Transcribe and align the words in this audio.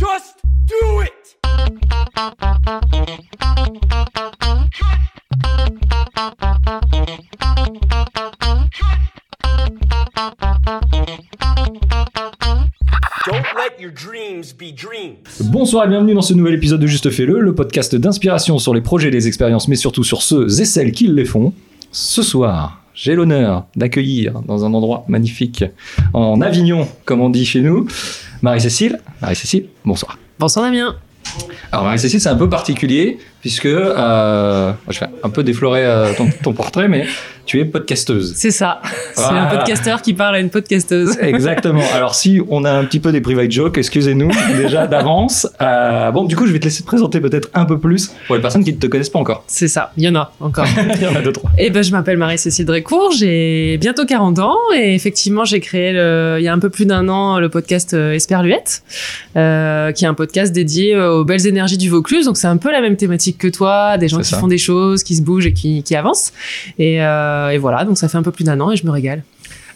Just 0.00 0.38
do 0.66 1.02
it! 1.02 1.36
Don't 13.26 13.44
let 13.54 13.78
your 13.78 13.90
dreams 13.92 14.54
be 14.54 14.72
dreams. 14.74 15.18
Bonsoir 15.44 15.84
et 15.84 15.88
bienvenue 15.88 16.14
dans 16.14 16.22
ce 16.22 16.32
nouvel 16.32 16.54
épisode 16.54 16.80
de 16.80 16.86
Juste 16.86 17.10
Fais-le, 17.10 17.40
le 17.40 17.54
podcast 17.54 17.94
d'inspiration 17.94 18.58
sur 18.58 18.72
les 18.72 18.80
projets 18.80 19.08
et 19.08 19.10
les 19.10 19.28
expériences, 19.28 19.68
mais 19.68 19.76
surtout 19.76 20.02
sur 20.02 20.22
ceux 20.22 20.46
et 20.62 20.64
celles 20.64 20.92
qui 20.92 21.08
les 21.08 21.26
font. 21.26 21.52
Ce 21.92 22.22
soir, 22.22 22.82
j'ai 22.94 23.14
l'honneur 23.14 23.66
d'accueillir 23.76 24.40
dans 24.46 24.64
un 24.64 24.72
endroit 24.72 25.04
magnifique, 25.08 25.62
en 26.14 26.40
Avignon, 26.40 26.88
comme 27.04 27.20
on 27.20 27.28
dit 27.28 27.44
chez 27.44 27.60
nous, 27.60 27.86
Marie-Cécile. 28.42 29.00
Marie-Cécile, 29.20 29.68
bonsoir. 29.84 30.18
Bonsoir 30.38 30.64
Damien. 30.64 30.96
Alors 31.70 31.84
Marie-Cécile, 31.84 32.20
c'est 32.20 32.28
un 32.28 32.36
peu 32.36 32.48
particulier, 32.48 33.18
puisque 33.40 33.66
euh, 33.66 34.72
je 34.88 35.00
vais 35.00 35.06
un 35.22 35.30
peu 35.30 35.42
déflorer 35.42 35.84
euh, 35.84 36.12
ton, 36.16 36.28
ton 36.42 36.52
portrait, 36.52 36.88
mais 36.88 37.06
tu 37.46 37.58
es 37.58 37.64
podcasteuse. 37.64 38.34
C'est 38.36 38.50
ça. 38.50 38.80
C'est 39.14 39.24
un 39.24 39.46
podcasteur 39.46 40.02
qui 40.02 40.14
parle 40.14 40.36
à 40.36 40.40
une 40.40 40.50
podcasteuse. 40.50 41.16
Exactement. 41.20 41.82
Alors 41.94 42.14
si 42.14 42.40
on 42.48 42.64
a 42.64 42.70
un 42.70 42.84
petit 42.84 43.00
peu 43.00 43.12
des 43.12 43.20
private 43.20 43.50
jokes, 43.50 43.78
excusez-nous 43.78 44.30
déjà 44.56 44.86
d'avance. 44.86 45.48
Euh, 45.60 46.10
bon, 46.10 46.24
du 46.24 46.36
coup, 46.36 46.46
je 46.46 46.52
vais 46.52 46.58
te 46.60 46.64
laisser 46.64 46.82
te 46.82 46.86
présenter 46.86 47.20
peut-être 47.20 47.48
un 47.54 47.64
peu 47.64 47.78
plus 47.78 48.12
pour 48.26 48.36
les 48.36 48.42
personnes 48.42 48.62
qui 48.62 48.72
ne 48.72 48.78
te 48.78 48.86
connaissent 48.86 49.08
pas 49.10 49.18
encore. 49.18 49.42
C'est 49.46 49.68
ça. 49.68 49.92
Il 49.96 50.04
y 50.04 50.08
en 50.08 50.14
a 50.14 50.32
encore. 50.40 50.66
Il 50.94 51.02
y 51.02 51.06
en 51.06 51.16
a 51.16 51.22
deux, 51.22 51.32
trois. 51.32 51.50
Et 51.58 51.70
ben, 51.70 51.82
je 51.82 51.90
m'appelle 51.92 52.18
Marie-Cécile 52.18 52.66
Drécourt, 52.66 53.12
j'ai 53.18 53.78
bientôt 53.78 54.04
40 54.06 54.38
ans 54.38 54.56
et 54.76 54.94
effectivement, 54.94 55.44
j'ai 55.44 55.60
créé 55.60 55.92
le- 55.92 56.36
il 56.38 56.44
y 56.44 56.48
a 56.48 56.52
un 56.52 56.58
peu 56.58 56.70
plus 56.70 56.86
d'un 56.86 57.08
an 57.08 57.40
le 57.40 57.48
podcast 57.48 57.94
Esperluette, 57.94 58.82
qui 59.34 59.38
est 59.38 60.08
un 60.08 60.14
podcast 60.14 60.52
dédié 60.52 60.96
aux 60.96 61.24
belles 61.24 61.46
énergies 61.46 61.78
du 61.78 61.88
Vaucluse. 61.88 62.26
Donc, 62.26 62.36
c'est 62.36 62.46
un 62.46 62.56
peu 62.58 62.70
la 62.70 62.80
même 62.80 62.96
thématique 62.96 63.29
que 63.38 63.48
toi, 63.48 63.98
des 63.98 64.08
gens 64.08 64.18
qui 64.18 64.24
ça. 64.24 64.38
font 64.38 64.48
des 64.48 64.58
choses, 64.58 65.02
qui 65.02 65.16
se 65.16 65.22
bougent 65.22 65.46
et 65.46 65.52
qui, 65.52 65.82
qui 65.82 65.96
avancent. 65.96 66.32
Et, 66.78 67.02
euh, 67.02 67.50
et 67.50 67.58
voilà, 67.58 67.84
donc 67.84 67.98
ça 67.98 68.08
fait 68.08 68.18
un 68.18 68.22
peu 68.22 68.32
plus 68.32 68.44
d'un 68.44 68.60
an 68.60 68.70
et 68.70 68.76
je 68.76 68.86
me 68.86 68.90
régale. 68.90 69.22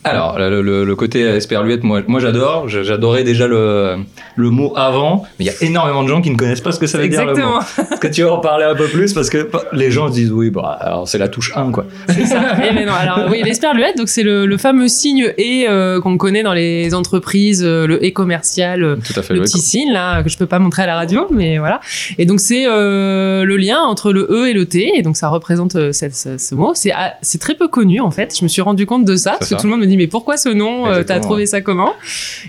Alors, 0.04 0.38
le, 0.38 0.60
le- 0.62 0.84
le 0.84 0.96
côté 0.96 1.20
esperluette, 1.20 1.82
moi, 1.82 2.00
moi 2.06 2.20
j'adore. 2.20 2.68
J'adorais 2.68 3.24
déjà 3.24 3.46
le, 3.46 3.96
le 4.36 4.50
mot 4.50 4.72
avant, 4.76 5.24
mais 5.38 5.46
il 5.46 5.48
y 5.48 5.50
a 5.50 5.54
énormément 5.62 6.02
de 6.02 6.08
gens 6.08 6.20
qui 6.20 6.30
ne 6.30 6.36
connaissent 6.36 6.60
pas 6.60 6.72
ce 6.72 6.78
que 6.78 6.86
ça 6.86 6.98
veut 6.98 7.08
dire 7.08 7.20
le 7.24 7.32
mot. 7.34 7.58
Exactement. 7.58 7.88
Est-ce 7.92 8.00
que 8.00 8.06
tu 8.08 8.22
veux 8.22 8.30
en 8.30 8.38
parler 8.40 8.64
un 8.64 8.74
peu 8.74 8.86
plus 8.86 9.12
Parce 9.14 9.30
que 9.30 9.48
les 9.72 9.90
gens 9.90 10.08
se 10.08 10.12
disent, 10.14 10.32
oui, 10.32 10.50
bah, 10.50 10.76
alors 10.80 11.08
c'est 11.08 11.18
la 11.18 11.28
touche 11.28 11.52
1, 11.56 11.70
quoi. 11.72 11.86
C'est 12.08 12.26
ça. 12.26 12.40
Eh 12.70 12.74
ben 12.74 12.86
non, 12.86 12.92
alors 12.92 13.28
oui, 13.30 13.40
l'esperluette, 13.44 13.96
donc 13.96 14.08
c'est 14.08 14.22
le, 14.22 14.56
fameux 14.58 14.88
signe 14.88 15.32
et 15.38 15.66
euh, 15.68 16.00
qu'on 16.00 16.16
connaît 16.16 16.42
dans 16.42 16.52
les 16.54 16.94
entreprises, 16.94 17.62
euh, 17.64 17.86
le 17.86 18.04
et 18.04 18.12
commercial, 18.12 18.82
euh, 18.84 18.96
Tout 18.96 19.18
à 19.18 19.22
fait. 19.22 19.34
le 19.34 19.40
petit 19.40 19.58
signe 19.60 19.92
là 19.92 20.22
que 20.22 20.28
je 20.28 20.36
peux 20.38 20.46
pas 20.46 20.58
montrer 20.58 20.82
à 20.82 20.86
la 20.86 20.94
radio, 20.96 21.26
mais 21.30 21.58
voilà. 21.58 21.80
Et 22.18 22.24
donc 22.26 22.40
c'est 22.40 22.66
euh, 22.68 23.44
le 23.44 23.56
lien 23.56 23.78
entre 23.80 24.12
le 24.12 24.26
e 24.30 24.48
et 24.48 24.52
le 24.52 24.66
t, 24.66 24.92
et 24.96 25.02
donc 25.02 25.16
ça 25.16 25.28
représente 25.28 25.72
ce, 25.72 25.92
ce- 25.92 26.38
ce 26.38 26.54
mot. 26.54 26.72
C'est 26.74 26.92
ah, 26.92 27.14
c'est 27.22 27.40
très 27.40 27.54
peu 27.54 27.68
connu 27.68 28.00
en 28.00 28.10
fait. 28.10 28.34
Je 28.38 28.44
me 28.44 28.48
suis 28.48 28.62
rendu 28.62 28.86
compte 28.86 29.04
de 29.04 29.16
ça 29.16 29.32
parce 29.38 29.50
que 29.50 29.54
tout 29.56 29.64
le 29.66 29.70
monde 29.70 29.80
me 29.80 29.86
dit 29.86 29.93
mais 29.96 30.06
pourquoi 30.06 30.36
ce 30.36 30.48
nom 30.48 30.86
Euh, 30.86 31.02
T'as 31.04 31.20
trouvé 31.20 31.46
ça 31.46 31.60
comment? 31.60 31.92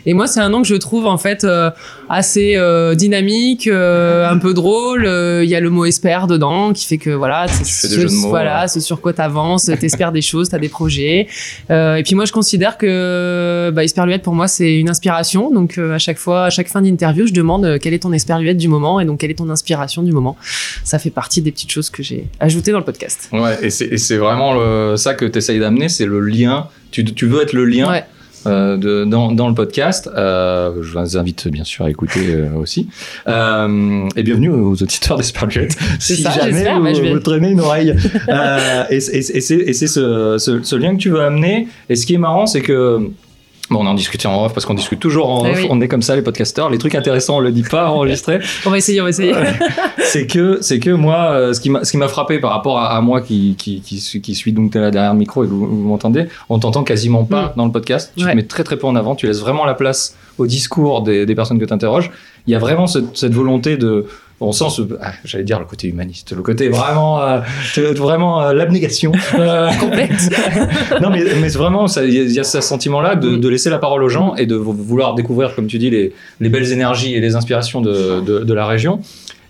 Et 0.05 0.13
moi 0.13 0.27
c'est 0.27 0.39
un 0.39 0.49
nom 0.49 0.61
que 0.61 0.67
je 0.67 0.75
trouve 0.75 1.05
en 1.07 1.17
fait 1.17 1.43
euh, 1.43 1.69
assez 2.09 2.53
euh, 2.55 2.95
dynamique, 2.95 3.67
un 3.67 4.37
peu 4.37 4.53
drôle. 4.53 5.03
Il 5.43 5.49
y 5.49 5.55
a 5.55 5.59
le 5.59 5.69
mot 5.69 5.85
espère 5.85 6.27
dedans 6.27 6.73
qui 6.73 6.85
fait 6.85 6.97
que 6.97 7.09
voilà, 7.09 7.47
ce, 7.47 7.87
de 7.87 8.07
mots, 8.11 8.29
voilà, 8.29 8.61
ouais. 8.61 8.67
ce 8.67 8.79
sur 8.79 9.02
quoi 9.02 9.13
t'avances, 9.13 9.65
t'espères 9.79 10.11
des 10.11 10.21
choses, 10.21 10.49
t'as 10.49 10.59
des 10.59 10.69
projets. 10.69 11.27
Et 11.69 12.02
puis 12.05 12.15
moi 12.15 12.25
je 12.25 12.31
considère 12.31 12.77
que 12.77 13.71
bah, 13.73 13.83
Esperluette 13.83 14.21
pour 14.23 14.35
moi 14.35 14.47
c'est 14.47 14.75
une 14.77 14.89
inspiration. 14.89 15.52
Donc 15.52 15.77
à 15.77 15.97
chaque 15.97 16.17
fois, 16.17 16.45
à 16.45 16.49
chaque 16.49 16.67
fin 16.67 16.81
d'interview, 16.81 17.27
je 17.27 17.33
demande 17.33 17.80
quelle 17.80 17.93
est 17.93 17.99
ton 17.99 18.13
Esperluette 18.13 18.57
du 18.57 18.67
moment 18.67 18.99
et 18.99 19.05
donc 19.05 19.19
quelle 19.19 19.31
est 19.31 19.35
ton 19.35 19.49
inspiration 19.49 20.03
du 20.03 20.11
moment. 20.11 20.37
Ça 20.83 20.99
fait 20.99 21.09
partie 21.09 21.41
des 21.41 21.52
petites 21.52 21.71
choses 21.71 21.89
que 21.89 22.03
j'ai 22.03 22.27
ajoutées 22.39 22.71
dans 22.71 22.80
le 22.80 22.85
podcast. 22.85 23.30
Ouais, 23.31 23.58
et 23.61 23.70
c'est 23.70 23.86
et 23.86 23.97
c'est 23.97 24.17
vraiment 24.17 24.53
le- 24.53 24.95
ça 24.97 25.14
que 25.14 25.25
tu 25.25 25.37
essayes 25.37 25.59
d'amener, 25.59 25.89
c'est 25.89 26.05
le 26.05 26.20
lien. 26.20 26.67
Tu, 26.91 27.03
tu 27.05 27.25
veux 27.27 27.41
être 27.41 27.53
le 27.53 27.65
lien 27.65 27.89
Ouais. 27.89 28.03
euh, 28.47 28.77
de, 28.77 29.03
dans, 29.05 29.31
dans 29.31 29.47
le 29.49 29.53
podcast. 29.55 30.09
Euh, 30.15 30.71
je 30.81 30.97
vous 30.97 31.17
invite 31.17 31.47
bien 31.47 31.63
sûr 31.63 31.85
à 31.85 31.89
écouter 31.89 32.21
euh, 32.33 32.53
aussi. 32.55 32.87
Et 33.27 34.23
bienvenue 34.23 34.49
aux 34.49 34.71
auditeurs 34.81 35.17
d'Esperluette. 35.17 35.77
C'est 35.99 36.15
si 36.15 36.21
ça, 36.23 36.31
jamais 36.31 36.63
vous, 36.73 36.83
bah, 36.83 36.93
je 36.93 37.01
vais- 37.01 37.11
vous 37.13 37.19
traînez 37.19 37.49
une 37.51 37.59
oreille. 37.59 37.95
Et 38.89 38.99
c'est 38.99 39.17
et 39.17 39.41
c'est 39.73 39.87
ce, 39.87 40.37
ce, 40.37 40.61
ce 40.63 40.75
lien 40.75 40.93
que 40.95 40.99
tu 41.01 41.09
veux 41.09 41.21
amener. 41.21 41.67
Et 41.89 41.95
ce 41.95 42.05
qui 42.05 42.13
est 42.13 42.19
marrant, 42.19 42.45
c'est 42.45 42.61
que. 42.61 43.09
Bon, 43.71 43.80
on 43.83 43.87
en 43.87 43.95
discutait 43.95 44.27
en 44.27 44.45
off 44.45 44.53
parce 44.53 44.65
qu'on 44.65 44.76
discute 44.76 44.99
toujours 44.99 45.27
en 45.30 45.43
Ah 45.43 45.49
off. 45.49 45.58
oui. 45.58 45.67
On 45.71 45.81
est 45.81 45.87
comme 45.87 46.03
ça, 46.03 46.15
les 46.15 46.21
podcasteurs. 46.21 46.70
Les 46.70 46.77
trucs 46.77 46.93
intéressants, 46.93 47.37
on 47.37 47.39
le 47.39 47.52
dit 47.52 47.64
pas 47.64 47.87
enregistré 47.89 48.39
On 48.65 48.70
va 48.70 48.77
essayer, 48.77 49.02
on 49.02 49.05
va 49.05 49.09
essayer. 49.09 49.33
c'est 50.03 50.27
que 50.27 50.59
c'est 50.61 50.80
que 50.80 50.92
moi 50.92 51.31
euh, 51.31 51.53
ce 51.53 51.59
qui 51.59 51.70
m'a 51.70 51.83
ce 51.83 51.92
qui 51.92 51.98
m'a 51.98 52.08
frappé 52.08 52.39
par 52.39 52.52
rapport 52.52 52.77
à, 52.77 52.95
à 52.95 53.02
moi 53.02 53.21
qui 53.21 53.55
qui, 53.58 53.81
qui 53.81 53.99
suis- 53.99 54.21
qui 54.21 54.36
suis 54.36 54.53
donc 54.53 54.71
derrière 54.73 55.14
le 55.14 55.20
micro 55.20 55.43
et 55.43 55.48
vous, 55.48 55.65
vous 55.65 55.87
m'entendez 55.87 56.27
on 56.49 56.59
t'entend 56.59 56.83
quasiment 56.83 57.23
pas 57.23 57.36
Mm. 57.48 57.52
dans 57.58 57.65
le 57.65 57.71
podcast 57.71 58.14
tu 58.15 58.23
Ouais. 58.23 58.31
te 58.31 58.36
mets 58.36 58.43
très 58.43 58.64
très 58.64 58.77
peu 58.77 58.87
en 58.87 58.95
avant 58.95 59.15
tu 59.15 59.26
laisses 59.27 59.39
vraiment 59.42 59.65
la 59.65 59.73
place 59.73 60.15
au 60.37 60.45
discours 60.47 61.02
des, 61.02 61.26
des 61.26 61.36
personnes 61.36 61.59
que 61.59 61.65
tu 61.65 61.73
interroges 61.73 62.11
il 62.47 62.52
y 62.52 62.55
a 62.55 62.59
vraiment 62.59 62.86
cette, 62.87 63.17
cette 63.17 63.33
volonté 63.33 63.77
de 63.77 64.05
on 64.41 64.51
sent 64.51 64.65
ce 64.69 64.81
ah, 65.01 65.13
j'allais 65.23 65.43
dire 65.45 65.59
le 65.59 65.65
côté 65.65 65.87
humaniste 65.87 66.33
le 66.35 66.41
côté 66.41 66.67
vraiment 66.69 67.21
euh, 67.21 67.39
vraiment 67.95 68.41
euh, 68.41 68.53
l'abnégation 68.53 69.11
Euh, 69.39 69.69
Complète. 69.79 70.11
non 71.01 71.09
mais, 71.09 71.23
mais 71.41 71.47
vraiment 71.49 71.85
il 71.87 72.13
y, 72.13 72.19
a- 72.19 72.23
il 72.23 72.31
y 72.33 72.39
a 72.39 72.43
ce 72.43 72.59
sentiment 72.61 73.01
là 73.01 73.15
de, 73.15 73.29
Mm. 73.29 73.39
de 73.39 73.49
laisser 73.49 73.69
la 73.69 73.79
parole 73.79 74.03
aux 74.03 74.09
gens 74.09 74.35
et 74.35 74.45
de 74.45 74.55
vou- 74.55 74.73
vouloir 74.73 75.15
découvrir 75.15 75.55
comme 75.55 75.67
tu 75.67 75.77
dis 75.77 75.89
les, 75.89 76.13
les 76.41 76.49
belles 76.49 76.71
énergies 76.71 77.13
et 77.15 77.21
les 77.21 77.35
inspirations 77.35 77.81
de, 77.81 78.21
de, 78.21 78.39
de 78.39 78.53
la 78.53 78.65
région 78.65 78.99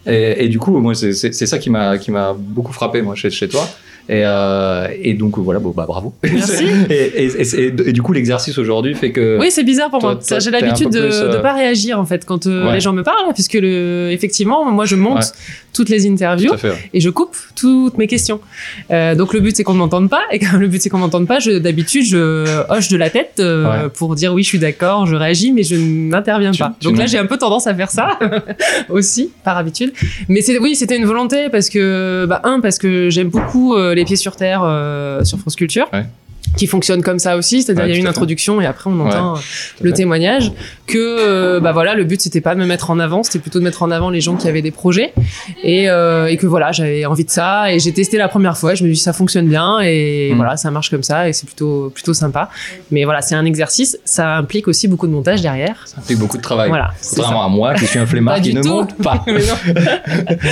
et, 0.06 0.46
et 0.46 0.50
du 0.50 0.60
coup 0.60 0.78
moi 0.80 0.94
c'est 0.94 1.14
ça 1.14 1.58
qui 1.58 1.70
m'a 1.72 1.98
qui 1.98 2.12
m'a 2.12 2.34
beaucoup 2.38 2.72
frappé 2.74 3.02
moi 3.02 3.16
chez, 3.16 3.30
chez 3.32 3.48
toi 3.48 3.68
et, 4.08 4.22
euh, 4.24 4.88
et 5.02 5.14
donc 5.16 5.38
voilà 5.40 5.60
bon, 5.60 5.72
bah 5.76 5.86
bravo 5.88 6.14
Merci. 6.24 6.66
et, 6.90 7.92
du 7.92 8.02
coup 8.04 8.14
l'exercice 8.14 8.58
aujourd'hui 8.60 8.94
fait 8.94 9.12
que 9.12 9.38
Oui, 9.40 9.50
c'est 9.50 9.64
bizarre 9.64 9.90
pour 9.90 10.00
Toi- 10.00 10.20
moi. 10.30 10.40
J'ai 10.40 10.52
l'habitude 10.52 10.90
de 10.92 11.00
plus, 11.08 11.16
euh, 11.16 11.34
ne 11.38 11.42
pas 11.42 11.54
réagir 11.54 12.00
en 12.00 12.06
fait 12.06 12.24
quand 12.26 12.46
euh, 12.46 12.68
Ouais. 12.68 12.74
les 12.76 12.80
gens 12.82 12.94
me 12.94 13.04
parlent, 13.04 13.34
puisque 13.34 13.54
le, 13.56 14.10
effectivement, 14.12 14.64
moi 14.72 14.86
je 14.86 14.96
monte 14.96 15.16
Ouais. 15.18 15.24
toutes 15.74 15.90
les 15.90 16.08
interviews 16.08 16.50
tout 16.50 16.54
à 16.54 16.58
fait 16.58 16.70
ouais. 16.70 16.90
et 16.94 17.00
je 17.00 17.10
coupe 17.10 17.36
toutes 17.56 17.98
mes 17.98 18.08
questions. 18.08 18.40
Donc 18.90 19.34
le 19.34 19.40
but 19.40 19.56
c'est 19.56 19.64
qu'on 19.64 19.74
ne 19.74 19.80
m'entende 19.80 20.10
pas 20.10 20.22
et 20.32 20.40
comme 20.40 20.60
le 20.60 20.68
but 20.68 20.82
c'est 20.82 20.90
qu'on 20.90 21.00
m'entende 21.00 21.28
pas, 21.28 21.40
d'habitude 21.40 22.06
je 22.06 22.46
hoche 22.70 22.90
de 22.90 22.98
la 22.98 23.10
tête 23.10 23.42
pour 23.96 24.16
dire 24.16 24.34
oui 24.34 24.44
je 24.44 24.50
suis 24.50 24.60
d'accord, 24.60 25.06
je 25.08 25.16
réagis 25.16 25.52
mais 25.52 25.64
je 25.64 25.76
n'interviens 25.76 26.52
pas. 26.54 26.76
tu 26.80 26.88
donc 26.88 26.98
là 26.98 27.06
j'ai 27.08 27.18
un 27.18 27.26
peu 27.26 27.38
tendance 27.38 27.66
à 27.68 27.74
faire 27.74 27.90
ça 27.90 28.20
aussi 28.90 29.32
par 29.44 29.58
habitude. 29.58 29.94
Mais 30.30 30.42
oui 30.60 30.76
c'était 30.76 30.98
une 30.98 31.06
volonté 31.06 31.50
parce 31.50 31.70
que 31.70 32.26
bah 32.28 32.42
un 32.44 32.60
parce 32.60 32.78
que 32.78 33.10
j'aime 33.10 33.30
beaucoup 33.30 33.76
les 33.96 34.06
pieds 34.06 34.16
sur 34.16 34.36
terre 34.36 34.62
euh, 34.64 35.24
sur 35.24 35.40
France 35.40 35.56
Culture. 35.56 35.90
Qui 36.56 36.68
fonctionne 36.68 37.02
comme 37.02 37.20
ça 37.20 37.38
aussi, 37.38 37.62
c'est-à-dire 37.62 37.84
Ouais, 37.86 37.90
il 37.92 37.94
y 37.94 37.98
a 37.98 38.00
une 38.00 38.08
introduction 38.08 38.62
et 38.62 38.66
après 38.66 38.90
on 38.90 39.00
entend 39.00 39.36
le 39.82 39.92
témoignage 39.94 40.52
que 40.88 40.98
euh, 40.98 41.60
bah 41.60 41.72
voilà 41.72 41.96
le 41.96 42.04
but 42.04 42.22
c'était 42.22 42.42
pas 42.42 42.54
de 42.56 42.60
me 42.60 42.66
mettre 42.66 42.90
en 42.92 43.00
avant 43.00 43.24
c'était 43.24 43.40
plutôt 43.40 43.60
de 43.60 43.64
mettre 43.64 43.82
en 43.84 43.92
avant 43.92 44.10
les 44.10 44.22
gens 44.22 44.36
qui 44.36 44.48
avaient 44.48 44.62
des 44.62 44.72
projets 44.72 45.14
et, 45.64 45.90
euh, 45.90 46.28
et 46.28 46.38
que 46.38 46.46
voilà 46.48 46.72
j'avais 46.72 47.06
envie 47.06 47.26
de 47.26 47.30
ça 47.32 47.72
et 47.74 47.80
j'ai 47.80 47.92
testé 47.92 48.18
la 48.18 48.28
première 48.28 48.58
fois 48.58 48.74
et 48.74 48.76
je 48.76 48.84
me 48.84 48.90
suis 48.90 48.96
dit 48.96 49.02
ça 49.02 49.14
fonctionne 49.14 49.48
bien 49.48 49.80
et 49.82 50.32
Mm. 50.32 50.36
voilà 50.38 50.58
ça 50.58 50.72
marche 50.72 50.90
comme 50.90 51.04
ça 51.04 51.28
et 51.30 51.34
c'est 51.34 51.46
plutôt 51.46 51.90
plutôt 51.94 52.14
sympa 52.14 52.50
mais 52.92 53.04
voilà 53.04 53.22
c'est 53.22 53.36
un 53.36 53.46
exercice 53.46 53.98
ça 54.06 54.38
implique 54.38 54.68
aussi 54.68 54.88
beaucoup 54.88 55.08
de 55.08 55.12
montage 55.12 55.42
derrière 55.42 55.82
ça 55.86 55.98
implique 56.00 56.20
beaucoup 56.20 56.38
de 56.38 56.42
travail 56.42 56.70
voilà 56.70 56.92
c'est 57.00 57.16
contrairement 57.16 57.46
à 57.46 57.50
moi 57.50 57.74
qui 57.74 57.86
suis 57.86 58.00
un 58.00 58.06
flemmard 58.06 58.42
qui 58.42 58.54
ne 58.54 58.62
tout. 58.62 58.70
monte 58.70 58.96
pas 58.98 59.24
Mais 59.28 59.34
non, 59.34 59.56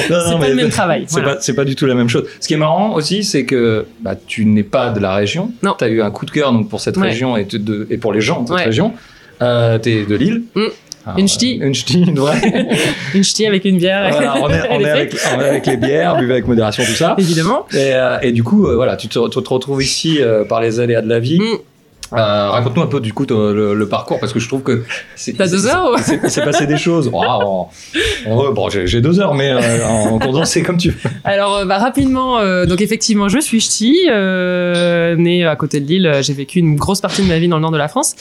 Non, 0.10 0.18
c'est 0.30 0.40
pas 0.40 0.50
le 0.50 0.56
même 0.56 0.70
travail 0.70 1.06
C'est 1.08 1.20
voilà. 1.20 1.36
pas, 1.36 1.42
c'est 1.42 1.54
pas 1.54 1.66
du 1.66 1.76
tout 1.76 1.86
la 1.86 1.96
même 1.96 2.10
chose. 2.10 2.26
Ce 2.40 2.48
qui 2.48 2.54
est 2.54 2.58
marrant 2.58 2.94
aussi, 2.94 3.24
c'est 3.24 3.46
que 3.46 3.86
bah, 4.02 4.16
tu 4.16 4.46
n'es 4.46 4.64
pas 4.64 4.90
de 4.90 5.00
la 5.00 5.14
région. 5.16 5.52
Non. 5.64 5.74
As 5.80 5.90
eu 5.94 6.02
un 6.02 6.12
coup 6.12 6.26
de 6.26 6.32
cœur 6.32 6.52
donc, 6.52 6.70
pour 6.70 6.80
cette 6.82 6.98
Ouais. 6.98 7.08
région 7.10 7.38
et, 7.38 7.46
de- 7.46 7.88
et 7.90 7.98
pour 7.98 8.14
les 8.14 8.22
gens 8.22 8.42
de 8.42 8.48
cette 8.50 8.58
Ouais. 8.58 8.66
région. 8.66 8.94
Euh, 9.42 9.80
tu 9.80 9.90
es 9.90 10.06
de 10.06 10.16
Lille. 10.16 10.44
Mm. 10.56 10.62
Alors, 11.06 11.20
Une 11.20 11.28
ch'ti. 11.28 11.60
euh, 11.62 11.68
Une 11.68 11.74
ch'ti, 11.74 12.02
une 12.02 12.18
vraie. 12.18 12.40
une 13.14 13.24
ch'ti 13.26 13.46
avec 13.46 13.66
une 13.66 13.78
bière 13.78 14.10
Voilà, 14.12 14.36
on, 14.42 14.50
est, 14.50 14.62
on, 14.70 14.80
est 14.80 14.90
avec, 14.90 15.14
on 15.36 15.42
est 15.42 15.50
avec 15.50 15.66
les 15.66 15.76
bières, 15.76 16.16
buvez 16.18 16.34
avec 16.34 16.48
modération, 16.48 16.84
tout 16.86 16.92
ça. 16.94 17.16
évidemment 17.18 17.66
Et, 17.74 17.92
euh, 17.94 18.18
et 18.22 18.32
du 18.32 18.42
coup, 18.44 18.68
euh, 18.68 18.76
voilà, 18.76 18.96
tu 18.96 19.08
te, 19.10 19.20
te 19.28 19.50
retrouves 19.50 19.84
ici 19.84 20.20
euh, 20.22 20.46
par 20.46 20.62
les 20.62 20.80
aléas 20.80 21.02
de 21.02 21.10
la 21.10 21.20
vie. 21.20 21.40
Mm. 21.40 21.58
Euh, 22.16 22.50
Raconte-nous 22.52 22.82
un 22.84 22.88
peu 22.88 23.00
du 23.00 23.12
coup 23.14 23.26
le, 23.30 23.74
le 23.74 23.88
parcours 23.88 24.20
parce 24.20 24.34
que 24.34 24.40
je 24.40 24.48
trouve 24.48 24.62
que 24.64 24.84
c'est- 25.16 25.34
T'as 25.34 25.48
deux 25.48 25.66
heures 25.68 25.92
ou- 25.94 25.98
c'est- 26.02 26.20
Il 26.24 26.30
s'est 26.30 26.44
passé 26.44 26.68
des 26.68 26.78
choses. 26.78 27.10
Oh, 27.14 27.22
en- 27.26 27.70
en- 28.28 28.52
bon, 28.54 28.70
j'ai 28.70 28.86
j'ai 28.88 29.02
deux 29.02 29.20
heures, 29.20 29.34
mais 29.34 29.52
euh, 29.52 29.86
en 29.88 30.20
condensé 30.20 30.62
comme 30.64 30.78
tu 30.78 30.90
veux. 30.92 30.98
Alors, 31.24 31.58
euh, 31.58 31.66
bah, 31.66 31.78
rapidement, 31.80 32.40
euh, 32.40 32.66
donc 32.66 32.82
effectivement, 32.82 33.30
je 33.30 33.40
suis 33.40 33.60
ch'ti, 33.60 33.96
née 34.08 35.46
à 35.46 35.56
côté 35.56 35.80
de 35.80 35.86
Lille. 35.88 36.12
J'ai 36.22 36.34
vécu 36.34 36.60
une 36.60 36.76
grosse 36.76 37.02
partie 37.02 37.22
de 37.24 37.28
ma 37.28 37.40
vie 37.40 37.48
dans 37.48 37.58
le 37.58 37.62
nord 37.62 37.72
de 37.72 37.78
la 37.78 37.88
France. 37.88 38.16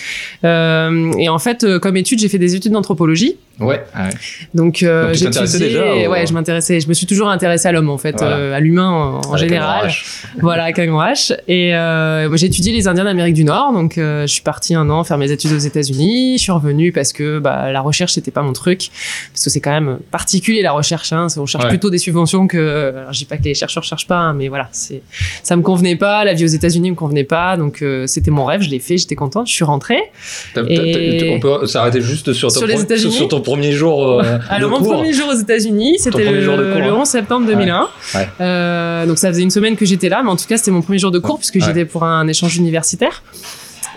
Et 0.45 1.29
en 1.29 1.39
fait, 1.39 1.67
comme 1.81 1.97
étude, 1.97 2.19
j'ai 2.21 2.29
fait 2.29 2.39
des 2.39 2.55
études 2.55 2.73
d'anthropologie. 2.73 3.37
Ouais. 3.61 3.83
ouais. 3.95 4.09
Donc, 4.55 4.77
déjà, 4.79 5.85
au- 6.09 6.11
Ouais, 6.13 6.27
je 6.27 6.33
m'intéressais. 6.33 6.81
Je 6.81 6.89
me 6.89 6.95
suis 6.95 7.07
toujours 7.07 7.29
intéressée 7.29 7.69
à 7.69 7.73
l'homme 7.73 7.91
en 7.91 7.99
fait, 7.99 8.17
Voilà. 8.19 8.57
à 8.57 8.61
l'humain 8.61 9.21
en, 9.29 9.37
général. 9.37 9.91
Voilà, 10.41 10.65
avec 10.65 10.79
un 10.79 10.87
grand 10.87 11.03
H. 11.05 11.37
Et 11.49 11.73
j'ai 12.37 12.47
étudié 12.47 12.73
les 12.73 12.89
Indiens 12.89 13.05
d'Amérique 13.05 13.35
du 13.35 13.45
Nord, 13.45 13.73
donc 13.73 13.82
euh, 13.99 14.23
je 14.27 14.33
suis 14.33 14.43
partie 14.43 14.75
un 14.75 14.89
an 14.91 15.05
faire 15.05 15.19
mes 15.19 15.31
études 15.31 15.53
aux 15.53 15.59
États-Unis. 15.59 16.39
Je 16.39 16.43
suis 16.43 16.53
revenue 16.53 16.93
parce 16.93 17.13
que 17.13 17.39
bah, 17.39 17.71
la 17.73 17.81
recherche 17.81 18.13
c'était 18.15 18.31
pas 18.31 18.43
mon 18.43 18.53
truc, 18.53 18.91
parce 19.33 19.45
que 19.45 19.51
c'est 19.51 19.61
quand 19.61 19.71
même 19.73 19.99
particulier 20.11 20.63
la 20.63 20.73
recherche. 20.73 21.13
Hein. 21.13 21.27
On 21.37 21.47
cherche 21.47 21.65
Ouais. 21.65 21.71
plutôt 21.71 21.91
des 21.91 21.99
subventions 21.99 22.47
que. 22.47 22.93
Alors, 22.97 23.13
je 23.13 23.19
dis 23.19 23.25
pas 23.25 23.37
que 23.37 23.45
les 23.45 23.55
chercheurs 23.55 23.85
cherchent 23.85 24.07
pas, 24.07 24.19
hein, 24.19 24.33
mais 24.35 24.49
voilà, 24.49 24.69
c'est 24.73 25.03
ça 25.43 25.57
me 25.57 25.63
convenait 25.63 25.97
pas. 25.97 26.25
La 26.25 26.35
vie 26.35 26.45
aux 26.45 26.49
États-Unis 26.49 26.91
me 26.91 26.97
convenait 26.97 27.25
pas, 27.25 27.57
donc 27.57 27.83
euh, 27.83 28.07
c'était 28.07 28.31
mon 28.31 28.45
rêve. 28.45 28.63
Je 28.63 28.71
l'ai 28.71 28.79
fait, 28.79 28.97
j'étais 28.99 29.15
contente. 29.15 29.49
Je 29.49 29.53
suis 29.53 29.65
rentrée. 29.65 30.01
Et- 30.69 31.35
On 31.37 31.41
peut 31.41 31.67
s'arrêter 31.67 32.01
juste 32.01 32.33
sur, 32.33 32.49
ton 32.49 32.59
Sur 32.59 32.67
les 32.67 32.75
pro- 32.75 32.83
États-Unis 32.83 33.13
sur 33.13 33.29
ton 33.29 33.41
premier 33.41 33.73
jour 33.73 34.21
euh, 34.21 34.39
Alors 34.49 34.71
de 34.71 34.75
mon 34.77 34.81
cours. 34.83 34.95
premier 34.95 35.13
jour 35.13 35.29
aux 35.29 35.39
États-Unis, 35.39 35.97
c'était 35.99 36.31
le, 36.31 36.41
jour 36.43 36.57
de 36.57 36.65
cours, 36.73 36.81
le 36.81 36.89
hein. 36.89 36.97
11 37.01 37.09
septembre 37.09 37.47
2001. 37.47 37.89
Ouais. 38.15 38.29
Euh, 38.41 39.07
donc 39.07 39.19
ça 39.19 39.29
faisait 39.29 39.43
une 39.43 39.51
semaine 39.51 39.77
que 39.77 39.85
j'étais 39.87 40.09
là, 40.09 40.23
mais 40.23 40.31
en 40.31 40.37
tout 40.37 40.47
cas 40.47 40.57
c'était 40.57 40.71
mon 40.71 40.83
premier 40.83 40.99
jour 40.99 41.11
de 41.11 41.19
cours 41.19 41.39
puisque 41.39 41.61
j'étais 41.61 41.85
pour 41.85 42.05
un 42.05 42.27
échange 42.29 42.57
universitaire. 42.57 43.23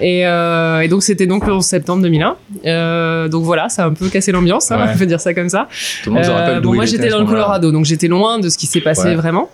Et, 0.02 0.26
euh, 0.28 0.82
et 0.82 0.88
donc 0.88 1.04
c'était 1.04 1.28
donc 1.28 1.46
le 1.48 1.54
11 1.54 1.64
septembre 1.66 2.02
2001. 2.04 2.36
Euh, 2.66 3.28
donc 3.30 3.44
voilà, 3.44 3.70
ça 3.70 3.84
a 3.84 3.88
un 3.88 3.94
peu 3.94 4.10
cassé 4.10 4.32
l'ambiance, 4.32 4.72
hein, 4.72 4.78
Ouais. 4.78 4.92
on 4.96 4.98
peut 4.98 5.06
dire 5.06 5.20
ça 5.22 5.34
comme 5.34 5.50
ça. 5.50 5.68
Tout 6.04 6.10
le 6.10 6.16
monde 6.16 6.26
se 6.26 6.30
Euh, 6.30 6.34
rappelle 6.34 6.62
bon, 6.62 6.74
il 6.74 6.76
moi 6.78 6.86
j'étais 6.86 7.10
dans 7.10 7.20
le. 7.20 7.26
Colorado, 7.26 7.72
donc 7.72 7.86
j'étais 7.86 8.08
loin 8.08 8.40
de 8.40 8.50
ce 8.50 8.58
qui 8.58 8.66
s'est 8.68 8.82
passé 8.82 9.10
Ouais. 9.10 9.16
vraiment. 9.16 9.50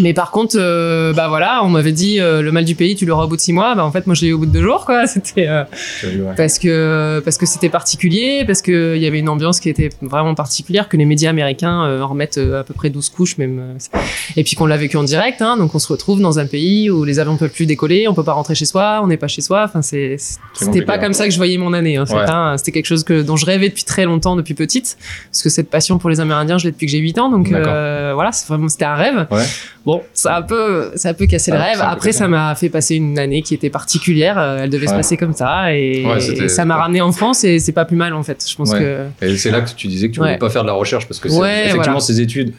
Mais 0.00 0.12
par 0.12 0.30
contre, 0.30 0.56
euh, 0.58 1.12
bah 1.12 1.28
voilà, 1.28 1.62
on 1.64 1.68
m'avait 1.68 1.92
dit 1.92 2.20
euh, 2.20 2.42
le 2.42 2.52
mal 2.52 2.64
du 2.64 2.74
pays, 2.74 2.96
tu 2.96 3.06
l'auras 3.06 3.24
au 3.24 3.28
bout 3.28 3.36
de 3.36 3.40
six 3.40 3.52
mois. 3.52 3.74
Bah 3.74 3.84
en 3.84 3.92
fait, 3.92 4.06
moi 4.06 4.14
je 4.14 4.22
l'ai 4.22 4.28
eu 4.28 4.32
au 4.32 4.38
bout 4.38 4.46
de 4.46 4.52
deux 4.52 4.62
jours, 4.62 4.84
quoi. 4.84 5.06
C'était 5.18 5.46
euh, 5.48 5.64
ouais. 6.04 6.34
parce 6.36 6.58
que 6.58 7.20
parce 7.24 7.38
que 7.38 7.46
c'était 7.46 7.68
particulier, 7.68 8.44
parce 8.46 8.62
que 8.62 8.94
il 8.96 9.02
y 9.02 9.06
avait 9.06 9.18
une 9.18 9.28
ambiance 9.28 9.60
qui 9.60 9.68
était 9.68 9.90
vraiment 10.02 10.34
particulière, 10.34 10.88
que 10.88 10.96
les 10.96 11.04
médias 11.04 11.30
américains 11.30 11.84
euh, 11.84 12.02
en 12.02 12.08
remettent 12.08 12.38
euh, 12.38 12.60
à 12.60 12.64
peu 12.64 12.74
près 12.74 12.90
12 12.90 13.08
couches 13.10 13.38
même, 13.38 13.58
euh, 13.58 13.98
et 14.36 14.44
puis 14.44 14.56
qu'on 14.56 14.66
l'a 14.66 14.76
vécu 14.76 14.96
en 14.96 15.04
direct. 15.04 15.42
Hein, 15.42 15.56
donc 15.56 15.74
on 15.74 15.78
se 15.78 15.88
retrouve 15.88 16.20
dans 16.20 16.38
un 16.38 16.46
pays 16.46 16.90
où 16.90 17.04
les 17.04 17.18
avions 17.18 17.34
ne 17.34 17.38
peuvent 17.38 17.50
plus 17.50 17.66
décoller, 17.66 18.08
on 18.08 18.14
peut 18.14 18.24
pas 18.24 18.32
rentrer 18.32 18.54
chez 18.54 18.64
soi, 18.66 19.00
on 19.02 19.06
n'est 19.06 19.16
pas 19.16 19.28
chez 19.28 19.42
soi. 19.42 19.62
Enfin 19.64 19.82
c'est 19.82 20.16
c'était 20.54 20.82
pas 20.82 20.94
hein. 20.94 20.98
comme 20.98 21.12
ça 21.12 21.24
que 21.26 21.30
je 21.32 21.36
voyais 21.36 21.58
mon 21.58 21.72
année. 21.72 21.96
Hein, 21.96 22.04
Ouais. 22.08 22.24
pas- 22.24 22.56
c'était 22.56 22.72
quelque 22.72 22.86
chose 22.86 23.04
que 23.04 23.22
dont 23.22 23.36
je 23.36 23.44
rêvais 23.44 23.68
depuis 23.68 23.84
très 23.84 24.04
longtemps, 24.04 24.34
depuis 24.34 24.54
petite, 24.54 24.96
parce 25.30 25.42
que 25.42 25.50
cette 25.50 25.68
passion 25.70 25.98
pour 25.98 26.10
les 26.10 26.20
Amérindiens, 26.20 26.58
je 26.58 26.64
l'ai 26.64 26.72
depuis 26.72 26.86
que 26.86 26.92
j'ai 26.92 26.98
8 26.98 27.18
ans. 27.18 27.30
Donc 27.30 27.52
euh, 27.52 28.12
voilà, 28.14 28.32
c'est 28.32 28.48
vraiment 28.48 28.68
c'était 28.68 28.86
un 28.86 28.94
rêve. 28.94 29.26
Ouais. 29.30 29.44
Bon, 29.86 30.02
ça 30.12 30.34
a 30.34 30.38
un 30.40 30.42
peu, 30.42 30.90
ça 30.96 31.08
a 31.08 31.10
un 31.12 31.14
peu 31.14 31.26
cassé 31.26 31.50
le 31.50 31.56
Ah, 31.58 31.62
rêve. 31.64 31.78
Après, 31.82 32.12
ça 32.12 32.28
m'a 32.28 32.54
fait 32.54 32.68
passer 32.68 32.96
une 32.96 33.18
année 33.18 33.42
qui 33.42 33.54
était 33.54 33.70
particulière. 33.70 34.36
euh, 34.38 34.60
Elle 34.64 34.70
devait 34.70 34.86
se 34.86 34.92
passer 34.94 35.16
comme 35.16 35.32
ça, 35.32 35.74
et, 35.74 36.04
et 36.36 36.48
ça 36.48 36.64
m'a 36.64 36.76
ramené 36.76 37.00
en 37.00 37.12
France, 37.12 37.44
et 37.44 37.58
c'est 37.58 37.72
pas 37.72 37.84
plus 37.84 37.96
mal 37.96 38.12
en 38.12 38.22
fait. 38.22 38.44
Je 38.48 38.54
pense 38.56 38.70
Ouais. 38.72 38.80
que 39.20 39.24
Et 39.26 39.36
c'est 39.36 39.50
là 39.50 39.60
que 39.62 39.70
tu 39.70 39.86
disais 39.86 40.08
que 40.08 40.14
tu 40.14 40.20
voulais 40.20 40.36
pas 40.38 40.50
faire 40.50 40.62
de 40.62 40.68
la 40.68 40.74
recherche 40.74 41.06
parce 41.06 41.20
que 41.20 41.28
effectivement 41.28 41.82
voilà. 41.84 42.00
ces 42.00 42.20
études 42.20 42.52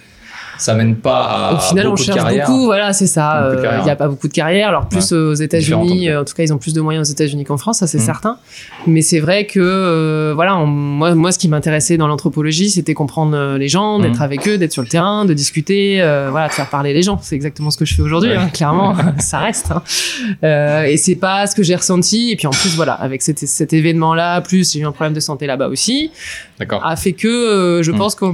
ça 0.59 0.75
mène 0.75 0.95
pas 0.95 1.23
à 1.23 1.53
au 1.56 1.57
final, 1.59 1.88
on 1.88 1.94
de 1.94 1.97
cherche 1.97 2.17
carrière. 2.17 2.45
beaucoup. 2.47 2.65
Voilà, 2.65 2.94
c'est 2.94 3.07
ça. 3.07 3.44
Euh. 3.45 3.79
Il 3.81 3.88
y 3.88 3.89
a 3.89 3.95
pas 3.95 4.07
beaucoup 4.07 4.27
de 4.27 4.33
carrières. 4.33 4.67
Alors 4.67 4.88
plus 4.88 5.11
aux 5.11 5.33
États-Unis, 5.33 6.09
euh, 6.09 6.21
en 6.21 6.25
tout 6.25 6.33
cas, 6.35 6.44
ils 6.44 6.53
ont 6.53 6.57
plus 6.57 6.73
de 6.73 6.81
moyens 6.81 7.09
aux 7.09 7.11
États-Unis 7.11 7.45
qu'en 7.45 7.57
France, 7.57 7.79
ça 7.79 7.88
c'est 7.88 7.97
Mhm. 7.97 8.03
certain. 8.06 8.38
Mais 8.85 9.01
c'est 9.01 9.19
vrai 9.19 9.45
que 9.47 9.59
euh, 9.59 10.33
voilà, 10.35 10.56
on- 10.57 10.67
moi, 10.67 11.15
moi, 11.15 11.31
ce 11.31 11.39
qui 11.39 11.47
m'intéressait 11.47 11.97
dans 11.97 12.07
l'anthropologie, 12.07 12.69
c'était 12.69 12.94
comprendre 12.94 13.56
les 13.57 13.67
gens, 13.67 14.00
d'être 14.00 14.17
Mhm. 14.17 14.21
avec 14.21 14.47
eux, 14.47 14.57
d'être 14.57 14.73
sur 14.73 14.81
le 14.83 14.88
terrain, 14.88 15.25
de 15.25 15.33
discuter, 15.33 16.01
euh, 16.01 16.27
voilà, 16.29 16.47
de 16.50 16.53
faire 16.53 16.69
parler 16.69 16.94
les 16.94 17.01
gens. 17.03 17.17
C'est 17.21 17.35
exactement 17.35 17.71
ce 17.71 17.77
que 17.77 17.85
je 17.85 17.95
fais 17.95 18.01
aujourd'hui. 18.01 18.31
Ouais. 18.31 18.38
hein, 18.38 18.50
clairement, 18.53 18.94
ça 19.19 19.39
reste. 19.39 19.71
hein. 19.71 20.83
Et 20.83 20.97
c'est 20.97 21.15
pas 21.15 21.47
ce 21.47 21.56
que 21.56 21.63
j'ai 21.63 21.75
ressenti. 21.75 22.31
Et 22.31 22.35
puis 22.35 22.47
en 22.47 22.51
plus, 22.51 22.75
voilà, 22.75 22.94
avec 22.94 23.21
cet, 23.21 23.39
cet 23.39 23.73
événement-là, 23.73 24.41
plus 24.41 24.73
j'ai 24.73 24.79
eu 24.79 24.85
un 24.85 24.91
problème 24.91 25.13
de 25.13 25.19
santé 25.19 25.45
là-bas 25.47 25.67
aussi, 25.67 26.11
D'accord. 26.59 26.85
a 26.85 26.95
fait 26.95 27.13
que 27.13 27.81
je 27.83 27.91
Mhm. 27.91 27.97
pense 27.97 28.15
que 28.15 28.25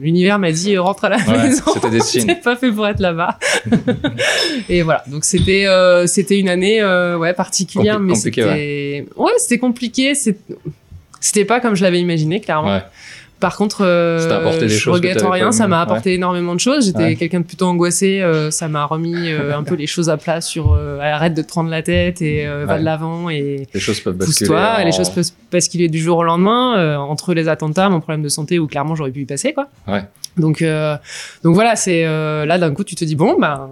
l'univers 0.00 0.38
m'a 0.38 0.52
dit 0.52 0.76
rentre 0.78 1.04
à 1.04 1.08
la 1.10 1.16
Ouais, 1.18 1.47
c'était 1.52 1.90
des 1.90 2.00
signes. 2.00 2.34
Pas 2.42 2.56
fait 2.56 2.70
pour 2.72 2.86
être 2.86 3.00
là-bas. 3.00 3.38
et 4.68 4.82
voilà. 4.82 5.02
Donc 5.06 5.24
c'était 5.24 5.66
euh, 5.66 6.06
c'était 6.06 6.38
une 6.38 6.48
année 6.48 6.80
euh, 6.80 7.16
ouais 7.18 7.32
particulière, 7.32 7.98
Compli- 7.98 8.02
mais 8.06 8.14
c'était 8.14 9.06
ouais, 9.16 9.32
c'était 9.38 9.58
compliqué. 9.58 10.14
C'était 11.20 11.44
pas 11.44 11.60
comme 11.60 11.74
je 11.74 11.82
l'avais 11.82 12.00
imaginé, 12.00 12.40
clairement. 12.40 12.74
Ouais. 12.76 12.82
Par 13.40 13.56
contre, 13.56 13.82
euh, 13.84 14.58
des 14.58 14.68
je 14.68 14.90
regrette 14.90 15.22
rien. 15.22 15.52
Ça 15.52 15.68
m'a 15.68 15.80
apporté 15.80 16.14
énormément 16.14 16.54
de 16.54 16.60
choses. 16.60 16.86
J'étais 16.86 16.98
Ouais. 16.98 17.14
quelqu'un 17.16 17.40
de 17.40 17.44
plutôt 17.44 17.66
angoissé. 17.66 18.20
euh, 18.20 18.50
ça 18.50 18.66
m'a 18.68 18.84
remis 18.84 19.30
euh, 19.30 19.54
un 19.56 19.62
peu 19.62 19.74
les 19.76 19.86
choses 19.86 20.08
à 20.10 20.16
plat 20.16 20.40
sur 20.40 20.72
euh, 20.74 20.98
arrête 21.00 21.34
de 21.34 21.42
te 21.42 21.48
prendre 21.48 21.70
la 21.70 21.82
tête 21.82 22.20
et 22.20 22.46
euh, 22.46 22.64
va 22.66 22.74
Ouais. 22.74 22.80
de 22.80 22.84
l'avant 22.84 23.30
et 23.30 23.66
Les 23.72 23.80
choses 23.80 24.00
peuvent 24.00 24.16
basculer. 24.16 24.50
en- 24.50 24.84
Les 24.84 24.92
choses 24.92 25.10
peuvent 25.10 25.30
basculer 25.52 25.88
du 25.88 25.98
jour 26.00 26.18
au 26.18 26.24
lendemain 26.24 26.76
euh, 26.78 26.96
entre 26.96 27.32
les 27.34 27.48
attentats, 27.48 27.88
mon 27.88 28.00
problème 28.00 28.22
de 28.22 28.28
santé 28.28 28.58
où 28.58 28.66
clairement 28.66 28.94
j'aurais 28.96 29.10
pu 29.12 29.20
y 29.20 29.24
passer 29.26 29.52
quoi. 29.52 29.68
Ouais. 29.86 30.02
Donc 30.36 30.62
euh, 30.62 30.96
donc 31.42 31.54
voilà, 31.54 31.74
c'est 31.74 32.04
euh, 32.06 32.44
là 32.46 32.58
d'un 32.58 32.72
coup 32.72 32.84
tu 32.84 32.94
te 32.94 33.04
dis 33.04 33.16
bon 33.16 33.36
ben 33.40 33.68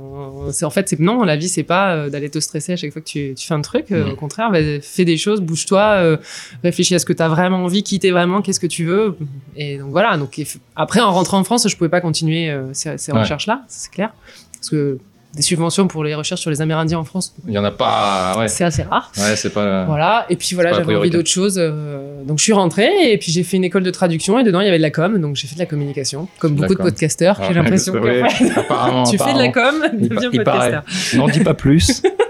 c'est 0.50 0.64
en 0.64 0.70
fait 0.70 0.88
c'est 0.88 0.98
non 0.98 1.22
la 1.22 1.36
vie 1.36 1.48
c'est 1.48 1.62
pas 1.62 1.92
euh, 1.94 2.08
d'aller 2.10 2.28
te 2.28 2.38
stresser 2.40 2.72
à 2.72 2.76
chaque 2.76 2.92
fois 2.92 3.02
que 3.02 3.06
tu, 3.06 3.34
tu 3.36 3.46
fais 3.46 3.54
un 3.54 3.60
truc. 3.60 3.86
euh, 3.92 4.04
Mhm. 4.04 4.12
Au 4.12 4.16
contraire, 4.16 4.50
bah, 4.50 4.58
fais 4.82 5.04
des 5.04 5.16
choses, 5.16 5.40
bouge-toi, 5.40 5.80
euh, 5.80 6.16
réfléchis 6.64 6.94
à 6.94 6.98
ce 6.98 7.04
que 7.04 7.12
tu 7.12 7.22
as 7.22 7.28
vraiment 7.28 7.64
envie, 7.64 7.82
qui 7.82 7.98
t'es 7.98 8.10
vraiment, 8.10 8.42
qu'est-ce 8.42 8.60
que 8.60 8.66
tu 8.66 8.84
veux. 8.84 9.16
Et 9.56 9.78
donc 9.78 9.90
voilà. 9.90 10.16
Donc 10.16 10.40
après 10.76 11.00
en 11.00 11.12
rentrant 11.12 11.38
en 11.38 11.44
France, 11.44 11.66
je 11.68 11.76
pouvais 11.76 11.88
pas 11.90 12.00
continuer 12.00 12.50
euh, 12.50 12.64
ces, 12.72 12.98
ces 12.98 13.12
Ouais. 13.12 13.20
recherches 13.20 13.46
là, 13.46 13.62
c'est 13.68 13.90
clair, 13.90 14.10
parce 14.54 14.68
que 14.70 14.98
des 15.34 15.42
subventions 15.42 15.86
pour 15.86 16.02
les 16.02 16.14
recherches 16.14 16.40
sur 16.40 16.48
les 16.50 16.62
Amérindiens 16.62 16.98
en 16.98 17.04
France, 17.04 17.34
Il 17.46 17.52
y 17.52 17.58
en 17.58 17.64
a 17.64 17.70
pas. 17.70 18.36
Ouais. 18.38 18.48
c'est 18.48 18.64
assez 18.64 18.82
rare. 18.82 19.12
Ouais, 19.18 19.36
c'est 19.36 19.50
pas. 19.50 19.84
Voilà, 19.84 20.24
et 20.30 20.36
puis 20.36 20.54
voilà, 20.54 20.72
j'avais 20.72 20.94
envie 20.96 21.10
d'autre 21.10 21.28
chose. 21.28 21.56
euh, 21.58 22.22
donc 22.24 22.38
je 22.38 22.44
suis 22.44 22.54
rentrée 22.54 23.12
et 23.12 23.18
puis 23.18 23.30
j'ai 23.32 23.42
fait 23.42 23.58
une 23.58 23.64
école 23.64 23.82
de 23.82 23.90
traduction 23.90 24.38
et 24.38 24.44
dedans 24.44 24.60
il 24.60 24.64
y 24.64 24.68
avait 24.68 24.78
de 24.78 24.82
la 24.82 24.90
com, 24.90 25.18
donc 25.20 25.36
j'ai 25.36 25.46
fait 25.46 25.54
de 25.56 25.60
la 25.60 25.66
communication, 25.66 26.26
comme 26.38 26.54
beaucoup 26.54 26.74
de 26.74 26.78
podcasteurs. 26.82 27.36
Ah, 27.40 27.44
J'ai 27.48 27.54
l'impression 27.54 27.92
que 27.92 28.58
apparemment, 28.58 29.04
tu 29.10 29.18
fais 29.18 29.34
de 29.34 29.38
la 29.38 29.48
com, 29.50 29.74
deviens 29.92 30.30
podcasteur. 30.30 30.82
N'en 31.16 31.28
dis 31.28 31.40
pas 31.40 31.54
plus. 31.54 32.02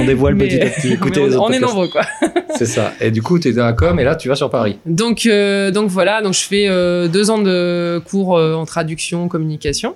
On 0.00 0.04
dévoile 0.04 0.34
Mais- 0.34 0.46
petit 0.48 0.60
à 0.60 0.66
petit. 0.70 0.92
Écoutez 0.92 1.20
mais 1.20 1.28
les 1.28 1.36
on, 1.36 1.38
autres 1.40 1.50
on 1.50 1.52
est 1.52 1.58
nombreux 1.60 1.88
quoi. 1.88 2.02
C'est 2.56 2.66
ça. 2.66 2.92
Et 3.00 3.10
du 3.10 3.22
coup, 3.22 3.38
tu 3.38 3.48
es 3.48 3.52
dans 3.52 3.64
la 3.66 3.72
com 3.74 3.98
et 4.00 4.04
là, 4.04 4.16
tu 4.16 4.28
vas 4.28 4.34
sur 4.36 4.48
Paris. 4.50 4.78
Donc 4.86 5.26
euh, 5.26 5.70
donc 5.70 5.88
voilà, 5.90 6.22
donc 6.22 6.32
je 6.34 6.40
fais 6.40 6.66
euh, 6.68 7.06
deux 7.08 7.30
ans 7.30 7.38
de 7.38 8.00
cours 8.08 8.36
euh, 8.38 8.54
en 8.54 8.64
traduction, 8.66 9.28
communication, 9.28 9.94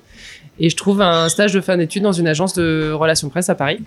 et 0.58 0.69
je 0.70 0.76
trouve 0.76 1.00
un 1.00 1.29
stage 1.29 1.52
de 1.55 1.61
fin 1.61 1.76
d'études 1.76 2.02
dans 2.02 2.12
une 2.12 2.26
agence 2.29 2.55
de 2.55 2.93
relations 2.93 3.29
presse 3.31 3.49
à 3.49 3.55
Paris. 3.55 3.79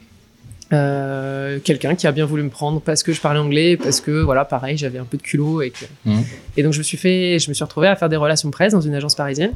Euh, 0.71 1.59
quelqu'un 1.63 1.93
qui 1.93 2.07
a 2.07 2.11
bien 2.11 2.25
voulu 2.25 2.41
me 2.41 2.49
prendre 2.49 2.81
parce 2.81 3.03
que 3.03 3.13
je 3.13 3.21
parlais 3.21 3.39
anglais, 3.39 3.77
parce 3.77 4.01
que 4.01 4.23
voilà, 4.23 4.43
pareil, 4.43 4.75
j'avais 4.77 4.97
un 4.97 5.03
peu 5.03 5.17
de 5.17 5.21
culot 5.21 5.61
et 5.61 5.69
que 5.69 5.85
Mhm. 6.05 6.23
et 6.57 6.63
donc 6.63 6.73
je 6.73 6.79
me 6.79 6.83
suis 6.83 6.97
fait, 6.97 7.37
je 7.37 7.49
me 7.49 7.53
suis 7.53 7.63
retrouvé 7.63 7.87
à 7.87 7.95
faire 7.95 8.09
des 8.09 8.15
relations 8.15 8.49
presse 8.49 8.73
dans 8.73 8.81
une 8.81 8.95
agence 8.95 9.13
parisienne 9.13 9.51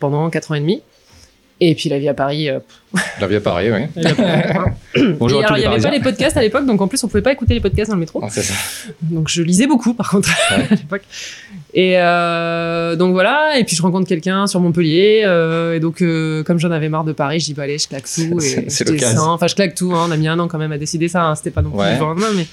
pendant 0.00 0.28
quatre 0.30 0.50
ans 0.50 0.54
et 0.56 0.60
demi. 0.60 0.82
Et 1.60 1.74
puis 1.76 1.88
la 1.88 1.98
vie 2.00 2.08
à 2.08 2.14
Paris. 2.14 2.48
euh, 2.50 2.58
La 3.20 3.26
vie 3.28 3.36
à 3.36 3.40
Paris, 3.40 3.70
oui. 3.70 4.04
à 4.04 4.14
Paris, 4.14 4.70
Bonjour 5.18 5.40
Et 5.40 5.44
à 5.44 5.48
tous 5.48 5.54
il 5.56 5.60
n'y 5.60 5.66
avait 5.66 5.80
pas 5.80 5.90
les 5.90 6.00
podcasts 6.00 6.36
à 6.36 6.40
l'époque, 6.40 6.66
donc 6.66 6.80
en 6.80 6.88
plus 6.88 7.02
on 7.04 7.08
pouvait 7.08 7.22
pas 7.22 7.32
écouter 7.32 7.54
les 7.54 7.60
podcasts 7.60 7.88
dans 7.90 7.94
le 7.96 8.00
métro. 8.00 8.20
Ah, 8.22 8.28
c'est 8.30 8.42
ça. 8.42 8.54
Donc 9.02 9.28
je 9.28 9.42
lisais 9.42 9.66
beaucoup 9.68 9.94
par 9.94 10.10
contre 10.10 10.28
Ouais. 10.50 10.64
à 10.70 10.74
l'époque. 10.74 11.02
Et 11.74 11.98
euh, 11.98 12.96
donc 12.96 13.12
voilà, 13.12 13.58
et 13.58 13.64
puis 13.64 13.76
je 13.76 13.82
rencontre 13.82 14.06
quelqu'un 14.08 14.46
sur 14.48 14.60
Montpellier, 14.60 15.22
euh, 15.24 15.74
et 15.76 15.80
donc 15.80 16.02
euh, 16.02 16.42
comme 16.42 16.58
j'en 16.58 16.70
avais 16.72 16.88
marre 16.88 17.04
de 17.04 17.12
Paris, 17.12 17.38
je 17.40 17.46
dis 17.46 17.54
bah 17.54 17.62
allez, 17.62 17.78
je 17.78 17.86
claque 17.88 18.02
tout, 18.04 18.40
C'est- 18.40 18.64
et 18.64 18.70
c'est 18.70 18.86
je 18.86 18.92
l'occasion. 18.92 19.14
descends. 19.14 19.32
Enfin 19.32 19.46
je 19.46 19.54
claque 19.54 19.74
tout, 19.74 19.92
hein, 19.94 20.06
on 20.08 20.10
a 20.10 20.16
mis 20.16 20.28
un 20.28 20.38
an 20.38 20.48
quand 20.48 20.58
même 20.58 20.72
à 20.72 20.78
décider 20.78 21.08
ça, 21.08 21.22
hein, 21.24 21.34
c'était 21.34 21.50
pas 21.52 21.62
non 21.62 21.70
plus 21.70 21.78
Ouais. 21.78 21.92
du 21.92 21.98
jour 21.98 22.08
au 22.08 22.10
lendemain, 22.10 22.28
mais... 22.34 22.46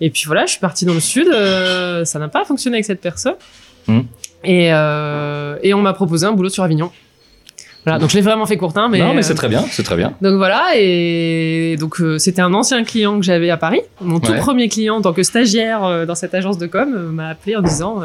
Et 0.00 0.10
puis 0.10 0.24
voilà, 0.26 0.44
je 0.46 0.50
suis 0.52 0.60
partie 0.60 0.84
dans 0.84 0.94
le 0.94 1.00
sud, 1.00 1.28
euh, 1.28 2.04
ça 2.04 2.18
n'a 2.18 2.28
pas 2.28 2.44
fonctionné 2.44 2.76
avec 2.76 2.84
cette 2.84 3.00
personne, 3.00 3.34
Hmm. 3.88 4.00
et, 4.44 4.68
euh, 4.72 5.56
et 5.64 5.74
on 5.74 5.80
m'a 5.82 5.92
proposé 5.92 6.24
un 6.26 6.32
boulot 6.32 6.48
sur 6.50 6.62
Avignon. 6.62 6.92
Voilà, 7.84 7.98
donc 7.98 8.10
je 8.10 8.14
l'ai 8.14 8.20
vraiment 8.22 8.46
fait 8.46 8.56
courtin, 8.56 8.88
mais... 8.88 9.00
non, 9.00 9.12
mais 9.12 9.22
c'est 9.22 9.32
euh, 9.32 9.36
très 9.36 9.48
bien. 9.48 9.64
C'est 9.70 9.82
très 9.82 9.96
bien. 9.96 10.12
donc 10.20 10.36
voilà, 10.36 10.70
et 10.76 11.76
donc 11.80 12.00
euh, 12.00 12.16
c'était 12.16 12.40
un 12.40 12.54
ancien 12.54 12.84
client 12.84 13.18
que 13.18 13.24
j'avais 13.24 13.50
à 13.50 13.56
Paris. 13.56 13.80
Mon 14.00 14.20
tout 14.20 14.30
Ouais. 14.30 14.38
premier 14.38 14.68
client 14.68 14.96
en 14.98 15.02
tant 15.02 15.12
que 15.12 15.24
stagiaire 15.24 15.84
euh, 15.84 16.06
dans 16.06 16.14
cette 16.14 16.32
agence 16.34 16.58
de 16.58 16.68
com 16.68 16.94
euh, 16.94 17.10
m'a 17.10 17.30
appelé 17.30 17.56
en 17.56 17.60
disant 17.62 18.00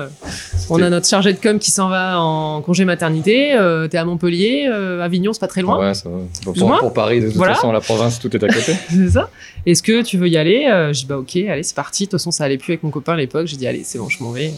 On 0.71 0.81
a 0.81 0.89
notre 0.89 1.07
chargé 1.07 1.31
de 1.31 1.37
com 1.39 1.59
qui 1.59 1.69
s'en 1.69 1.89
va 1.89 2.19
en 2.19 2.61
congé 2.61 2.85
maternité, 2.85 3.55
t'es 3.91 3.97
à 3.97 4.03
Montpellier, 4.05 4.65
Avignon, 5.01 5.31
c'est 5.33 5.39
pas 5.39 5.47
très 5.47 5.61
loin, 5.61 5.77
Ouais, 5.79 5.93
ça 5.93 6.09
va. 6.09 6.17
Pour, 6.43 6.79
pour 6.79 6.93
Paris, 6.93 7.21
de 7.21 7.27
toute 7.27 7.35
Voilà. 7.35 7.53
façon, 7.53 7.71
la 7.71 7.79
province, 7.81 8.19
tout 8.19 8.35
est 8.35 8.43
à 8.43 8.47
côté. 8.47 8.73
c'est 8.89 9.09
ça 9.09 9.29
Est-ce 9.67 9.83
que 9.83 10.01
tu 10.01 10.17
veux 10.17 10.27
y 10.27 10.37
aller 10.37 10.65
Je 10.91 11.01
dis 11.01 11.05
Bah 11.05 11.17
ok, 11.19 11.35
allez, 11.35 11.61
c'est 11.63 11.75
parti. 11.75 12.05
De 12.05 12.09
toute 12.09 12.19
façon, 12.19 12.31
ça 12.31 12.45
allait 12.45 12.57
plus 12.57 12.71
avec 12.73 12.83
mon 12.83 12.89
copain 12.89 13.13
à 13.13 13.17
l'époque. 13.17 13.45
J'ai 13.45 13.57
dit 13.57 13.67
Allez, 13.67 13.83
c'est 13.83 13.99
bon, 13.99 14.09
je 14.09 14.23
m'en 14.23 14.31
vais. 14.31 14.51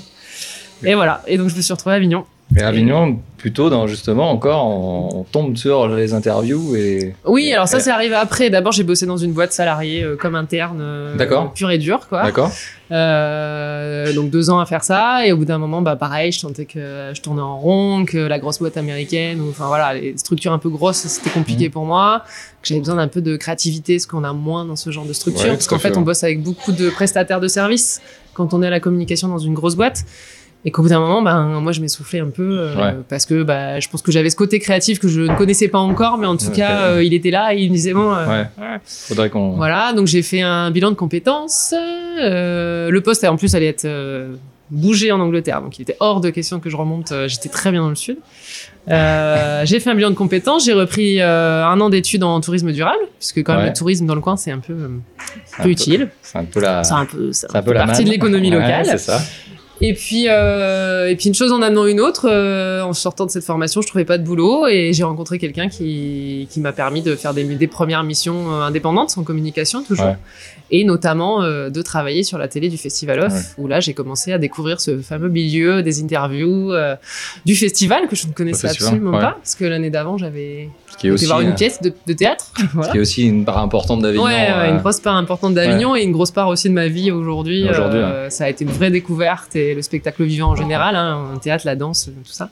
Et 0.86 0.96
voilà, 0.96 1.22
et 1.28 1.38
donc 1.38 1.50
je 1.50 1.56
me 1.58 1.62
suis 1.62 1.74
retrouvée 1.74 1.96
à 1.96 1.98
Avignon. 1.98 2.24
Mais 2.52 2.64
Avignon, 2.64 3.20
plutôt, 3.38 3.70
dans, 3.70 3.86
justement, 3.86 4.32
encore, 4.32 4.66
on, 4.66 5.20
on 5.20 5.24
tombe 5.24 5.56
sur 5.56 5.88
les 5.88 6.14
interviews 6.16 6.76
et. 6.76 7.14
Oui, 7.26 7.54
alors 7.54 7.68
ça, 7.68 7.80
c'est 7.80 7.92
arrivé 7.92 8.16
après. 8.16 8.50
D'abord, 8.50 8.72
j'ai 8.72 8.84
bossé 8.84 9.06
dans 9.06 9.18
une 9.18 9.34
boîte 9.34 9.54
salariée 9.54 10.02
euh, 10.04 10.16
comme 10.16 10.34
interne, 10.34 10.80
euh, 10.82 11.16
D'accord. 11.16 11.54
pur 11.54 11.70
et 11.70 11.78
dur, 11.78 12.08
quoi. 12.10 12.24
D'accord 12.24 12.52
Euh, 12.92 14.12
donc 14.14 14.32
deux 14.32 14.50
ans 14.50 14.60
à 14.60 14.66
faire 14.66 14.84
ça 14.84 15.24
et 15.26 15.32
au 15.32 15.38
bout 15.38 15.46
d'un 15.46 15.60
moment 15.60 15.84
bah 15.84 15.96
pareil 15.96 16.32
je 16.32 16.40
sentais 16.40 16.66
que 16.66 17.12
je 17.14 17.22
tournais 17.22 17.42
en 17.42 17.56
rond 17.60 18.04
que 18.04 18.18
la 18.18 18.40
grosse 18.40 18.58
boîte 18.58 18.78
américaine 18.78 19.40
enfin 19.48 19.68
voilà 19.68 19.94
les 19.94 20.18
structures 20.18 20.52
un 20.54 20.58
peu 20.58 20.70
grosses 20.70 20.98
c'était 21.06 21.30
compliqué 21.30 21.66
Mhm. 21.66 21.72
pour 21.72 21.86
moi 21.86 22.24
que 22.64 22.68
j'avais 22.68 22.80
besoin 22.82 22.96
d'un 22.96 23.08
peu 23.08 23.22
de 23.22 23.38
créativité 23.38 24.00
ce 24.00 24.08
qu'on 24.08 24.24
a 24.24 24.34
moins 24.34 24.66
dans 24.66 24.76
ce 24.76 24.90
genre 24.90 25.06
de 25.06 25.14
structure 25.14 25.46
Ouais, 25.46 25.52
parce 25.52 25.68
qu'en 25.68 25.78
fait 25.78 25.98
on 25.98 26.02
bosse 26.02 26.24
avec 26.24 26.42
beaucoup 26.42 26.72
de 26.72 26.90
prestataires 26.90 27.40
de 27.40 27.48
services 27.48 28.02
quand 28.34 28.56
on 28.56 28.64
est 28.64 28.68
à 28.68 28.72
la 28.72 28.80
communication 28.80 29.28
dans 29.28 29.38
une 29.38 29.54
grosse 29.54 29.76
boîte. 29.76 30.04
Et 30.66 30.72
qu'au 30.72 30.82
bout 30.82 30.90
d'un 30.90 31.00
moment, 31.00 31.22
ben, 31.22 31.62
moi, 31.62 31.72
je 31.72 31.80
m'essoufflais 31.80 32.20
un 32.20 32.28
peu 32.30 32.60
euh, 32.60 32.76
Ouais. 32.76 32.94
parce 33.08 33.26
que 33.26 33.44
bah, 33.44 33.80
je 33.80 33.88
pense 33.88 34.02
que 34.02 34.12
j'avais 34.12 34.30
ce 34.30 34.36
côté 34.36 34.60
créatif 34.60 35.00
que 35.00 35.08
je 35.08 35.22
ne 35.22 35.34
connaissais 35.36 35.70
pas 35.70 35.80
encore, 35.80 36.18
mais 36.18 36.28
en 36.28 36.36
tout 36.36 36.52
cas, 36.52 36.82
euh, 36.82 37.04
il 37.04 37.14
était 37.14 37.32
là 37.32 37.54
et 37.54 37.60
il 37.60 37.70
me 37.70 37.76
disait 37.76 37.94
bon, 37.94 38.12
euh, 38.14 38.26
Ouais. 38.28 38.78
Faudrait 38.84 39.30
qu'on. 39.30 39.52
Voilà, 39.52 39.94
donc 39.94 40.08
j'ai 40.08 40.22
fait 40.22 40.42
un 40.42 40.70
bilan 40.70 40.90
de 40.92 40.96
compétences. 40.96 41.74
Euh, 42.22 42.90
le 42.90 43.02
poste, 43.02 43.24
en 43.24 43.38
plus, 43.38 43.56
allait 43.56 43.68
être 43.68 43.88
bougé 44.70 45.14
en 45.14 45.20
Angleterre, 45.22 45.62
donc 45.62 45.80
il 45.80 45.84
était 45.84 45.96
hors 46.02 46.20
de 46.20 46.30
question 46.30 46.60
que 46.60 46.70
je 46.70 46.76
remonte. 46.76 47.14
J'étais 47.28 47.48
très 47.50 47.72
bien 47.72 47.82
dans 47.82 47.90
le 47.90 47.96
sud. 47.96 48.18
J'ai 48.88 49.80
fait 49.80 49.90
un 49.90 49.96
bilan 49.96 50.10
de 50.10 50.16
compétences. 50.16 50.66
J'ai 50.66 50.74
repris 50.74 51.22
un 51.22 51.80
an 51.80 51.90
d'études 51.90 52.24
en 52.24 52.42
tourisme 52.42 52.74
durable, 52.74 53.00
puisque 53.18 53.40
quand 53.44 53.54
même 53.54 53.62
Ouais. 53.62 53.68
le 53.70 53.74
tourisme 53.74 54.06
dans 54.06 54.16
le 54.16 54.22
coin, 54.22 54.36
c'est 54.36 54.52
un 54.52 54.60
peu, 54.60 54.74
un 55.58 55.64
peu 55.64 55.70
utile. 55.70 56.10
C'est 56.22 56.38
un 56.38 56.44
peu 56.44 56.60
la. 56.60 56.84
C'est 56.84 56.94
un 56.96 57.06
peu, 57.06 57.32
c'est 57.32 57.56
un 57.56 57.62
peu 57.62 57.72
la 57.72 57.86
partie 57.86 58.04
de 58.04 58.10
l'économie 58.10 58.50
locale. 58.52 58.86
c'est 58.86 58.98
ça. 58.98 59.22
Et 59.82 59.94
puis, 59.94 60.26
euh, 60.28 61.10
et 61.10 61.16
puis 61.16 61.28
une 61.28 61.36
chose 61.36 61.52
en 61.52 61.62
amenant 61.62 61.86
une 61.86 62.02
autre, 62.02 62.28
euh, 62.30 62.82
en 62.82 62.94
sortant 62.94 63.26
de 63.26 63.32
cette 63.32 63.46
formation, 63.46 63.82
je 63.82 63.88
trouvais 63.88 64.06
pas 64.06 64.18
de 64.18 64.24
boulot 64.24 64.68
et 64.68 64.92
j'ai 64.94 65.04
rencontré 65.04 65.40
quelqu'un 65.40 65.70
qui, 65.70 66.48
qui 66.50 66.60
m'a 66.60 66.74
permis 66.74 67.02
de 67.02 67.16
faire 67.16 67.34
des, 67.34 67.68
premières 67.68 68.04
missions 68.04 68.52
euh, 68.52 68.62
indépendantes 68.62 69.18
en 69.18 69.24
communication 69.24 69.84
toujours. 69.84 70.16
Et 70.72 70.84
notamment 70.84 71.42
euh, 71.42 71.70
de 71.70 71.82
travailler 71.82 72.24
sur 72.24 72.38
la 72.38 72.48
télé 72.48 72.70
du 72.70 72.78
Festival 72.78 73.20
Off, 73.22 73.34
Ouais. 73.34 73.42
où 73.58 73.68
là 73.68 73.80
j'ai 73.80 73.94
commencé 73.94 74.32
à 74.34 74.38
découvrir 74.38 74.80
ce 74.80 75.00
fameux 75.00 75.30
milieu 75.30 75.82
des 75.82 76.02
interviews 76.04 76.72
euh, 76.74 76.96
du 77.46 77.56
festival 77.56 78.08
que 78.08 78.16
je 78.16 78.28
ne 78.28 78.34
connaissais 78.34 78.68
absolument 78.70 79.12
ouais. 79.14 79.20
pas, 79.20 79.32
parce 79.40 79.56
que 79.56 79.66
l'année 79.66 79.90
d'avant 79.90 80.18
j'avais 80.18 80.70
été 80.98 81.10
aussi. 81.12 81.26
voir 81.26 81.42
une 81.42 81.56
pièce 81.56 81.82
de, 81.82 81.92
de 82.06 82.14
théâtre. 82.14 82.52
Ce 82.84 82.92
qui 82.92 82.98
est 82.98 83.00
aussi 83.00 83.24
une 83.28 83.46
part 83.46 83.58
importante 83.60 84.02
d'Avignon. 84.02 84.26
Ouais, 84.26 84.48
euh, 84.52 84.70
une 84.70 84.78
grosse 84.78 85.00
part 85.00 85.16
importante 85.16 85.54
d'Avignon 85.56 85.96
et 85.96 86.02
une 86.04 86.12
grosse 86.12 86.32
part 86.32 86.48
aussi 86.50 86.70
de 86.70 86.74
ma 86.74 86.88
vie 86.88 87.10
aujourd'hui. 87.12 87.68
Euh, 87.68 88.30
Ça 88.30 88.46
a 88.46 88.50
été 88.50 88.64
une 88.64 88.72
vraie 88.72 88.92
découverte 88.92 89.56
et 89.56 89.74
le 89.74 89.82
spectacle 89.82 90.24
vivant 90.24 90.50
en 90.52 90.56
général, 90.56 90.96
hein, 90.96 91.30
un 91.34 91.38
théâtre, 91.40 91.66
la 91.66 91.76
danse, 91.76 92.06
tout 92.26 92.32
ça. 92.32 92.50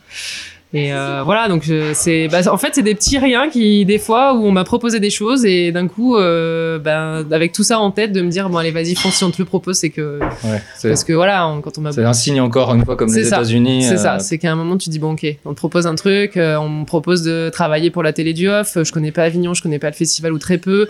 Et 0.74 0.94
euh, 0.94 1.22
voilà, 1.24 1.48
donc 1.48 1.70
euh, 1.70 1.92
c'est, 1.94 2.28
bah, 2.28 2.40
en 2.52 2.58
fait, 2.58 2.72
c'est 2.74 2.82
des 2.84 2.94
petits 2.94 3.18
riens 3.18 3.50
qui, 3.50 3.86
des 3.86 4.00
fois, 4.00 4.34
où 4.34 4.46
on 4.46 4.52
m'a 4.52 4.66
proposé 4.66 5.00
des 5.00 5.10
choses 5.10 5.46
et 5.46 5.72
d'un 5.72 5.88
coup, 5.88 6.18
euh, 6.18 6.78
ben, 6.78 7.26
avec 7.32 7.54
tout 7.54 7.64
ça 7.64 7.80
en 7.80 7.90
tête, 7.92 8.12
de 8.12 8.22
me 8.22 8.30
dire 8.30 8.50
bon 8.50 8.58
allez 8.58 8.72
vas-y 8.72 8.94
fonce 8.96 9.16
si 9.16 9.24
on 9.24 9.32
te 9.32 9.38
le 9.40 9.46
propose, 9.46 9.78
c'est 9.78 9.90
que 9.90 10.20
ouais, 10.20 10.62
parce 10.84 11.06
que 11.06 11.14
voilà, 11.14 11.48
on- 11.48 11.62
quand 11.62 11.78
on 11.78 11.82
m'a 11.82 11.92
c'est 11.94 12.04
un 12.04 12.12
signe 12.12 12.42
encore 12.42 12.76
une 12.76 12.84
fois 12.84 12.98
comme 12.98 13.14
les. 13.14 13.28
États-Unis. 13.28 13.84
c'est 13.84 13.94
euh, 13.94 13.98
ça, 13.98 14.20
c'est 14.20 14.38
qu'à 14.38 14.52
un 14.52 14.56
moment 14.56 14.78
tu 14.78 14.90
dis 14.90 15.00
bon 15.00 15.14
ok, 15.14 15.26
on 15.46 15.52
te 15.52 15.56
propose 15.58 15.88
un 15.88 15.96
truc, 15.96 16.36
euh, 16.36 16.58
on 16.58 16.68
me 16.70 16.86
propose 16.86 17.24
de 17.24 17.50
travailler 17.50 17.90
pour 17.90 18.04
la 18.04 18.12
télé 18.12 18.34
du 18.34 18.50
off, 18.50 18.76
euh, 18.76 18.84
je 18.84 18.92
connais 18.92 19.12
pas 19.12 19.24
Avignon, 19.24 19.54
je 19.54 19.62
connais 19.64 19.80
pas 19.80 19.88
le 19.88 19.94
festival 19.96 20.34
ou 20.34 20.38
très 20.40 20.58
peu. 20.58 20.88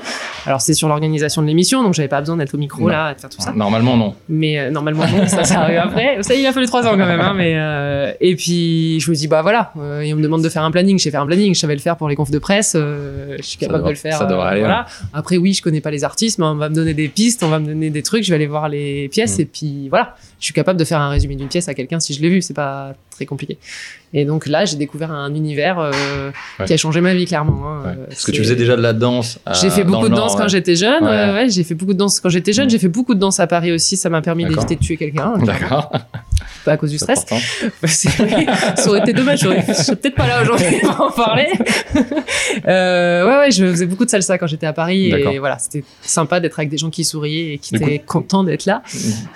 Alors 0.47 0.61
c'est 0.61 0.73
sur 0.73 0.87
l'organisation 0.87 1.41
de 1.43 1.47
l'émission, 1.47 1.83
donc 1.83 1.93
j'avais 1.93 2.07
pas 2.07 2.19
besoin 2.19 2.37
d'être 2.37 2.55
au 2.55 2.57
micro 2.57 2.81
Non. 2.81 2.87
là, 2.87 3.13
de 3.13 3.19
faire 3.19 3.29
tout 3.29 3.41
ça. 3.41 3.53
Normalement, 3.55 3.95
non. 3.95 4.15
Mais 4.27 4.57
euh, 4.59 4.71
normalement 4.71 5.05
non, 5.07 5.27
ça 5.27 5.43
ça 5.43 5.59
arrive 5.61 5.77
après. 5.77 6.17
Ça 6.23 6.33
il 6.33 6.45
a 6.47 6.51
fallu 6.51 6.65
trois 6.65 6.81
ans 6.87 6.91
quand 6.97 7.05
même, 7.05 7.21
hein, 7.21 7.33
mais 7.37 7.53
euh, 7.55 8.11
et 8.21 8.35
puis 8.35 8.99
je 8.99 9.11
me 9.11 9.15
dis 9.15 9.27
bah 9.27 9.41
voilà, 9.43 9.66
euh, 9.77 10.01
et 10.01 10.13
on 10.13 10.17
me 10.17 10.23
demande 10.23 10.43
de 10.43 10.49
faire 10.49 10.63
un 10.63 10.71
planning, 10.71 10.97
j'ai 10.99 11.11
fait 11.11 11.17
un 11.17 11.25
planning, 11.25 11.53
je 11.53 11.59
savais 11.59 11.75
le 11.75 11.81
faire 11.81 11.97
pour 11.97 12.09
les 12.09 12.15
confs 12.15 12.31
de 12.31 12.39
presse, 12.39 12.73
euh, 12.75 13.35
je 13.37 13.43
suis 13.43 13.57
capable 13.57 13.83
de 13.83 13.89
le 13.89 13.95
faire. 13.95 14.17
ça 14.17 14.29
euh, 14.29 14.39
aller, 14.39 14.61
Voilà. 14.61 14.85
Après 15.13 15.37
oui, 15.37 15.53
je 15.53 15.61
connais 15.61 15.81
pas 15.81 15.91
les 15.91 16.03
artistes, 16.03 16.39
mais 16.39 16.45
on 16.45 16.55
va 16.55 16.69
me 16.69 16.75
donner 16.75 16.93
des 16.93 17.07
pistes, 17.07 17.43
on 17.43 17.49
va 17.49 17.59
me 17.59 17.67
donner 17.67 17.89
des 17.89 18.03
trucs, 18.03 18.23
je 18.23 18.29
vais 18.29 18.35
aller 18.35 18.47
voir 18.47 18.69
les 18.69 19.09
pièces 19.09 19.37
Mm. 19.37 19.41
et 19.41 19.45
puis 19.45 19.89
voilà, 19.89 20.15
je 20.39 20.45
suis 20.45 20.53
capable 20.53 20.79
de 20.79 20.85
faire 20.85 20.99
un 20.99 21.09
résumé 21.09 21.35
d'une 21.35 21.47
pièce 21.47 21.67
à 21.67 21.73
quelqu'un 21.73 21.99
si 21.99 22.13
je 22.13 22.21
l'ai 22.21 22.29
vu, 22.29 22.41
c'est 22.41 22.53
pas 22.53 22.93
très 23.17 23.25
compliqué. 23.25 23.57
Et 24.13 24.23
donc 24.23 24.47
là, 24.47 24.63
j'ai 24.63 24.77
découvert 24.77 25.11
un 25.11 25.33
univers 25.35 25.79
euh, 25.79 25.91
Ouais. 26.59 26.65
qui 26.65 26.73
a 26.73 26.77
changé 26.77 27.01
ma 27.01 27.13
vie 27.13 27.25
clairement. 27.25 27.67
hein. 27.67 27.81
Ouais. 27.83 27.91
Euh, 27.91 28.05
Parce 28.07 28.23
que 28.23 28.31
tu 28.31 28.41
faisais 28.41 28.55
déjà 28.55 28.75
de 28.77 28.81
la 28.81 28.93
danse. 28.93 29.37
euh, 29.47 29.53
j'ai 29.61 29.69
fait 29.69 29.83
beaucoup 29.83 30.07
de 30.07 30.15
danse 30.15 30.35
quand 30.35 30.47
j'étais 30.47 30.75
jeune. 30.75 31.03
Ouais. 31.03 31.49
J'ai 31.49 31.63
fait 31.65 31.75
beaucoup 31.75 31.93
de 31.93 31.97
danse 31.97 32.19
quand 32.21 32.29
j'étais 32.29 32.53
jeune. 32.53 32.69
J'ai 32.69 32.79
fait 32.79 32.87
beaucoup 32.87 33.13
de 33.15 33.19
danse 33.19 33.39
à 33.41 33.47
Paris 33.47 33.71
aussi. 33.73 33.97
Ça 33.97 34.09
m'a 34.09 34.21
permis 34.21 34.45
d'éviter 34.45 34.75
de 34.75 34.79
tuer 34.81 34.95
quelqu'un. 34.97 35.33
D'accord. 35.39 35.91
Pas 36.63 36.73
à 36.73 36.77
cause 36.77 36.91
du 36.91 36.97
stress. 36.97 37.25
ça 37.85 38.89
aurait 38.89 38.99
été 38.99 39.13
dommage. 39.13 39.39
J'aurais- 39.41 39.65
Je 39.67 39.73
serais 39.73 39.95
peut-être 39.97 40.15
pas 40.15 40.27
là 40.27 40.41
aujourd'hui 40.41 40.77
pour 40.81 41.01
en 41.01 41.11
parler. 41.11 41.47
euh, 42.67 43.25
ouais, 43.27 43.37
ouais, 43.39 43.51
je 43.51 43.65
faisais 43.65 43.85
beaucoup 43.85 44.05
de 44.05 44.09
salsa 44.09 44.37
quand 44.37 44.47
j'étais 44.47 44.67
à 44.67 44.73
Paris. 44.73 45.09
Et 45.11 45.39
voilà, 45.39 45.57
c'était 45.59 45.83
sympa 46.01 46.39
d'être 46.39 46.57
avec 46.59 46.69
des 46.69 46.77
gens 46.77 46.89
qui 46.89 47.03
souriaient 47.03 47.53
et 47.53 47.57
qui 47.57 47.73
Du 47.73 47.79
coup- 47.79 47.87
étaient 47.89 47.99
contents 47.99 48.43
d'être 48.43 48.65
là. 48.65 48.81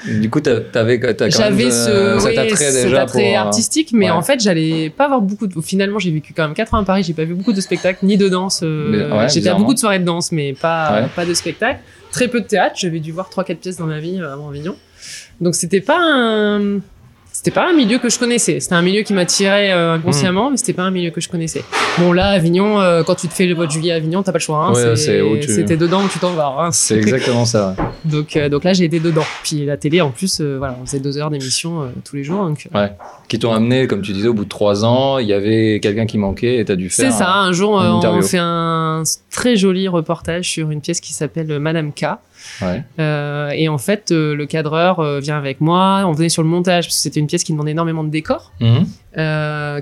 Du 0.08 0.30
coup, 0.30 0.40
t'avais 0.42 1.00
t'as 1.00 1.14
quand 1.14 1.22
même 1.22 1.32
J'avais 1.32 1.66
euh, 1.72 2.20
ce 2.20 2.26
cet 2.26 2.38
attrait 2.38 2.56
cet 2.56 2.86
déjà 2.86 3.02
attrait 3.02 3.32
pour, 3.34 3.40
euh, 3.40 3.50
artistique, 3.72 3.94
mais 3.94 4.06
ouais. 4.06 4.12
en 4.12 4.22
fait, 4.22 4.40
j'allais 4.42 4.90
pas 4.90 5.06
avoir 5.06 5.22
beaucoup. 5.22 5.48
De... 5.48 5.62
Finalement, 5.62 6.00
j'ai 6.00 6.12
vécu 6.12 6.34
quand 6.34 6.44
même 6.44 6.54
4 6.54 6.74
ans 6.74 6.78
à 6.80 6.84
Paris. 6.84 7.04
J'ai 7.04 7.14
pas 7.14 7.24
vu 7.24 7.34
beaucoup 7.34 7.54
de 7.54 7.62
spectacles 7.62 8.06
ni 8.06 8.18
de 8.18 8.28
danse. 8.30 8.62
euh, 8.64 9.10
ouais, 9.18 9.30
J'étais 9.30 9.50
à 9.50 9.56
beaucoup 9.56 9.74
de 9.74 9.80
soirées 9.80 10.00
de 10.00 10.06
danse, 10.06 10.32
mais 10.32 10.54
pas 10.54 11.02
Ouais. 11.04 11.08
pas 11.16 11.26
de 11.26 11.34
spectacles. 11.34 11.80
Très 12.12 12.28
peu 12.28 12.42
de 12.42 12.46
théâtre. 12.48 12.76
J'avais 12.78 13.00
dû 13.00 13.12
voir 13.12 13.30
3-4 13.30 13.56
pièces 13.56 13.78
dans 13.78 13.86
ma 13.86 14.00
vie 14.00 14.20
euh, 14.20 14.34
avant 14.34 14.50
Avignon. 14.50 14.76
Donc 15.40 15.56
c'était 15.56 15.82
pas 15.82 15.98
un 16.00 16.80
c'était 17.44 17.50
pas 17.60 17.68
un 17.68 17.74
milieu 17.74 17.98
que 17.98 18.08
je 18.08 18.20
connaissais. 18.20 18.60
C'était 18.60 18.76
un 18.76 18.84
milieu 18.84 19.02
qui 19.02 19.14
m'attirait 19.14 19.72
euh, 19.74 19.94
inconsciemment, 19.96 20.50
Hmm. 20.50 20.52
mais 20.52 20.58
c'était 20.58 20.74
pas 20.74 20.84
un 20.84 20.92
milieu 20.92 21.10
que 21.10 21.20
je 21.22 21.28
connaissais. 21.28 21.64
Bon 21.98 22.14
là, 22.14 22.28
Avignon, 22.28 22.80
euh, 22.80 23.02
quand 23.02 23.16
tu 23.16 23.28
te 23.28 23.34
fais 23.34 23.48
le 23.48 23.56
de 23.56 23.72
juillet 23.72 23.94
à 23.94 23.96
Avignon, 23.96 24.22
t'as 24.22 24.32
pas 24.32 24.38
le 24.38 24.44
choix. 24.44 24.60
Hein, 24.66 24.74
Ouais, 24.74 25.22
où 25.22 25.38
tu- 25.38 25.48
C'était 25.52 25.76
dedans 25.76 26.04
où 26.04 26.08
tu 26.08 26.20
t'en 26.20 26.34
vas. 26.34 26.56
hein. 26.60 26.70
C'est 26.72 26.98
exactement 26.98 27.46
ça. 27.46 27.74
ouais. 27.76 27.84
Donc, 28.06 28.36
euh, 28.38 28.48
donc 28.48 28.64
là, 28.64 28.74
j'ai 28.74 28.86
été 28.86 29.00
dedans. 29.00 29.24
Puis 29.44 29.66
la 29.66 29.76
télé, 29.78 30.02
en 30.02 30.12
plus, 30.12 30.40
voilà, 30.40 30.78
on 30.80 30.86
faisait 30.86 31.00
deux 31.00 31.18
heures 31.18 31.32
d'émission 31.32 31.92
tous 32.06 32.16
les 32.16 32.24
jours. 32.24 32.44
Donc, 32.46 32.68
euh, 32.76 32.88
Qui 33.28 33.40
t'ont 33.40 33.54
amené, 33.54 33.88
comme 33.88 34.02
tu 34.04 34.12
disais, 34.12 34.28
au 34.28 34.34
bout 34.36 34.44
de 34.46 34.50
trois 34.50 34.86
ans, 34.86 35.18
il 35.18 35.28
y 35.28 35.34
avait 35.34 35.80
quelqu'un 35.82 36.06
qui 36.06 36.20
manquait 36.20 36.58
et 36.58 36.66
t'as 36.66 36.76
dû 36.76 36.90
faire. 36.92 37.12
c'est 37.12 37.18
ça. 37.18 37.32
Un 37.34 37.52
jour, 37.54 37.72
on 37.72 38.22
fait 38.22 38.38
un 38.40 39.02
très 39.32 39.56
joli 39.56 39.88
reportage 39.88 40.48
sur 40.50 40.70
une 40.70 40.82
pièce 40.82 41.00
qui 41.02 41.14
s'appelle 41.14 41.58
Madame 41.60 41.92
K. 41.92 42.06
Ouais. 42.62 42.84
Euh, 43.00 43.50
et 43.50 43.68
en 43.70 43.78
fait, 43.78 44.12
euh, 44.12 44.36
le 44.36 44.46
cadreur 44.46 45.00
euh, 45.00 45.20
vient 45.20 45.38
avec 45.38 45.62
moi. 45.62 46.04
On 46.06 46.12
venait 46.12 46.30
sur 46.30 46.44
le 46.44 46.50
montage 46.50 46.86
parce 46.86 46.96
que 46.98 47.02
c'était 47.02 47.20
une 47.20 47.28
pièce 47.28 47.44
qui 47.44 47.52
demandait 47.52 47.72
énormément 47.72 48.04
de 48.04 48.10
décors, 48.10 48.52
Mhm. 48.60 48.86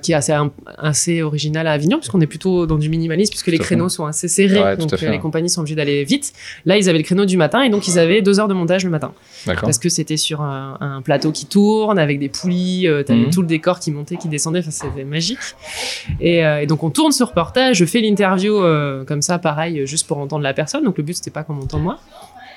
qui 0.01 0.12
est 0.12 0.16
assez, 0.16 0.34
assez 0.78 1.22
original 1.22 1.68
à 1.68 1.72
Avignon, 1.74 1.98
puisqu'on 1.98 2.22
est 2.22 2.28
plutôt 2.28 2.66
dans 2.66 2.78
du 2.78 2.89
minimalisme, 2.89 3.30
puisque 3.32 3.48
les 3.48 3.58
fait. 3.58 3.63
créneaux 3.63 3.89
sont 3.89 4.06
assez 4.06 4.28
serrés. 4.28 4.62
Ouais, 4.62 4.78
donc 4.78 4.92
les 5.00 5.20
compagnies 5.20 5.50
sont 5.50 5.62
obligées 5.62 5.75
d'aller 5.75 6.04
vite. 6.04 6.34
Là, 6.66 6.78
ils 6.78 6.89
avaient 6.89 6.98
le 6.98 7.04
créneau 7.04 7.25
du 7.25 7.38
matin 7.38 7.62
et 7.62 7.70
donc 7.70 7.88
ils 7.88 8.00
avaient 8.00 8.22
deux 8.22 8.39
heures 8.39 8.48
de 8.48 8.54
montage 8.54 8.84
le 8.84 8.89
matin. 8.89 9.12
Parce 9.46 9.78
que 9.78 9.89
c'était 9.89 10.18
sur 10.18 10.42
un, 10.42 10.78
un 10.82 11.01
plateau 11.01 11.32
qui 11.32 11.46
tourne 11.46 12.00
avec 12.00 12.20
des 12.20 12.30
poulies, 12.30 12.88
t'avais 13.06 13.20
Mhm. 13.20 13.30
tout 13.32 13.42
le 13.42 13.48
décor 13.48 13.80
qui 13.80 13.92
montait, 13.92 14.18
qui 14.18 14.28
descendait, 14.28 14.60
enfin 14.60 14.72
c'était 14.72 15.04
magique. 15.04 15.38
Et, 16.20 16.39
et 16.39 16.66
donc 16.66 16.84
on 16.84 16.89
tourne 16.89 17.12
ce 17.12 17.24
reportage, 17.24 17.78
je 17.78 17.86
fais 17.86 18.01
l'interview 18.01 18.60
comme 19.06 19.22
ça, 19.22 19.38
pareil, 19.39 19.86
juste 19.86 20.08
pour 20.08 20.18
entendre 20.18 20.44
la 20.44 20.54
personne. 20.54 20.84
Donc 20.84 20.98
le 20.98 21.04
but 21.04 21.16
c'était 21.16 21.32
pas 21.32 21.44
qu'on 21.44 21.54
m'entende 21.54 21.84
moi. 21.84 22.00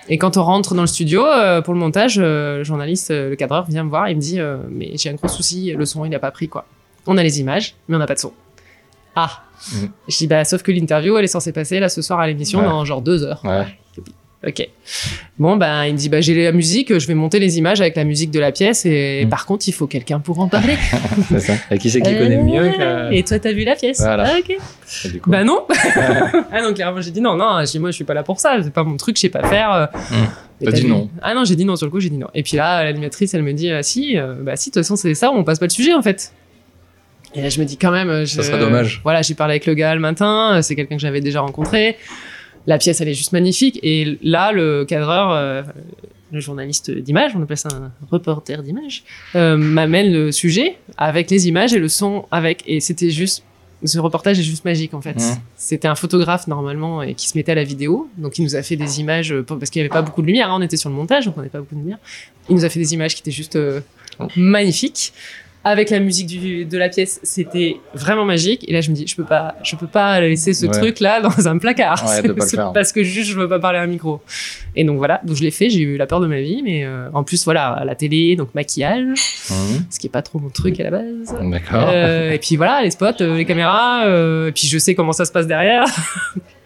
Et 0.09 0.19
quand 0.19 0.37
on 0.37 0.43
rentre 0.43 0.75
dans 0.75 0.83
le 0.83 0.87
studio 0.89 1.25
euh, 1.25 1.63
pour 1.63 1.75
le 1.75 1.81
montage, 1.81 2.19
euh, 2.19 2.59
le 2.59 2.65
journaliste, 2.65 3.11
euh, 3.11 3.31
le 3.31 3.37
cadreur 3.37 3.65
vient 3.67 3.85
me 3.85 3.89
voir 3.89 4.09
et 4.09 4.15
me 4.15 4.21
dit 4.21 4.39
mais 4.71 4.93
j'ai 4.97 5.11
un 5.11 5.15
gros 5.15 5.29
souci, 5.29 5.73
le 5.73 5.85
son 5.85 6.05
il 6.05 6.15
a 6.15 6.19
pas 6.19 6.31
pris 6.31 6.49
quoi. 6.49 6.65
On 7.07 7.17
a 7.19 7.23
les 7.23 7.41
images, 7.41 7.75
mais 7.89 7.97
on 7.97 7.99
n'a 7.99 8.07
pas 8.07 8.15
de 8.15 8.21
son. 8.21 8.33
Ah. 9.15 9.43
Mhm. 9.75 9.91
Je 10.09 10.17
dis 10.17 10.27
bah 10.27 10.45
sauf 10.45 10.63
que 10.63 10.73
l'interview 10.73 11.17
elle 11.19 11.25
est 11.25 11.29
censée 11.29 11.53
passer 11.53 11.79
là 11.79 11.89
ce 11.89 12.03
soir 12.03 12.19
à 12.19 12.27
l'émission 12.27 12.61
Ouais. 12.61 12.65
dans 12.67 12.85
genre 12.85 13.03
deux 13.03 13.23
heures. 13.23 13.41
Ouais. 13.45 13.67
Ok. 14.47 14.69
Bon, 15.39 15.57
ben, 15.57 15.85
il 15.85 15.93
me 15.93 15.99
dit, 15.99 16.09
bah, 16.09 16.21
j'ai 16.21 16.43
la 16.43 16.51
musique, 16.51 16.99
je 16.99 17.07
vais 17.07 17.15
monter 17.15 17.39
les 17.39 17.59
images 17.59 17.81
avec 17.81 17.95
la 17.95 18.03
musique 18.03 18.31
de 18.33 18.41
la 18.41 18.51
pièce, 18.51 18.85
et 18.87 19.25
Mm. 19.25 19.29
par 19.29 19.47
contre, 19.47 19.69
il 19.69 19.73
faut 19.73 19.87
quelqu'un 19.87 20.19
pour 20.19 20.41
en 20.41 20.49
parler. 20.49 20.77
C'est 21.29 21.39
ça. 21.39 21.53
Et 21.71 21.79
qui 21.79 21.91
c'est 21.91 22.01
qui 22.01 22.11
Euh, 22.13 22.19
connaît 22.19 22.43
mieux 22.43 22.71
que... 22.73 23.13
Et 23.15 23.23
toi, 23.23 23.39
t'as 23.39 23.53
vu 23.53 23.63
la 23.65 23.77
pièce 23.77 24.01
Voilà. 24.01 24.25
Ah, 24.35 24.39
ok. 24.41 24.57
Et 25.05 25.09
du 25.11 25.21
coup, 25.21 25.31
Bah 25.31 25.45
non. 25.45 25.65
ah 26.53 26.61
non, 26.63 26.75
clairement, 26.75 27.01
j'ai 27.01 27.13
dit 27.13 27.21
non, 27.21 27.37
non, 27.37 27.63
moi, 27.81 27.91
je 27.91 27.91
suis 27.93 28.05
pas 28.05 28.15
là 28.15 28.23
pour 28.25 28.41
ça, 28.41 28.57
c'est 28.63 28.73
pas 28.73 28.83
mon 28.85 28.97
truc, 28.97 29.17
je 29.17 29.21
sais 29.23 29.29
pas 29.29 29.47
faire. 29.49 29.73
euh. 29.73 29.87
Et 30.61 30.65
T'as 30.67 30.73
dit 30.73 30.87
non. 30.87 31.09
Ah 31.23 31.35
non, 31.35 31.45
j'ai 31.45 31.55
dit 31.57 31.65
non, 31.65 31.77
sur 31.77 31.87
le 31.87 31.91
coup, 31.93 32.01
j'ai 32.01 32.11
dit 32.11 32.19
non. 32.19 32.29
Et 32.35 32.43
puis 32.43 32.57
là, 32.57 32.83
l'animatrice, 32.85 33.35
elle 33.35 33.43
me 33.43 33.53
dit, 33.53 33.71
ah, 33.71 33.83
si, 33.83 34.19
euh, 34.19 34.35
bah 34.41 34.57
si, 34.57 34.71
de 34.71 34.75
toute 34.75 34.83
façon, 34.83 34.97
c'est 34.97 35.15
ça, 35.15 35.31
on 35.33 35.45
passe 35.45 35.59
pas 35.61 35.67
le 35.67 35.71
sujet, 35.71 35.95
en 35.95 36.03
fait. 36.03 36.33
Et 37.35 37.41
là, 37.41 37.49
je 37.49 37.59
me 37.61 37.65
dis 37.65 37.79
quand 37.79 37.91
même, 37.93 38.11
euh, 38.11 38.25
je- 38.27 38.35
Ça 38.37 38.43
serait 38.43 38.59
dommage. 38.59 39.01
Voilà, 39.05 39.23
j'ai 39.23 39.35
parlé 39.35 39.53
avec 39.53 39.67
le 39.67 39.75
gars 39.75 39.95
le 39.95 40.01
matin, 40.01 40.57
euh, 40.57 40.63
c'est 40.63 40.75
quelqu'un 40.77 40.97
que 40.97 41.01
j'avais 41.03 41.21
déjà 41.23 41.41
rencontré. 41.41 41.97
La 42.67 42.79
pièce, 42.79 43.01
elle 43.01 43.09
est 43.09 43.15
juste 43.15 43.33
magnifique. 43.33 43.79
Et 43.83 44.19
là, 44.23 44.53
le 44.53 44.85
cadreur, 44.85 45.33
euh, 45.33 45.63
le 46.33 46.41
journaliste 46.41 46.91
d'image, 46.91 47.33
on 47.37 47.43
appelle 47.43 47.57
ça 47.57 47.69
un 47.73 47.93
reporter 48.11 48.63
d'image, 48.63 49.05
euh, 49.35 49.57
m'amène 49.57 50.13
le 50.13 50.33
sujet 50.33 50.79
avec 50.97 51.31
les 51.31 51.49
images 51.49 51.75
et 51.75 51.79
le 51.79 51.89
son 51.89 52.25
avec. 52.31 52.63
Et 52.67 52.81
c'était 52.81 53.11
juste. 53.11 53.45
Ce 53.85 53.99
reportage 53.99 54.39
est 54.39 54.45
juste 54.45 54.65
magique 54.65 54.95
en 54.95 55.01
fait. 55.01 55.17
Mhm. 55.17 55.39
C'était 55.57 55.89
un 55.89 55.97
photographe 55.97 56.47
normalement 56.47 57.03
et 57.03 57.15
qui 57.15 57.29
se 57.29 57.37
mettait 57.37 57.51
à 57.51 57.57
la 57.57 57.65
vidéo, 57.65 58.09
donc 58.17 58.39
il 58.39 58.45
nous 58.45 58.55
a 58.55 58.63
fait 58.63 58.77
des 58.77 59.01
images 59.01 59.33
euh, 59.33 59.43
parce 59.43 59.71
qu'il 59.71 59.81
n'y 59.83 59.87
avait 59.87 59.93
pas 59.93 60.03
beaucoup 60.03 60.23
de 60.23 60.29
lumière. 60.29 60.51
hein, 60.53 60.57
on 60.57 60.63
était 60.63 60.77
sur 60.77 60.89
le 60.89 60.95
montage, 60.95 61.25
donc 61.27 61.35
on 61.37 61.41
n'avait 61.41 61.51
pas 61.51 61.59
beaucoup 61.59 61.75
de 61.75 61.81
lumière. 61.81 61.99
Il 62.49 62.55
nous 62.55 62.65
a 62.65 62.69
fait 62.69 62.79
des 62.79 62.95
images 62.95 63.17
qui 63.17 63.23
étaient 63.23 63.33
juste 63.33 63.57
euh, 63.57 63.81
magnifiques. 64.37 65.13
Avec 65.65 65.91
la 65.91 66.01
musique 66.01 66.27
du, 66.27 66.65
de 66.65 66.77
la 66.77 66.89
pièce, 66.89 67.21
c'était 67.23 67.77
vraiment 67.95 68.25
magique. 68.25 68.65
Et 68.69 68.73
là, 68.73 68.81
je 68.81 68.91
me 68.91 68.97
dis, 68.97 69.07
je 69.07 69.15
peux 69.15 69.23
pas, 69.25 69.55
je 69.63 69.77
peux 69.77 69.87
pas 69.87 70.21
laisser 70.21 70.55
ce 70.55 70.67
Ouais. 70.67 70.73
truc 70.73 70.99
là 70.99 71.21
dans 71.21 71.47
un 71.47 71.57
placard. 71.59 72.05
Ouais, 72.05 72.33
pas 72.35 72.47
faire. 72.47 72.73
parce 72.73 72.91
que 72.91 73.05
juste 73.05 73.31
je 73.31 73.37
veux 73.39 73.49
pas 73.49 73.61
parler 73.61 73.79
à 73.79 73.83
un 73.83 73.87
micro. 73.87 74.21
Et 74.75 74.83
donc 74.83 74.97
voilà, 74.99 75.21
donc 75.25 75.37
je 75.37 75.43
l'ai 75.43 75.53
fait. 75.53 75.71
J'ai 75.71 75.81
eu 75.83 75.97
la 75.97 76.07
peur 76.07 76.19
de 76.21 76.27
ma 76.27 76.41
vie, 76.41 76.63
mais 76.65 76.85
euh, 76.85 77.09
en 77.15 77.23
plus 77.23 77.45
voilà, 77.45 77.69
à 77.69 77.85
la 77.85 77.95
télé, 77.95 78.35
donc 78.35 78.55
maquillage, 78.55 79.05
Mhm. 79.51 79.85
ce 79.89 80.01
qui 80.01 80.09
est 80.09 80.11
pas 80.11 80.23
trop 80.23 80.41
mon 80.41 80.49
truc 80.51 80.81
à 80.81 80.83
la 80.85 80.91
base. 80.91 81.35
D'accord. 81.41 81.91
Euh, 81.93 82.33
et 82.33 82.39
puis 82.39 82.57
voilà, 82.57 82.83
les 82.83 82.91
spots, 82.91 83.21
euh, 83.21 83.37
les 83.37 83.45
caméras, 83.45 84.07
euh, 84.07 84.49
et 84.49 84.53
puis 84.53 84.67
je 84.67 84.79
sais 84.79 84.95
comment 84.97 85.13
ça 85.13 85.25
se 85.25 85.31
passe 85.33 85.47
derrière. 85.47 85.85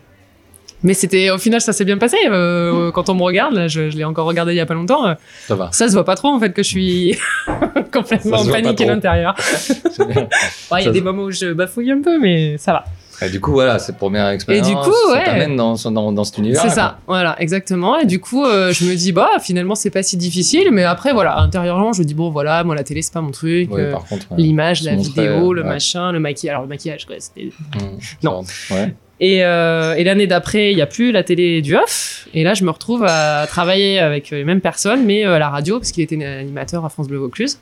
Mais 0.83 0.95
c'était 0.95 1.31
au 1.31 1.39
final 1.39 1.61
ça 1.61 1.73
s'est 1.73 1.85
bien 1.85 1.97
passé. 1.99 2.17
Euh, 2.29 2.91
quand 2.93 3.09
on 3.09 3.15
me 3.15 3.23
regarde, 3.23 3.55
là, 3.55 3.67
je, 3.67 3.91
je 3.91 3.97
l'ai 3.97 4.05
encore 4.05 4.27
regardé 4.27 4.53
il 4.53 4.57
y 4.57 4.61
a 4.61 4.67
pas 4.67 4.75
longtemps. 4.75 5.07
euh, 5.07 5.15
Ça 5.49 5.55
va. 5.55 5.71
ça 5.73 5.89
se 5.89 5.93
voit 5.95 6.05
pas 6.05 6.15
trop 6.17 6.29
en 6.29 6.39
fait 6.39 6.53
que 6.53 6.63
je 6.63 6.69
suis 6.69 7.19
complètement 7.93 8.39
Ça 8.39 8.45
en 8.45 8.53
panique 8.53 8.81
à 8.81 8.87
l'intérieur. 8.87 9.35
Il 9.99 10.81
y 10.81 10.83
Ça 10.83 10.89
a 10.89 10.93
des 10.93 11.01
moments 11.01 11.25
où 11.25 11.31
je 11.31 11.53
bafouille 11.53 11.91
un 11.91 12.03
peu, 12.03 12.19
mais 12.21 12.59
ça 12.59 12.73
va. 12.73 12.85
Et 13.23 13.31
du 13.31 13.41
coup, 13.41 13.53
voilà, 13.53 13.79
cette 13.79 13.97
première 13.97 14.29
expérience. 14.29 14.69
Et 14.69 14.71
du 14.71 14.77
coup, 14.77 14.93
ça 15.09 15.13
ouais. 15.15 15.25
t'amène 15.25 15.57
dans, 15.57 15.75
dans, 15.91 16.13
dans 16.13 16.25
cet 16.25 16.37
univers. 16.37 16.61
C'est 16.61 16.69
ça, 16.69 16.99
voilà, 17.07 17.35
exactement. 17.41 17.99
Et 17.99 18.05
du 18.05 18.21
coup, 18.21 18.45
euh, 18.45 18.75
je 18.75 18.85
me 18.85 18.95
dis, 18.95 19.13
bah, 19.13 19.31
finalement, 19.41 19.75
c'est 19.75 19.89
pas 19.89 20.03
si 20.03 20.19
difficile. 20.19 20.69
Mais 20.71 20.85
après, 20.85 21.15
voilà, 21.15 21.39
intérieurement, 21.39 21.95
je 21.95 22.01
me 22.03 22.05
dis, 22.05 22.13
bon, 22.13 22.29
voilà, 22.29 22.63
moi, 22.63 22.75
la 22.75 22.85
télé, 22.85 23.01
c'est 23.01 23.15
pas 23.15 23.23
mon 23.23 23.31
truc. 23.31 23.71
Euh. 23.73 23.95
L'image, 24.37 24.83
la 24.83 24.97
vidéo, 24.97 25.55
le 25.55 25.63
ouais. 25.63 25.69
machin, 25.69 26.13
le 26.13 26.21
maquillage. 26.21 26.53
Alors, 26.53 26.65
le 26.65 26.69
maquillage, 26.69 27.07
quoi, 27.07 27.17
c'était 27.19 27.47
Mmh, 27.75 27.79
Non. 28.23 28.43
ça- 28.45 28.75
Ouais. 28.75 28.95
Et, 29.19 29.45
euh, 29.45 29.95
et 29.95 30.05
l'année 30.05 30.27
d'après, 30.27 30.73
il 30.73 30.77
n'y 30.77 30.83
a 30.83 30.87
plus 30.87 31.11
la 31.11 31.23
télé 31.23 31.63
du 31.63 31.75
off. 31.75 32.29
Et 32.35 32.43
là, 32.45 32.55
je 32.55 32.65
me 32.65 32.71
retrouve 32.71 33.05
à 33.09 33.47
travailler 33.49 33.99
avec 33.99 34.31
les 34.31 34.45
mêmes 34.45 34.61
personnes, 34.61 35.05
mais 35.07 35.25
euh, 35.27 35.35
à 35.35 35.39
la 35.39 35.49
radio, 35.49 35.79
parce 35.79 35.91
qu'il 35.93 36.03
était 36.03 36.23
animateur 36.23 36.85
à 36.85 36.91
France 36.91 37.09
Bleu 37.09 37.19
Vaucluse. 37.19 37.59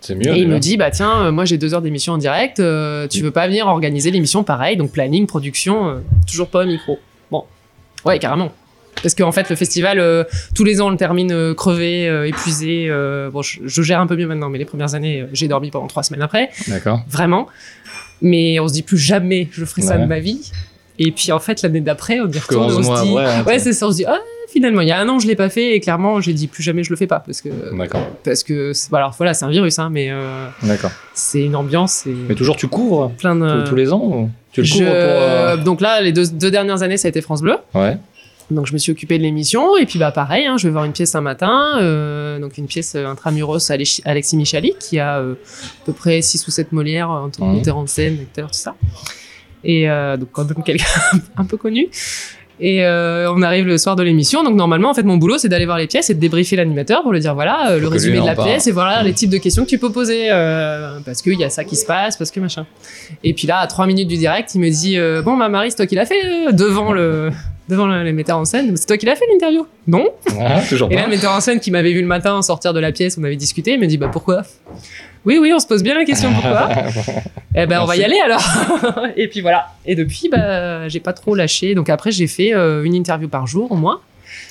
C'est 0.00 0.14
mieux. 0.14 0.28
Et 0.32 0.40
il 0.40 0.48
me 0.48 0.58
dit, 0.58 0.76
bah 0.76 0.90
tiens, 0.90 1.26
euh, 1.26 1.32
moi 1.32 1.44
j'ai 1.44 1.58
deux 1.58 1.74
heures 1.74 1.82
d'émission 1.82 2.14
en 2.14 2.18
direct, 2.18 2.58
euh, 2.60 3.06
tu 3.06 3.22
veux 3.22 3.30
pas 3.30 3.46
venir 3.46 3.68
organiser 3.68 4.10
l'émission 4.10 4.42
pareil, 4.42 4.76
donc 4.76 4.90
planning, 4.92 5.26
production, 5.26 5.88
euh, 5.88 5.94
toujours 6.28 6.48
pas 6.48 6.64
au 6.64 6.66
micro. 6.66 6.98
Bon, 7.30 7.44
ouais, 8.04 8.18
carrément. 8.18 8.52
Parce 9.00 9.14
qu'en 9.14 9.32
fait, 9.32 9.48
le 9.48 9.56
festival, 9.56 10.00
euh, 10.00 10.24
tous 10.54 10.64
les 10.64 10.80
ans, 10.80 10.88
on 10.88 10.90
le 10.90 10.96
termine 10.96 11.54
crevé, 11.54 12.06
épuisé. 12.28 12.88
bon, 13.32 13.42
je, 13.42 13.60
je 13.64 13.82
gère 13.82 14.00
un 14.00 14.06
peu 14.06 14.16
mieux 14.16 14.26
maintenant, 14.26 14.50
mais 14.50 14.58
les 14.58 14.64
premières 14.64 14.94
années, 14.94 15.24
j'ai 15.32 15.48
dormi 15.48 15.70
pendant 15.70 15.86
trois 15.86 16.02
semaines 16.02 16.22
après, 16.22 16.50
D'accord. 16.68 17.00
vraiment. 17.08 17.46
Mais 18.20 18.60
on 18.60 18.68
se 18.68 18.72
dit 18.72 18.82
plus 18.82 18.98
jamais 18.98 19.48
je 19.50 19.64
ferai 19.64 19.82
ça 19.82 19.98
de 19.98 20.06
ma 20.06 20.18
vie. 20.20 20.50
Et 21.04 21.12
puis 21.12 21.32
en 21.32 21.38
fait, 21.40 21.62
l'année 21.62 21.80
d'après, 21.80 22.20
on 22.20 22.28
y 22.28 22.38
retourne, 22.38 22.68
Que 22.68 22.72
et 22.72 22.76
on 22.76 22.78
11 22.78 22.86
mois 22.86 22.96
se 22.98 23.04
dit, 23.04 23.12
ouais, 23.12 23.58
ça- 23.58 23.58
c'est 23.58 23.72
ça, 23.72 23.86
on 23.86 23.90
se 23.90 23.96
dit, 23.96 24.04
ah, 24.06 24.18
finalement, 24.52 24.80
il 24.82 24.88
y 24.88 24.92
a 24.92 24.98
un 25.00 25.08
an, 25.08 25.18
je 25.18 25.26
l'ai 25.26 25.36
pas 25.36 25.48
fait, 25.48 25.74
et 25.74 25.80
clairement, 25.80 26.20
j'ai 26.20 26.32
dit 26.32 26.46
plus 26.46 26.62
jamais 26.62 26.84
je 26.84 26.90
le 26.90 26.96
fais 26.96 27.06
pas, 27.06 27.20
parce 27.20 27.40
que, 27.40 27.48
D'accord. 27.76 28.06
parce 28.24 28.42
que, 28.42 28.72
alors 28.94 29.14
voilà, 29.16 29.34
c'est 29.34 29.44
un 29.44 29.50
virus, 29.50 29.78
hein, 29.78 29.88
mais 29.90 30.10
euh, 30.10 30.46
D'accord. 30.62 30.90
c'est 31.14 31.42
une 31.42 31.56
ambiance, 31.56 32.06
et 32.06 32.14
Mais 32.28 32.34
toujours, 32.34 32.56
tu 32.56 32.68
couvres 32.68 33.10
plein 33.10 33.34
de. 33.34 33.62
tous, 33.62 33.70
tous 33.70 33.76
les 33.76 33.92
ans 33.92 34.02
ou 34.02 34.30
Tu 34.52 34.60
le 34.60 34.66
Je- 34.66 34.72
couvres 34.74 34.84
pour. 34.86 34.94
euh, 34.96 35.56
Donc 35.56 35.80
là, 35.80 36.00
les 36.02 36.12
deux, 36.12 36.26
deux 36.28 36.50
dernières 36.50 36.82
années, 36.82 36.96
ça 36.98 37.08
a 37.08 37.10
été 37.10 37.20
France 37.22 37.40
Bleu. 37.42 37.56
Ouais. 37.74 37.96
Donc 38.50 38.66
je 38.66 38.74
me 38.74 38.78
suis 38.78 38.92
occupée 38.92 39.16
de 39.16 39.22
l'émission. 39.22 39.78
Et 39.78 39.86
puis 39.86 39.98
bah 39.98 40.10
pareil, 40.12 40.44
hein, 40.44 40.58
je 40.58 40.66
vais 40.66 40.72
voir 40.72 40.84
une 40.84 40.92
pièce 40.92 41.14
un 41.14 41.22
matin. 41.22 41.78
euh, 41.80 42.38
donc 42.38 42.58
une 42.58 42.66
pièce 42.66 42.94
intramuros 42.96 43.70
Alexis 43.70 44.02
Alexis 44.04 44.36
Michalik, 44.36 44.78
qui 44.78 44.98
a 44.98 45.20
euh, 45.20 45.34
à 45.34 45.86
peu 45.86 45.94
près 45.94 46.20
6 46.20 46.46
ou 46.46 46.50
7 46.50 46.70
Molières 46.72 47.08
en 47.08 47.30
tant 47.30 47.50
que 47.50 47.56
metteur 47.56 47.78
en 47.78 47.86
scène, 47.86 48.18
acteur, 48.20 48.50
tout 48.50 48.58
ça. 48.58 48.74
Et 49.64 49.88
euh, 49.88 50.16
donc 50.16 50.28
quand 50.32 50.44
même 50.44 50.62
quelqu'un 50.64 50.86
un 51.36 51.44
peu 51.44 51.56
connu. 51.56 51.88
Et 52.60 52.84
euh, 52.84 53.32
on 53.32 53.42
arrive 53.42 53.66
le 53.66 53.76
soir 53.76 53.96
de 53.96 54.04
l'émission. 54.04 54.44
Donc 54.44 54.54
normalement, 54.54 54.90
en 54.90 54.94
fait, 54.94 55.02
mon 55.02 55.16
boulot, 55.16 55.36
c'est 55.36 55.48
d'aller 55.48 55.64
voir 55.64 55.78
les 55.78 55.88
pièces 55.88 56.10
et 56.10 56.14
de 56.14 56.20
débriefer 56.20 56.54
l'animateur 56.54 57.02
pour 57.02 57.12
lui 57.12 57.18
dire 57.18 57.34
voilà 57.34 57.72
euh, 57.72 57.80
le 57.80 57.88
résumé 57.88 58.20
de 58.20 58.26
la 58.26 58.36
pièce 58.36 58.68
et 58.68 58.70
voilà 58.70 59.02
les 59.02 59.12
types 59.12 59.30
de 59.30 59.38
questions 59.38 59.64
que 59.64 59.68
tu 59.68 59.78
peux 59.78 59.90
poser 59.90 60.28
euh, 60.30 61.00
parce 61.04 61.22
qu'il 61.22 61.38
y 61.38 61.44
a 61.44 61.50
ça 61.50 61.64
qui 61.64 61.74
se 61.74 61.84
passe, 61.84 62.16
parce 62.16 62.30
que 62.30 62.38
machin. 62.38 62.64
Et 63.24 63.32
puis 63.32 63.48
là, 63.48 63.58
à 63.58 63.66
trois 63.66 63.86
minutes 63.86 64.06
du 64.06 64.16
direct, 64.16 64.54
il 64.54 64.60
me 64.60 64.70
dit 64.70 64.96
bon, 65.24 65.36
bah 65.36 65.48
Marie, 65.48 65.70
c'est 65.70 65.76
toi 65.76 65.86
qui 65.86 65.96
l'as 65.96 66.06
fait 66.06 66.52
devant 66.52 66.92
le 66.92 67.30
devant 67.68 67.86
le, 67.86 68.02
les 68.02 68.12
metteurs 68.12 68.38
en 68.38 68.44
scène. 68.44 68.76
C'est 68.76 68.86
toi 68.86 68.96
qui 68.96 69.06
l'as 69.06 69.16
fait 69.16 69.24
l'interview 69.32 69.66
Non. 69.86 70.08
Ah, 70.40 70.60
toujours 70.68 70.90
Et 70.90 70.96
là, 70.96 71.04
le 71.04 71.10
metteur 71.10 71.32
en 71.32 71.40
scène 71.40 71.60
qui 71.60 71.70
m'avait 71.70 71.92
vu 71.92 72.00
le 72.00 72.06
matin 72.06 72.40
sortir 72.42 72.72
de 72.72 72.80
la 72.80 72.92
pièce, 72.92 73.16
on 73.18 73.24
avait 73.24 73.36
discuté, 73.36 73.72
il 73.72 73.80
me 73.80 73.86
dit 73.86 73.98
bah 73.98 74.08
pourquoi? 74.12 74.42
Oui, 75.24 75.38
oui, 75.40 75.52
on 75.54 75.60
se 75.60 75.66
pose 75.66 75.82
bien 75.82 75.94
la 75.94 76.04
question 76.04 76.32
pourquoi? 76.32 76.68
eh 77.54 77.66
ben, 77.66 77.80
on 77.80 77.84
va 77.84 77.96
y 77.96 78.02
aller 78.02 78.18
alors. 78.24 78.42
et 79.16 79.28
puis 79.28 79.40
voilà. 79.40 79.68
Et 79.86 79.94
depuis, 79.94 80.28
bah, 80.28 80.88
j'ai 80.88 81.00
pas 81.00 81.12
trop 81.12 81.34
lâché. 81.34 81.74
Donc 81.74 81.88
après, 81.88 82.10
j'ai 82.10 82.26
fait 82.26 82.52
euh, 82.52 82.82
une 82.82 82.94
interview 82.94 83.28
par 83.28 83.46
jour 83.46 83.70
au 83.70 83.76
moins. 83.76 84.00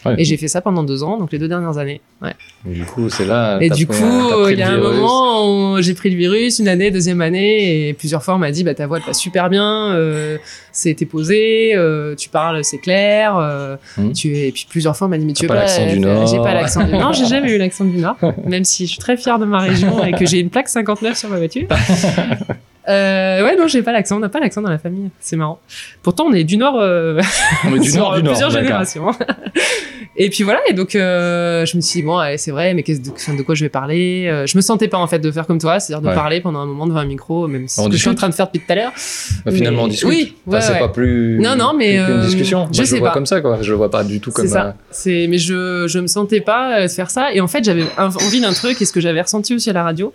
Ouais. 0.05 0.15
Et 0.17 0.25
j'ai 0.25 0.37
fait 0.37 0.47
ça 0.47 0.61
pendant 0.61 0.83
deux 0.83 1.03
ans, 1.03 1.17
donc 1.17 1.31
les 1.31 1.37
deux 1.37 1.47
dernières 1.47 1.77
années. 1.77 2.01
Ouais. 2.21 2.33
Du 2.65 2.83
coup, 2.85 3.09
c'est 3.09 3.25
là. 3.25 3.59
Et 3.61 3.69
du 3.69 3.85
pris- 3.85 3.99
coup, 3.99 4.29
pris 4.43 4.53
il 4.53 4.59
y 4.59 4.63
a 4.63 4.69
un 4.71 4.77
virus. 4.77 4.95
moment 4.95 5.73
où 5.75 5.81
j'ai 5.81 5.93
pris 5.93 6.09
le 6.09 6.15
virus, 6.15 6.59
une 6.59 6.67
année, 6.67 6.89
deuxième 6.91 7.21
année, 7.21 7.87
et 7.89 7.93
plusieurs 7.93 8.23
fois 8.23 8.35
on 8.35 8.37
m'a 8.39 8.51
dit 8.51 8.63
bah 8.63 8.73
ta 8.73 8.87
voix 8.87 8.97
elle 8.97 9.03
passe 9.03 9.19
super 9.19 9.49
bien, 9.49 9.93
euh, 9.93 10.37
c'était 10.71 11.05
posé, 11.05 11.73
euh, 11.75 12.15
tu 12.15 12.29
parles 12.29 12.63
c'est 12.63 12.79
clair, 12.79 13.37
euh, 13.37 13.75
tu 14.15 14.35
es... 14.35 14.47
et 14.47 14.51
puis 14.51 14.65
plusieurs 14.69 14.95
fois 14.97 15.07
on 15.07 15.09
m'a 15.09 15.17
dit 15.17 15.25
mais 15.25 15.33
tu 15.33 15.43
veux 15.43 15.47
pas 15.47 15.55
pas, 15.55 15.61
l'accent 15.61 15.85
du 15.85 15.97
euh, 15.97 15.99
Nord. 15.99 16.27
J'ai 16.27 16.37
pas 16.37 16.53
l'accent 16.53 16.83
du 16.85 16.91
Nord, 16.93 17.13
j'ai 17.13 17.25
jamais 17.27 17.51
eu 17.53 17.57
l'accent 17.57 17.85
du 17.85 17.97
Nord, 17.97 18.17
même 18.45 18.63
si 18.63 18.85
je 18.85 18.91
suis 18.91 18.99
très 18.99 19.17
fière 19.17 19.37
de 19.39 19.45
ma 19.45 19.59
région 19.59 20.03
et 20.03 20.13
que 20.13 20.25
j'ai 20.25 20.39
une 20.39 20.49
plaque 20.49 20.69
59 20.69 21.17
sur 21.17 21.29
ma 21.29 21.37
voiture. 21.37 21.67
Euh, 22.91 23.43
ouais 23.43 23.55
non 23.57 23.67
j'ai 23.67 23.81
pas 23.81 23.91
l'accent, 23.91 24.17
on 24.17 24.19
n'a 24.19 24.29
pas 24.29 24.39
l'accent 24.39 24.61
dans 24.61 24.69
la 24.69 24.77
famille, 24.77 25.09
c'est 25.19 25.35
marrant. 25.35 25.59
Pourtant 26.03 26.25
on 26.27 26.33
est 26.33 26.43
du 26.43 26.57
Nord. 26.57 26.77
euh, 26.79 27.21
Mais 27.71 27.79
du 27.79 27.89
sur 27.91 27.99
Nord, 28.01 28.15
du 28.17 28.23
Nord. 28.23 28.33
plusieurs 28.33 28.49
générations. 28.51 29.07
et 30.17 30.29
puis 30.29 30.43
voilà, 30.43 30.59
et 30.67 30.73
donc 30.73 30.95
euh, 30.95 31.65
je 31.65 31.77
me 31.77 31.81
suis 31.81 32.01
dit, 32.01 32.05
bon, 32.05 32.17
allez, 32.17 32.37
c'est 32.37 32.51
vrai, 32.51 32.73
mais 32.73 32.83
qu'est-ce 32.83 32.99
de, 33.01 33.37
de 33.37 33.41
quoi 33.43 33.55
je 33.55 33.63
vais 33.63 33.69
parler 33.69 34.27
Euh, 34.29 34.45
Je 34.45 34.57
me 34.57 34.61
sentais 34.61 34.87
pas 34.87 34.97
en 34.97 35.07
fait 35.07 35.19
de 35.19 35.31
faire 35.31 35.47
comme 35.47 35.59
toi, 35.59 35.79
c'est-à-dire 35.79 36.01
de 36.01 36.07
Ouais. 36.09 36.15
parler 36.15 36.41
pendant 36.41 36.59
un 36.59 36.65
moment 36.65 36.85
devant 36.87 36.99
un 36.99 37.05
micro, 37.05 37.47
même 37.47 37.67
si 37.67 37.79
On 37.79 37.83
ce 37.85 37.89
que 37.89 37.95
je 37.95 38.01
suis 38.01 38.09
en 38.09 38.15
train 38.15 38.27
de 38.29 38.33
faire 38.33 38.47
depuis 38.47 38.59
tout 38.59 38.71
à 38.71 38.75
l'heure. 38.75 38.91
Bah, 39.45 39.51
finalement, 39.51 39.83
on 39.83 39.85
Mais- 39.85 39.91
discute. 39.91 40.09
Oui, 40.09 40.35
Enfin, 40.47 40.57
ouais, 40.57 40.61
c'est 40.61 40.79
pas 40.79 40.89
plus. 40.89 41.39
Non, 41.39 41.55
non, 41.55 41.73
mais, 41.77 41.95
plus 41.97 42.05
qu'une 42.05 42.13
euh, 42.19 42.25
discussion. 42.25 42.67
je 42.71 42.77
Moi, 42.79 42.85
sais 42.85 42.93
le 42.95 42.99
vois 42.99 43.09
pas. 43.09 43.13
comme 43.13 43.25
ça, 43.25 43.39
quoi. 43.41 43.59
Je 43.61 43.71
le 43.71 43.77
vois 43.77 43.89
pas 43.89 44.03
du 44.03 44.19
tout 44.19 44.31
comme. 44.31 44.45
C'est 44.45 44.51
ça. 44.53 44.75
C'est, 44.89 45.27
mais 45.29 45.37
je, 45.37 45.85
je 45.87 45.99
me 45.99 46.07
sentais 46.07 46.41
pas 46.41 46.87
faire 46.89 47.09
ça. 47.09 47.33
Et 47.33 47.39
en 47.39 47.47
fait, 47.47 47.63
j'avais 47.63 47.85
envie 47.97 48.41
d'un 48.41 48.53
truc, 48.53 48.81
et 48.81 48.85
ce 48.85 48.91
que 48.91 48.99
j'avais 48.99 49.21
ressenti 49.21 49.55
aussi 49.55 49.69
à 49.69 49.73
la 49.73 49.83
radio, 49.83 50.13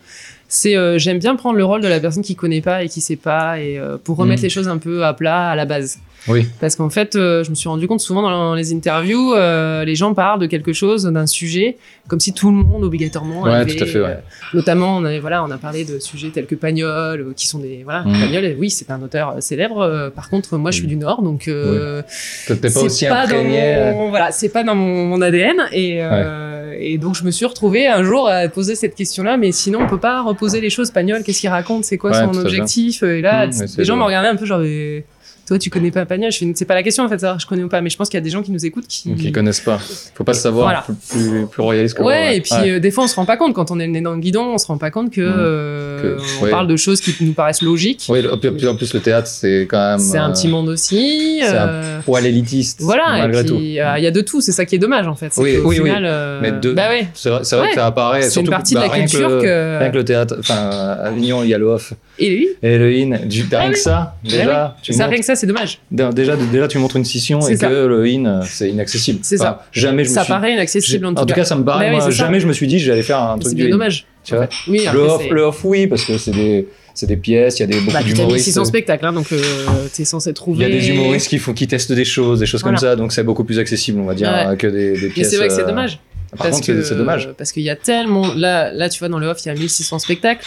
c'est 0.49 0.77
euh, 0.77 0.99
j'aime 0.99 1.19
bien 1.19 1.37
prendre 1.37 1.57
le 1.57 1.65
rôle 1.65 1.81
de 1.81 1.89
la 1.89 2.01
personne 2.01 2.23
qui 2.23 2.37
connaît 2.37 2.61
pas 2.61 2.83
et 2.85 2.89
qui 2.89 3.01
sait 3.01 3.17
pas, 3.17 3.59
et 3.61 3.79
euh, 3.79 3.97
pour 4.03 4.17
remettre 4.17 4.41
Mhm. 4.41 4.45
les 4.45 4.51
choses 4.51 4.69
un 4.69 4.79
peu 4.79 5.05
à 5.05 5.13
plat 5.15 5.49
à 5.51 5.57
la 5.57 5.65
base. 5.65 5.99
Oui. 6.29 6.47
Parce 6.61 6.77
qu'en 6.77 6.91
fait, 6.91 7.15
euh, 7.17 7.45
je 7.45 7.51
me 7.51 7.55
suis 7.55 7.69
rendu 7.69 7.87
compte 7.87 8.01
souvent 8.01 8.23
dans 8.23 8.55
les 8.55 8.73
interviews, 8.73 9.35
euh, 9.35 9.85
les 9.85 9.95
gens 9.95 10.13
parlent 10.15 10.41
de 10.41 10.47
quelque 10.47 10.73
chose, 10.73 11.05
d'un 11.05 11.27
sujet, 11.27 11.77
comme 12.09 12.21
si 12.21 12.33
tout 12.33 12.49
le 12.51 12.57
monde 12.57 12.85
obligatoirement 12.85 13.43
Ouais, 13.43 13.53
avait, 13.55 13.75
tout 13.77 13.83
à 13.83 13.87
fait, 13.87 14.01
ouais. 14.01 14.07
euh, 14.07 14.15
notamment, 14.55 14.97
on 14.97 15.05
a, 15.05 15.19
voilà, 15.21 15.45
on 15.45 15.51
a 15.51 15.59
parlé 15.59 15.85
de 15.85 15.99
sujets 15.99 16.31
tels 16.31 16.47
que 16.47 16.55
Pagnol, 16.55 17.33
qui 17.37 17.47
sont 17.47 17.59
des 17.59 17.83
voilà, 17.85 18.03
Mhm. 18.05 18.21
Pagnol, 18.21 18.57
oui, 18.59 18.71
c'est 18.71 18.91
un 18.91 19.03
auteur 19.03 19.37
célèbre. 19.41 20.11
par 20.15 20.29
contre, 20.31 20.57
moi, 20.59 20.71
je 20.71 20.77
suis 20.77 20.85
Oui. 20.85 20.89
du 20.89 20.97
Nord, 20.97 21.23
donc 21.23 21.49
euh, 21.49 22.03
T'es 22.47 22.57
pas 22.57 22.69
c'est 22.69 22.83
aussi 22.83 23.07
pas 23.07 23.27
dans 23.27 23.43
mon, 23.45 24.09
voilà, 24.11 24.31
c'est 24.33 24.49
pas 24.49 24.63
dans 24.65 24.75
mon, 24.75 25.07
mon 25.07 25.21
ADN 25.21 25.57
et 25.73 25.99
euh, 26.03 26.75
et 26.79 26.99
donc 26.99 27.15
je 27.15 27.25
me 27.25 27.31
suis 27.31 27.47
retrouvée 27.47 27.87
un 27.87 28.03
jour 28.03 28.29
à 28.29 28.47
poser 28.49 28.75
cette 28.75 28.95
question-là, 28.95 29.37
mais 29.39 29.51
sinon 29.53 29.81
on 29.83 29.87
peut 29.87 29.99
pas 29.99 30.23
reposer 30.23 30.61
les 30.61 30.69
choses. 30.71 30.91
Pagnol, 30.91 31.23
qu'est-ce 31.23 31.41
qu'il 31.41 31.49
raconte, 31.49 31.85
c'est 31.85 31.97
quoi 31.99 32.11
Ouais, 32.11 32.25
son 32.25 32.37
objectif? 32.39 33.03
Et 33.03 33.23
là, 33.23 33.47
Mmh, 33.47 33.53
c'est 33.53 33.79
les 33.79 33.85
gens 33.85 33.95
le- 33.95 34.01
me 34.01 34.05
regardaient 34.07 34.29
un 34.29 34.37
peu 34.37 34.45
genre. 34.45 34.61
mais 34.61 35.05
Toi, 35.47 35.59
tu 35.61 35.71
connais 35.71 35.91
pas 35.93 36.05
Pagnol 36.07 36.33
Je 36.33 36.45
c'est 36.55 36.65
pas 36.65 36.75
la 36.75 36.83
question 36.83 37.05
en 37.05 37.09
fait, 37.09 37.19
ça, 37.19 37.37
je 37.41 37.47
connais 37.47 37.63
ou 37.63 37.69
pas, 37.69 37.81
mais 37.81 37.89
je 37.91 37.97
pense 37.97 38.09
qu'il 38.09 38.17
y 38.19 38.21
a 38.21 38.25
des 38.25 38.31
gens 38.31 38.43
qui 38.43 38.51
nous 38.51 38.67
écoutent 38.67 38.89
qui. 38.89 39.15
Qui 39.15 39.31
connaissent 39.33 39.61
pas. 39.61 39.79
Faut 40.15 40.25
pas 40.25 40.35
savoir. 40.35 40.67
Voilà. 40.67 40.85
Plus, 41.09 41.29
plus, 41.31 41.47
plus 41.47 41.63
royaliste 41.63 41.97
que 41.97 42.03
Ouais, 42.03 42.21
moi, 42.25 42.33
et 42.33 42.41
puis 42.41 42.53
Ouais. 42.55 42.71
euh, 42.73 42.81
des 42.81 42.91
fois 42.91 43.05
on 43.05 43.07
se 43.07 43.15
rend 43.15 43.25
pas 43.27 43.37
compte 43.37 43.55
quand 43.55 43.71
on 43.71 43.79
est 43.79 43.87
dans 44.01 44.13
le 44.15 44.19
guidon, 44.21 44.43
on 44.55 44.59
se 44.59 44.67
rend 44.67 44.79
pas 44.79 44.91
compte 44.91 45.11
que, 45.13 45.21
Mmh. 45.21 45.35
euh, 45.39 46.03
Que- 46.17 46.23
on 46.41 46.45
ouais. 46.45 46.51
parle 46.51 46.67
de 46.67 46.77
choses 46.77 47.01
qui 47.01 47.15
nous 47.21 47.33
paraissent 47.33 47.63
logiques. 47.63 48.07
Oui, 48.09 48.27
en 48.29 48.37
plus, 48.39 48.67
en 48.69 48.77
plus, 48.77 48.93
le 48.93 49.01
théâtre, 49.01 49.29
c'est 49.29 49.63
quand 49.71 49.79
même. 49.93 49.99
C'est 50.01 50.19
un 50.19 50.31
euh, 50.31 50.33
petit 50.33 50.49
monde 50.49 50.69
aussi. 50.69 51.39
c'est 51.43 51.49
un 51.49 51.69
euh, 51.69 52.01
Poil 52.05 52.27
élitiste. 52.27 52.81
Voilà, 52.83 53.05
Malgré 53.19 53.41
et 53.43 53.45
tout. 53.45 53.57
puis 53.57 53.81
euh, 53.81 53.99
il 53.99 54.05
y 54.05 54.07
a 54.07 54.11
de 54.11 54.21
tout, 54.21 54.41
c'est 54.41 54.53
ça 54.53 54.65
qui 54.65 54.75
est 54.75 54.79
dommage 54.79 55.07
en 55.07 55.15
fait. 55.15 55.33
Oui, 55.37 55.57
oui, 55.65 55.79
oui. 55.81 55.87
final, 55.89 56.05
euh, 56.07 56.41
Mais 56.43 56.53
de- 56.53 56.73
Bah 56.73 56.89
ouais, 56.89 57.07
C'est 57.15 57.31
vrai, 57.31 57.39
Ouais. 57.41 57.69
que 57.69 57.75
ça 57.77 57.87
apparaît. 57.87 58.23
c'est 58.23 58.41
une 58.41 58.49
partie 58.49 58.75
de 58.75 58.81
bah, 58.81 58.89
la 58.91 58.99
culture 58.99 59.29
que. 59.41 59.79
Rien 59.79 59.91
que 59.91 59.97
le 59.97 60.05
théâtre, 60.05 60.37
enfin, 60.41 60.55
à 60.71 60.93
Avignon, 61.07 61.43
il 61.45 61.51
y 61.51 61.55
a 61.55 61.59
le 61.59 61.67
off. 61.67 61.93
Et 62.19 62.49
le 62.63 62.87
in, 62.91 63.27
du, 63.27 63.45
rien 63.51 63.69
que 63.71 63.75
oui. 63.75 63.81
ça, 63.81 64.17
déjà, 64.25 64.75
ça, 64.91 65.07
rien 65.07 65.19
que 65.19 65.25
ça, 65.25 65.36
c'est 65.37 65.47
dommage. 65.47 65.79
déjà, 65.91 66.37
déjà, 66.37 66.67
tu 66.69 66.79
montres 66.79 66.97
une 66.97 67.05
scission 67.05 67.47
et 67.49 67.57
ça. 67.57 67.69
que 67.69 67.73
le 67.87 68.05
in, 68.07 68.27
euh, 68.27 68.43
c'est 68.45 68.71
inaccessible. 68.71 69.21
C'est 69.23 69.41
Enfin, 69.41 69.59
Jamais 69.73 70.05
je 70.05 70.09
me 70.11 70.15
Ça 70.15 70.23
suis. 70.25 70.33
paraît 70.33 70.53
inaccessible 70.55 71.07
en 71.07 71.11
en 71.11 71.15
tout 71.15 71.21
tout 71.21 71.27
cas. 71.27 71.35
cas, 71.35 71.45
ça 71.45 71.55
me 71.57 71.65
paraît. 71.65 71.85
Bah 71.87 71.91
oui, 71.91 71.97
moi, 71.97 72.05
ça. 72.05 72.11
jamais 72.11 72.41
je 72.41 72.47
me 72.49 72.53
suis 72.53 72.67
dit 72.67 72.79
j'allais 72.79 73.03
faire 73.03 73.21
un 73.23 73.39
truc 73.39 73.51
C'est 73.51 73.55
du 73.55 73.63
bien 73.63 73.67
in. 73.67 73.79
dommage. 73.79 74.07
Tu 74.25 74.35
vois 74.35 74.49
Oui, 74.67 74.81
le, 74.93 74.99
off, 74.99 75.23
le 75.31 75.43
off, 75.43 75.61
oui, 75.65 75.87
parce 75.87 76.05
que 76.05 76.19
c'est 76.19 76.33
des, 76.33 76.67
c'est 76.95 77.07
des 77.07 77.17
pièces, 77.17 77.59
il 77.59 77.61
y 77.61 77.65
a 77.65 77.67
des, 77.69 77.79
beaucoup 77.79 77.93
Bah, 77.93 78.03
d'humoristes. 78.03 78.47
1600 78.47 78.65
spectacles, 78.65 79.07
hein, 79.07 79.13
donc 79.13 79.31
euh, 79.31 79.41
t'es 79.95 80.05
censé 80.05 80.31
Il 80.31 80.35
trouver. 80.35 80.63
y 80.65 80.67
a 80.67 80.69
des 80.71 80.89
humoristes 80.89 81.29
qui, 81.29 81.39
font, 81.39 81.53
qui 81.53 81.69
testent 81.69 81.93
des 81.93 82.05
choses, 82.05 82.41
des 82.41 82.47
choses 82.47 82.63
Voilà. 82.63 82.77
comme 82.79 82.89
ça, 82.89 82.97
donc 82.97 83.13
c'est 83.13 83.23
beaucoup 83.23 83.45
plus 83.45 83.59
accessible, 83.61 84.01
on 84.01 84.05
va 84.05 84.15
dire, 84.15 84.29
Ouais. 84.51 84.57
que 84.57 84.67
des, 84.67 84.95
des 84.95 85.01
Mais 85.03 85.09
pièces. 85.11 85.31
c'est 85.31 85.37
vrai 85.37 85.47
que 85.49 85.55
c'est 85.55 85.63
euh, 85.63 85.67
dommage. 85.69 86.01
Par 86.33 86.39
parce 86.49 86.57
contre, 86.57 86.67
que 86.67 86.83
c'est- 86.83 86.89
c'est 86.89 86.95
dommage. 86.97 87.29
Parce 87.39 87.53
qu'il 87.53 87.63
y 87.63 87.71
a 87.71 87.77
tellement. 87.77 88.35
Là, 88.35 88.73
là, 88.73 88.89
tu 88.89 88.99
vois, 88.99 89.09
dans 89.09 89.21
le 89.21 89.29
off, 89.29 89.39
il 89.45 89.49
y 89.49 89.51
a 89.53 89.55
1600 89.55 90.01
spectacles. 90.01 90.45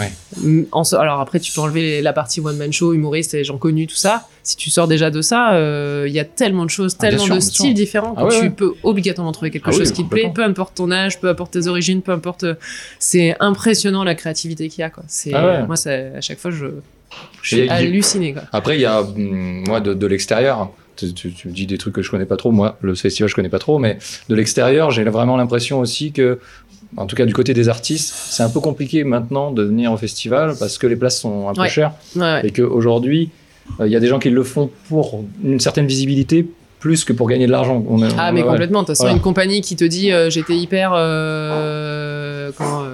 Ouais. 0.00 0.10
Mm, 0.38 0.62
en 0.72 0.82
Alors 0.94 1.20
après, 1.20 1.38
tu 1.40 1.52
peux 1.52 1.60
enlever 1.60 2.00
la 2.02 2.12
partie 2.12 2.40
one-man 2.40 2.72
show, 2.72 2.92
humoriste 2.94 3.34
et 3.34 3.38
les 3.38 3.44
gens 3.44 3.58
connus, 3.58 3.86
tout 3.86 3.94
ça. 3.96 4.26
Si 4.42 4.56
tu 4.56 4.70
sors 4.70 4.88
déjà 4.88 5.10
de 5.10 5.20
ça, 5.20 5.52
euh, 5.52 6.06
il 6.08 6.14
y 6.14 6.18
a 6.18 6.24
tellement 6.24 6.64
de 6.64 6.70
choses, 6.70 6.96
Ah, 6.98 7.02
tellement 7.02 7.24
sûr, 7.26 7.34
de 7.34 7.40
styles 7.40 7.74
différents 7.74 8.14
que 8.14 8.20
Ah 8.20 8.24
ouais, 8.24 8.38
tu 8.38 8.44
ouais. 8.46 8.50
peux 8.50 8.72
obligatoirement 8.82 9.32
trouver 9.32 9.50
quelque 9.50 9.68
Ah 9.68 9.70
oui, 9.72 9.78
chose 9.78 9.92
qui 9.92 10.04
te 10.04 10.08
plaît, 10.08 10.32
peu 10.34 10.42
importe 10.42 10.76
ton 10.76 10.90
âge, 10.90 11.20
peu 11.20 11.28
importe 11.28 11.52
tes 11.52 11.66
origines, 11.66 12.00
peu 12.02 12.12
importe. 12.12 12.44
C'est 12.98 13.36
impressionnant 13.40 14.02
la 14.04 14.14
créativité 14.14 14.68
qu'il 14.68 14.80
y 14.80 14.84
a, 14.84 14.90
quoi. 14.90 15.04
C'est 15.06 15.32
moi, 15.66 15.76
ça, 15.76 15.90
à 15.92 16.20
chaque 16.20 16.38
fois, 16.38 16.50
je, 16.50 16.66
je 17.42 17.48
suis 17.56 17.68
halluciné, 17.68 18.32
quoi. 18.32 18.42
Après, 18.52 18.76
il 18.78 18.80
y 18.80 18.86
a, 18.86 19.02
hum, 19.02 19.64
moi, 19.66 19.80
de, 19.80 19.92
de 19.94 20.06
l'extérieur, 20.06 20.70
tu, 20.96 21.12
tu- 21.14 21.32
tu 21.32 21.48
me 21.48 21.52
dis 21.54 21.66
des 21.66 21.78
trucs 21.78 21.94
que 21.94 22.02
je 22.02 22.10
connais 22.10 22.26
pas 22.26 22.36
trop, 22.36 22.50
moi, 22.50 22.76
le 22.82 22.94
festival, 22.94 23.28
je 23.28 23.34
connais 23.34 23.48
pas 23.48 23.58
trop, 23.58 23.78
mais 23.78 23.98
de 24.28 24.34
l'extérieur, 24.34 24.90
j'ai 24.90 25.04
vraiment 25.04 25.36
l'impression 25.36 25.80
aussi 25.80 26.12
que, 26.12 26.38
en 26.96 27.06
tout 27.06 27.16
cas 27.16 27.24
du 27.26 27.32
côté 27.32 27.54
des 27.54 27.68
artistes, 27.68 28.12
c'est 28.30 28.42
un 28.42 28.48
peu 28.50 28.60
compliqué 28.60 29.04
maintenant 29.04 29.50
de 29.52 29.62
venir 29.62 29.92
au 29.92 29.96
festival 29.96 30.54
parce 30.58 30.76
que 30.78 30.86
les 30.86 30.96
places 30.96 31.20
sont 31.20 31.48
un 31.48 31.54
peu 31.54 31.62
Ouais. 31.62 31.68
chères 31.68 31.92
Ouais, 32.16 32.40
et 32.44 32.50
qu'aujourd'hui, 32.50 33.30
euh, 33.80 33.86
il 33.86 33.92
y 33.92 33.96
a 33.96 34.00
des 34.00 34.08
gens 34.08 34.18
qui 34.18 34.30
le 34.30 34.42
font 34.42 34.70
pour 34.88 35.24
une 35.44 35.60
certaine 35.60 35.86
visibilité 35.86 36.46
plus 36.80 37.04
que 37.04 37.12
pour 37.12 37.28
gagner 37.28 37.46
de 37.46 37.52
l'argent. 37.52 37.84
Ah, 38.16 38.30
on- 38.30 38.32
mais 38.32 38.42
ouais. 38.42 38.48
complètement. 38.48 38.80
De 38.82 38.86
toute 38.86 38.94
façon, 38.96 39.04
Voilà. 39.04 39.16
une 39.16 39.22
compagnie 39.22 39.60
qui 39.60 39.76
te 39.76 39.84
dit 39.84 40.10
euh, 40.12 40.30
j'étais 40.30 40.56
hyper 40.56 40.92
euh, 40.94 42.50
comment, 42.56 42.84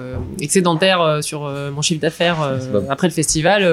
excédentaire 0.41 1.19
sur 1.21 1.49
mon 1.73 1.81
chiffre 1.81 2.01
d'affaires 2.01 2.37
après 2.89 3.07
le 3.07 3.13
festival, 3.13 3.63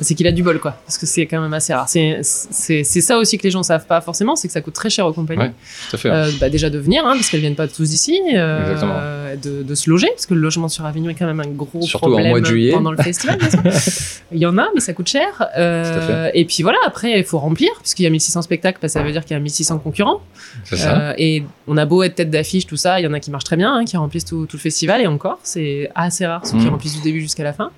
c'est 0.00 0.14
qu'il 0.14 0.26
a 0.26 0.32
du 0.32 0.42
bol, 0.42 0.58
quoi. 0.60 0.76
Parce 0.86 0.98
que 0.98 1.06
c'est 1.06 1.26
quand 1.26 1.40
même 1.40 1.54
assez 1.54 1.72
rare. 1.74 1.88
C'est 1.88 2.22
ça 2.22 3.18
aussi 3.18 3.38
que 3.38 3.42
les 3.44 3.50
gens 3.50 3.62
savent 3.62 3.86
pas 3.86 4.00
forcément, 4.00 4.36
c'est 4.36 4.48
que 4.48 4.52
ça 4.52 4.60
coûte 4.60 4.74
très 4.74 4.90
cher 4.90 5.06
aux 5.06 5.12
compagnies. 5.12 5.42
Ouais, 5.42 5.52
Tout 5.90 5.96
à 5.96 5.98
fait. 5.98 6.10
Euh, 6.10 6.30
bah, 6.40 6.48
déjà 6.50 6.70
de 6.70 6.78
venir, 6.78 7.06
hein, 7.06 7.14
parce 7.14 7.28
qu'elles 7.30 7.40
viennent 7.40 7.54
pas 7.54 7.68
tous 7.68 7.88
d'ici, 7.90 8.20
euh, 8.34 8.62
Exactement. 8.72 8.94
de, 9.42 9.62
de 9.62 9.74
se 9.74 9.88
loger, 9.90 10.08
parce 10.08 10.26
que 10.26 10.34
le 10.34 10.40
logement 10.40 10.68
sur 10.68 10.84
Avignon 10.84 11.10
est 11.10 11.14
quand 11.14 11.26
même 11.26 11.40
un 11.40 11.46
gros 11.46 11.82
Surtout 11.82 12.06
en 12.06 12.10
problème 12.10 12.28
mois 12.30 12.40
de 12.40 12.46
juillet. 12.46 12.72
pendant 12.72 12.90
le 12.92 13.02
festival. 13.02 13.38
il 14.32 14.38
y 14.38 14.46
en 14.46 14.58
a, 14.58 14.68
mais 14.74 14.80
ça 14.80 14.92
coûte 14.92 15.08
cher. 15.08 15.46
Euh, 15.56 15.84
Tout 16.06 16.12
à 16.12 16.36
et 16.36 16.44
puis 16.44 16.62
voilà, 16.62 16.78
après 16.86 17.18
il 17.18 17.24
faut 17.24 17.38
remplir, 17.38 17.70
puisqu'il 17.80 18.02
y 18.02 18.06
a 18.06 18.10
1600 18.10 18.42
spectacles, 18.42 18.78
bah, 18.82 18.88
ça 18.88 19.02
veut 19.02 19.12
dire 19.12 19.24
qu'il 19.24 19.34
y 19.34 19.36
a 19.38 19.40
1600 19.40 19.78
concurrents. 19.78 20.20
c'est 20.64 20.76
ça. 20.76 20.98
Euh, 20.98 21.14
et 21.18 21.44
on 21.66 21.76
a 21.76 21.84
beau 21.86 22.02
être 22.02 22.16
tête 22.16 22.30
d'affiche, 22.30 22.66
tout 22.66 22.76
ça, 22.76 23.00
il 23.00 23.04
y 23.04 23.06
en 23.06 23.12
a 23.12 23.20
qui 23.20 23.30
marchent 23.30 23.44
très 23.44 23.56
bien, 23.56 23.74
hein, 23.74 23.84
qui 23.84 23.96
remplissent 23.96 24.24
tout, 24.24 24.46
tout 24.46 24.56
le 24.56 24.60
festival, 24.62 25.00
et 25.00 25.06
encore, 25.06 25.38
c'est 25.42 25.90
assez 25.94 26.26
rare 26.26 26.44
ceux 26.46 26.56
qui 26.58 26.64
Mhm. 26.64 26.70
remplissent 26.70 26.96
du 26.96 27.02
début 27.02 27.20
jusqu'à 27.20 27.44
la 27.44 27.52
fin. 27.52 27.70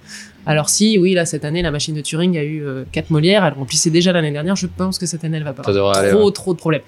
Alors 0.48 0.68
si, 0.70 0.98
oui, 0.98 1.12
là, 1.14 1.26
cette 1.26 1.44
année, 1.44 1.60
la 1.62 1.70
machine 1.70 1.94
de 1.94 2.00
Turing 2.00 2.36
a 2.38 2.42
eu 2.42 2.64
euh, 2.64 2.84
4 2.92 3.10
Molières, 3.10 3.44
elle 3.44 3.52
remplissait 3.52 3.90
déjà 3.90 4.12
l'année 4.12 4.30
dernière, 4.32 4.56
je 4.56 4.66
pense 4.66 4.98
que 4.98 5.04
cette 5.06 5.22
année, 5.22 5.36
elle 5.36 5.44
va 5.44 5.52
pas 5.52 5.62
Ça 5.62 5.70
avoir 5.70 5.96
aller. 5.96 6.10
trop, 6.10 6.26
ouais. 6.26 6.32
trop 6.32 6.54
de 6.54 6.58
problèmes. 6.58 6.80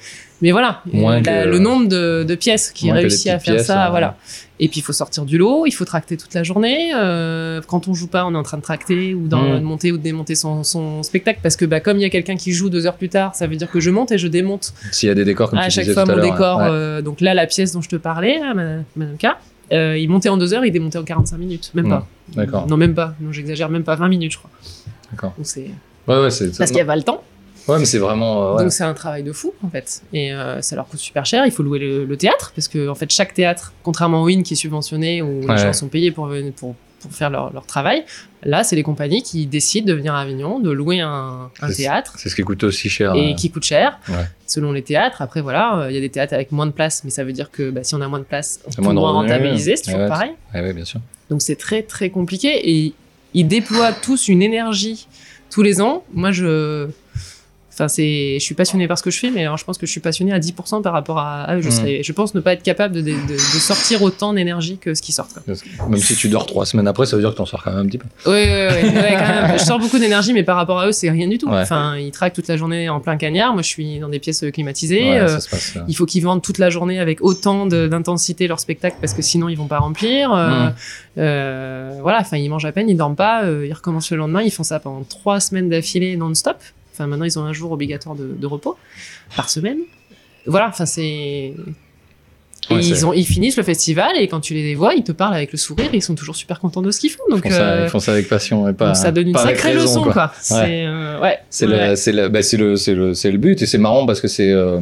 Mais 0.42 0.50
voilà, 0.52 0.82
euh, 0.94 1.20
que- 1.20 1.26
la- 1.26 1.44
le 1.44 1.58
nombre 1.58 1.86
de, 1.86 2.24
de 2.24 2.34
pièces 2.34 2.70
qui 2.72 2.90
réussit 2.90 3.26
à 3.28 3.38
faire 3.38 3.56
pièces, 3.56 3.66
ça, 3.66 3.86
hein. 3.86 3.90
voilà. 3.90 4.16
Et 4.62 4.68
puis 4.68 4.80
il 4.80 4.82
faut 4.82 4.92
sortir 4.94 5.24
du 5.26 5.36
lot, 5.38 5.64
il 5.66 5.70
faut 5.72 5.84
tracter 5.84 6.16
toute 6.16 6.32
la 6.34 6.42
journée. 6.42 6.92
euh, 6.94 7.60
quand 7.66 7.88
on 7.88 7.94
joue 7.94 8.06
pas, 8.08 8.24
on 8.26 8.32
est 8.34 8.36
en 8.38 8.42
train 8.42 8.56
de 8.58 8.62
tracter 8.62 9.14
ou 9.14 9.28
de 9.28 9.36
monter 9.60 9.92
ou 9.92 9.98
de 9.98 10.02
démonter 10.02 10.34
son, 10.34 10.64
son 10.64 11.02
spectacle 11.02 11.40
parce 11.42 11.56
que 11.56 11.64
bah, 11.66 11.80
comme 11.80 11.96
il 11.98 12.02
y 12.02 12.06
a 12.06 12.10
quelqu'un 12.10 12.36
qui 12.36 12.52
joue 12.52 12.68
deux 12.70 12.86
heures 12.86 12.96
plus 12.96 13.08
tard, 13.10 13.34
ça 13.34 13.46
veut 13.46 13.56
dire 13.56 13.70
que 13.70 13.80
je 13.80 13.90
monte 13.90 14.12
et 14.12 14.18
je 14.18 14.28
démonte 14.28 14.72
S'il 14.92 15.08
y 15.08 15.12
a 15.12 15.14
des 15.14 15.24
décors 15.24 15.50
comme 15.50 15.58
à 15.58 15.66
tu 15.68 15.70
chaque 15.72 15.90
fois 15.90 16.04
mon 16.06 16.18
décor. 16.20 16.58
ouais. 16.58 16.66
euh, 16.70 17.02
donc 17.02 17.20
là, 17.22 17.32
la 17.34 17.46
pièce 17.46 17.72
dont 17.72 17.80
je 17.82 17.88
te 17.90 17.96
parlais, 17.96 18.38
Madame 18.96 19.16
K, 19.18 19.28
euh, 19.72 19.96
il 19.98 20.08
montait 20.08 20.28
en 20.28 20.36
deux 20.36 20.52
heures, 20.54 20.64
il 20.64 20.70
démontait 20.72 20.98
en 20.98 21.04
45 21.04 21.36
minutes, 21.38 21.70
même 21.74 21.84
Mhm. 21.86 21.90
pas. 21.90 22.06
D'accord. 22.34 22.66
Non, 22.66 22.76
même 22.76 22.94
pas. 22.94 23.14
Non, 23.20 23.32
j'exagère, 23.32 23.68
même 23.68 23.84
pas 23.84 23.96
20 23.96 24.08
minutes, 24.08 24.32
je 24.32 24.38
crois. 24.38 24.50
D'accord. 25.10 25.32
Donc 25.36 25.46
c'est 25.46 25.70
Ouais, 26.08 26.20
ouais, 26.20 26.30
c'est. 26.30 26.56
parce 26.56 26.70
qu'il 26.70 26.78
y 26.78 26.82
a 26.82 26.86
pas 26.86 26.96
le 26.96 27.02
temps. 27.02 27.22
Ouais, 27.68 27.78
mais 27.78 27.84
c'est 27.84 27.98
vraiment. 27.98 28.42
euh, 28.52 28.56
ouais. 28.56 28.62
Donc 28.64 28.72
c'est 28.72 28.84
un 28.84 28.94
travail 28.94 29.22
de 29.22 29.32
fou 29.32 29.52
en 29.62 29.68
fait. 29.68 30.02
Et 30.12 30.32
euh, 30.32 30.60
ça 30.62 30.74
leur 30.76 30.86
coûte 30.88 30.98
super 30.98 31.24
cher. 31.26 31.44
Il 31.46 31.52
faut 31.52 31.62
louer 31.62 31.78
le, 31.78 32.04
le 32.04 32.16
théâtre 32.16 32.52
parce 32.54 32.68
que 32.68 32.88
en 32.88 32.94
fait 32.94 33.10
chaque 33.12 33.34
théâtre, 33.34 33.72
contrairement 33.82 34.22
au 34.22 34.28
IN 34.28 34.42
qui 34.42 34.54
est 34.54 34.56
subventionné 34.56 35.22
où 35.22 35.42
Ouais. 35.44 35.54
les 35.54 35.58
gens 35.58 35.72
sont 35.72 35.88
payés 35.88 36.10
pour 36.10 36.26
pour 37.00 37.12
faire 37.12 37.30
leur, 37.30 37.52
leur 37.52 37.66
travail, 37.66 38.04
là 38.42 38.62
c'est 38.62 38.76
les 38.76 38.82
compagnies 38.82 39.22
qui 39.22 39.46
décident 39.46 39.86
de 39.86 39.94
venir 39.94 40.14
à 40.14 40.20
Avignon, 40.20 40.60
de 40.60 40.70
louer 40.70 41.00
un, 41.00 41.50
théâtre 41.76 42.14
C'est 42.18 42.28
ce 42.28 42.34
qui 42.36 42.42
coûte 42.42 42.62
aussi 42.64 42.88
cher. 42.88 43.14
et 43.14 43.32
euh, 43.32 43.34
qui 43.34 43.50
coûte 43.50 43.64
cher 43.64 43.98
Ouais. 44.08 44.26
selon 44.46 44.72
les 44.72 44.82
théâtres. 44.82 45.22
Après 45.22 45.40
voilà, 45.40 45.78
euh, 45.80 45.90
il 45.90 45.94
y 45.94 45.98
a 45.98 46.00
des 46.00 46.10
théâtres 46.10 46.34
avec 46.34 46.52
moins 46.52 46.66
de 46.66 46.72
place, 46.72 47.02
mais 47.04 47.10
ça 47.10 47.24
veut 47.24 47.32
dire 47.32 47.50
que 47.50 47.70
bah, 47.70 47.82
si 47.84 47.94
on 47.94 48.00
a 48.00 48.08
moins 48.08 48.18
de 48.18 48.24
place, 48.24 48.60
on 48.66 48.70
peut 48.70 48.82
moins 48.82 48.94
moins 48.94 49.12
rentabiliser, 49.12 49.76
c'est 49.76 49.84
toujours 49.84 50.00
ouais. 50.00 50.08
pareil. 50.08 50.32
Ouais, 50.54 50.72
bien 50.72 50.84
sûr. 50.84 51.00
Donc 51.30 51.42
c'est 51.42 51.56
très 51.56 51.82
très 51.82 52.10
compliqué 52.10 52.70
et 52.70 52.92
ils 53.34 53.46
déploient 53.46 53.92
tous 53.92 54.28
une 54.28 54.42
énergie 54.42 55.06
tous 55.50 55.62
les 55.62 55.80
ans. 55.80 56.04
Moi 56.12 56.32
je 56.32 56.88
Enfin, 57.80 57.88
c'est, 57.88 58.34
je 58.38 58.44
suis 58.44 58.54
passionné 58.54 58.86
par 58.86 58.98
ce 58.98 59.02
que 59.02 59.10
je 59.10 59.18
fais, 59.18 59.30
mais 59.30 59.40
alors 59.42 59.56
je 59.56 59.64
pense 59.64 59.78
que 59.78 59.86
je 59.86 59.90
suis 59.90 60.00
passionné 60.00 60.32
à 60.34 60.38
10% 60.38 60.82
par 60.82 60.92
rapport 60.92 61.18
à, 61.18 61.44
à 61.44 61.56
eux. 61.56 61.62
Je, 61.62 61.68
Mm. 61.68 61.70
serais- 61.70 62.02
je 62.02 62.12
pense 62.12 62.34
ne 62.34 62.40
pas 62.40 62.52
être 62.52 62.62
capable 62.62 62.94
de, 62.94 63.00
de- 63.00 63.12
de 63.32 63.38
sortir 63.38 64.02
autant 64.02 64.34
d'énergie 64.34 64.76
que 64.76 64.94
ce 64.94 65.00
qui 65.00 65.12
sort. 65.12 65.28
quoi. 65.28 65.42
Même 65.88 65.98
si 66.00 66.14
tu 66.14 66.28
dors 66.28 66.44
trois 66.44 66.66
semaines 66.66 66.86
après, 66.88 67.06
ça 67.06 67.16
veut 67.16 67.22
dire 67.22 67.30
que 67.32 67.36
t'en 67.36 67.46
sors 67.46 67.62
quand 67.64 67.70
même 67.72 67.86
un 67.86 67.86
petit 67.86 67.96
peu. 67.98 68.06
Ouais, 68.30 68.68
quand 68.82 68.92
même. 69.48 69.58
Je 69.58 69.64
sors 69.64 69.78
beaucoup 69.78 69.98
d'énergie, 69.98 70.32
mais 70.34 70.42
par 70.42 70.56
rapport 70.56 70.78
à 70.80 70.88
eux, 70.88 70.92
c'est 70.92 71.10
rien 71.10 71.26
du 71.28 71.38
tout. 71.38 71.48
Ouais. 71.48 71.60
Enfin, 71.62 71.96
ils 71.96 72.10
traquent 72.10 72.34
toute 72.34 72.48
la 72.48 72.56
journée 72.58 72.88
en 72.90 73.00
plein 73.00 73.16
cagnard. 73.16 73.54
Moi, 73.54 73.62
je 73.62 73.68
suis 73.68 73.98
dans 73.98 74.08
des 74.10 74.18
pièces 74.18 74.44
climatisées. 74.52 75.10
Ouais, 75.10 75.20
Euh, 75.20 75.34
passe. 75.34 75.74
euh, 75.76 75.80
il 75.88 75.96
faut 75.96 76.04
qu'ils 76.06 76.22
vendent 76.22 76.42
toute 76.42 76.58
la 76.58 76.68
journée 76.68 76.98
avec 77.00 77.22
autant 77.22 77.64
d'intensité 77.66 78.46
leur 78.46 78.60
spectacle 78.60 78.96
parce 79.00 79.14
que 79.14 79.22
sinon 79.22 79.48
ils 79.48 79.56
vont 79.56 79.66
pas 79.68 79.78
remplir. 79.78 80.32
Euh, 80.34 80.66
Mm. 80.68 80.74
euh, 81.18 81.98
voilà, 82.02 82.18
enfin 82.20 82.36
ils 82.36 82.48
mangent 82.48 82.64
à 82.64 82.72
peine, 82.72 82.88
ils 82.88 82.96
dorment 82.96 83.16
pas, 83.16 83.42
ils 83.64 83.72
recommencent 83.72 84.10
le 84.10 84.16
lendemain, 84.18 84.42
ils 84.42 84.50
font 84.50 84.62
ça 84.62 84.80
pendant 84.80 85.02
trois 85.04 85.40
semaines 85.40 85.68
d'affilée 85.68 86.16
non-stop. 86.16 86.56
Enfin 87.00 87.06
maintenant 87.08 87.24
ils 87.24 87.38
ont 87.38 87.44
un 87.44 87.52
jour 87.54 87.72
obligatoire 87.72 88.14
de, 88.14 88.26
de 88.38 88.46
repos 88.46 88.76
par 89.34 89.48
semaine. 89.48 89.78
Voilà, 90.46 90.68
enfin 90.68 90.84
c'est. 90.84 91.02
Et 91.02 91.54
Ouais, 92.74 92.82
c'est- 92.82 92.90
ils, 92.90 93.06
ont, 93.06 93.12
ils 93.14 93.24
finissent 93.26 93.56
le 93.56 93.62
festival 93.62 94.12
et 94.18 94.28
quand 94.28 94.38
tu 94.40 94.52
les 94.54 94.74
vois, 94.74 94.94
ils 94.94 95.02
te 95.02 95.12
parlent 95.12 95.34
avec 95.34 95.50
le 95.50 95.58
sourire, 95.58 95.88
ils 95.94 96.02
sont 96.02 96.14
toujours 96.14 96.36
super 96.36 96.60
contents 96.60 96.82
de 96.82 96.90
ce 96.90 97.00
qu'ils 97.00 97.10
font. 97.10 97.22
Ils 97.28 97.34
Donc, 97.36 97.42
font, 97.44 97.50
ça, 97.50 97.62
euh, 97.70 97.84
ils 97.86 97.90
font 97.90 97.98
ça 98.00 98.12
avec 98.12 98.28
passion 98.28 98.68
et 98.68 98.74
pas. 98.74 98.94
ça 98.94 99.10
donne 99.10 99.28
une 99.28 99.36
sacrée 99.36 99.72
leçon, 99.74 100.02
quoi. 100.02 100.12
quoi. 100.12 100.32
C'est 100.40 100.84
euh, 100.86 101.18
ouais. 101.20 101.38
C'est 101.48 101.66
ouais. 101.66 101.72
le, 102.12 102.28
bah, 102.28 102.42
c'est 102.42 102.56
le, 102.58 102.74
le, 102.74 103.30
le 103.30 103.38
but 103.38 103.62
et 103.62 103.66
c'est 103.66 103.78
marrant 103.78 104.04
parce 104.06 104.20
que 104.20 104.28
c'est, 104.28 104.52
euh, 104.52 104.78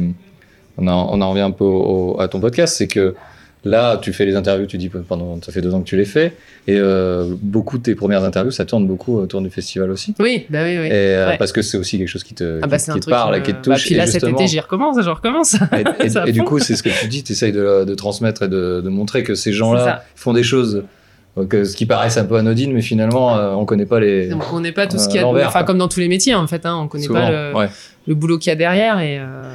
on, 0.77 0.87
en, 0.87 1.09
on 1.17 1.21
en 1.21 1.29
revient 1.31 1.41
un 1.41 1.51
peu 1.51 1.63
au- 1.63 2.15
au- 2.15 2.19
à 2.21 2.27
ton 2.27 2.39
podcast, 2.41 2.75
c'est 2.77 2.87
que 2.87 3.15
là, 3.65 3.97
tu 3.97 4.13
fais 4.13 4.25
les 4.25 4.35
interviews, 4.35 4.65
tu 4.67 4.77
dis 4.77 4.89
pendant, 4.89 5.41
ça 5.41 5.51
fait 5.51 5.61
deux 5.61 5.73
ans 5.73 5.81
que 5.81 5.87
tu 5.87 5.97
les 5.97 6.05
fais 6.05 6.33
et 6.67 6.77
euh, 6.77 7.33
beaucoup 7.41 7.77
de 7.77 7.83
tes 7.83 7.95
premières 7.95 8.23
interviews, 8.23 8.51
ça 8.51 8.63
tourne 8.65 8.87
beaucoup 8.87 9.17
autour 9.17 9.41
du 9.41 9.49
festival 9.49 9.91
aussi. 9.91 10.13
Oui, 10.19 10.45
bah 10.49 10.59
oui, 10.63 10.77
oui. 10.79 10.87
Et, 10.87 10.91
euh, 10.93 11.29
Ouais. 11.29 11.37
parce 11.37 11.51
que 11.51 11.61
c'est 11.61 11.77
aussi 11.77 11.97
quelque 11.97 12.07
chose 12.07 12.23
qui 12.23 12.33
te, 12.35 12.59
Ah 12.63 12.67
bah 12.67 12.77
qui, 12.77 12.91
qui 12.91 12.99
te 13.01 13.09
parle 13.09 13.33
qui 13.35 13.39
et 13.39 13.43
qui 13.43 13.51
me- 13.51 13.57
te 13.57 13.61
touche. 13.63 13.73
Bah, 13.75 13.81
puis 13.85 13.95
là 13.95 14.03
et 14.03 14.07
cet 14.07 14.23
été 14.23 14.47
j'y 14.47 14.59
recommence, 14.59 14.95
je 15.03 15.09
recommence. 15.09 15.55
et, 16.01 16.05
et- 16.05 16.09
Ça 16.09 16.25
et 16.27 16.31
du 16.31 16.43
coup, 16.43 16.59
c'est 16.59 16.75
ce 16.75 16.83
que 16.83 16.89
tu 16.89 17.07
dis, 17.07 17.23
tu 17.23 17.33
essayes 17.33 17.51
de, 17.51 17.83
de 17.85 17.95
transmettre 17.95 18.43
et 18.43 18.47
de, 18.47 18.81
de 18.83 18.89
montrer 18.89 19.23
que 19.23 19.35
ces 19.35 19.51
gens-là 19.53 20.03
font 20.15 20.33
des 20.33 20.43
choses 20.43 20.83
que, 21.49 21.63
ce 21.63 21.75
qui 21.75 21.85
paraissent 21.85 22.17
un 22.17 22.25
peu 22.25 22.35
anodines, 22.35 22.73
mais 22.73 22.81
finalement, 22.81 23.37
euh, 23.37 23.51
on 23.53 23.63
connaît 23.65 23.85
pas 23.85 23.99
les. 23.99 24.29
On 24.51 24.59
n'est 24.59 24.71
pas 24.73 24.87
tout 24.87 24.97
ce 24.97 25.05
Euh, 25.05 25.07
qu'il 25.11 25.21
y 25.21 25.23
a, 25.23 25.47
enfin 25.47 25.63
comme 25.63 25.77
dans 25.77 25.87
tous 25.87 25.99
les 26.01 26.07
métiers 26.09 26.35
en 26.35 26.47
fait, 26.47 26.65
hein, 26.65 26.77
on 26.83 26.87
connaît 26.87 27.03
Souvent, 27.05 27.21
pas 27.21 27.31
le, 27.51 27.55
ouais. 27.55 27.69
le 28.07 28.15
boulot 28.15 28.37
qu'il 28.39 28.49
y 28.49 28.53
a 28.53 28.55
derrière 28.55 28.99
et, 28.99 29.19
euh, 29.19 29.53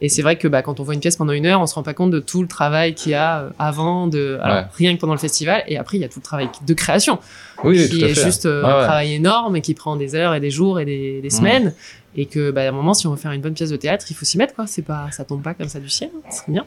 et 0.00 0.08
c'est 0.08 0.22
vrai 0.22 0.36
que 0.36 0.48
bah, 0.48 0.62
quand 0.62 0.80
on 0.80 0.82
voit 0.82 0.94
une 0.94 1.00
pièce 1.00 1.16
pendant 1.16 1.32
une 1.32 1.46
heure, 1.46 1.60
on 1.60 1.66
se 1.66 1.74
rend 1.74 1.82
pas 1.82 1.94
compte 1.94 2.10
de 2.10 2.20
tout 2.20 2.40
le 2.42 2.48
travail 2.48 2.94
qu'il 2.94 3.12
y 3.12 3.14
a 3.14 3.40
euh, 3.40 3.50
avant, 3.58 4.06
de, 4.06 4.38
alors, 4.42 4.56
Ouais. 4.58 4.64
rien 4.76 4.94
que 4.94 5.00
pendant 5.00 5.12
le 5.12 5.18
festival 5.18 5.62
et 5.68 5.76
après 5.76 5.98
il 5.98 6.00
y 6.00 6.04
a 6.04 6.08
tout 6.08 6.18
le 6.20 6.24
travail 6.24 6.48
de 6.66 6.74
création 6.74 7.18
Oui, 7.64 7.88
qui 7.88 7.98
tout 7.98 8.04
à 8.04 8.08
est 8.08 8.14
fait. 8.14 8.22
juste 8.24 8.46
euh, 8.46 8.64
un 8.64 8.78
ouais. 8.78 8.84
travail 8.86 9.14
énorme 9.14 9.56
et 9.56 9.60
qui 9.60 9.74
prend 9.74 9.96
des 9.96 10.14
heures 10.14 10.34
et 10.34 10.40
des 10.40 10.50
jours 10.50 10.80
et 10.80 10.84
des, 10.84 11.20
des 11.20 11.28
Mm. 11.28 11.30
semaines 11.30 11.74
et 12.16 12.26
que 12.26 12.50
bah, 12.50 12.62
à 12.62 12.68
un 12.68 12.72
moment 12.72 12.92
si 12.94 13.06
on 13.06 13.10
veut 13.12 13.16
faire 13.16 13.32
une 13.32 13.40
bonne 13.40 13.54
pièce 13.54 13.70
de 13.70 13.76
théâtre, 13.76 14.06
il 14.10 14.14
faut 14.14 14.24
s'y 14.24 14.36
mettre 14.38 14.54
quoi, 14.54 14.66
c'est 14.66 14.82
pas 14.82 15.08
ça 15.12 15.24
tombe 15.24 15.42
pas 15.42 15.54
comme 15.54 15.68
ça 15.68 15.78
du 15.80 15.88
ciel, 15.88 16.10
hein, 16.16 16.20
c'est 16.30 16.50
bien. 16.50 16.66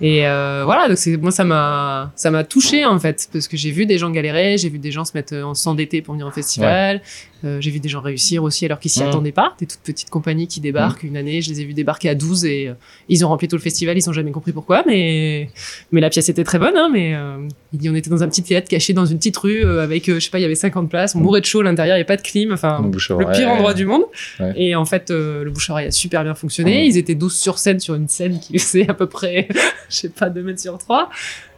Et 0.00 0.26
euh, 0.26 0.62
voilà, 0.64 0.88
donc 0.88 0.98
c'est 0.98 1.16
moi 1.16 1.30
ça 1.30 1.44
m'a 1.44 2.10
ça 2.16 2.30
m'a 2.30 2.44
touché 2.44 2.84
en 2.84 2.98
fait 2.98 3.28
parce 3.32 3.48
que 3.48 3.56
j'ai 3.56 3.70
vu 3.70 3.86
des 3.86 3.98
gens 3.98 4.10
galérer, 4.10 4.56
j'ai 4.58 4.68
vu 4.70 4.78
des 4.78 4.90
gens 4.90 5.04
se 5.04 5.12
mettre 5.14 5.34
euh, 5.34 5.42
en 5.44 5.54
s'endetter 5.54 6.00
pour 6.02 6.14
venir 6.14 6.26
au 6.26 6.30
festival, 6.30 7.02
euh, 7.44 7.60
j'ai 7.60 7.70
vu 7.70 7.80
des 7.80 7.88
gens 7.88 8.00
réussir 8.00 8.42
aussi 8.42 8.64
alors 8.64 8.78
qu'ils 8.78 8.90
s'y 8.90 9.02
Mhm. 9.02 9.08
attendaient 9.08 9.32
pas, 9.32 9.54
des 9.58 9.66
toutes 9.66 9.80
petites 9.80 10.10
compagnies 10.10 10.46
qui 10.46 10.60
débarquent 10.60 11.02
une 11.02 11.16
année, 11.16 11.42
je 11.42 11.50
les 11.50 11.60
ai 11.60 11.64
vus 11.64 11.74
débarquer 11.74 12.08
à 12.08 12.14
12 12.14 12.44
et 12.46 12.68
euh, 12.68 12.74
ils 13.08 13.24
ont 13.24 13.28
rempli 13.28 13.48
tout 13.48 13.56
le 13.56 13.62
festival, 13.62 13.96
ils 13.96 14.08
ont 14.08 14.12
jamais 14.12 14.30
compris 14.30 14.52
pourquoi 14.52 14.82
mais 14.86 15.50
mais 15.92 16.00
la 16.00 16.08
pièce 16.10 16.28
était 16.28 16.44
très 16.44 16.58
bonne 16.58 16.76
hein, 16.76 16.88
mais 16.92 17.14
euh, 17.14 17.36
on 17.84 17.94
était 17.94 18.10
dans 18.10 18.22
un 18.22 18.28
petit 18.28 18.42
théâtre 18.42 18.68
caché 18.68 18.92
dans 18.92 19.06
une 19.06 19.18
petite 19.18 19.36
rue 19.36 19.64
euh, 19.64 19.82
avec 19.82 20.06
je 20.06 20.18
sais 20.18 20.30
pas, 20.30 20.38
il 20.38 20.42
y 20.42 20.46
avait 20.46 20.54
50 20.54 20.88
places, 20.88 21.14
on 21.14 21.20
mourait 21.20 21.40
de 21.40 21.46
chaud 21.46 21.60
à 21.60 21.64
l'intérieur, 21.64 21.96
il 21.96 21.98
y 21.98 22.00
avait 22.00 22.06
pas 22.06 22.16
de 22.16 22.22
clim, 22.22 22.52
enfin 22.52 22.78
à 22.78 22.80
le 23.18 23.26
pire 23.32 23.48
endroit 23.50 23.74
du 23.74 23.84
monde. 23.86 24.02
Et 24.64 24.74
en 24.76 24.84
fait, 24.84 25.10
euh, 25.10 25.44
le 25.44 25.50
bouche 25.50 25.70
à 25.70 25.72
oreille 25.72 25.86
a 25.88 25.90
super 25.90 26.22
bien 26.24 26.34
fonctionné. 26.34 26.82
Mhm. 26.82 26.90
Ils 26.90 26.98
étaient 26.98 27.14
12 27.14 27.34
sur 27.34 27.58
scène 27.58 27.80
sur 27.80 27.94
une 27.94 28.06
scène 28.08 28.38
qui 28.38 28.58
faisait 28.58 28.88
à 28.88 28.94
peu 28.94 29.06
près, 29.06 29.48
je 29.88 29.96
sais 29.96 30.08
pas, 30.08 30.28
2 30.30 30.42
mètres 30.42 30.60
sur 30.60 30.76
3. 30.78 31.08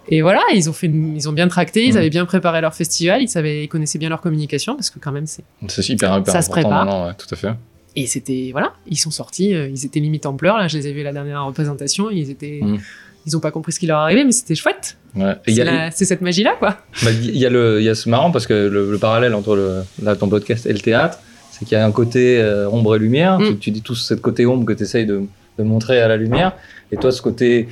Et 0.08 0.22
voilà, 0.22 0.40
ils 0.54 0.68
ont 0.68 0.72
fait, 0.72 0.86
une- 0.86 1.16
ils 1.16 1.28
ont 1.28 1.32
bien 1.32 1.48
tracté, 1.48 1.84
ils 1.86 1.92
Mhm. 1.92 1.96
avaient 1.98 2.10
bien 2.10 2.24
préparé 2.26 2.60
leur 2.60 2.74
festival, 2.74 3.22
ils 3.22 3.28
savaient, 3.28 3.64
ils 3.64 3.68
connaissaient 3.68 3.98
bien 3.98 4.08
leur 4.10 4.20
communication 4.20 4.74
parce 4.76 4.90
que 4.90 4.98
quand 4.98 5.12
même 5.12 5.26
c'est. 5.26 5.44
C'est 5.68 5.88
hyper, 5.88 6.18
hyper 6.18 6.32
Ça 6.32 6.42
se 6.42 6.50
prépare. 6.50 7.06
ouais, 7.06 7.12
tout 7.18 7.26
à 7.32 7.36
fait. 7.36 7.52
Et 7.96 8.06
c'était 8.06 8.48
voilà, 8.52 8.72
ils 8.86 8.96
sont 8.98 9.10
sortis, 9.10 9.54
euh, 9.54 9.68
ils 9.68 9.84
étaient 9.86 10.00
limite 10.00 10.26
en 10.26 10.34
pleurs. 10.34 10.56
Là, 10.58 10.68
je 10.68 10.76
les 10.78 10.88
ai 10.88 10.92
vus 10.92 11.00
à 11.00 11.04
la 11.04 11.12
dernière 11.12 11.44
représentation, 11.46 12.10
ils 12.10 12.28
étaient, 12.30 12.58
Mhm. 12.62 12.78
ils 13.26 13.36
ont 13.36 13.40
pas 13.40 13.50
compris 13.50 13.72
ce 13.72 13.78
qui 13.80 13.86
leur 13.86 13.98
arrivait, 13.98 14.24
mais 14.24 14.32
c'était 14.32 14.54
chouette. 14.56 14.96
Ouais. 15.14 15.34
Y 15.46 15.54
C'est 15.54 15.64
la- 15.64 15.90
cette 15.92 16.20
magie 16.20 16.42
là, 16.42 16.54
quoi. 16.58 16.76
Bah, 17.02 17.10
Il 17.12 17.36
y 17.38 17.46
a 17.46 17.50
le, 17.50 17.80
il 17.80 17.84
y 17.84 17.88
a 17.88 17.94
ce 17.94 18.08
marrant 18.08 18.30
parce 18.32 18.46
que 18.46 18.52
le, 18.54 18.90
le 18.90 18.98
parallèle 18.98 19.32
entre 19.34 19.54
le, 19.56 19.84
là, 20.02 20.16
ton 20.16 20.28
podcast 20.28 20.66
et 20.66 20.72
le 20.72 20.80
théâtre, 20.80 21.18
c'est 21.54 21.64
qu'il 21.64 21.78
y 21.78 21.80
a 21.80 21.86
un 21.86 21.92
côté 21.92 22.40
euh, 22.40 22.68
ombre 22.68 22.96
et 22.96 22.98
lumière. 22.98 23.38
Mm. 23.38 23.46
Tu, 23.46 23.56
tu 23.56 23.70
dis 23.70 23.82
tout 23.82 23.94
cette 23.94 24.20
côté 24.20 24.44
ombre 24.44 24.64
que 24.64 24.72
tu 24.72 24.82
essayes 24.82 25.06
de, 25.06 25.22
de 25.58 25.62
montrer 25.62 26.00
à 26.00 26.08
la 26.08 26.16
lumière. 26.16 26.52
Et 26.90 26.96
toi, 26.96 27.12
ce 27.12 27.22
côté 27.22 27.68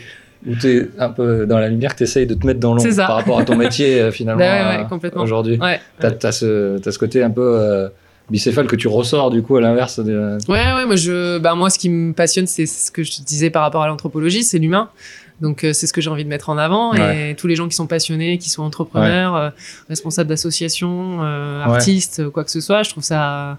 où 0.47 0.55
tu 0.55 0.69
es 0.69 0.89
un 0.99 1.09
peu 1.09 1.47
dans 1.47 1.59
la 1.59 1.69
lumière, 1.69 1.93
que 1.93 1.99
tu 1.99 2.05
essayes 2.05 2.27
de 2.27 2.35
te 2.35 2.47
mettre 2.47 2.61
dans 2.61 2.75
l'ombre 2.75 2.97
par 2.97 3.17
rapport 3.17 3.39
à 3.39 3.45
ton 3.45 3.57
métier 3.57 4.01
euh, 4.01 4.11
finalement 4.11 4.41
Bah 4.45 4.53
ouais, 4.53 4.77
ouais, 4.77 4.85
euh, 4.85 4.89
complètement. 4.89 5.23
aujourd'hui. 5.23 5.59
Ouais. 5.59 5.81
Tu 6.01 6.07
as, 6.07 6.33
ce, 6.33 6.79
t'as 6.79 6.93
ce 6.93 6.99
côté 6.99 7.23
un 7.23 7.31
peu 7.31 7.57
euh, 7.59 7.89
bicéphale 8.31 8.67
que 8.67 8.77
tu 8.77 8.89
ressors 8.89 9.31
du 9.31 9.43
coup 9.43 9.57
à 9.57 9.61
l'inverse. 9.61 9.99
De... 10.01 10.39
Ouais, 10.49 10.73
ouais, 10.75 10.87
moi, 10.87 10.97
je, 10.97 11.39
bah, 11.39 11.55
moi, 11.55 11.71
ce 11.71 11.79
qui 11.79 11.89
me 11.89 12.13
passionne, 12.13 12.47
c'est 12.47 12.67
ce 12.67 12.91
que 12.91 13.03
je 13.03 13.17
te 13.17 13.23
disais 13.23 13.51
par 13.51 13.63
rapport 13.63 13.83
à 13.83 13.89
l'anthropologie, 13.89 14.45
c'est 14.45 14.59
l'humain. 14.59 14.89
Donc, 15.43 15.65
euh, 15.65 15.73
c'est 15.73 15.89
ce 15.89 15.93
que 15.93 16.01
j'ai 16.01 16.09
envie 16.09 16.23
de 16.25 16.29
mettre 16.29 16.49
en 16.49 16.57
avant. 16.57 16.95
Et 16.95 17.35
tous 17.37 17.49
les 17.49 17.57
gens 17.57 17.69
qui 17.69 17.75
sont 17.75 17.89
passionnés, 17.89 18.39
qui 18.39 18.49
sont 18.49 18.63
entrepreneurs, 18.63 19.35
euh, 19.35 19.51
responsables 19.89 20.29
d'associations, 20.29 21.19
euh, 21.23 21.63
artistes, 21.63 22.29
quoi 22.31 22.45
que 22.45 22.51
ce 22.51 22.61
soit, 22.61 22.85
je 22.85 22.91
trouve 22.91 23.03
ça 23.03 23.59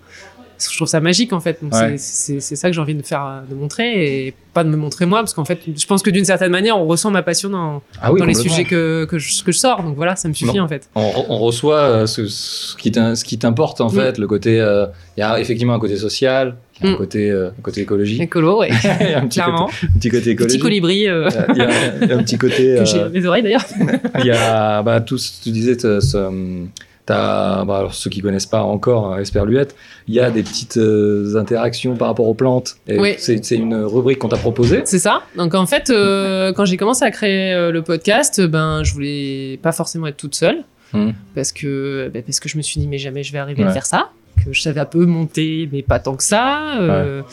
je 0.71 0.75
trouve 0.77 0.87
ça 0.87 0.99
magique 0.99 1.33
en 1.33 1.39
fait. 1.39 1.57
Donc 1.61 1.73
Ouais. 1.73 1.95
c'est- 1.97 2.33
c'est 2.35 2.39
c'est 2.39 2.55
ça 2.55 2.69
que 2.69 2.75
j'ai 2.75 2.81
envie 2.81 2.95
de 2.95 3.01
faire, 3.01 3.25
euh, 3.25 3.41
de 3.49 3.55
montrer 3.55 4.25
et 4.27 4.33
pas 4.53 4.63
de 4.63 4.69
me 4.69 4.77
montrer 4.77 5.05
moi, 5.07 5.19
parce 5.19 5.33
qu'en 5.33 5.45
fait, 5.45 5.59
je 5.75 5.85
pense 5.87 6.03
que 6.03 6.11
d'une 6.11 6.25
certaine 6.25 6.51
manière, 6.51 6.77
on 6.79 6.85
ressent 6.85 7.09
ma 7.09 7.23
passion 7.23 7.49
dans, 7.49 7.81
Ah 8.01 8.13
oui, 8.13 8.19
dans 8.19 8.25
les 8.27 8.35
sujets 8.35 8.65
que, 8.65 9.05
que, 9.05 9.17
je, 9.17 9.43
que 9.43 9.51
je 9.51 9.57
sors. 9.57 9.81
Donc 9.81 9.95
voilà, 9.95 10.15
ça 10.15 10.29
me 10.29 10.33
suffit 10.35 10.57
Non. 10.57 10.63
en 10.65 10.67
fait. 10.67 10.89
On, 10.93 11.11
on 11.29 11.37
reçoit 11.39 11.79
euh, 11.79 12.05
ce, 12.05 12.27
ce 12.27 12.75
qui 12.77 12.91
t'im- 12.91 13.15
ce 13.15 13.23
qui 13.25 13.39
t'importe 13.39 13.81
en 13.81 13.87
Mm. 13.89 13.95
fait, 13.95 14.17
le 14.19 14.27
côté. 14.27 14.59
euh, 14.61 14.85
Il 15.17 15.21
y 15.21 15.23
a 15.23 15.39
effectivement 15.39 15.73
un 15.73 15.79
côté 15.79 15.95
social, 15.97 16.55
a 16.81 16.87
un 16.87 16.91
Mm. 16.93 16.97
côté, 16.97 17.29
euh, 17.31 17.49
un 17.49 17.61
côté 17.63 17.81
écologie. 17.81 18.21
Écolo, 18.21 18.59
ouais, 18.59 18.69
Il 19.01 19.09
y 19.09 19.13
a 19.13 19.19
un 19.19 19.27
petit 19.27 19.39
clairement. 19.39 19.65
côté, 19.67 19.87
un 19.87 19.99
petit 19.99 20.09
côté 20.09 20.21
Petit 20.21 20.29
écologie. 20.31 20.59
colibri 20.59 21.07
euh, 21.07 21.25
Euh, 21.27 21.29
Il 21.49 21.57
y, 21.57 21.61
a, 21.61 21.69
il 22.03 22.09
y 22.09 22.11
a 22.11 22.17
un 22.17 22.23
petit 22.23 22.37
côté. 22.39 22.55
que 22.57 22.79
euh, 22.81 22.85
j'ai 22.85 23.09
les 23.09 23.25
oreilles 23.25 23.43
d'ailleurs. 23.43 23.65
Il 24.19 24.25
y 24.25 24.31
a 24.31 24.81
bah, 24.83 25.01
tout 25.01 25.17
ce 25.17 25.31
que 25.39 25.43
tu 25.45 25.49
disais, 25.51 25.77
ce- 25.79 26.63
t'as- 27.05 27.63
bah, 27.65 27.77
alors, 27.79 27.93
ceux 27.93 28.09
qui 28.09 28.21
connaissent 28.21 28.45
pas 28.45 28.63
encore 28.63 29.13
euh, 29.13 29.17
Esperluette, 29.19 29.75
il 30.07 30.13
y 30.15 30.19
a 30.19 30.31
des 30.31 30.43
petites 30.43 30.77
euh, 30.77 31.35
interactions 31.37 31.95
par 31.95 32.07
rapport 32.09 32.27
aux 32.27 32.33
plantes. 32.33 32.75
Oui. 32.87 33.15
C'est 33.17 33.55
une 33.55 33.75
rubrique 33.75 34.19
qu'on 34.19 34.29
t'a 34.29 34.37
proposée. 34.37 34.81
C'est 34.85 34.99
ça. 34.99 35.21
Donc 35.37 35.53
en 35.55 35.65
fait, 35.65 35.89
euh, 35.89 36.53
quand 36.53 36.65
j'ai 36.65 36.77
commencé 36.77 37.03
à 37.05 37.11
créer 37.11 37.53
euh, 37.53 37.71
le 37.71 37.81
podcast, 37.81 38.41
ben 38.41 38.83
je 38.83 38.93
voulais 38.93 39.59
pas 39.61 39.71
forcément 39.71 40.07
être 40.07 40.17
toute 40.17 40.35
seule 40.35 40.63
Hmm. 40.95 41.09
parce 41.33 41.51
que 41.51 42.11
ben, 42.13 42.21
parce 42.21 42.39
que 42.39 42.47
je 42.47 42.55
me 42.55 42.61
suis 42.61 42.79
dit 42.79 42.87
mais 42.87 42.99
jamais 42.99 43.23
je 43.23 43.33
vais 43.33 43.39
arriver 43.39 43.63
à 43.63 43.71
faire 43.71 43.85
ça. 43.87 44.09
Que 44.45 44.53
je 44.53 44.61
savais 44.61 44.79
un 44.79 44.85
peu 44.85 45.07
monter, 45.07 45.67
mais 45.71 45.81
pas 45.81 45.97
tant 45.99 46.15
que 46.15 46.23
ça. 46.23 46.77
euh, 46.79 47.23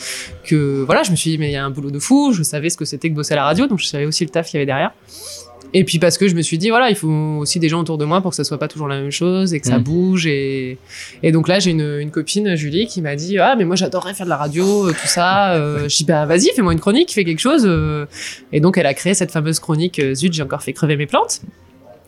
Que 0.43 0.81
voilà, 0.83 1.03
je 1.03 1.11
me 1.11 1.15
suis 1.15 1.29
dit 1.31 1.37
mais 1.37 1.49
il 1.49 1.53
y 1.53 1.57
a 1.57 1.63
un 1.63 1.69
boulot 1.69 1.91
de 1.91 1.99
fou. 1.99 2.31
Je 2.33 2.41
savais 2.41 2.71
ce 2.71 2.77
que 2.77 2.85
c'était 2.85 3.09
que 3.11 3.13
bosser 3.13 3.33
à 3.33 3.37
la 3.37 3.43
radio, 3.43 3.67
donc 3.67 3.77
je 3.77 3.85
savais 3.85 4.05
aussi 4.07 4.23
le 4.23 4.31
taf 4.31 4.47
qu'il 4.49 4.55
y 4.57 4.59
avait 4.61 4.65
derrière. 4.65 4.91
Et 5.73 5.83
puis 5.85 5.99
parce 5.99 6.17
que 6.17 6.27
je 6.27 6.35
me 6.35 6.41
suis 6.41 6.57
dit 6.57 6.69
voilà, 6.69 6.89
il 6.89 6.95
faut 6.97 7.07
aussi 7.39 7.57
des 7.59 7.69
gens 7.69 7.79
autour 7.79 7.97
de 7.97 8.03
moi 8.03 8.19
pour 8.21 8.31
que 8.31 8.35
ça 8.35 8.43
soit 8.43 8.57
pas 8.57 8.67
toujours 8.67 8.87
la 8.89 8.99
même 8.99 9.11
chose 9.11 9.53
et 9.53 9.59
que 9.61 9.67
ça 9.67 9.79
Mm. 9.79 9.83
bouge 9.83 10.27
et 10.27 10.77
et 11.23 11.31
donc 11.31 11.47
là 11.47 11.59
j'ai 11.59 11.71
une, 11.71 11.97
une 12.01 12.11
copine 12.11 12.55
Julie 12.55 12.87
qui 12.87 13.01
m'a 13.01 13.15
dit 13.15 13.37
ah 13.39 13.55
mais 13.57 13.63
moi 13.63 13.75
j'adorerais 13.77 14.13
faire 14.13 14.25
de 14.25 14.29
la 14.31 14.37
radio 14.37 14.89
euh, 14.89 14.91
tout 14.91 15.07
ça. 15.07 15.53
Euh, 15.53 15.87
je 15.87 15.95
dis 15.95 16.03
bah 16.03 16.25
vas-y 16.25 16.49
fais-moi 16.55 16.73
une 16.73 16.79
chronique, 16.81 17.11
fais 17.13 17.23
quelque 17.23 17.39
chose. 17.39 17.63
euh. 17.65 18.05
Et 18.51 18.59
donc 18.59 18.77
elle 18.77 18.85
a 18.85 18.93
créé 18.93 19.13
cette 19.13 19.31
fameuse 19.31 19.59
chronique 19.59 19.99
euh, 19.99 20.13
zut 20.13 20.33
j'ai 20.33 20.43
encore 20.43 20.61
fait 20.61 20.73
crever 20.73 20.97
mes 20.97 21.05
plantes. 21.07 21.41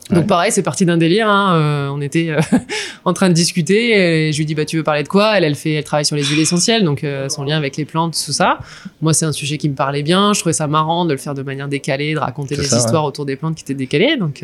Donc 0.10 0.20
Ouais. 0.20 0.28
pareil, 0.28 0.52
c'est 0.52 0.64
parti 0.64 0.86
d'un 0.86 0.98
délire. 0.98 1.30
hein, 1.30 1.56
euh, 1.56 1.88
on 1.88 2.02
était 2.02 2.30
euh, 2.30 2.40
en 3.06 3.14
train 3.14 3.30
de 3.30 3.34
discuter. 3.34 4.28
Et 4.28 4.34
je 4.34 4.38
lui 4.38 4.46
dis 4.46 4.54
bah 4.54 4.66
tu 4.66 4.76
veux 4.76 4.84
parler 4.84 5.02
de 5.04 5.08
quoi? 5.08 5.38
Elle, 5.38 5.46
elle 5.46 5.56
fait, 5.56 5.74
elle 5.74 5.84
travaille 5.86 6.06
sur 6.06 6.18
les 6.18 6.24
huiles 6.26 6.42
essentielles, 6.42 6.84
donc 6.84 7.04
euh, 7.06 7.30
son 7.30 7.44
lien 7.44 7.56
avec 7.56 7.78
les 7.78 7.86
plantes, 7.86 8.14
tout 8.26 8.34
ça. 8.34 8.60
Moi, 9.02 9.14
c'est 9.14 9.26
un 9.26 9.32
sujet 9.32 9.58
qui 9.58 9.70
me 9.70 9.76
parlait 9.76 10.04
bien. 10.04 10.34
Je 10.34 10.42
trouvais 10.42 10.52
ça 10.54 10.68
marrant 10.68 11.06
de 11.06 11.12
le 11.14 11.18
faire 11.18 11.34
de 11.34 11.42
manière 11.42 11.70
décalée, 11.70 12.14
de 12.14 12.20
raconter 12.20 12.56
des 12.58 12.64
ça, 12.64 12.78
histoires 12.78 13.06
autour 13.06 13.26
des 13.26 13.38
plantes 13.38 13.56
qui 13.56 13.64
étaient 13.64 13.74
décalées. 13.74 14.18
Donc, 14.18 14.44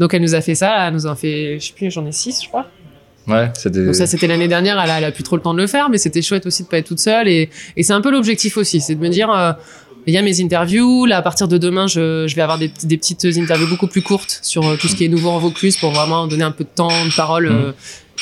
donc 0.00 0.12
elle 0.12 0.22
nous 0.22 0.34
a 0.34 0.40
fait 0.40 0.56
ça. 0.56 0.88
Elle 0.88 0.94
nous 0.94 1.06
en 1.06 1.14
fait, 1.14 1.60
je 1.60 1.66
sais 1.68 1.72
plus, 1.72 1.90
j'en 1.90 2.04
ai 2.04 2.12
six, 2.12 2.42
je 2.42 2.48
crois. 2.48 2.66
Ouais, 3.28 3.50
c'était. 3.54 3.84
Donc 3.84 3.94
ça, 3.94 4.06
c'était 4.08 4.26
l'année 4.26 4.48
dernière. 4.48 4.80
Elle 4.82 4.90
a, 4.90 4.98
elle 4.98 5.04
a 5.04 5.12
plus 5.12 5.22
trop 5.22 5.36
le 5.36 5.42
temps 5.42 5.54
de 5.54 5.60
le 5.60 5.68
faire, 5.68 5.88
mais 5.88 5.98
c'était 5.98 6.22
chouette 6.22 6.46
aussi 6.46 6.64
de 6.64 6.68
pas 6.68 6.78
être 6.78 6.88
toute 6.88 6.98
seule. 6.98 7.28
Et, 7.28 7.48
et 7.76 7.82
c'est 7.84 7.92
un 7.92 8.00
peu 8.00 8.10
l'objectif 8.10 8.56
aussi, 8.56 8.80
c'est 8.80 8.96
de 8.96 9.00
me 9.00 9.08
dire. 9.08 9.30
euh, 9.30 9.52
il 10.10 10.14
y 10.14 10.18
a 10.18 10.22
mes 10.22 10.40
interviews. 10.42 11.06
Là, 11.06 11.16
à 11.18 11.22
partir 11.22 11.46
de 11.48 11.56
demain, 11.56 11.86
je, 11.86 12.26
je 12.26 12.34
vais 12.34 12.42
avoir 12.42 12.58
des, 12.58 12.70
des 12.84 12.96
petites 12.96 13.24
interviews 13.24 13.68
beaucoup 13.68 13.86
plus 13.86 14.02
courtes 14.02 14.40
sur 14.42 14.66
euh, 14.66 14.76
tout 14.76 14.88
ce 14.88 14.96
qui 14.96 15.04
est 15.04 15.08
nouveau 15.08 15.30
en 15.30 15.38
Vaucluse 15.38 15.76
pour 15.76 15.92
vraiment 15.92 16.26
donner 16.26 16.44
un 16.44 16.50
peu 16.50 16.64
de 16.64 16.68
temps 16.74 16.88
de 16.88 17.14
parole, 17.14 17.48
Mhm. 17.50 17.72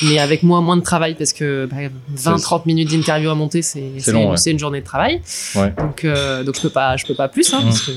Mais 0.03 0.17
avec 0.19 0.43
moins, 0.43 0.61
moins 0.61 0.77
de 0.77 0.81
travail 0.81 1.15
parce 1.15 1.33
que 1.33 1.67
bah, 1.69 1.77
C'est- 2.15 2.29
20-30 2.29 2.65
minutes 2.65 2.91
d'interview 2.91 3.29
à 3.29 3.35
monter, 3.35 3.61
c'est 3.61 3.79
ouais. 3.81 4.35
une 4.51 4.59
journée 4.59 4.79
de 4.81 4.85
travail. 4.85 5.21
Ouais. 5.55 5.73
Donc, 5.77 6.05
euh, 6.05 6.43
donc 6.43 6.55
je 6.55 6.61
peux 6.61 6.69
pas, 6.69 6.95
je 6.97 7.05
peux 7.05 7.15
pas 7.15 7.27
plus, 7.27 7.53
hein, 7.53 7.59
Mhm. 7.59 7.65
parce 7.65 7.81
que 7.81 7.91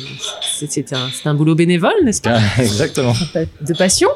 c'est- 0.68 0.92
un, 1.24 1.34
boulot 1.34 1.54
bénévole, 1.54 1.92
n'est-ce 2.04 2.20
pas? 2.22 2.38
Exactement. 2.58 3.14
de 3.34 3.74
passion. 3.76 4.08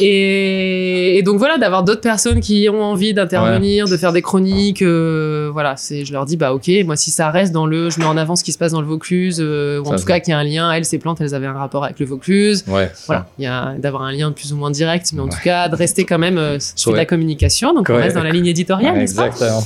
Et, 0.00 1.18
et 1.18 1.22
donc 1.22 1.38
voilà, 1.38 1.58
d'avoir 1.58 1.82
d'autres 1.82 2.00
personnes 2.00 2.40
qui 2.40 2.68
ont 2.70 2.82
envie 2.82 3.14
d'intervenir, 3.14 3.86
de 3.88 3.96
faire 3.96 4.12
des 4.12 4.22
chroniques, 4.22 4.82
euh, 4.82 5.50
voilà, 5.52 5.76
c'est, 5.76 6.04
je 6.04 6.12
leur 6.12 6.24
dis 6.24 6.36
bah 6.36 6.52
ok, 6.54 6.70
moi 6.84 6.96
si 6.96 7.10
ça 7.10 7.30
reste 7.30 7.52
dans 7.52 7.66
le, 7.66 7.90
je 7.90 7.98
mets 7.98 8.04
en 8.06 8.16
avant 8.16 8.36
ce 8.36 8.44
qui 8.44 8.52
se 8.52 8.58
passe 8.58 8.72
dans 8.72 8.80
le 8.80 8.86
Vaucluse, 8.86 9.38
euh, 9.40 9.80
ou 9.80 9.86
en 9.88 9.90
Ça, 9.92 9.96
tout 9.98 10.04
cas 10.04 10.20
qu'il 10.20 10.30
y 10.30 10.34
a 10.34 10.38
un 10.38 10.44
lien. 10.44 10.72
Elles, 10.72 10.84
ces 10.84 10.98
plantes, 10.98 11.20
elles 11.20 11.34
avaient 11.34 11.46
un 11.46 11.52
rapport 11.52 11.84
avec 11.84 11.98
le 11.98 12.06
Vaucluse. 12.06 12.64
Voilà, 12.66 13.26
il 13.38 13.44
y 13.44 13.46
a 13.46 13.74
d'avoir 13.78 14.02
un 14.02 14.12
lien 14.12 14.32
plus 14.32 14.52
ou 14.52 14.56
moins 14.56 14.70
direct, 14.70 15.10
mais 15.12 15.20
en 15.20 15.28
tout 15.28 15.38
cas 15.42 15.68
de 15.68 15.76
rester 15.76 16.04
quand 16.04 16.18
même. 16.18 16.36
Ouais. 16.38 16.58
la 16.98 17.04
communication, 17.18 17.74
donc 17.74 17.88
on 17.90 17.96
reste 17.96 18.16
dans 18.16 18.22
la 18.22 18.30
ligne 18.30 18.46
éditoriale, 18.46 18.92
Ouais, 18.94 19.00
n'est-ce 19.00 19.14
pas 19.14 19.26
Exactement. 19.26 19.64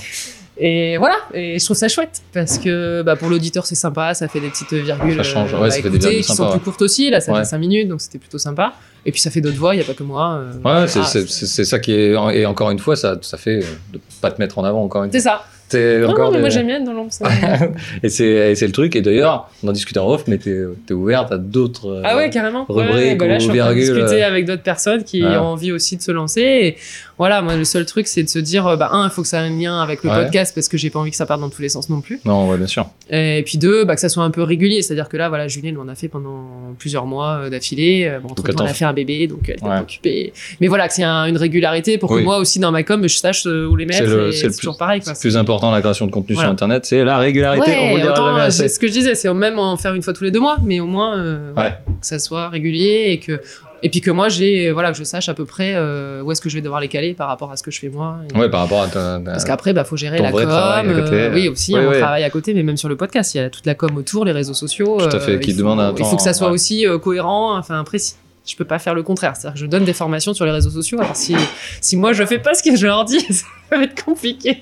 Et 0.58 0.98
voilà, 0.98 1.16
et 1.32 1.58
je 1.58 1.64
trouve 1.64 1.76
ça 1.76 1.88
chouette 1.88 2.20
parce 2.34 2.58
que 2.58 3.02
bah, 3.02 3.16
pour 3.16 3.30
l'auditeur 3.30 3.64
c'est 3.64 3.74
sympa, 3.74 4.12
ça 4.14 4.28
fait 4.28 4.38
des 4.38 4.48
petites 4.50 4.72
virgules 4.74 5.16
Ça 5.16 5.22
change, 5.22 5.54
euh, 5.54 5.58
ouais, 5.58 5.68
à 5.68 5.70
ça 5.70 5.76
fait 5.82 5.88
des 5.90 5.98
virgules 5.98 6.18
qui 6.18 6.24
sont 6.24 6.34
sympas, 6.34 6.50
plus 6.52 6.60
courtes 6.60 6.82
aussi. 6.82 7.08
Là, 7.10 7.20
ça 7.20 7.32
Ouais. 7.32 7.38
fait 7.40 7.44
5 7.46 7.58
minutes, 7.58 7.88
donc 7.88 8.00
c'était 8.02 8.18
plutôt 8.18 8.38
sympa. 8.38 8.74
Et 9.06 9.10
puis 9.12 9.20
ça 9.20 9.30
fait 9.30 9.40
d'autres 9.40 9.56
voix, 9.56 9.74
il 9.74 9.78
y 9.78 9.80
a 9.80 9.84
pas 9.84 9.94
que 9.94 10.02
moi. 10.02 10.34
euh, 10.64 10.82
Ouais, 10.82 10.86
c'est 10.88 11.02
c'est- 11.04 11.26
c'est- 11.26 11.46
c'est 11.46 11.64
ça 11.64 11.78
qui 11.78 11.92
est. 11.94 12.14
Et 12.34 12.46
encore 12.46 12.70
une 12.70 12.78
fois, 12.78 12.96
ça, 12.96 13.16
ça 13.22 13.38
fait 13.38 13.60
euh, 13.60 13.66
de 13.94 14.00
pas 14.20 14.30
te 14.30 14.40
mettre 14.40 14.58
en 14.58 14.64
avant 14.64 14.82
encore 14.84 15.02
une 15.04 15.10
C'est 15.10 15.20
fois. 15.22 15.30
ça. 15.32 15.44
T'es 15.70 16.00
Non, 16.00 16.10
encore 16.10 16.26
non, 16.26 16.30
mais 16.32 16.36
des- 16.36 16.40
moi 16.42 16.48
j'aime 16.50 16.66
bien 16.66 16.76
être 16.76 16.84
dans 16.84 16.92
l'ombre. 16.92 17.10
ça. 17.12 17.24
et 18.02 18.10
c'est 18.10 18.54
c'est 18.54 18.66
le 18.66 18.72
truc. 18.72 18.94
Et 18.94 19.00
d'ailleurs, 19.00 19.50
on 19.64 19.68
en 19.68 19.72
discutait 19.72 20.00
en 20.00 20.06
off, 20.08 20.24
mais 20.28 20.36
t'es 20.36 20.50
es 20.90 20.92
ouverte 20.92 21.32
à 21.32 21.38
d'autres. 21.38 22.02
Ah 22.04 22.14
ouais, 22.18 22.28
carrément. 22.28 22.66
Ouais, 22.68 22.84
rubrique 22.84 22.94
ouais, 23.02 23.14
bah 23.16 23.26
là, 23.26 23.38
je 23.38 23.48
suis 23.48 23.58
en 23.60 23.64
train 23.64 23.74
de 23.74 23.78
ou 23.78 23.80
discuter 23.80 24.22
avec 24.22 24.44
d'autres 24.44 24.62
personnes 24.62 25.02
qui 25.02 25.24
ont 25.24 25.40
envie 25.40 25.72
aussi 25.72 25.96
de 25.96 26.02
se 26.02 26.12
lancer. 26.12 26.42
Et 26.42 26.76
voilà, 27.18 27.42
moi 27.42 27.56
le 27.56 27.64
seul 27.64 27.86
truc 27.86 28.06
c'est 28.06 28.22
de 28.22 28.28
se 28.28 28.38
dire, 28.38 28.66
euh, 28.66 28.76
bah 28.76 28.90
un, 28.92 29.06
il 29.06 29.10
faut 29.10 29.22
que 29.22 29.28
ça 29.28 29.42
ait 29.42 29.48
un 29.48 29.50
lien 29.58 29.80
avec 29.80 30.02
le 30.02 30.10
Ouais. 30.10 30.22
podcast 30.24 30.54
parce 30.54 30.68
que 30.68 30.76
j'ai 30.76 30.90
pas 30.90 30.98
envie 30.98 31.10
que 31.10 31.16
ça 31.16 31.26
parte 31.26 31.40
dans 31.40 31.48
tous 31.50 31.62
les 31.62 31.68
sens 31.68 31.88
non 31.88 32.00
plus. 32.00 32.20
Non, 32.24 32.48
ouais, 32.48 32.56
bien 32.56 32.66
sûr. 32.66 32.86
Et 33.10 33.42
puis 33.46 33.58
deux, 33.58 33.84
bah, 33.84 33.94
que 33.94 34.00
ça 34.00 34.08
soit 34.08 34.24
un 34.24 34.30
peu 34.30 34.42
régulier. 34.42 34.82
C'est-à-dire 34.82 35.08
que 35.08 35.16
là, 35.16 35.28
voilà, 35.28 35.48
Julien 35.48 35.74
on 35.78 35.88
a 35.88 35.94
fait 35.94 36.08
pendant 36.08 36.46
plusieurs 36.78 37.06
mois 37.06 37.42
euh, 37.44 37.50
d'affilée. 37.50 38.06
Euh, 38.08 38.18
Bon, 38.20 38.28
entre 38.30 38.42
Donc, 38.42 38.54
temps, 38.56 38.64
t'en 38.64 38.70
a 38.70 38.74
fait 38.74 38.84
un 38.84 38.92
bébé, 38.92 39.26
donc 39.26 39.40
elle 39.48 39.54
était 39.56 39.64
Ouais. 39.64 39.80
occupée. 39.80 40.32
Mais 40.60 40.68
voilà, 40.68 40.86
que 40.88 40.94
c'est 40.94 41.02
un- 41.02 41.26
une 41.26 41.36
régularité 41.36 41.98
pour 41.98 42.10
Oui. 42.10 42.20
que 42.20 42.24
moi 42.24 42.38
aussi 42.38 42.58
dans 42.58 42.70
ma 42.72 42.82
com, 42.82 43.02
je 43.06 43.16
sache 43.16 43.46
où 43.46 43.74
les 43.76 43.86
mettre. 43.86 44.32
C'est 44.32 44.50
toujours 44.56 44.74
plus, 44.74 44.78
pareil. 44.78 45.00
Quoi. 45.00 45.12
le 45.12 45.18
plus 45.18 45.36
important 45.36 45.70
la 45.70 45.80
création 45.80 46.06
de 46.06 46.10
contenu 46.12 46.34
Voilà. 46.34 46.48
sur 46.48 46.52
Internet, 46.52 46.84
c'est 46.86 47.04
la 47.04 47.18
régularité. 47.18 47.70
on 47.78 48.34
Ouais, 48.36 48.50
c'est 48.50 48.68
ce 48.68 48.78
que 48.78 48.86
je 48.86 48.92
disais, 48.92 49.14
c'est 49.14 49.32
même 49.34 49.58
en 49.58 49.76
faire 49.76 49.94
une 49.94 50.02
fois 50.02 50.12
tous 50.12 50.24
les 50.24 50.30
deux 50.30 50.40
mois, 50.40 50.56
mais 50.64 50.80
au 50.80 50.86
moins 50.86 51.16
euh, 51.18 51.52
Ouais. 51.54 51.70
que 52.00 52.06
ça 52.06 52.18
soit 52.18 52.48
régulier 52.48 53.06
et 53.08 53.18
que 53.18 53.40
et 53.82 53.88
puis 53.90 54.00
que 54.00 54.10
moi 54.10 54.28
j'ai 54.28 54.70
voilà 54.72 54.92
que 54.92 54.96
je 54.98 55.04
sache 55.04 55.28
à 55.28 55.34
peu 55.34 55.44
près 55.44 55.72
euh, 55.74 56.22
où 56.22 56.30
est-ce 56.32 56.40
que 56.40 56.48
je 56.48 56.54
vais 56.56 56.60
devoir 56.62 56.80
les 56.80 56.88
caler 56.88 57.14
par 57.14 57.28
rapport 57.28 57.50
à 57.50 57.56
ce 57.56 57.62
que 57.62 57.70
je 57.70 57.78
fais 57.80 57.88
moi. 57.88 58.18
Et- 58.34 58.38
Ouais, 58.38 58.48
par 58.48 58.60
rapport 58.60 58.82
à 58.82 58.86
ta. 58.88 59.18
ta- 59.18 59.30
Parce 59.32 59.44
qu'après, 59.44 59.72
bah, 59.72 59.84
faut 59.84 59.96
gérer 59.96 60.18
ton 60.18 60.24
la 60.24 60.30
com. 60.32 60.40
côté. 60.42 61.14
euh, 61.14 61.30
oui, 61.34 61.48
aussi, 61.48 61.74
Ouais, 61.74 61.84
on 61.84 61.88
ouais. 61.90 61.98
travaille 62.00 62.24
à 62.24 62.30
côté, 62.30 62.54
mais 62.54 62.62
même 62.62 62.76
sur 62.76 62.88
le 62.88 62.96
podcast, 62.96 63.34
il 63.34 63.38
y 63.38 63.40
a 63.40 63.50
toute 63.50 63.66
la 63.66 63.74
com 63.74 63.96
autour, 63.96 64.24
les 64.24 64.32
réseaux 64.32 64.54
sociaux. 64.54 64.98
Tout 64.98 65.16
à 65.16 65.20
fait, 65.20 65.40
qui 65.40 65.52
faut- 65.52 65.58
demande 65.58 65.80
un 65.80 65.92
Il 65.96 66.04
faut 66.04 66.10
temps, 66.10 66.16
que 66.16 66.22
ça 66.22 66.32
soit 66.34 66.48
ouais. 66.48 66.52
aussi 66.54 66.86
euh, 66.86 66.98
cohérent, 66.98 67.56
enfin 67.58 67.82
précis. 67.84 68.14
Je 68.46 68.56
peux 68.56 68.64
pas 68.64 68.80
faire 68.80 68.94
le 68.94 69.02
contraire. 69.04 69.36
C'est-à-dire 69.36 69.54
que 69.54 69.60
je 69.60 69.66
donne 69.66 69.84
des 69.84 69.92
formations 69.92 70.34
sur 70.34 70.44
les 70.44 70.50
réseaux 70.50 70.70
sociaux. 70.70 71.00
Alors 71.00 71.14
si, 71.14 71.36
si 71.80 71.96
moi 71.96 72.12
je 72.12 72.24
fais 72.24 72.38
pas 72.40 72.54
ce 72.54 72.62
que 72.64 72.74
je 72.76 72.86
leur 72.86 73.04
dis, 73.04 73.24
va 73.78 73.84
être 73.84 74.04
compliqué. 74.04 74.60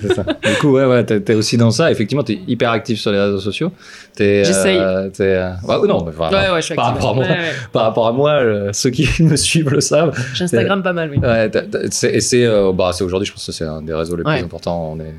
C'est 0.00 0.14
ça. 0.14 0.22
Du 0.22 0.54
coup, 0.60 0.68
ouais, 0.72 0.84
ouais, 0.84 1.04
t'es 1.04 1.34
aussi 1.34 1.56
dans 1.56 1.70
ça. 1.70 1.90
Effectivement, 1.90 2.22
t'es 2.24 2.38
hyper 2.46 2.70
actif 2.70 2.98
sur 3.00 3.12
les 3.12 3.20
réseaux 3.20 3.40
sociaux. 3.40 3.72
T'es, 4.14 4.42
euh, 4.42 4.44
J'essaye. 4.44 4.78
euh, 4.78 5.50
bah, 5.66 5.80
non, 5.86 6.04
Ouais, 6.04 6.12
ouais, 6.30 6.60
je 6.60 6.66
suis 6.66 6.74
par 6.74 6.86
rapport 6.94 7.10
à 7.10 7.14
moi. 7.14 7.24
Ouais, 7.24 7.36
par 7.72 7.82
rapport 7.82 8.06
à 8.06 8.12
moi, 8.12 8.32
euh, 8.32 8.70
ceux 8.72 8.90
qui 8.90 9.08
me 9.22 9.36
suivent 9.36 9.70
le 9.70 9.80
savent. 9.80 10.16
J'ai 10.34 10.44
Instagram 10.44 10.82
pas 10.82 10.92
mal, 10.92 11.10
oui. 11.10 11.18
Ouais, 11.18 11.50
c'est, 11.90 12.20
c'est, 12.20 12.44
euh, 12.44 12.72
bah, 12.72 12.92
c'est 12.92 13.04
aujourd'hui, 13.04 13.26
je 13.26 13.32
pense 13.32 13.46
que 13.46 13.52
c'est 13.52 13.64
un 13.64 13.82
des 13.82 13.94
réseaux 13.94 14.16
les 14.16 14.22
plus 14.22 14.32
importants. 14.32 14.92
On 14.92 15.00
est, 15.00 15.14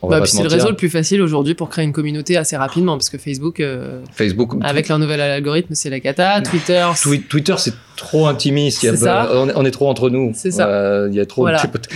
on 0.00 0.08
va 0.08 0.20
Bah, 0.20 0.26
c'est 0.26 0.42
le 0.42 0.48
réseau 0.48 0.70
le 0.70 0.76
plus 0.76 0.88
facile 0.88 1.20
aujourd'hui 1.20 1.54
pour 1.54 1.68
créer 1.68 1.84
une 1.84 1.92
communauté 1.92 2.36
assez 2.36 2.56
rapidement 2.56 2.96
parce 2.96 3.10
que 3.10 3.18
Facebook, 3.18 3.60
euh, 3.60 4.00
Facebook, 4.12 4.52
avec 4.62 4.88
leur 4.88 4.98
nouvel 4.98 5.20
algorithme, 5.20 5.74
c'est 5.74 5.90
la 5.90 6.00
cata. 6.00 6.40
Twitter, 6.40 6.86
Twitter, 7.28 7.54
c'est 7.58 7.74
trop 7.96 8.26
intimiste. 8.28 8.82
Il 8.82 8.86
y 8.86 8.88
a 9.08 9.28
on, 9.56 9.64
est, 9.64 9.70
trop 9.70 9.88
entre 9.88 10.08
nous. 10.08 10.32
C'est 10.34 10.52
ça. 10.52 10.68
Euh, 10.68 11.08
Il 11.10 11.16
y 11.16 11.20
a 11.20 11.26
trop. 11.26 11.42
Voilà. 11.42 11.58
C'est, 11.58 11.70
pod- 11.70 11.86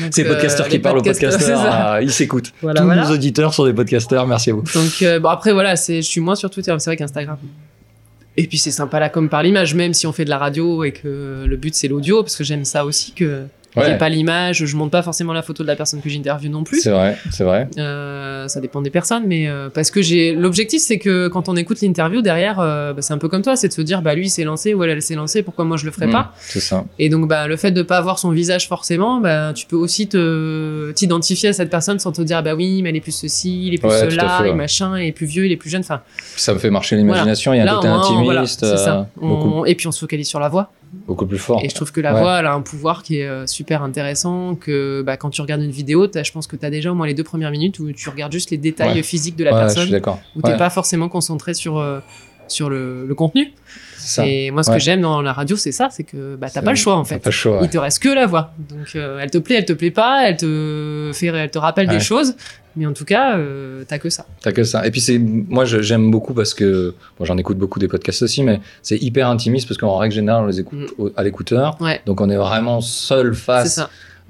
Euh, 0.72 0.76
qui 0.76 0.78
les 0.78 0.82
parlent 0.82 0.98
aux 0.98 1.02
podcasteurs, 1.02 1.60
ah, 1.64 2.02
ils 2.02 2.10
s'écoutent. 2.12 2.52
Voilà, 2.60 2.80
Tous 2.80 2.86
voilà. 2.86 3.04
nos 3.04 3.10
auditeurs 3.12 3.54
sont 3.54 3.64
des 3.64 3.72
podcasteurs. 3.72 4.26
Merci 4.26 4.50
à 4.50 4.54
vous. 4.54 4.62
Donc 4.74 5.02
euh, 5.02 5.20
bon 5.20 5.28
après 5.28 5.52
voilà, 5.52 5.74
je 5.74 6.00
suis 6.00 6.20
moins 6.20 6.34
sur 6.34 6.50
Twitter, 6.50 6.72
mais 6.72 6.78
c'est 6.78 6.90
vrai 6.90 6.96
qu'Instagram. 6.96 7.38
Et 8.36 8.46
puis 8.46 8.58
c'est 8.58 8.70
sympa 8.70 8.98
là 8.98 9.08
comme 9.08 9.28
par 9.28 9.42
l'image, 9.42 9.74
même 9.74 9.92
si 9.92 10.06
on 10.06 10.12
fait 10.12 10.24
de 10.24 10.30
la 10.30 10.38
radio 10.38 10.84
et 10.84 10.92
que 10.92 11.44
le 11.46 11.56
but 11.56 11.74
c'est 11.74 11.88
l'audio, 11.88 12.22
parce 12.22 12.36
que 12.36 12.44
j'aime 12.44 12.64
ça 12.64 12.84
aussi 12.84 13.12
que 13.12 13.44
Ouais. 13.80 13.98
pas 13.98 14.08
l'image. 14.08 14.64
Je 14.66 14.76
monte 14.76 14.90
pas 14.90 15.02
forcément 15.02 15.32
la 15.32 15.42
photo 15.42 15.62
de 15.62 15.68
la 15.68 15.76
personne 15.76 16.00
que 16.00 16.08
j'interviewe 16.10 16.50
non 16.50 16.62
plus. 16.64 16.80
C'est 16.82 16.90
vrai, 16.90 17.16
c'est 17.30 17.44
vrai. 17.44 17.68
Euh, 17.78 18.46
ça 18.48 18.60
dépend 18.60 18.82
des 18.82 18.90
personnes, 18.90 19.24
mais 19.26 19.48
euh, 19.48 19.68
parce 19.72 19.90
que 19.90 20.02
j'ai 20.02 20.34
l'objectif 20.34 20.80
c'est 20.82 20.98
que 20.98 21.28
quand 21.28 21.48
on 21.48 21.56
écoute 21.56 21.80
l'interview 21.80 22.20
derrière, 22.22 22.60
euh, 22.60 22.92
bah, 22.92 23.02
c'est 23.02 23.12
un 23.14 23.18
peu 23.18 23.28
comme 23.28 23.42
toi, 23.42 23.56
c'est 23.56 23.68
de 23.68 23.72
se 23.72 23.80
dire 23.82 24.02
bah 24.02 24.14
lui 24.14 24.26
il 24.26 24.30
s'est 24.30 24.44
lancé 24.44 24.74
ou 24.74 24.82
elle, 24.84 24.90
elle 24.90 25.02
s'est 25.02 25.14
lancée, 25.14 25.42
pourquoi 25.42 25.64
moi 25.64 25.76
je 25.76 25.84
le 25.86 25.90
ferais 25.90 26.06
Mm, 26.06 26.12
pas? 26.12 26.32
C'est 26.38 26.60
ça. 26.60 26.84
Et 26.98 27.08
donc, 27.08 27.28
bah, 27.28 27.46
le 27.46 27.56
fait 27.56 27.70
de 27.70 27.82
pas 27.82 27.96
avoir 27.96 28.18
son 28.18 28.30
visage 28.30 28.68
forcément, 28.68 29.20
bah, 29.20 29.52
tu 29.54 29.66
peux 29.66 29.76
aussi 29.76 30.08
te 30.08 30.92
t'identifier 30.92 31.48
à 31.50 31.52
cette 31.52 31.70
personne 31.70 31.98
sans 31.98 32.12
te 32.12 32.20
dire, 32.22 32.38
ah 32.38 32.42
bah 32.42 32.54
oui, 32.54 32.82
mais 32.82 32.90
elle 32.90 32.96
est 32.96 33.00
plus 33.00 33.12
ceci, 33.16 33.68
il 33.68 33.74
est 33.74 33.78
plus 33.78 33.88
Ouais, 33.88 34.10
cela, 34.10 34.28
fait, 34.38 34.42
ouais. 34.44 34.50
et 34.50 34.54
machin, 34.54 34.98
il 34.98 35.06
est 35.06 35.12
plus 35.12 35.26
vieux, 35.26 35.46
il 35.46 35.52
est 35.52 35.56
plus 35.56 35.70
jeune. 35.70 35.80
Enfin, 35.82 36.00
Ça 36.36 36.52
me 36.54 36.58
fait 36.58 36.70
marcher 36.70 36.96
l'imagination. 36.96 37.52
Il 37.54 37.58
y 37.58 37.60
a 37.60 37.72
un 37.72 37.76
côté 37.76 37.88
intimiste, 37.88 38.24
voilà, 38.24 38.46
c'est 38.46 38.76
ça. 38.76 39.08
On- 39.20 39.28
beaucoup, 39.28 39.66
Et 39.66 39.74
puis, 39.74 39.86
on 39.86 39.92
se 39.92 40.00
focalise 40.00 40.28
sur 40.28 40.40
la 40.40 40.48
voix. 40.48 40.70
Beaucoup 41.06 41.26
plus 41.26 41.38
fort. 41.38 41.60
Et 41.64 41.68
je 41.68 41.74
trouve 41.74 41.90
que 41.92 42.00
la 42.00 42.14
Ouais. 42.14 42.20
voix, 42.20 42.38
elle 42.40 42.46
a 42.46 42.52
un 42.52 42.60
pouvoir 42.60 43.02
qui 43.02 43.18
est 43.18 43.26
euh, 43.26 43.46
super 43.46 43.82
intéressant. 43.82 44.54
Que 44.54 45.02
bah, 45.04 45.16
quand 45.16 45.30
tu 45.30 45.40
regardes 45.40 45.62
une 45.62 45.70
vidéo, 45.70 46.06
je 46.14 46.32
pense 46.32 46.46
que 46.46 46.56
tu 46.56 46.64
as 46.66 46.70
déjà 46.70 46.92
au 46.92 46.94
moins 46.94 47.06
les 47.06 47.14
deux 47.14 47.24
premières 47.24 47.50
minutes 47.50 47.78
où 47.78 47.90
tu 47.92 48.08
regardes 48.08 48.32
juste 48.32 48.50
les 48.50 48.58
détails 48.58 48.94
Ouais. 48.96 49.02
physiques 49.02 49.36
de 49.36 49.44
la 49.44 49.52
Ouais, 49.52 49.56
je 49.60 49.62
personne, 49.64 49.82
suis 49.84 49.92
d'accord. 49.92 50.20
où 50.36 50.42
t'es 50.42 50.50
Ouais. 50.52 50.56
pas 50.56 50.70
forcément 50.70 51.08
concentré 51.08 51.54
sur. 51.54 51.78
euh, 51.78 52.00
sur 52.48 52.68
le, 52.68 53.06
le 53.06 53.14
contenu. 53.14 53.52
Ça. 54.06 54.26
Et 54.26 54.50
moi, 54.50 54.62
ce 54.62 54.70
Ouais. 54.70 54.76
que 54.78 54.82
j'aime 54.82 55.00
dans 55.00 55.22
la 55.22 55.32
radio, 55.32 55.56
c'est 55.56 55.72
ça, 55.72 55.88
c'est 55.90 56.04
que 56.04 56.36
bah, 56.36 56.48
t'as 56.52 56.62
pas 56.62 56.70
le 56.70 56.76
choix 56.76 56.96
en 56.96 57.04
fait. 57.04 57.18
Pas 57.18 57.30
le 57.30 57.34
choix. 57.34 57.58
ouais. 57.58 57.64
Il 57.66 57.70
te 57.70 57.78
reste 57.78 58.00
que 58.02 58.08
la 58.08 58.26
voix. 58.26 58.52
Donc, 58.68 58.88
euh, 58.96 59.18
elle 59.20 59.30
te 59.30 59.38
plaît, 59.38 59.56
elle 59.56 59.64
te 59.64 59.72
plaît 59.72 59.90
pas, 59.90 60.28
elle 60.28 60.36
te 60.36 61.10
fait, 61.14 61.26
elle 61.26 61.50
te 61.50 61.58
rappelle 61.58 61.88
Ouais. 61.88 61.94
des 61.94 62.00
choses, 62.00 62.34
mais 62.76 62.86
en 62.86 62.92
tout 62.92 63.04
cas, 63.04 63.36
euh, 63.36 63.84
t'as 63.86 63.98
que 63.98 64.08
ça. 64.10 64.26
T'as 64.40 64.52
que 64.52 64.64
ça. 64.64 64.86
Et 64.86 64.90
puis 64.90 65.00
c'est, 65.00 65.18
moi 65.18 65.64
j'aime 65.64 66.10
beaucoup 66.10 66.34
parce 66.34 66.54
que, 66.54 66.94
bon, 67.18 67.24
j'en 67.24 67.36
écoute 67.38 67.58
beaucoup 67.58 67.78
des 67.78 67.88
podcasts 67.88 68.22
aussi, 68.22 68.42
mais 68.42 68.60
c'est 68.82 68.96
hyper 68.98 69.28
intimiste 69.28 69.68
parce 69.68 69.78
qu'en 69.78 69.96
règle 69.96 70.14
générale 70.14 70.44
on 70.44 70.46
les 70.46 70.60
écoute 70.60 70.92
au- 70.98 71.10
à 71.16 71.22
l'écouteur. 71.22 71.76
Donc 72.06 72.20
on 72.20 72.28
est 72.30 72.36
vraiment 72.36 72.80
seul 72.80 73.34
C'est 73.34 73.40
face 73.42 73.80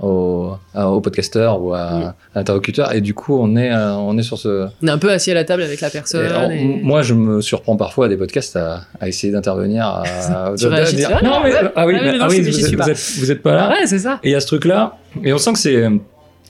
ça. 0.00 0.06
au, 0.06 0.52
à- 0.74 0.88
au 0.90 1.00
podcasteur 1.00 1.62
ou 1.62 1.74
à, 1.74 2.14
l'interlocuteur. 2.34 2.94
Et 2.94 3.00
du 3.00 3.14
coup 3.14 3.38
on 3.38 3.56
est, 3.56 3.72
euh, 3.72 3.94
on 3.94 4.16
est 4.18 4.22
sur 4.22 4.38
ce. 4.38 4.66
On 4.82 4.86
est 4.86 4.90
un 4.90 4.98
peu 4.98 5.10
assis 5.10 5.30
à 5.30 5.34
la 5.34 5.44
table 5.44 5.62
avec 5.62 5.80
la 5.80 5.90
personne. 5.90 6.52
Et 6.52 6.62
et- 6.62 6.82
Moi 6.82 7.02
je 7.02 7.14
me 7.14 7.40
surprends 7.40 7.76
parfois 7.76 8.06
à 8.06 8.08
des 8.08 8.16
podcasts 8.16 8.56
à, 8.56 8.82
à 9.00 9.08
essayer 9.08 9.32
d'intervenir. 9.32 9.86
À, 9.86 10.02
Tu 10.58 10.66
dire, 10.96 11.10
non 11.22 11.40
mais 11.44 11.52
ah 11.54 11.62
oui, 11.64 11.70
Ah 11.76 11.86
oui, 11.86 11.94
mais- 11.94 12.12
mais 12.12 12.18
non, 12.18 12.24
ah 12.24 12.28
oui, 12.30 12.36
j'y 12.36 12.42
vous, 12.50 12.52
suis 12.52 12.64
êtes, 12.72 12.76
pas. 12.78 12.84
vous 12.84 12.90
êtes- 12.90 13.14
vous 13.18 13.30
êtes 13.30 13.42
pas 13.42 13.54
là. 13.54 13.68
Ouais, 13.70 13.86
c'est 13.86 13.98
ça. 13.98 14.18
Et 14.22 14.28
il 14.30 14.32
y 14.32 14.34
a 14.34 14.40
ce 14.40 14.46
truc-là, 14.46 14.96
et 15.24 15.32
on 15.32 15.38
sent 15.38 15.52
que 15.52 15.58
c'est 15.58 15.88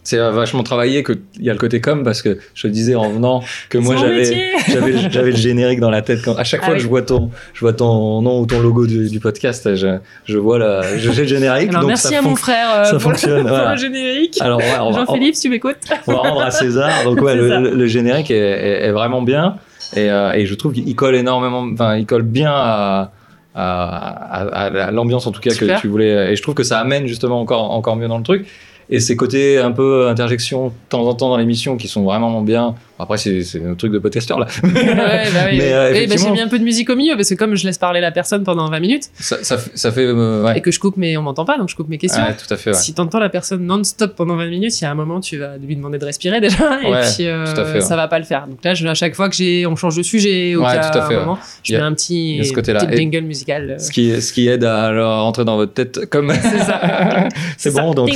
c'est 0.05 0.19
vachement 0.19 0.63
travaillé, 0.65 1.05
qu'il 1.05 1.19
y 1.41 1.49
a 1.49 1.53
le 1.53 1.59
côté 1.59 1.81
com, 1.81 2.03
parce 2.03 2.23
que 2.23 2.39
je 2.55 2.63
te 2.67 2.73
disais 2.73 2.95
en 2.97 3.09
venant 3.11 3.43
que 3.69 3.79
moi 3.79 3.95
j'avais 5.11 5.31
le 5.31 5.37
générique 5.37 5.79
dans 5.81 5.91
la 5.91 6.03
tête. 6.03 6.21
Quand, 6.25 6.35
à 6.37 6.45
chaque 6.45 6.61
Ah 6.63 6.67
fois 6.67 6.75
oui. 6.75 6.79
que 6.79 6.83
je 6.85 6.89
vois 6.89 7.03
ton 7.03 7.31
je 7.55 7.61
vois 7.61 7.73
ton 7.73 8.21
nom 8.23 8.41
ou 8.41 8.47
ton 8.47 8.61
logo 8.61 8.87
du, 8.87 9.09
du 9.09 9.21
podcast, 9.21 9.75
je, 9.77 9.99
je 10.25 10.39
vois 10.39 10.59
la 10.59 10.99
j'ai 10.99 11.13
le 11.13 11.25
générique. 11.25 11.69
Alors 11.71 11.83
donc 11.83 11.89
merci 11.89 12.09
ça 12.09 12.19
à 12.19 12.23
mon 12.23 12.35
frère 12.37 12.69
euh, 12.75 12.85
ça 12.85 12.91
pour, 12.91 12.95
le- 12.95 13.17
fonctionne, 13.17 13.41
pour 13.43 13.49
voilà. 13.51 13.73
le 13.75 13.81
générique. 13.81 14.39
Alors 14.41 14.59
ouais, 14.59 14.93
Jean-Philippe, 14.93 15.35
si 15.37 15.43
tu 15.43 15.49
m'écoutes. 15.51 15.77
on 16.07 16.13
va 16.13 16.19
rendre 16.19 16.43
à 16.43 16.51
César. 16.51 16.91
Donc 17.05 17.21
ouais, 17.21 17.37
le, 17.37 17.49
le- 17.61 17.75
le 17.75 17.87
générique 17.87 18.31
est, 18.31 18.37
est- 18.37 18.87
est 18.89 18.93
vraiment 18.93 19.23
bien 19.23 19.57
et, 19.95 20.11
euh, 20.11 20.33
et 20.33 20.47
je 20.47 20.55
trouve 20.55 20.73
qu'il 20.73 20.95
colle 20.97 21.15
énormément. 21.15 21.65
Enfin, 21.73 21.97
il 21.97 22.07
colle 22.07 22.23
bien 22.23 22.51
à 22.53 23.13
à, 23.55 24.43
à- 24.65 24.87
à 24.87 24.91
l'ambiance 24.91 25.27
en 25.27 25.31
tout 25.31 25.41
cas 25.41 25.51
Super. 25.51 25.77
que 25.77 25.81
tu 25.83 25.89
voulais. 25.89 26.33
Et 26.33 26.37
je 26.37 26.43
trouve 26.43 26.55
que 26.55 26.63
ça 26.63 26.79
amène 26.79 27.07
justement 27.07 27.41
encore 27.41 27.71
encore 27.71 27.97
mieux 27.97 28.09
dans 28.09 28.17
le 28.19 28.25
truc. 28.25 28.47
Et 28.95 29.01
ces 29.01 29.17
côtés 29.17 29.59
un 29.59 29.73
peu 29.73 30.07
interjections 30.09 30.69
de 30.69 30.73
temps 30.91 31.03
en 31.09 31.15
temps 31.15 31.31
dans 31.31 31.39
l'émission 31.39 31.77
qui 31.77 31.89
sont 31.89 32.03
vraiment 32.05 32.43
bien. 32.43 32.75
Après, 32.99 33.17
c'est 33.17 33.43
un 33.67 33.75
truc 33.75 33.91
de 33.91 33.99
podcasteur 33.99 34.39
là. 34.39 34.47
ouais, 34.63 34.71
bah 34.73 35.41
oui. 35.51 35.57
Mais, 35.59 35.73
euh, 35.73 35.87
Oui, 35.89 35.93
bah, 35.93 35.99
effectivement- 36.05 36.27
j'ai 36.29 36.33
mis 36.35 36.41
un 36.41 36.47
peu 36.49 36.59
de 36.59 36.63
musique 36.65 36.89
au 36.89 36.95
milieu 36.95 37.17
parce 37.17 37.31
que 37.31 37.35
comme 37.35 37.57
je 37.57 37.67
laisse 37.67 37.79
parler 37.79 38.01
la 38.01 38.13
personne 38.13 38.45
pendant 38.45 38.69
20 38.71 38.79
minutes 38.79 39.05
ça, 39.19 39.43
ça, 39.43 39.59
fait- 39.59 39.71
ça 39.75 39.91
fait. 39.91 40.05
euh, 40.07 40.45
ouais. 40.45 40.59
et 40.59 40.61
que 40.61 40.71
je 40.71 40.79
coupe 40.79 40.97
mais 40.97 41.17
on 41.17 41.23
m'entend 41.23 41.45
pas 41.45 41.59
donc 41.59 41.69
je 41.69 41.75
coupe 41.75 41.89
mes 41.89 41.99
questions. 41.99 42.23
Tout 42.47 42.53
à 42.55 42.57
fait. 42.57 42.71
Ouais. 42.71 42.77
Si 42.77 42.95
t'entends 42.95 43.19
la 43.19 43.29
personne 43.29 43.67
non-stop 43.67 44.15
pendant 44.15 44.37
20 44.37 44.47
minutes, 44.49 44.81
il 44.81 44.85
y 44.85 44.87
a 44.87 44.91
un 44.91 44.95
moment 44.95 45.21
tu 45.21 45.39
vas 45.39 45.57
lui 45.57 45.75
demander 45.75 45.99
de 45.99 46.05
respirer 46.05 46.41
déjà 46.41 46.81
et 46.83 46.93
puis 47.17 47.27
euh, 47.27 47.47
fait, 47.73 47.81
ça 47.81 47.97
va 47.97 48.07
pas 48.07 48.19
le 48.21 48.25
faire. 48.25 48.47
Donc 48.47 48.63
là, 48.63 48.75
je, 48.75 48.87
à 48.87 48.95
chaque 48.95 49.15
fois 49.17 49.29
que 49.29 49.35
j'ai, 49.35 49.67
on 49.67 49.75
change 49.75 49.97
de 49.97 50.03
sujet 50.03 50.53
tout 50.55 50.63
à 50.65 51.09
fait, 51.09 51.15
un 51.17 51.21
moment, 51.21 51.39
je 51.65 51.75
mets 51.75 51.81
un 51.81 51.93
petit, 51.95 52.41
ce 52.45 52.53
petit 52.55 52.71
Et- 52.93 52.97
jingle 52.97 53.23
musical. 53.23 53.71
euh. 53.71 53.79
Ce 53.79 53.91
qui, 53.91 54.21
ce 54.23 54.33
qui 54.33 54.47
aide 54.49 54.63
à 54.65 54.85
alors, 54.85 55.23
rentrer 55.23 55.45
dans 55.45 55.57
votre 55.57 55.73
tête 55.73 56.07
comme 56.11 56.33
C'est 56.33 56.59
ça. 56.59 56.81
c'est 57.57 57.75
bon 57.75 57.89
ça. 57.91 57.95
donc. 57.95 58.11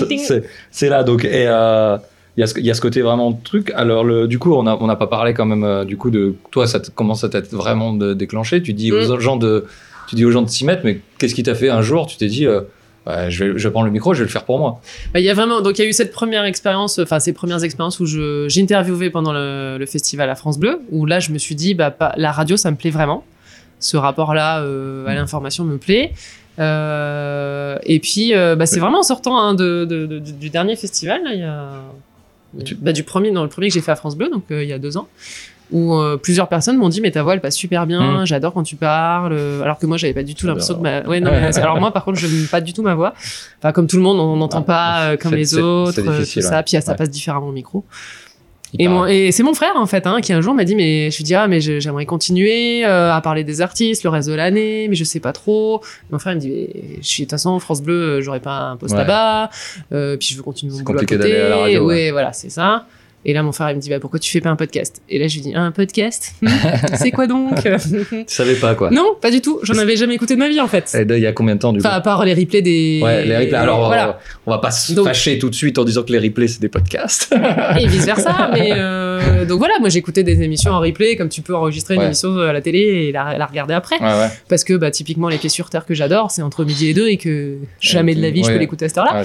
C'est 0.70 0.88
là 0.88 1.02
donc 1.04 1.24
et 1.24 1.46
euh, 1.48 1.96
il 2.36 2.40
y 2.40 2.42
a 2.42 2.46
ce 2.46 2.58
il 2.58 2.66
y 2.66 2.70
a 2.70 2.74
ce 2.74 2.80
côté 2.80 3.00
vraiment 3.02 3.30
de 3.30 3.42
truc. 3.42 3.72
Alors 3.74 4.04
le 4.04 4.26
du 4.28 4.38
coup 4.38 4.54
on 4.54 4.62
n'a 4.62 4.96
pas 4.96 5.06
parlé 5.06 5.32
quand 5.34 5.46
même 5.46 5.64
euh, 5.64 5.84
du 5.84 5.96
coup 5.96 6.10
de 6.10 6.34
toi 6.50 6.66
ça 6.66 6.80
commence 6.94 7.24
à 7.24 7.28
t'être 7.28 7.50
vraiment 7.54 7.92
de, 7.92 8.12
déclenché? 8.14 8.62
Tu 8.62 8.72
dis 8.72 8.92
aux 8.92 9.16
Mm. 9.16 9.20
gens 9.20 9.36
de 9.36 9.64
tu 10.08 10.14
dis 10.16 10.24
aux 10.24 10.30
gens 10.30 10.42
de 10.42 10.48
s'y 10.50 10.64
mettre 10.64 10.82
mais 10.84 11.00
qu'est-ce 11.18 11.34
qui 11.34 11.42
t'a 11.42 11.54
fait 11.54 11.68
un 11.70 11.82
jour 11.82 12.06
tu 12.06 12.16
t'es 12.16 12.26
dit 12.28 12.46
euh, 12.46 12.60
je 13.28 13.44
vais 13.44 13.58
je 13.58 13.66
vais 13.68 13.70
prendre 13.72 13.86
le 13.86 13.92
micro 13.92 14.12
je 14.14 14.18
vais 14.18 14.24
le 14.26 14.30
faire 14.30 14.44
pour 14.44 14.58
moi? 14.58 14.80
Bah, 15.14 15.20
Il 15.20 15.24
y 15.24 15.30
a 15.30 15.34
vraiment, 15.34 15.60
donc 15.60 15.78
il 15.78 15.82
y 15.82 15.86
a 15.86 15.88
eu 15.88 15.92
cette 15.92 16.12
première 16.12 16.44
expérience, 16.44 16.98
enfin 16.98 17.20
ces 17.20 17.32
premières 17.32 17.62
expériences 17.64 18.00
où 18.00 18.06
j'interviewais 18.48 19.10
pendant 19.10 19.32
le, 19.32 19.76
le 19.78 19.86
festival 19.86 20.28
à 20.28 20.34
France 20.34 20.58
Bleu, 20.58 20.80
où 20.90 21.06
là 21.06 21.20
je 21.20 21.30
me 21.32 21.38
suis 21.38 21.54
dit 21.54 21.74
bah 21.74 21.90
pas- 21.92 22.12
la 22.16 22.32
radio 22.32 22.56
ça 22.56 22.70
me 22.70 22.76
plaît 22.76 22.90
vraiment, 22.90 23.24
ce 23.78 23.96
rapport-là 23.96 24.60
euh, 24.60 25.06
à 25.06 25.14
l'information 25.14 25.64
me 25.64 25.78
plaît. 25.78 26.12
Euh, 26.58 27.76
et 27.82 28.00
puis 28.00 28.34
euh, 28.34 28.56
bah, 28.56 28.66
c'est 28.66 28.80
vraiment 28.80 29.00
en 29.00 29.04
sortant 29.04 29.38
hein, 29.38 29.54
de, 29.54 29.84
de- 29.84 30.06
de- 30.06 30.18
du 30.18 30.50
dernier 30.50 30.76
festival, 30.76 31.22
là, 31.24 31.30
il 31.34 31.40
y 31.40 31.42
a, 31.42 31.68
il 32.54 32.60
y 32.60 32.62
a- 32.62 32.64
Tu- 32.64 32.74
bah, 32.74 32.92
du 32.92 33.02
premier, 33.02 33.30
dans 33.30 33.42
le 33.42 33.48
premier 33.48 33.68
que 33.68 33.74
j'ai 33.74 33.80
fait 33.80 33.92
à 33.92 33.96
France 33.96 34.16
Bleu, 34.16 34.28
donc 34.30 34.44
euh, 34.50 34.62
il 34.62 34.68
y 34.68 34.72
a 34.72 34.78
deux 34.78 34.96
ans. 34.96 35.08
Où 35.72 35.94
euh, 35.94 36.16
plusieurs 36.16 36.46
personnes 36.48 36.76
m'ont 36.76 36.88
dit 36.88 37.00
mais 37.00 37.10
ta 37.10 37.24
voix 37.24 37.34
elle 37.34 37.40
passe 37.40 37.56
super 37.56 37.86
bien, 37.88 38.22
Mm. 38.22 38.26
j'adore 38.26 38.54
quand 38.54 38.62
tu 38.62 38.76
parles, 38.76 39.36
alors 39.62 39.78
que 39.80 39.86
moi 39.86 39.96
j'avais 39.96 40.14
pas 40.14 40.22
du 40.22 40.36
tout 40.36 40.46
l'impression 40.46 40.76
que 40.76 40.80
ma 40.80 41.00
ouais 41.02 41.18
non 41.18 41.32
mais- 41.32 41.58
alors 41.58 41.80
moi 41.80 41.92
par 41.92 42.04
contre 42.04 42.20
je 42.20 42.28
n'aime 42.28 42.46
pas 42.46 42.60
du 42.60 42.72
tout 42.72 42.82
ma 42.82 42.94
voix, 42.94 43.14
enfin 43.58 43.72
comme 43.72 43.88
tout 43.88 43.96
le 43.96 44.02
monde 44.02 44.20
on 44.20 44.36
n'entend 44.36 44.58
Ah, 44.60 44.62
pas 44.62 45.00
euh, 45.08 45.16
comme 45.16 45.34
les 45.34 45.56
autres, 45.58 46.00
tout 46.00 46.40
ça, 46.40 46.56
ouais. 46.58 46.62
puis 46.62 46.80
ça 46.80 46.94
passe 46.94 47.10
différemment 47.10 47.48
au 47.48 47.52
micro. 47.52 47.84
Et, 48.78 48.84
et 49.26 49.32
c'est 49.32 49.42
mon 49.42 49.54
frère 49.54 49.76
en 49.76 49.86
fait 49.86 50.06
hein, 50.06 50.20
qui 50.20 50.32
un 50.32 50.40
jour 50.40 50.52
m'a 50.54 50.64
dit 50.64 50.74
mais 50.74 51.10
je 51.10 51.16
lui 51.18 51.24
dis 51.24 51.34
ah 51.34 51.46
mais 51.48 51.60
j'aimerais 51.60 52.04
continuer 52.06 52.84
euh, 52.84 53.12
à 53.12 53.20
parler 53.20 53.44
des 53.44 53.60
artistes 53.60 54.02
le 54.04 54.10
reste 54.10 54.28
de 54.28 54.34
l'année 54.34 54.86
mais 54.88 54.96
je 54.96 55.04
sais 55.04 55.20
pas 55.20 55.32
trop. 55.32 55.82
Mon 56.10 56.18
frère 56.18 56.32
il 56.32 56.36
me 56.36 56.40
dit 56.40 56.50
mais 56.50 56.68
je 57.00 57.06
suis 57.06 57.22
de 57.22 57.26
toute 57.26 57.30
façon 57.30 57.58
France 57.60 57.80
Bleu 57.82 57.94
euh, 57.94 58.20
j'aurais 58.20 58.40
pas 58.40 58.58
un 58.58 58.76
poste 58.76 58.92
Ouais. 58.94 59.00
là-bas 59.00 59.50
euh, 59.92 60.16
puis 60.16 60.28
je 60.32 60.36
veux 60.36 60.42
continuer 60.42 60.72
mon 60.74 60.80
boulot 60.82 60.98
à 60.98 61.04
côté. 61.06 61.36
à 61.40 61.48
la 61.48 61.56
radio, 61.58 61.80
ouais. 61.86 61.94
ouais. 61.94 62.10
voilà 62.10 62.32
c'est 62.32 62.50
ça. 62.50 62.86
Et 63.28 63.32
là 63.32 63.42
mon 63.42 63.50
frère 63.50 63.70
il 63.70 63.76
me 63.76 63.80
dit 63.80 63.90
bah 63.90 63.98
pourquoi 63.98 64.20
tu 64.20 64.30
fais 64.30 64.40
pas 64.40 64.50
un 64.50 64.56
podcast? 64.56 65.02
Et 65.08 65.18
là 65.18 65.26
je 65.26 65.34
lui 65.34 65.40
dis 65.42 65.52
un 65.54 65.72
podcast? 65.72 66.32
Hmm, 66.42 66.48
c'est 66.94 67.10
quoi 67.10 67.26
donc? 67.26 67.54
Tu 67.64 68.22
savais 68.28 68.54
pas 68.54 68.76
quoi 68.76 68.90
Non 68.90 69.16
pas 69.20 69.32
du 69.32 69.40
tout 69.40 69.58
j'en 69.64 69.76
avais 69.78 69.96
jamais 69.96 70.14
écouté 70.14 70.34
de 70.34 70.38
ma 70.38 70.48
vie 70.48 70.60
en 70.60 70.68
fait. 70.68 70.94
et 70.94 71.04
là, 71.04 71.16
il 71.16 71.22
y 71.22 71.26
a 71.26 71.32
combien 71.32 71.56
de 71.56 71.60
temps 71.60 71.72
du 71.72 71.80
coup? 71.80 71.86
Enfin 71.86 71.96
à 71.96 72.00
part 72.00 72.24
les 72.24 72.34
replays 72.34 72.62
des. 72.62 73.00
ouais 73.02 73.24
les 73.24 73.36
replays 73.36 73.54
alors 73.54 73.84
voilà. 73.86 74.20
on 74.46 74.52
va 74.52 74.58
pas 74.58 74.70
se 74.70 74.92
Donc- 74.92 75.06
fâcher 75.08 75.38
tout 75.40 75.50
de 75.50 75.54
suite 75.56 75.76
en 75.78 75.84
disant 75.84 76.04
que 76.04 76.12
les 76.12 76.20
replays 76.20 76.46
c'est 76.46 76.60
des 76.60 76.68
podcasts 76.68 77.34
et 77.80 77.86
vice 77.88 78.06
versa. 78.06 78.50
Mais 78.52 78.70
euh, 78.76 79.05
donc 79.46 79.58
voilà, 79.58 79.74
moi 79.80 79.88
j'écoutais 79.88 80.22
des 80.22 80.42
émissions 80.42 80.72
en 80.72 80.80
replay, 80.80 81.16
comme 81.16 81.28
tu 81.28 81.42
peux 81.42 81.54
enregistrer 81.54 81.94
une 81.94 82.00
Ouais. 82.00 82.06
émission 82.06 82.36
à 82.38 82.52
la 82.52 82.60
télé 82.60 82.78
et 82.78 83.12
la, 83.12 83.36
la 83.38 83.46
regarder 83.46 83.74
après. 83.74 83.98
ouais 84.00 84.04
ouais 84.06 84.28
Parce 84.48 84.64
que 84.64 84.74
bah, 84.74 84.90
typiquement, 84.90 85.28
Les 85.28 85.38
Pieds 85.38 85.48
sur 85.50 85.70
Terre 85.70 85.86
que 85.86 85.94
j'adore, 85.94 86.30
c'est 86.30 86.42
entre 86.42 86.64
midi 86.64 86.88
et 86.88 86.94
deux 86.94 87.08
et 87.08 87.16
que 87.16 87.56
jamais 87.80 88.14
de 88.14 88.22
la 88.22 88.30
vie 88.30 88.42
je 88.44 88.50
peux 88.50 88.56
l'écouter 88.58 88.84
à 88.86 88.88
cette 88.88 88.98
heure-là. 88.98 89.22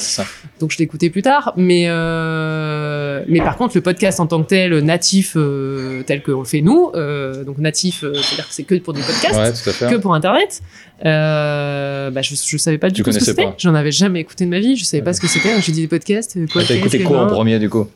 Donc 0.59 0.71
je 0.71 0.77
l'écoutais 0.77 1.09
plus 1.09 1.21
tard. 1.21 1.53
Mais, 1.57 1.85
euh, 1.87 3.23
mais 3.27 3.39
par 3.39 3.57
contre, 3.57 3.75
le 3.75 3.81
podcast 3.81 4.19
en 4.19 4.27
tant 4.27 4.41
que 4.43 4.47
tel, 4.49 4.77
natif, 4.79 5.33
euh, 5.35 6.03
tel 6.03 6.21
qu'on 6.23 6.39
le 6.39 6.45
fait 6.45 6.61
nous, 6.61 6.91
euh, 6.95 7.43
donc 7.43 7.57
natif, 7.57 8.03
euh, 8.03 8.13
c'est-à-dire 8.15 8.47
que 8.47 8.53
c'est 8.53 8.63
que 8.63 8.75
pour 8.75 8.93
du 8.93 9.01
podcast. 9.01 9.35
ouais 9.37 9.51
tout 9.51 9.69
à 9.69 9.73
fait 9.73 9.89
Que 9.89 9.95
pour 9.99 10.13
internet, 10.13 10.61
euh, 11.05 12.09
bah, 12.11 12.21
je, 12.21 12.35
je 12.35 12.57
savais 12.57 12.77
pas 12.77 12.89
du 12.89 13.01
tout 13.03 13.11
ce 13.11 13.19
que 13.19 13.25
c'était. 13.25 13.47
J'en 13.57 13.75
avais 13.75 13.91
jamais 13.91 14.19
écouté 14.21 14.45
de 14.45 14.49
ma 14.49 14.59
vie. 14.59 14.75
Je 14.75 14.83
savais 14.83 15.03
pas 15.03 15.13
ce 15.13 15.21
que 15.21 15.27
c'était. 15.27 15.49
J'ai 15.61 15.71
dit 15.71 15.81
des 15.81 15.87
podcasts. 15.87 16.37
euh, 16.37 16.45
Quoi, 16.51 16.61
Ah, 16.63 16.67
t'as 16.67 16.75
écouté 16.75 16.99
quoi 17.01 17.21
en 17.23 17.27
premier 17.27 17.59
du 17.59 17.69
coup? 17.69 17.87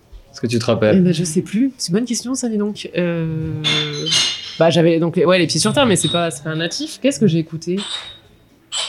Que 0.45 0.51
tu 0.51 0.59
te 0.59 0.63
Eh 0.63 0.71
rappelles 0.71 1.01
ben, 1.03 1.13
je 1.13 1.23
sais 1.23 1.41
plus. 1.41 1.71
C'est 1.77 1.89
une 1.89 1.95
bonne 1.95 2.05
question, 2.05 2.33
ça, 2.35 2.47
dis 2.49 2.57
donc. 2.57 2.89
Euh... 2.97 3.51
Bah, 4.59 4.69
j'avais 4.69 4.99
donc 4.99 5.17
les- 5.17 5.25
ouais, 5.25 5.37
les 5.39 5.47
pieds 5.47 5.59
sur 5.59 5.73
terre, 5.73 5.85
mais 5.85 5.95
c'est 5.95 6.07
pas, 6.11 6.31
c'est 6.31 6.43
pas 6.43 6.51
un 6.51 6.55
natif. 6.57 6.99
Qu'est-ce 7.01 7.19
que 7.19 7.27
j'ai 7.27 7.39
écouté? 7.39 7.77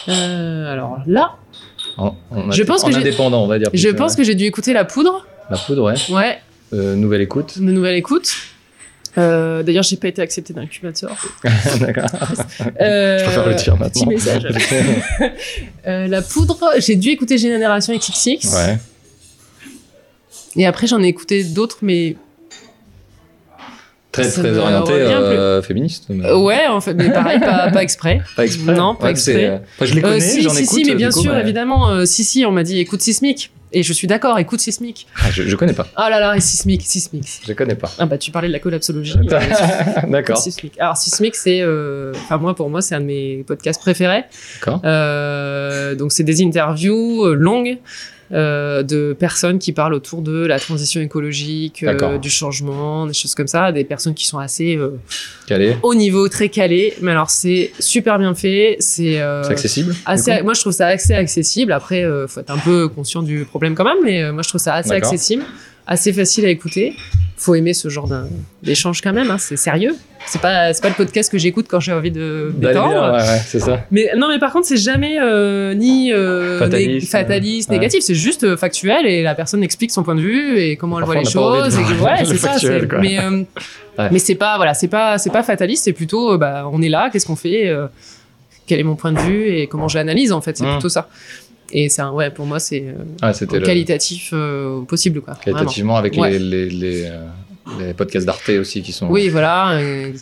Euh, 0.09 0.73
Alors 0.73 0.99
là, 1.07 1.35
En, 1.97 2.15
en 2.31 2.51
Je 2.51 2.63
pense 2.63 2.83
que 2.83 2.89
en 2.89 2.93
j'ai- 2.93 2.99
indépendant, 2.99 3.43
on 3.45 3.47
va 3.47 3.59
dire. 3.59 3.69
je 3.73 3.89
pense 3.89 4.13
ouais. 4.13 4.17
que 4.19 4.25
j'ai 4.25 4.35
dû 4.35 4.45
écouter 4.45 4.73
La 4.73 4.85
Poudre. 4.85 5.27
La 5.51 5.57
poudre, 5.57 5.83
ouais. 5.85 5.95
Ouais, 6.15 6.39
Euh, 6.73 6.95
nouvelle 6.97 7.21
écoute. 7.21 7.59
de 7.59 7.63
nouvelle 7.65 7.95
écoute. 7.97 8.31
Euh, 9.19 9.63
D'ailleurs, 9.63 9.83
j'ai 9.85 9.97
pas 9.97 10.09
été 10.09 10.21
accepté 10.21 10.53
dans 10.53 10.61
l'incubateur. 10.63 11.17
D'accord. 11.81 12.05
Euh, 12.81 13.19
Je 13.19 13.25
préfère 13.25 13.49
le 13.49 13.55
dire 13.55 13.77
maintenant. 13.77 13.89
Petit 14.03 14.07
message. 14.07 14.47
Euh, 15.87 16.09
la 16.09 16.21
Poudre, 16.21 16.59
j'ai 16.79 16.97
dû 16.97 17.11
écouter 17.11 17.39
Génération 17.39 17.95
XXX. 17.97 18.53
ouais. 18.55 18.77
Et 20.57 20.67
après, 20.67 20.87
j'en 20.87 21.03
ai 21.03 21.07
écouté 21.09 21.45
d'autres, 21.45 21.79
mais 21.83 22.17
Très, 24.13 24.31
très 24.31 24.57
orienté 24.57 24.93
euh, 24.93 25.61
féministe. 25.61 26.07
mais- 26.09 26.25
euh, 26.25 26.39
ouais, 26.39 26.67
en 26.69 26.81
fait, 26.81 26.95
mais 26.95 27.11
pareil, 27.11 27.39
pas, 27.39 27.71
pas 27.71 27.83
exprès. 27.83 28.23
Pas 28.37 28.45
exprès. 28.47 28.75
Non, 28.75 28.95
pas 28.95 29.05
Ouais, 29.07 29.11
exprès. 29.11 29.45
euh, 29.45 29.59
enfin, 29.77 29.85
je 29.85 29.93
les 29.95 30.01
Euh, 30.01 30.05
connais, 30.05 30.21
si, 30.21 30.41
j'en 30.43 30.51
si, 30.51 30.63
écoute. 30.63 30.75
si, 30.79 30.85
mais 30.87 30.95
bien 30.95 31.11
coup, 31.11 31.21
sûr, 31.21 31.35
mais- 31.35 31.41
évidemment. 31.41 31.91
euh, 31.91 32.07
si, 32.07 32.25
si, 32.25 32.47
on 32.47 32.51
m'a 32.53 32.63
dit 32.63 32.79
écoute 32.81 33.03
Sismic. 33.03 33.51
Et 33.73 33.83
je 33.83 33.93
suis 33.93 34.07
d'accord, 34.07 34.39
écoute 34.39 34.61
Sismic. 34.61 35.07
Ah, 35.23 35.31
je, 35.31 35.43
je 35.43 35.55
connais 35.57 35.75
pas. 35.75 35.87
Ah 35.97 36.09
là 36.09 36.19
là, 36.19 36.35
et 36.35 36.41
Sismic, 36.41 36.81
Sismic. 36.83 37.27
Je 37.47 37.53
connais 37.53 37.75
pas. 37.75 37.91
Ah 37.99 38.07
bah 38.07 38.17
tu 38.17 38.31
parlais 38.31 38.49
de 38.49 38.53
la 38.55 38.59
collapsologie. 38.61 39.17
euh, 39.31 39.41
D'accord. 40.09 40.39
Sismic. 40.39 40.73
Alors 40.79 40.97
Sismic, 40.97 41.35
c'est, 41.35 41.61
euh, 41.61 42.13
enfin 42.15 42.39
moi 42.39 42.55
pour 42.55 42.71
moi 42.71 42.81
c'est 42.81 42.95
un 42.95 43.01
de 43.01 43.07
mes 43.07 43.45
podcasts 43.47 43.81
préférés. 43.83 44.25
D'accord. 44.61 44.81
Euh, 44.85 45.95
donc 45.95 46.13
c'est 46.13 46.23
des 46.23 46.43
interviews 46.43 47.27
euh, 47.27 47.35
longues 47.35 47.77
euh, 48.33 48.83
de 48.83 49.17
personnes 49.19 49.59
qui 49.59 49.73
parlent 49.73 49.95
autour 49.95 50.23
de 50.23 50.45
la 50.47 50.59
transition 50.59 51.01
écologique, 51.01 51.83
euh, 51.85 52.19
du 52.19 52.31
changement, 52.31 53.07
des 53.07 53.15
choses 53.15 53.35
comme 53.35 53.47
ça, 53.47 53.73
des 53.73 53.85
personnes 53.85 54.15
qui 54.15 54.27
sont 54.27 54.39
assez 54.39 54.77
euh, 54.77 54.99
Calé. 55.47 55.77
haut 55.83 55.95
niveau, 55.95 56.29
très 56.29 56.49
calées. 56.49 56.95
Mais 57.01 57.13
alors 57.13 57.31
c'est 57.31 57.71
super 57.79 58.19
bien 58.19 58.35
fait, 58.35 58.77
c'est 58.81 59.21
euh, 59.21 59.43
accessible. 59.45 59.95
assez, 60.07 60.43
moi 60.43 60.55
je 60.55 60.61
trouve 60.61 60.73
ça 60.73 60.89
assez 60.89 61.15
accessible. 61.15 61.73
Après, 61.73 62.05
euh, 62.05 62.27
faut 62.27 62.41
être 62.41 62.51
un 62.51 62.59
peu 62.59 62.89
conscient 62.89 63.23
du 63.23 63.45
problème 63.45 63.75
quand 63.75 63.85
même, 63.85 63.99
mais 64.05 64.23
euh, 64.23 64.33
moi 64.33 64.43
je 64.43 64.49
trouve 64.49 64.61
ça 64.61 64.75
assez 64.75 64.93
accessible, 64.93 65.45
assez 65.87 66.13
facile 66.13 66.45
à 66.47 66.49
écouter. 66.49 66.95
Faut 67.39 67.55
aimer 67.55 67.75
ce 67.75 67.89
genre 67.91 68.09
d'échange 68.63 69.03
quand 69.03 69.13
même. 69.13 69.31
hein, 69.31 69.37
c'est 69.39 69.57
sérieux. 69.59 69.95
C'est 70.27 70.41
pas, 70.41 70.73
c'est 70.73 70.81
pas 70.83 70.89
le 70.89 70.95
podcast 70.95 71.31
que 71.31 71.37
j'écoute 71.39 71.67
quand 71.69 71.79
j'ai 71.81 71.93
envie 71.93 72.11
de 72.11 72.51
détendre. 72.57 72.89
bien, 72.89 73.13
ouais, 73.13 73.19
ouais, 73.19 73.41
c'est 73.47 73.61
ça. 73.61 73.85
Mais 73.93 74.11
non, 74.17 74.29
mais 74.29 74.39
par 74.41 74.53
contre, 74.53 74.67
c'est 74.67 74.79
jamais 74.79 75.19
euh, 75.21 75.75
ni 75.75 76.13
euh, 76.13 76.59
Fataliste, 76.59 76.91
né- 77.15 77.21
fataliste, 77.21 77.69
ouais. 77.71 77.77
négatif. 77.77 78.01
C'est 78.03 78.15
juste 78.15 78.43
euh, 78.45 78.57
factuel 78.57 79.07
et 79.07 79.23
la 79.23 79.35
personne 79.35 79.63
explique 79.63 79.91
son 79.93 80.03
point 80.03 80.15
de 80.17 80.21
vue 80.23 80.59
et 80.59 80.77
comment 80.77 80.99
elle 80.99 81.05
voit 81.05 81.15
les 81.17 81.25
choses. 81.27 81.79
Et 81.79 81.83
ouais, 82.03 82.17
c'est 82.25 82.37
ça. 82.39 82.53
factuel. 82.53 82.89
Mais, 83.01 83.19
euh. 83.21 83.43
Mais 84.11 84.19
c'est 84.19 84.35
pas, 84.35 84.57
voilà, 84.57 84.73
c'est 84.75 84.89
pas, 84.89 85.19
c'est 85.19 85.31
pas 85.31 85.43
fataliste. 85.43 85.85
C'est 85.85 85.93
plutôt, 85.93 86.39
bah, 86.39 86.69
on 86.73 86.81
est 86.83 86.89
là, 86.89 87.11
qu'est-ce 87.13 87.27
qu'on 87.27 87.37
fait, 87.37 87.71
quel 88.67 88.81
est 88.81 88.85
mon 88.85 88.97
point 88.97 89.13
de 89.13 89.21
vue 89.21 89.47
et 89.49 89.67
comment 89.69 89.87
je 89.89 89.97
l'analyse 89.99 90.33
en 90.33 90.41
fait. 90.41 90.57
C'est 90.57 90.65
Mm. 90.65 90.73
plutôt 90.73 90.89
ça. 90.89 91.09
Et 91.73 91.89
un, 91.99 92.13
ouais, 92.13 92.31
pour 92.31 92.47
moi, 92.47 92.59
c'est 92.61 92.85
euh, 93.23 93.33
c'était 93.33 93.59
le- 93.59 93.67
qualitatif 93.67 94.31
euh, 94.33 94.83
possible, 94.83 95.21
quoi. 95.21 95.35
Vraiment. 95.35 95.59
qualitativement 95.59 95.97
avec 95.97 96.17
Ouais. 96.17 96.31
les, 96.33 96.39
les, 96.39 96.71
les, 96.71 97.05
euh, 97.07 97.19
les 97.81 97.93
podcasts 97.95 98.25
d'Arte 98.27 98.49
aussi 98.51 98.83
qui 98.83 98.93
sont. 98.93 99.09
Oui, 99.09 99.29
voilà. 99.29 99.79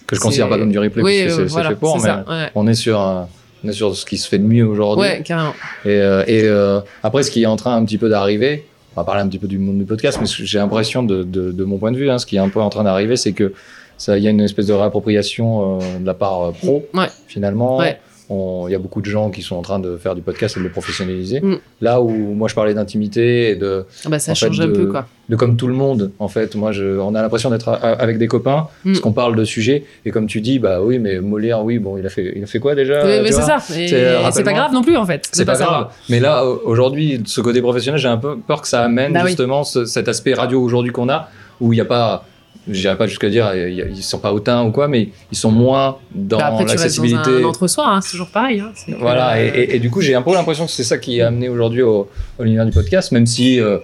Que 0.07 0.17
je 0.17 0.21
considère 0.21 0.47
c'est- 0.47 0.51
pas 0.51 0.59
comme 0.59 0.71
du 0.73 0.79
replay, 0.79 1.03
Oui, 1.03 1.23
parce 1.25 1.37
que 1.37 1.47
c'est- 1.47 1.53
voilà, 1.53 1.69
fait 1.71 1.75
pour, 1.77 1.97
mais- 1.97 2.03
ça, 2.03 2.25
ouais. 2.29 2.51
On 2.55 2.67
est 2.67 2.75
sur. 2.75 2.99
un- 3.01 3.29
on 3.63 3.69
est 3.69 3.73
sur 3.73 3.95
ce 3.97 4.05
qui 4.05 4.17
se 4.19 4.29
fait 4.29 4.39
de 4.39 4.45
mieux 4.45 4.67
aujourd'hui. 4.67 5.03
Ouais, 5.09 5.23
carrément. 5.25 5.55
Et, 5.85 5.89
euh, 5.91 6.23
et 6.27 6.43
euh, 6.45 6.81
après, 7.03 7.23
ce 7.23 7.31
qui 7.31 7.43
est 7.43 7.47
en 7.47 7.57
train 7.57 7.77
un 7.77 7.85
petit 7.85 7.97
peu 7.99 8.09
d'arriver, 8.11 8.67
on 8.95 9.01
va 9.01 9.05
parler 9.05 9.23
un 9.23 9.29
petit 9.29 9.39
peu 9.39 9.47
du 9.47 9.59
monde 9.59 9.79
du 9.79 9.85
podcast, 9.85 10.19
mais 10.21 10.27
j'ai 10.27 10.59
l'impression 10.59 11.03
de, 11.03 11.23
de, 11.23 11.51
de 11.51 11.65
mon 11.65 11.79
point 11.79 11.91
de 11.93 11.97
vue, 11.97 12.11
hein, 12.11 12.19
ce 12.19 12.27
qui 12.27 12.37
est 12.37 12.41
un 12.41 12.49
peu 12.51 12.61
en 12.61 12.69
train 12.71 12.85
d'arriver, 12.85 13.17
c'est 13.17 13.33
que 13.33 13.53
ça, 13.97 14.19
il 14.19 14.25
y 14.25 14.27
a 14.27 14.31
une 14.31 14.41
espèce 14.41 14.67
de 14.67 14.73
réappropriation 14.73 15.79
euh, 15.81 15.99
de 15.99 16.05
la 16.07 16.15
part 16.15 16.53
pro, 16.53 16.87
Ouais. 16.95 17.07
finalement. 17.27 17.79
Ouais. 17.79 17.99
Il 18.31 18.73
y 18.73 18.75
a 18.75 18.79
beaucoup 18.79 19.01
de 19.03 19.07
gens 19.07 19.31
qui 19.31 19.43
sont 19.43 19.55
en 19.57 19.61
train 19.63 19.79
de 19.79 19.97
faire 19.99 20.15
du 20.15 20.23
podcast 20.23 20.57
et 20.57 20.61
de 20.61 20.65
le 20.65 20.71
professionnaliser. 20.71 21.41
Mm. 21.43 21.59
Là 21.83 22.01
où 22.01 22.09
moi 22.11 22.49
je 22.49 22.55
parlais 22.55 22.73
d'intimité 22.73 23.51
et 23.51 23.55
de, 23.57 23.85
Ah 24.05 24.09
bah, 24.09 24.19
ça 24.19 24.35
fait, 24.35 24.47
change 24.47 24.61
un 24.61 24.67
de- 24.67 24.73
peu, 24.73 24.87
quoi. 24.87 25.07
de 25.29 25.37
comme 25.37 25.57
tout 25.57 25.67
le 25.67 25.75
monde, 25.75 26.11
en 26.19 26.29
fait, 26.29 26.55
moi 26.55 26.73
je, 26.73 26.99
on 26.99 27.15
a 27.15 27.21
l'impression 27.23 27.51
d'être 27.51 27.69
avec 27.69 28.17
des 28.19 28.27
copains, 28.27 28.69
Mm. 28.85 28.93
parce 28.93 29.01
qu'on 29.01 29.13
parle 29.13 29.37
de 29.37 29.45
sujets, 29.45 29.85
et 30.07 30.11
comme 30.11 30.27
tu 30.27 30.41
dis, 30.41 30.59
bah 30.59 30.81
oui, 30.83 30.99
mais 30.99 31.21
Molière, 31.21 31.63
oui, 31.65 31.79
bon, 31.79 31.99
il 31.99 32.07
a 32.07 32.09
fait, 32.09 32.33
il 32.35 32.43
a 32.43 32.47
fait 32.47 32.61
quoi 32.61 32.75
déjà 32.75 33.05
Oui, 33.05 33.27
c'est 33.27 33.43
ça. 33.43 33.59
C'est, 33.61 34.43
pas 34.45 34.53
grave 34.55 34.73
non 34.73 34.83
plus, 34.83 34.97
en 34.97 35.05
fait. 35.05 35.29
c'est 35.33 35.45
pas, 35.45 35.55
ça. 35.55 35.65
grave. 35.65 35.89
Mais 36.09 36.19
là, 36.21 36.45
au- 36.47 36.63
aujourd'hui, 36.65 37.23
ce 37.27 37.41
côté 37.43 37.61
professionnel, 37.61 38.01
j'ai 38.01 38.09
un 38.09 38.17
peu 38.17 38.37
peur 38.39 38.63
que 38.63 38.69
ça 38.69 38.83
amène 38.83 39.13
Bah 39.13 39.21
oui. 39.23 39.29
justement 39.29 39.65
ce- 39.65 39.85
cet 39.85 40.09
aspect 40.09 40.35
radio 40.35 40.63
aujourd'hui 40.63 40.93
qu'on 40.93 41.09
a, 41.11 41.29
où 41.61 41.73
il 41.73 41.77
n'y 41.77 41.83
a 41.83 41.85
pas, 41.85 42.25
j'irai 42.69 42.97
pas 42.97 43.07
jusqu'à 43.07 43.29
dire, 43.29 43.55
y 43.55 43.85
ils 43.97 44.03
sont 44.03 44.19
pas 44.19 44.33
hautains 44.33 44.63
ou 44.65 44.71
quoi, 44.71 44.89
mais 44.89 45.09
ils 45.33 45.37
sont 45.37 45.51
moins 45.51 45.99
dans 46.15 46.39
Bah, 46.39 46.57
l'accessibilité. 46.67 47.45
entre-soi, 47.45 47.85
hein, 47.89 48.01
c'est 48.01 48.13
toujours 48.13 48.29
pareil. 48.31 48.61
Hein. 48.61 48.73
Que, 48.87 48.93
Voilà, 48.99 49.41
et, 49.43 49.49
euh, 49.49 49.53
et- 49.55 49.77
et 49.77 49.79
du 49.79 49.91
coup, 49.91 50.01
j'ai 50.01 50.15
un 50.15 50.23
peu 50.23 50.33
l'impression 50.33 50.67
que 50.67 50.71
c'est 50.73 50.85
ça 50.85 50.99
qui 50.99 51.19
est 51.19 51.23
amené 51.23 51.49
aujourd'hui 51.49 51.83
au, 51.83 52.09
au 52.39 52.43
l'univers 52.43 52.65
du 52.67 52.73
podcast, 52.73 53.13
même 53.13 53.27
si, 53.27 53.61
euh, 53.61 53.79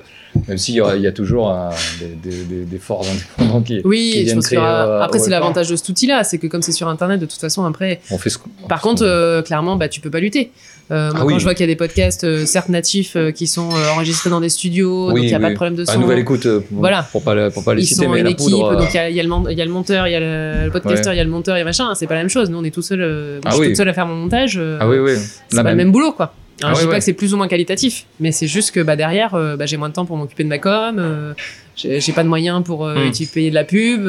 même 0.48 0.58
s'il 0.58 0.76
y, 0.76 0.80
a- 0.80 0.94
il 0.96 1.02
y 1.02 1.06
a 1.08 1.12
toujours 1.12 1.50
un- 1.50 1.70
des, 2.00 2.30
des- 2.30 2.44
des- 2.44 2.64
des 2.64 2.78
forts 2.78 3.04
indépendants 3.10 3.62
qui, 3.62 3.80
Oui, 3.84 4.10
qui 4.12 4.18
je 4.20 4.24
viennent 4.26 4.38
y 4.38 4.42
créer. 4.42 4.58
euh, 4.58 5.02
après 5.02 5.18
c'est 5.18 5.30
l'avantage 5.30 5.68
de 5.68 5.76
cet 5.76 5.88
outil-là, 5.88 6.22
c'est 6.24 6.38
que 6.38 6.46
comme 6.46 6.62
c'est 6.62 6.70
sur 6.72 6.88
Internet, 6.88 7.20
de 7.20 7.26
toute 7.26 7.40
façon 7.40 7.64
après. 7.64 8.00
On 8.10 8.18
fait 8.18 8.30
ce 8.30 8.38
qu'on- 8.38 8.48
Par 8.68 8.80
contre, 8.80 9.02
euh, 9.04 9.42
clairement, 9.42 9.76
bah 9.76 9.88
tu 9.88 10.00
peux 10.00 10.10
pas 10.10 10.20
lutter. 10.20 10.52
Euh, 10.90 11.10
moi, 11.10 11.12
Ah 11.14 11.18
quand 11.20 11.26
oui. 11.26 11.34
je 11.38 11.44
vois 11.44 11.54
qu'il 11.54 11.60
y 11.62 11.68
a 11.70 11.72
des 11.72 11.76
podcasts, 11.76 12.24
euh, 12.24 12.44
certes 12.46 12.68
natifs, 12.68 13.14
euh, 13.14 13.30
qui 13.30 13.46
sont 13.46 13.68
euh, 13.70 13.90
enregistrés 13.94 14.28
dans 14.28 14.40
des 14.40 14.48
studios, 14.48 15.06
Oui, 15.12 15.14
donc 15.20 15.22
il 15.24 15.30
y 15.30 15.34
a 15.34 15.36
oui. 15.36 15.42
pas 15.44 15.50
de 15.50 15.54
problème 15.54 15.76
de 15.76 15.84
son. 15.84 16.00
nouvelle 16.00 16.18
écoute, 16.18 16.42
pour, 16.42 16.78
Voilà. 16.80 17.04
pour 17.12 17.22
pas, 17.22 17.34
le- 17.34 17.50
pour 17.50 17.62
pas 17.62 17.74
les 17.74 17.82
Ils 17.82 17.86
citer, 17.86 18.06
sont 18.06 18.10
mais 18.10 18.18
une 18.18 18.24
la 18.24 18.30
équipe, 18.30 18.50
poudre. 18.50 18.76
donc 18.76 18.88
il 18.92 18.96
y 18.96 18.98
a- 18.98 19.08
il 19.08 19.14
y, 19.14 19.20
a 19.20 19.22
le 19.22 19.28
mon- 19.28 19.48
il 19.48 19.56
y 19.56 19.62
a 19.62 19.64
le 19.64 19.70
monteur, 19.70 20.08
il 20.08 20.12
y 20.12 20.16
a 20.16 20.20
le, 20.20 20.64
le 20.64 20.70
podcasteur, 20.72 21.12
il 21.14 21.16
y 21.16 21.20
a 21.20 21.24
le 21.24 21.30
monteur, 21.30 21.56
il 21.56 21.60
y 21.60 21.62
a 21.62 21.64
machin. 21.64 21.94
C'est 21.94 22.06
pas 22.08 22.14
la 22.14 22.20
même 22.20 22.28
chose. 22.28 22.50
Nous, 22.50 22.58
on 22.58 22.64
est 22.64 22.72
tout 22.74 22.82
seul. 22.82 22.98
moi, 22.98 23.40
Ah 23.44 23.50
je 23.50 23.56
suis 23.56 23.66
toute 23.68 23.76
seule 23.76 23.88
à 23.88 23.92
faire 23.94 24.06
mon 24.06 24.16
montage. 24.16 24.60
Ah 24.80 24.88
oui, 24.88 24.98
oui. 24.98 25.12
c'est 25.48 25.62
pas 25.62 25.70
le 25.70 25.76
même- 25.76 25.92
boulot, 25.92 26.10
quoi. 26.12 26.34
Alors, 26.62 26.72
Ah 26.76 26.80
je 26.80 26.84
dis 26.86 26.90
pas 26.90 26.98
que 26.98 27.04
c'est 27.04 27.12
plus 27.14 27.32
ou 27.32 27.36
moins 27.38 27.48
qualitatif, 27.48 28.04
mais 28.18 28.32
c'est 28.32 28.46
juste 28.48 28.72
que 28.72 28.80
bah, 28.80 28.94
derrière, 28.96 29.30
bah, 29.56 29.66
j'ai 29.66 29.76
moins 29.76 29.88
de 29.90 29.94
temps 29.94 30.04
pour 30.06 30.16
m'occuper 30.16 30.42
de 30.44 30.48
ma 30.48 30.58
com, 30.58 31.34
j'ai 31.76 32.12
pas 32.12 32.24
de 32.24 32.28
moyens 32.28 32.62
pour 32.64 32.84
Hmm. 32.86 33.10
payer 33.32 33.50
de 33.50 33.54
la 33.54 33.64
pub, 33.64 34.04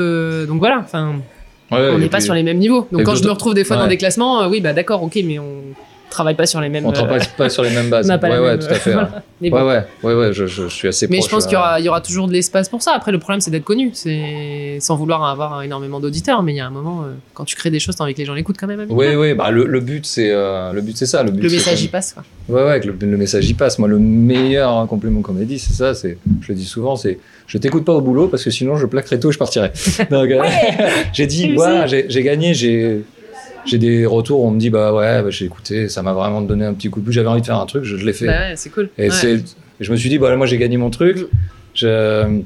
donc 0.47 0.57
voilà. 0.59 0.79
Enfin, 0.83 1.13
Ouais, 1.71 1.89
on 1.93 1.99
n'est 1.99 2.09
pas 2.09 2.17
puis- 2.17 2.25
sur 2.25 2.33
les 2.33 2.43
mêmes 2.43 2.57
niveaux. 2.57 2.87
Donc 2.91 3.03
quand 3.03 3.15
je 3.15 3.23
me 3.23 3.29
retrouve 3.29 3.53
des 3.53 3.63
fois 3.63 3.77
dans 3.77 3.87
des 3.87 3.97
classements, 3.97 4.47
oui, 4.47 4.59
bah 4.61 4.73
d'accord, 4.73 5.03
ok, 5.03 5.17
mais 5.23 5.37
on 5.39 5.45
travaille 6.11 6.35
pas 6.35 6.45
sur 6.45 6.61
les 6.61 6.69
mêmes. 6.69 6.85
On 6.85 6.91
travaille 6.91 7.19
euh, 7.21 7.37
pas 7.37 7.49
sur 7.49 7.63
les 7.63 7.71
mêmes 7.71 7.89
bases. 7.89 8.07
ouais, 8.09 8.19
ouais, 8.21 8.39
même, 8.41 8.59
tout 8.59 8.67
à 8.67 8.73
fait. 8.75 8.91
euh, 8.91 8.97
ouais. 8.97 8.99
voilà. 9.01 9.23
Bon. 9.41 9.49
Ouais, 9.49 9.61
ouais, 9.63 9.85
ouais, 10.03 10.27
ouais, 10.27 10.33
je, 10.33 10.45
je, 10.45 10.63
je 10.63 10.67
suis 10.67 10.87
assez 10.87 11.07
Mais 11.07 11.17
proche. 11.17 11.29
je 11.29 11.35
pense 11.35 11.43
qu'il 11.45 11.53
y 11.53 11.55
euh, 11.55 11.59
aura, 11.59 11.79
il 11.79 11.85
y 11.85 11.89
aura 11.89 12.01
toujours 12.01 12.27
de 12.27 12.33
l'espace 12.33 12.69
pour 12.69 12.81
ça. 12.83 12.91
Après, 12.95 13.11
le 13.11 13.17
problème, 13.17 13.41
c'est 13.41 13.49
d'être 13.51 13.63
connu. 13.63 13.89
C'est 13.93 14.77
sans 14.79 14.95
vouloir 14.95 15.23
avoir 15.25 15.63
énormément 15.63 15.99
d'auditeurs, 15.99 16.43
mais 16.43 16.53
il 16.53 16.57
y 16.57 16.59
a 16.59 16.67
un 16.67 16.71
moment, 16.71 17.01
euh, 17.03 17.13
quand 17.33 17.45
tu 17.45 17.55
crées 17.55 17.71
des 17.71 17.79
choses, 17.79 17.95
t'as 17.95 18.03
envie 18.03 18.13
que 18.13 18.19
les 18.19 18.25
gens 18.25 18.33
l'écoutent 18.35 18.57
quand 18.59 18.67
même. 18.67 18.85
Oui, 18.89 19.15
oui, 19.15 19.33
bah 19.33 19.49
le, 19.49 19.65
le 19.65 19.79
but 19.79 20.05
c'est 20.05 20.29
euh, 20.31 20.71
le 20.73 20.81
but 20.81 20.95
c'est 20.95 21.05
ça. 21.07 21.23
Le, 21.23 21.31
but, 21.31 21.41
Le 21.41 21.49
message 21.49 21.81
y 21.83 21.87
passe. 21.87 22.13
Quoi. 22.13 22.23
Ouais, 22.49 22.65
ouais, 22.67 22.79
que 22.79 22.87
le, 22.87 22.95
le 22.99 23.17
message 23.17 23.49
y 23.49 23.53
passe. 23.53 23.79
Moi, 23.79 23.87
le 23.87 23.97
meilleur 23.99 24.71
hein, 24.77 24.85
compliment 24.87 25.21
qu'on 25.21 25.33
m'ait 25.33 25.45
dit, 25.45 25.57
c'est 25.59 25.73
ça. 25.73 25.93
C'est, 25.93 26.17
je 26.41 26.47
le 26.49 26.55
dis 26.55 26.65
souvent, 26.65 26.95
c'est, 26.95 27.17
je 27.47 27.57
t'écoute 27.57 27.85
pas 27.85 27.93
au 27.93 28.01
boulot 28.01 28.27
parce 28.27 28.43
que 28.43 28.51
sinon 28.51 28.75
je 28.77 28.85
plaquerai 28.85 29.19
tôt 29.19 29.29
et 29.29 29.33
je 29.33 29.37
partirai. 29.39 29.71
Donc, 30.11 30.29
euh, 30.29 30.41
j'ai 31.13 31.27
dit, 31.27 31.53
voilà, 31.53 31.87
j'ai, 31.87 32.05
j'ai 32.09 32.23
gagné, 32.23 32.53
j'ai, 32.53 33.01
j'ai 33.65 33.77
des 33.77 34.05
retours. 34.05 34.43
On 34.43 34.51
me 34.51 34.59
dit, 34.59 34.69
bah 34.69 34.93
ouais, 34.93 35.21
bah, 35.21 35.29
j'ai 35.29 35.45
écouté, 35.45 35.87
ça 35.89 36.01
m'a 36.01 36.13
vraiment 36.13 36.41
donné 36.41 36.65
un 36.65 36.73
petit 36.73 36.89
coup 36.89 36.99
de 36.99 37.05
pouce. 37.05 37.13
J'avais 37.15 37.27
envie 37.27 37.41
de 37.41 37.45
faire 37.45 37.59
un 37.59 37.65
truc, 37.65 37.83
je, 37.83 37.97
je 37.97 38.05
l'ai 38.05 38.13
fait. 38.13 38.25
Bah 38.27 38.31
ouais, 38.49 38.53
c'est 38.55 38.69
cool. 38.69 38.89
Et 38.97 39.09
Ouais. 39.09 39.35
et 39.35 39.43
je 39.83 39.91
me 39.91 39.95
suis 39.97 40.09
dit, 40.09 40.17
bah 40.19 40.35
moi 40.35 40.45
j'ai 40.47 40.57
gagné 40.57 40.77
mon 40.77 40.89
truc. 40.89 41.27
Je, 41.73 42.39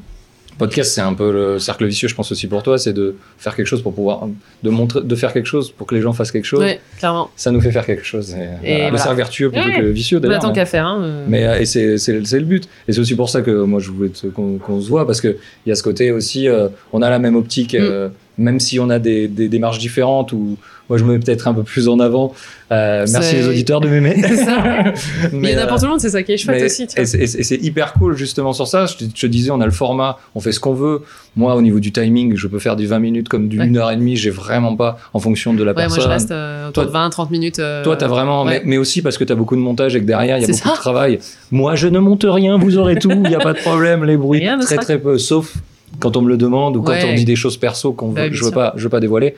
podcast, 0.57 0.93
c'est 0.93 1.01
un 1.01 1.13
peu 1.13 1.33
le 1.33 1.59
cercle 1.59 1.85
vicieux, 1.85 2.07
je 2.07 2.15
pense 2.15 2.31
aussi 2.31 2.47
pour 2.47 2.63
toi, 2.63 2.77
c'est 2.77 2.93
de 2.93 3.15
faire 3.37 3.55
quelque 3.57 3.65
chose 3.67 3.81
pour 3.81 3.93
pouvoir, 3.93 4.25
de 4.63 4.69
montrer, 4.69 5.01
de 5.03 5.15
faire 5.15 5.33
quelque 5.33 5.47
chose 5.47 5.69
pour 5.69 5.85
que 5.85 5.95
les 5.95 5.99
gens 6.01 6.13
fassent 6.13 6.31
quelque 6.31 6.45
chose. 6.45 6.61
Ouais, 6.61 6.79
clairement. 6.97 7.29
Ça 7.35 7.51
nous 7.51 7.59
fait 7.59 7.71
faire 7.71 7.85
quelque 7.85 8.05
chose. 8.05 8.31
Et, 8.33 8.35
voilà, 8.37 8.55
Le 8.61 8.81
voilà. 8.83 8.97
cercle 8.99 9.17
vertueux 9.17 9.51
plutôt 9.51 9.67
Ouais. 9.67 9.79
que 9.81 9.85
vicieux 9.85 10.19
Bah, 10.19 10.29
d'ailleurs. 10.29 10.41
tant 10.43 10.47
mais- 10.49 10.53
qu'à 10.55 10.65
faire. 10.65 10.85
Hein, 10.85 11.01
euh, 11.03 11.25
mais 11.27 11.45
euh, 11.45 11.59
et 11.59 11.65
c'est 11.65 12.13
le 12.39 12.45
but. 12.45 12.69
Et 12.87 12.93
c'est 12.93 12.99
aussi 12.99 13.15
pour 13.15 13.29
ça 13.29 13.41
que 13.41 13.63
moi 13.63 13.81
je 13.81 13.91
voulais 13.91 14.11
qu'on 14.33 14.79
se 14.79 14.87
voit 14.87 15.05
parce 15.05 15.19
que 15.19 15.35
il 15.65 15.69
y 15.69 15.71
a 15.73 15.75
ce 15.75 15.83
côté 15.83 16.11
aussi, 16.11 16.47
euh, 16.47 16.69
on 16.93 17.01
a 17.01 17.09
la 17.09 17.19
même 17.19 17.35
optique, 17.35 17.73
Mm. 17.73 17.77
euh, 17.81 18.09
même 18.37 18.59
si 18.59 18.79
on 18.79 18.89
a 18.89 18.99
des, 18.99 19.27
des 19.27 19.47
démarches 19.49 19.79
différentes 19.79 20.31
ou 20.33 20.57
moi 20.89 20.99
je 20.99 21.03
me 21.03 21.13
mets 21.13 21.19
peut-être 21.19 21.47
un 21.47 21.53
peu 21.53 21.63
plus 21.63 21.87
en 21.87 21.99
avant. 21.99 22.33
Euh, 22.71 23.05
merci 23.11 23.35
les 23.35 23.47
auditeurs 23.47 23.79
de 23.81 23.87
m'aimer. 23.87 24.15
Mais 25.31 25.51
il 25.51 25.55
y 25.55 25.57
en 25.57 25.61
a 25.61 25.63
euh, 25.63 25.67
pour 25.67 25.77
tout 25.77 25.85
le 25.85 25.91
monde, 25.91 25.99
c'est 25.99 26.09
ça 26.09 26.21
qui 26.23 26.33
est 26.33 26.37
chouette 26.37 26.63
aussi. 26.63 26.87
tu 26.87 26.95
vois. 26.95 27.03
et 27.03 27.27
c'est- 27.27 27.55
hyper 27.63 27.93
cool 27.93 28.15
justement 28.15 28.53
sur 28.53 28.67
ça. 28.67 28.85
Je 28.85 28.95
te, 28.97 29.03
je 29.13 29.21
te 29.21 29.25
disais, 29.27 29.51
on 29.51 29.61
a 29.61 29.65
le 29.65 29.71
format, 29.71 30.17
on 30.35 30.39
fait 30.39 30.51
ce 30.51 30.59
qu'on 30.59 30.73
veut. 30.73 31.01
Moi, 31.35 31.55
au 31.55 31.61
niveau 31.61 31.79
du 31.79 31.91
timing, 31.91 32.35
je 32.35 32.47
peux 32.47 32.59
faire 32.59 32.75
du 32.75 32.85
20 32.87 32.99
minutes 32.99 33.29
comme 33.29 33.47
du 33.47 33.59
Ouais. 33.59 33.65
1 33.65 33.75
heure 33.77 33.91
et 33.91 33.95
demie. 33.95 34.15
J'ai 34.15 34.29
vraiment 34.29 34.75
pas 34.75 34.97
en 35.13 35.19
fonction 35.19 35.53
de 35.53 35.63
la 35.63 35.71
Ouais, 35.71 35.75
moi 35.75 35.81
personne. 35.83 36.03
je 36.03 36.07
reste 36.07 36.31
euh, 36.31 36.69
autour 36.69 36.83
Toi- 36.89 37.07
de 37.07 37.09
20-30 37.09 37.31
minutes. 37.31 37.59
euh, 37.59 37.83
Toi, 37.83 37.95
t'as 37.97 38.07
vraiment, 38.07 38.43
ouais. 38.43 38.59
mais, 38.59 38.61
mais 38.65 38.77
aussi 38.77 39.01
parce 39.01 39.17
que 39.17 39.23
t'as 39.23 39.35
beaucoup 39.35 39.55
de 39.55 39.61
montage 39.61 39.95
et 39.95 39.99
que 40.01 40.05
derrière, 40.05 40.37
il 40.37 40.41
y 40.41 40.43
a 40.43 40.47
beaucoup 40.47 40.59
ça. 40.59 40.71
de 40.71 40.75
travail. 40.75 41.19
Moi, 41.51 41.75
je 41.75 41.87
ne 41.87 41.99
monte 41.99 42.25
rien, 42.27 42.57
vous 42.57 42.77
aurez 42.77 42.95
tout, 42.97 43.11
il 43.11 43.21
n'y 43.29 43.35
a 43.35 43.39
pas 43.39 43.53
de 43.53 43.59
problème, 43.59 44.03
les 44.03 44.17
bruits, 44.17 44.39
Rien 44.39 44.59
très 44.59 44.77
très 44.77 44.97
peu, 44.99 45.17
sauf 45.17 45.53
quand 45.99 46.17
on 46.17 46.21
me 46.21 46.29
le 46.29 46.37
demande 46.37 46.75
ou 46.77 46.81
quand 46.81 46.91
Ouais. 46.93 47.05
on 47.09 47.13
dit 47.15 47.25
des 47.25 47.35
choses 47.35 47.57
perso 47.57 47.93
qu'on 47.93 48.09
veut, 48.11 48.29
je 48.31 48.39
veux 48.43 48.49
sûr. 48.49 48.53
pas, 48.53 48.73
je 48.75 48.83
veux 48.83 48.89
pas 48.89 48.99
dévoiler. 48.99 49.35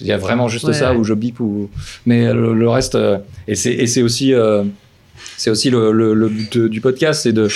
Il 0.00 0.06
y 0.06 0.12
a 0.12 0.16
vraiment 0.18 0.48
juste 0.48 0.66
Ouais, 0.66 0.72
ça 0.74 0.94
où 0.94 1.02
je 1.04 1.14
bip 1.14 1.40
ou, 1.40 1.68
mais 2.06 2.32
le, 2.32 2.54
le 2.54 2.68
reste, 2.68 2.94
euh, 2.94 3.18
et 3.48 3.54
c'est, 3.54 4.02
aussi, 4.02 4.32
euh, 4.32 4.62
c'est 5.36 5.50
aussi 5.50 5.70
le, 5.70 5.92
le, 5.92 6.14
le 6.14 6.28
but 6.28 6.58
du 6.58 6.80
podcast, 6.80 7.22
c'est 7.22 7.32
de, 7.32 7.48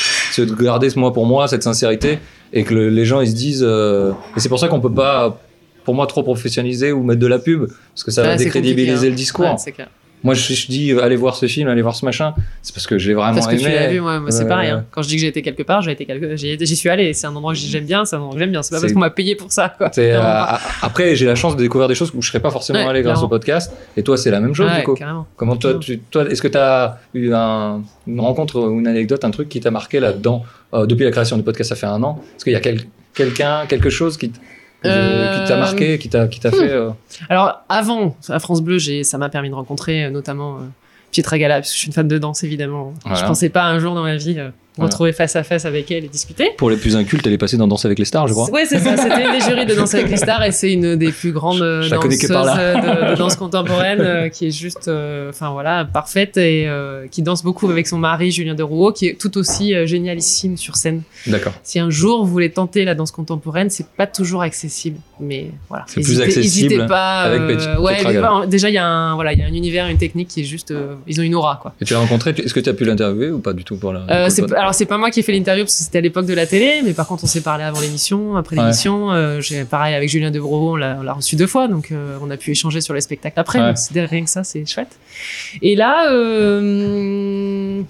garder 0.62 0.90
ce 0.90 0.98
moi 0.98 1.12
pour 1.12 1.24
moi, 1.26 1.46
cette 1.48 1.62
sincérité, 1.62 2.18
et 2.52 2.64
que 2.64 2.74
le- 2.74 2.88
les 2.88 3.04
gens 3.04 3.20
ils 3.20 3.28
se 3.30 3.34
disent, 3.34 3.64
euh, 3.66 4.12
et 4.36 4.40
c'est 4.40 4.48
pour 4.48 4.58
ça 4.58 4.68
qu'on 4.68 4.80
peut 4.80 4.92
pas, 4.92 5.40
pour 5.84 5.94
moi, 5.94 6.06
trop 6.06 6.22
professionnaliser 6.22 6.90
ou 6.92 7.02
mettre 7.02 7.20
de 7.20 7.26
la 7.26 7.38
pub, 7.38 7.66
parce 7.94 8.04
que 8.04 8.10
ça 8.10 8.22
va 8.22 8.36
décrédibiliser 8.36 9.06
hein. 9.06 9.10
le 9.10 9.16
discours. 9.16 9.56
Clair. 9.74 9.88
Moi, 10.24 10.34
je, 10.34 10.52
je 10.54 10.66
dis, 10.68 10.92
allez 10.92 11.16
voir 11.16 11.34
ce 11.34 11.46
film, 11.46 11.68
allez 11.68 11.82
voir 11.82 11.94
ce 11.96 12.04
machin. 12.04 12.34
C'est 12.62 12.72
parce 12.74 12.86
que 12.86 12.96
je 12.98 13.08
l'ai 13.08 13.14
vraiment 13.14 13.34
Parce 13.34 13.46
que 13.48 13.52
aimé. 13.54 13.62
tu 13.64 13.68
l'as 13.70 13.88
vu, 13.88 14.00
moi, 14.00 14.20
moi, 14.20 14.30
c'est 14.30 14.42
Ouais, 14.44 14.48
pareil. 14.48 14.68
ouais. 14.70 14.76
hein. 14.78 14.84
Quand 14.92 15.02
je 15.02 15.08
dis 15.08 15.16
que 15.16 15.20
j'ai 15.20 15.26
été 15.26 15.42
quelque 15.42 15.62
part, 15.64 15.82
j'ai 15.82 15.92
été 15.92 16.06
quelque... 16.06 16.36
j'y 16.36 16.76
suis 16.76 16.88
allé. 16.88 17.12
C'est 17.12 17.26
un 17.26 17.34
endroit 17.34 17.52
que 17.54 17.58
j'aime 17.58 17.84
bien, 17.86 18.04
c'est 18.04 18.14
un 18.16 18.20
endroit 18.20 18.34
que 18.34 18.38
j'aime 18.40 18.50
bien. 18.52 18.62
C'est 18.62 18.74
pas 18.74 18.80
parce 18.80 18.92
qu'on 18.92 19.00
m'a 19.00 19.10
payé 19.10 19.34
pour 19.34 19.50
ça, 19.50 19.74
quoi. 19.76 19.90
Euh, 19.98 20.20
après, 20.82 21.16
j'ai 21.16 21.26
la 21.26 21.34
chance 21.34 21.56
de 21.56 21.62
découvrir 21.62 21.88
des 21.88 21.94
choses 21.94 22.12
où 22.14 22.22
je 22.22 22.28
serais 22.28 22.40
pas 22.40 22.50
forcément 22.50 22.78
Ouais, 22.78 22.86
allé 22.86 23.02
grâce 23.02 23.14
clairement. 23.14 23.26
au 23.26 23.30
podcast. 23.30 23.72
Et 23.96 24.02
toi, 24.02 24.16
c'est 24.16 24.30
la 24.30 24.40
même 24.40 24.54
chose, 24.54 24.70
Ouais, 24.70 24.78
du 24.78 24.84
coup. 24.84 24.94
carrément. 24.94 25.26
Comment 25.36 25.56
toi, 25.56 25.72
Ouais. 25.72 25.78
tu, 25.80 25.98
toi, 25.98 26.24
est-ce 26.30 26.40
que 26.42 26.48
tu 26.48 26.58
as 26.58 26.98
eu 27.14 27.32
un- 27.34 27.82
une 28.06 28.20
rencontre 28.20 28.60
ou 28.60 28.78
une 28.78 28.86
anecdote, 28.86 29.24
un 29.24 29.30
truc 29.30 29.48
qui 29.48 29.60
t'a 29.60 29.70
marqué 29.70 29.98
là-dedans 30.00 30.44
euh, 30.74 30.86
depuis 30.86 31.04
la 31.04 31.10
création 31.10 31.36
du 31.36 31.42
podcast, 31.42 31.68
ça 31.70 31.76
fait 31.76 31.86
un 31.86 32.02
an? 32.02 32.20
Est-ce 32.36 32.44
qu'il 32.44 32.52
y 32.52 32.56
a 32.56 32.60
quel- 32.60 32.82
quelqu'un, 33.14 33.66
quelque 33.68 33.90
chose 33.90 34.16
qui, 34.16 34.32
Euh, 34.84 35.42
qui 35.42 35.48
t'a 35.48 35.56
marqué, 35.56 35.98
qui 35.98 36.08
t'a, 36.08 36.28
qui 36.28 36.40
t'a 36.40 36.50
fait 36.50 36.70
euh, 36.70 36.90
Alors, 37.28 37.62
avant, 37.68 38.16
à 38.28 38.38
France 38.38 38.62
Bleu, 38.62 38.78
j'ai, 38.78 39.04
ça 39.04 39.18
m'a 39.18 39.28
permis 39.28 39.48
de 39.48 39.54
rencontrer 39.54 40.04
euh, 40.04 40.10
notamment 40.10 40.58
Pietra 41.10 41.38
Gala, 41.38 41.56
parce 41.56 41.68
que 41.68 41.74
je 41.74 41.78
suis 41.78 41.86
une 41.86 41.92
fan 41.92 42.08
de 42.08 42.18
danse, 42.18 42.42
évidemment. 42.42 42.94
Voilà. 43.04 43.18
Je 43.18 43.24
pensais 43.24 43.48
pas 43.48 43.64
un 43.64 43.78
jour 43.78 43.94
dans 43.94 44.02
ma 44.02 44.16
vie 44.16 44.40
Voilà. 44.76 44.88
retrouver 44.88 45.12
face 45.12 45.36
à 45.36 45.42
face 45.42 45.66
avec 45.66 45.90
elle 45.90 46.04
et 46.04 46.08
discuter. 46.08 46.50
Pour 46.56 46.70
les 46.70 46.76
plus 46.78 46.96
incultes, 46.96 47.26
elle 47.26 47.34
est 47.34 47.38
passée 47.38 47.58
dans 47.58 47.68
Danse 47.68 47.84
avec 47.84 47.98
les 47.98 48.06
stars, 48.06 48.26
je 48.28 48.32
crois. 48.32 48.50
Ouais, 48.50 48.64
c'est 48.64 48.78
ça. 48.78 48.96
C'était 48.96 49.24
une 49.24 49.32
des 49.32 49.40
jurys 49.40 49.66
de 49.66 49.74
Danse 49.74 49.92
avec 49.94 50.08
les 50.08 50.16
stars 50.16 50.42
et 50.44 50.52
c'est 50.52 50.72
une 50.72 50.96
des 50.96 51.12
plus 51.12 51.32
grandes 51.32 51.58
Je 51.58 51.90
danseuses 51.90 52.18
de, 52.20 53.10
de 53.10 53.16
danse 53.16 53.36
contemporaine 53.36 54.00
euh, 54.00 54.28
qui 54.30 54.46
est 54.46 54.50
juste, 54.50 54.88
euh, 54.88 55.28
enfin 55.28 55.50
voilà, 55.50 55.84
parfaite 55.84 56.38
et 56.38 56.66
euh, 56.68 57.06
qui 57.10 57.20
danse 57.22 57.42
beaucoup 57.42 57.68
avec 57.70 57.86
son 57.86 57.98
mari 57.98 58.30
Julien 58.30 58.54
de 58.54 58.62
Rouault, 58.62 58.92
qui 58.92 59.08
est 59.08 59.20
tout 59.20 59.36
aussi 59.36 59.74
génialissime 59.86 60.56
sur 60.56 60.76
scène. 60.76 61.02
D'accord. 61.26 61.52
Si 61.62 61.78
un 61.78 61.90
jour 61.90 62.24
vous 62.24 62.30
voulez 62.30 62.50
tenter 62.50 62.84
la 62.86 62.94
danse 62.94 63.10
contemporaine, 63.10 63.68
c'est 63.68 63.86
pas 63.86 64.06
toujours 64.06 64.40
accessible, 64.42 64.98
mais 65.20 65.50
voilà. 65.68 65.84
C'est 65.86 66.00
plus 66.00 66.20
accessible 66.20 66.72
hésitez 66.72 66.86
pas. 66.86 67.20
avec 67.22 67.46
Pet- 67.58 67.78
ouais, 67.78 68.20
pas- 68.20 68.46
déjà 68.46 68.70
il 68.70 68.74
y 68.74 68.78
a 68.78 68.86
un 68.86 69.14
voilà, 69.16 69.34
il 69.34 69.38
y 69.38 69.42
a 69.42 69.46
un 69.46 69.52
univers, 69.52 69.86
une 69.88 69.98
technique 69.98 70.28
qui 70.28 70.40
est 70.40 70.44
juste, 70.44 70.72
ils 71.06 71.20
ont 71.20 71.24
une 71.24 71.34
aura 71.34 71.58
quoi. 71.60 71.74
Et 71.80 71.84
tu 71.84 71.92
l'as 71.92 72.00
rencontré, 72.00 72.30
est-ce 72.30 72.54
que 72.54 72.60
tu 72.60 72.70
as 72.70 72.74
pu 72.74 72.84
l'interviewer 72.84 73.30
ou 73.30 73.38
pas 73.40 73.52
du 73.52 73.64
tout 73.64 73.76
pour 73.76 73.92
la. 73.92 74.06
Alors 74.62 74.74
c'est 74.74 74.86
pas 74.86 74.96
moi 74.96 75.10
qui 75.10 75.18
ai 75.18 75.22
fait 75.24 75.32
l'interview 75.32 75.64
parce 75.64 75.76
que 75.76 75.82
c'était 75.82 75.98
à 75.98 76.00
l'époque 76.00 76.24
de 76.26 76.34
la 76.34 76.46
télé, 76.46 76.82
mais 76.84 76.92
par 76.92 77.08
contre 77.08 77.24
on 77.24 77.26
s'est 77.26 77.40
parlé 77.40 77.64
avant 77.64 77.80
l'émission, 77.80 78.36
après 78.36 78.56
Ouais. 78.56 78.62
l'émission. 78.62 79.10
euh, 79.10 79.40
j'ai 79.40 79.64
pareil 79.64 79.92
avec 79.92 80.08
Julien 80.08 80.30
Debro, 80.30 80.74
on 80.74 80.76
l'a 80.76 81.12
reçu 81.12 81.34
deux 81.34 81.48
fois, 81.48 81.66
donc 81.66 81.90
euh, 81.90 82.16
on 82.22 82.30
a 82.30 82.36
pu 82.36 82.52
échanger 82.52 82.80
sur 82.80 82.94
les 82.94 83.00
spectacles 83.00 83.40
après. 83.40 83.58
Ouais. 83.58 83.74
Donc 83.94 84.08
rien 84.08 84.22
que 84.22 84.30
ça, 84.30 84.44
c'est 84.44 84.64
chouette. 84.64 84.96
Et 85.62 85.74
là, 85.74 86.12
euh, 86.12 87.82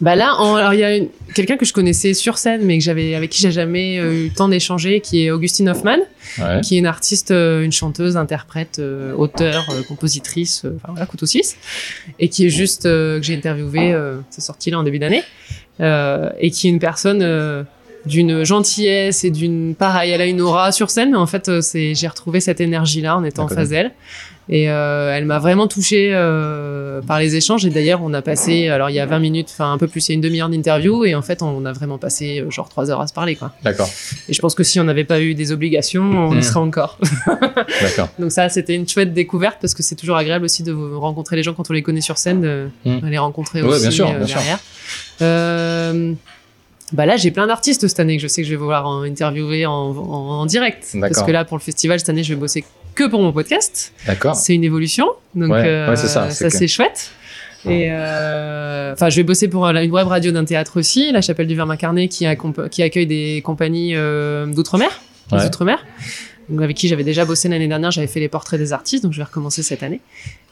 Bah 0.00 0.16
là, 0.16 0.34
en- 0.38 0.54
alors 0.54 0.72
il 0.72 0.80
y 0.80 0.84
a 0.84 0.98
quelqu'un 1.34 1.58
que 1.58 1.66
je 1.66 1.74
connaissais 1.74 2.14
sur 2.14 2.38
scène, 2.38 2.62
mais 2.64 2.78
que 2.78 2.84
j'avais 2.84 3.14
avec 3.14 3.28
qui 3.28 3.42
j'ai 3.42 3.50
jamais 3.52 3.96
eu 3.96 4.28
le 4.28 4.34
temps 4.34 4.48
d'échanger, 4.48 5.02
qui 5.02 5.26
est 5.26 5.30
Augustine 5.30 5.68
Hoffman, 5.68 5.98
Ouais. 6.38 6.62
qui 6.62 6.76
est 6.76 6.78
une 6.78 6.86
artiste, 6.86 7.30
une 7.32 7.70
chanteuse, 7.70 8.16
interprète, 8.16 8.80
auteure, 9.18 9.66
euh, 9.68 9.82
compositrice, 9.82 10.64
enfin 10.76 10.92
voilà, 10.92 11.04
couteau 11.04 11.26
suisse, 11.26 11.58
et 12.18 12.30
qui 12.30 12.46
est 12.46 12.48
juste 12.48 12.84
que 12.84 13.20
j'ai 13.22 13.34
interviewé, 13.36 13.94
c'est 14.30 14.40
sorti 14.40 14.70
là 14.70 14.78
en 14.78 14.84
début 14.84 14.98
d'année, 14.98 15.22
et 15.80 16.50
qui 16.50 16.68
est 16.68 16.70
une 16.70 16.78
personne 16.78 17.20
euh, 17.22 17.62
d'une 18.06 18.44
gentillesse 18.44 19.24
et 19.24 19.30
d'une 19.30 19.74
pareil, 19.74 20.10
elle 20.10 20.20
a 20.20 20.26
une 20.26 20.40
aura 20.40 20.72
sur 20.72 20.90
scène, 20.90 21.10
mais 21.10 21.16
en 21.16 21.26
fait 21.26 21.48
euh, 21.48 21.60
c'est 21.60 21.94
j'ai 21.94 22.08
retrouvé 22.08 22.40
cette 22.40 22.60
énergie 22.60 23.00
là 23.00 23.16
en 23.16 23.24
étant 23.24 23.48
face 23.48 23.70
d'elle. 23.70 23.92
Et 24.52 24.68
euh, 24.68 25.14
elle 25.16 25.26
m'a 25.26 25.38
vraiment 25.38 25.68
touchée 25.68 26.10
euh, 26.12 27.00
par 27.02 27.20
les 27.20 27.36
échanges. 27.36 27.64
Et 27.64 27.70
d'ailleurs, 27.70 28.00
on 28.02 28.12
a 28.14 28.20
passé, 28.20 28.68
alors 28.68 28.90
il 28.90 28.94
y 28.94 28.98
a 28.98 29.06
20 29.06 29.20
minutes, 29.20 29.48
enfin 29.52 29.72
un 29.72 29.78
peu 29.78 29.86
plus, 29.86 30.08
il 30.08 30.10
y 30.10 30.12
a 30.12 30.16
une 30.16 30.20
demi-heure 30.20 30.48
d'interview. 30.48 31.04
Et 31.04 31.14
en 31.14 31.22
fait, 31.22 31.40
on 31.40 31.64
a 31.64 31.72
vraiment 31.72 31.98
passé 31.98 32.40
euh, 32.40 32.50
genre 32.50 32.68
3 32.68 32.90
heures 32.90 33.00
à 33.00 33.06
se 33.06 33.12
parler. 33.12 33.36
quoi. 33.36 33.52
D'accord. 33.62 33.88
Et 34.28 34.32
je 34.32 34.40
pense 34.40 34.56
que 34.56 34.64
si 34.64 34.80
on 34.80 34.84
n'avait 34.84 35.04
pas 35.04 35.20
eu 35.20 35.34
des 35.34 35.52
obligations, 35.52 36.02
on 36.02 36.32
y 36.34 36.38
Mm. 36.38 36.42
serait 36.42 36.58
encore. 36.60 36.98
D'accord. 37.80 38.08
Donc 38.18 38.32
ça, 38.32 38.48
c'était 38.48 38.74
une 38.74 38.88
chouette 38.88 39.12
découverte 39.14 39.58
parce 39.60 39.74
que 39.74 39.84
c'est 39.84 39.94
toujours 39.94 40.16
agréable 40.16 40.44
aussi 40.46 40.64
de 40.64 40.72
rencontrer 40.72 41.36
les 41.36 41.44
gens 41.44 41.54
quand 41.54 41.70
on 41.70 41.72
les 41.72 41.82
connaît 41.84 42.00
sur 42.00 42.18
scène, 42.18 42.40
de 42.40 42.68
Mm. 42.84 43.06
les 43.08 43.18
rencontrer 43.18 43.62
Ouais, 43.62 43.68
aussi 43.68 43.82
bien 43.82 43.90
sûr, 43.92 44.12
bien 44.12 44.26
sûr. 44.26 44.40
Euh, 45.22 46.12
bah 46.92 47.06
là, 47.06 47.16
j'ai 47.16 47.30
plein 47.30 47.46
d'artistes 47.46 47.86
cette 47.86 48.00
année 48.00 48.16
que 48.16 48.22
je 48.22 48.26
sais 48.28 48.42
que 48.42 48.46
je 48.48 48.52
vais 48.52 48.56
vouloir 48.58 48.86
en 48.86 49.02
interviewer 49.02 49.64
en, 49.66 49.72
en- 49.72 50.40
en 50.40 50.46
direct. 50.46 50.96
Parce 51.00 51.22
que 51.22 51.30
là, 51.30 51.44
pour 51.44 51.56
le 51.56 51.62
festival, 51.62 52.00
cette 52.00 52.08
année, 52.08 52.24
je 52.24 52.34
vais 52.34 52.40
bosser 52.40 52.64
que 53.00 53.08
pour 53.08 53.22
mon 53.22 53.32
podcast. 53.32 53.92
D'accord. 54.06 54.34
C'est 54.36 54.54
une 54.54 54.64
évolution. 54.64 55.06
Donc, 55.34 55.50
Ouais, 55.52 55.62
euh, 55.66 55.88
ouais, 55.90 55.96
ça, 55.96 56.30
c'est 56.30 56.68
chouette. 56.68 57.10
Et 57.66 57.88
euh, 57.90 58.92
enfin, 58.94 59.10
je 59.10 59.16
vais 59.16 59.22
bosser 59.22 59.48
pour 59.48 59.70
la- 59.70 59.82
une 59.82 59.90
web 59.90 60.06
radio 60.06 60.32
d'un 60.32 60.44
théâtre 60.44 60.78
aussi, 60.78 61.12
la 61.12 61.20
Chapelle 61.20 61.46
du 61.46 61.54
Verbe 61.54 61.70
incarné, 61.70 62.08
qui, 62.08 62.26
qui 62.70 62.82
accueille 62.82 63.06
des 63.06 63.42
compagnies 63.44 63.94
euh, 63.94 64.46
d'outre-mer, 64.46 64.90
Ouais. 65.32 65.44
outre-mer. 65.44 65.84
Avec 66.58 66.76
qui 66.76 66.88
j'avais 66.88 67.04
déjà 67.04 67.24
bossé 67.24 67.48
l'année 67.48 67.68
dernière, 67.68 67.90
j'avais 67.92 68.06
fait 68.08 68.18
les 68.20 68.28
portraits 68.28 68.58
des 68.58 68.72
artistes, 68.72 69.04
donc 69.04 69.12
je 69.12 69.18
vais 69.18 69.24
recommencer 69.24 69.62
cette 69.62 69.82
année. 69.82 70.00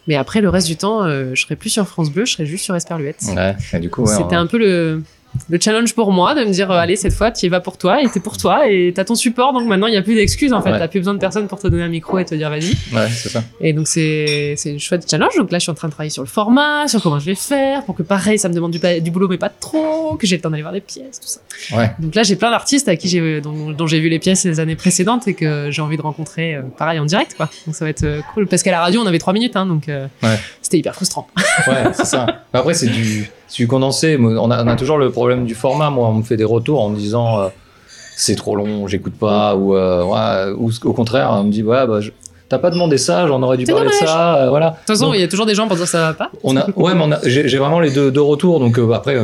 Mais 0.06 0.14
après, 0.16 0.40
le 0.40 0.48
reste 0.48 0.66
du 0.68 0.76
temps, 0.76 1.02
euh, 1.04 1.30
je 1.34 1.42
serai 1.42 1.56
plus 1.56 1.70
sur 1.70 1.86
France 1.88 2.10
Bleu, 2.10 2.24
je 2.24 2.32
serai 2.32 2.46
juste 2.46 2.64
sur 2.64 2.76
Esperluette. 2.76 3.20
Ouais. 3.34 3.56
Et 3.72 3.78
du 3.80 3.90
coup, 3.90 4.02
ouais, 4.04 4.14
C'était 4.14 4.36
on- 4.36 4.40
un 4.40 4.46
peu 4.46 4.58
le, 4.58 5.02
le 5.50 5.58
challenge 5.60 5.94
pour 5.94 6.12
moi 6.12 6.34
de 6.34 6.44
me 6.44 6.50
dire, 6.50 6.70
euh, 6.70 6.76
allez, 6.78 6.96
cette 6.96 7.12
fois, 7.12 7.30
tu 7.30 7.46
y 7.46 7.48
vas 7.48 7.60
pour 7.60 7.78
toi 7.78 8.02
et 8.02 8.08
t'es 8.08 8.20
pour 8.20 8.36
toi 8.36 8.68
et 8.68 8.92
t'as 8.94 9.04
ton 9.04 9.14
support, 9.14 9.52
donc 9.52 9.66
maintenant, 9.66 9.86
il 9.86 9.92
n'y 9.92 9.96
a 9.96 10.02
plus 10.02 10.14
d'excuses 10.14 10.52
en 10.52 10.60
fait. 10.62 10.70
Ouais. 10.72 10.78
T'as 10.78 10.88
plus 10.88 11.00
besoin 11.00 11.14
de 11.14 11.18
personne 11.18 11.46
pour 11.48 11.58
te 11.58 11.68
donner 11.68 11.82
un 11.82 11.88
micro 11.88 12.18
et 12.18 12.24
te 12.24 12.34
dire 12.34 12.50
vas-y. 12.50 12.70
Ouais, 12.94 13.08
c'est 13.10 13.28
ça. 13.28 13.42
Et 13.60 13.72
donc 13.72 13.86
c'est 13.88 14.54
c'est 14.56 14.70
une 14.70 14.80
chouette 14.80 15.08
challenge. 15.08 15.36
Donc 15.36 15.50
là, 15.52 15.58
je 15.58 15.62
suis 15.64 15.70
en 15.70 15.74
train 15.74 15.88
de 15.88 15.92
travailler 15.92 16.10
sur 16.10 16.22
le 16.22 16.28
format, 16.28 16.88
sur 16.88 17.02
comment 17.02 17.18
je 17.18 17.26
vais 17.26 17.34
faire, 17.34 17.84
pour 17.84 17.94
que 17.94 18.02
pareil, 18.02 18.38
ça 18.38 18.48
me 18.48 18.54
demande 18.54 18.72
du, 18.72 18.80
du 19.00 19.10
boulot, 19.10 19.28
mais 19.28 19.38
pas 19.38 19.48
trop, 19.50 20.16
que 20.16 20.26
j'ai 20.26 20.36
le 20.36 20.42
temps 20.42 20.50
d'aller 20.50 20.62
voir 20.62 20.74
les 20.74 20.80
pièces, 20.80 21.20
tout 21.20 21.28
ça. 21.28 21.40
Ouais. 21.76 21.90
Donc 21.98 22.14
là, 22.14 22.22
j'ai 22.22 22.36
plein 22.36 22.50
d'artistes 22.50 22.88
à 22.88 22.96
qui 22.96 23.08
j'ai 23.08 23.40
dont, 23.40 23.70
dont 23.70 23.86
j'ai 23.86 24.00
vu 24.00 24.08
les 24.08 24.18
pièces 24.18 24.44
les 24.44 24.60
années 24.60 24.76
précédentes 24.76 25.28
et 25.28 25.34
que 25.34 25.70
j'ai 25.70 25.82
envie 25.82 25.96
de 25.96 26.02
rencontrer, 26.02 26.54
euh, 26.56 26.62
pareil 26.76 26.98
en 26.98 27.04
direct, 27.04 27.34
quoi. 27.36 27.48
Donc 27.66 27.74
ça 27.74 27.84
va 27.84 27.90
être 27.90 28.04
euh, 28.04 28.20
cool 28.34 28.46
parce 28.46 28.62
qu'à 28.62 28.70
la 28.70 28.80
radio, 28.80 29.00
on 29.02 29.06
avait 29.06 29.18
trois 29.18 29.32
minutes, 29.32 29.56
hein, 29.56 29.66
donc 29.66 29.88
euh, 29.88 30.06
Ouais. 30.22 30.36
c'était 30.62 30.78
hyper 30.78 30.94
frustrant. 30.94 31.26
Ouais, 31.66 31.92
c'est 31.94 32.04
ça. 32.06 32.26
Après, 32.52 32.74
c'est 32.74 32.88
du, 32.88 33.30
c'est 33.48 33.62
du 33.62 33.66
condensé. 33.68 34.16
Moi, 34.16 34.32
On 34.40 34.50
a, 34.50 34.62
on 34.64 34.68
a 34.68 34.76
toujours 34.76 34.98
le 34.98 35.10
problème 35.10 35.44
du 35.44 35.54
format. 35.54 35.90
Moi, 35.90 36.06
on 36.08 36.14
me 36.14 36.22
fait 36.22 36.36
des 36.36 36.44
retours 36.44 36.80
en 36.82 36.90
me 36.90 36.96
disant 36.96 37.40
euh, 37.40 37.48
c'est 38.16 38.34
trop 38.36 38.56
long, 38.56 38.86
j'écoute 38.86 39.14
pas, 39.18 39.54
ou, 39.56 39.76
euh, 39.76 40.04
ouais, 40.04 40.52
ou 40.56 40.70
au 40.84 40.92
contraire, 40.92 41.28
on 41.32 41.44
me 41.44 41.50
dit 41.52 41.62
ouais, 41.62 41.86
bah, 41.86 42.00
je- 42.00 42.10
t'as 42.48 42.58
pas 42.58 42.70
demandé 42.70 42.96
ça, 42.98 43.26
j'en 43.28 43.42
aurais 43.42 43.58
dû 43.58 43.64
parler 43.66 43.86
de 43.90 43.92
ça. 43.92 44.36
euh, 44.44 44.48
voilà. 44.48 44.70
De 44.70 44.76
toute 44.76 44.86
façon, 44.86 45.12
il 45.14 45.20
y 45.20 45.22
a 45.22 45.28
toujours 45.28 45.44
des 45.46 45.54
gens 45.54 45.68
pour 45.68 45.76
dire 45.76 45.86
ça 45.86 45.98
va 46.00 46.14
pas. 46.14 46.30
on 46.42 46.56
a, 46.56 46.66
ouais, 46.76 46.94
mais 46.94 47.16
j'ai 47.24 47.58
vraiment 47.58 47.78
les 47.78 47.90
deux, 47.90 48.10
deux 48.10 48.22
retours. 48.22 48.58
Donc 48.58 48.78
euh, 48.78 48.90
après, 48.92 49.16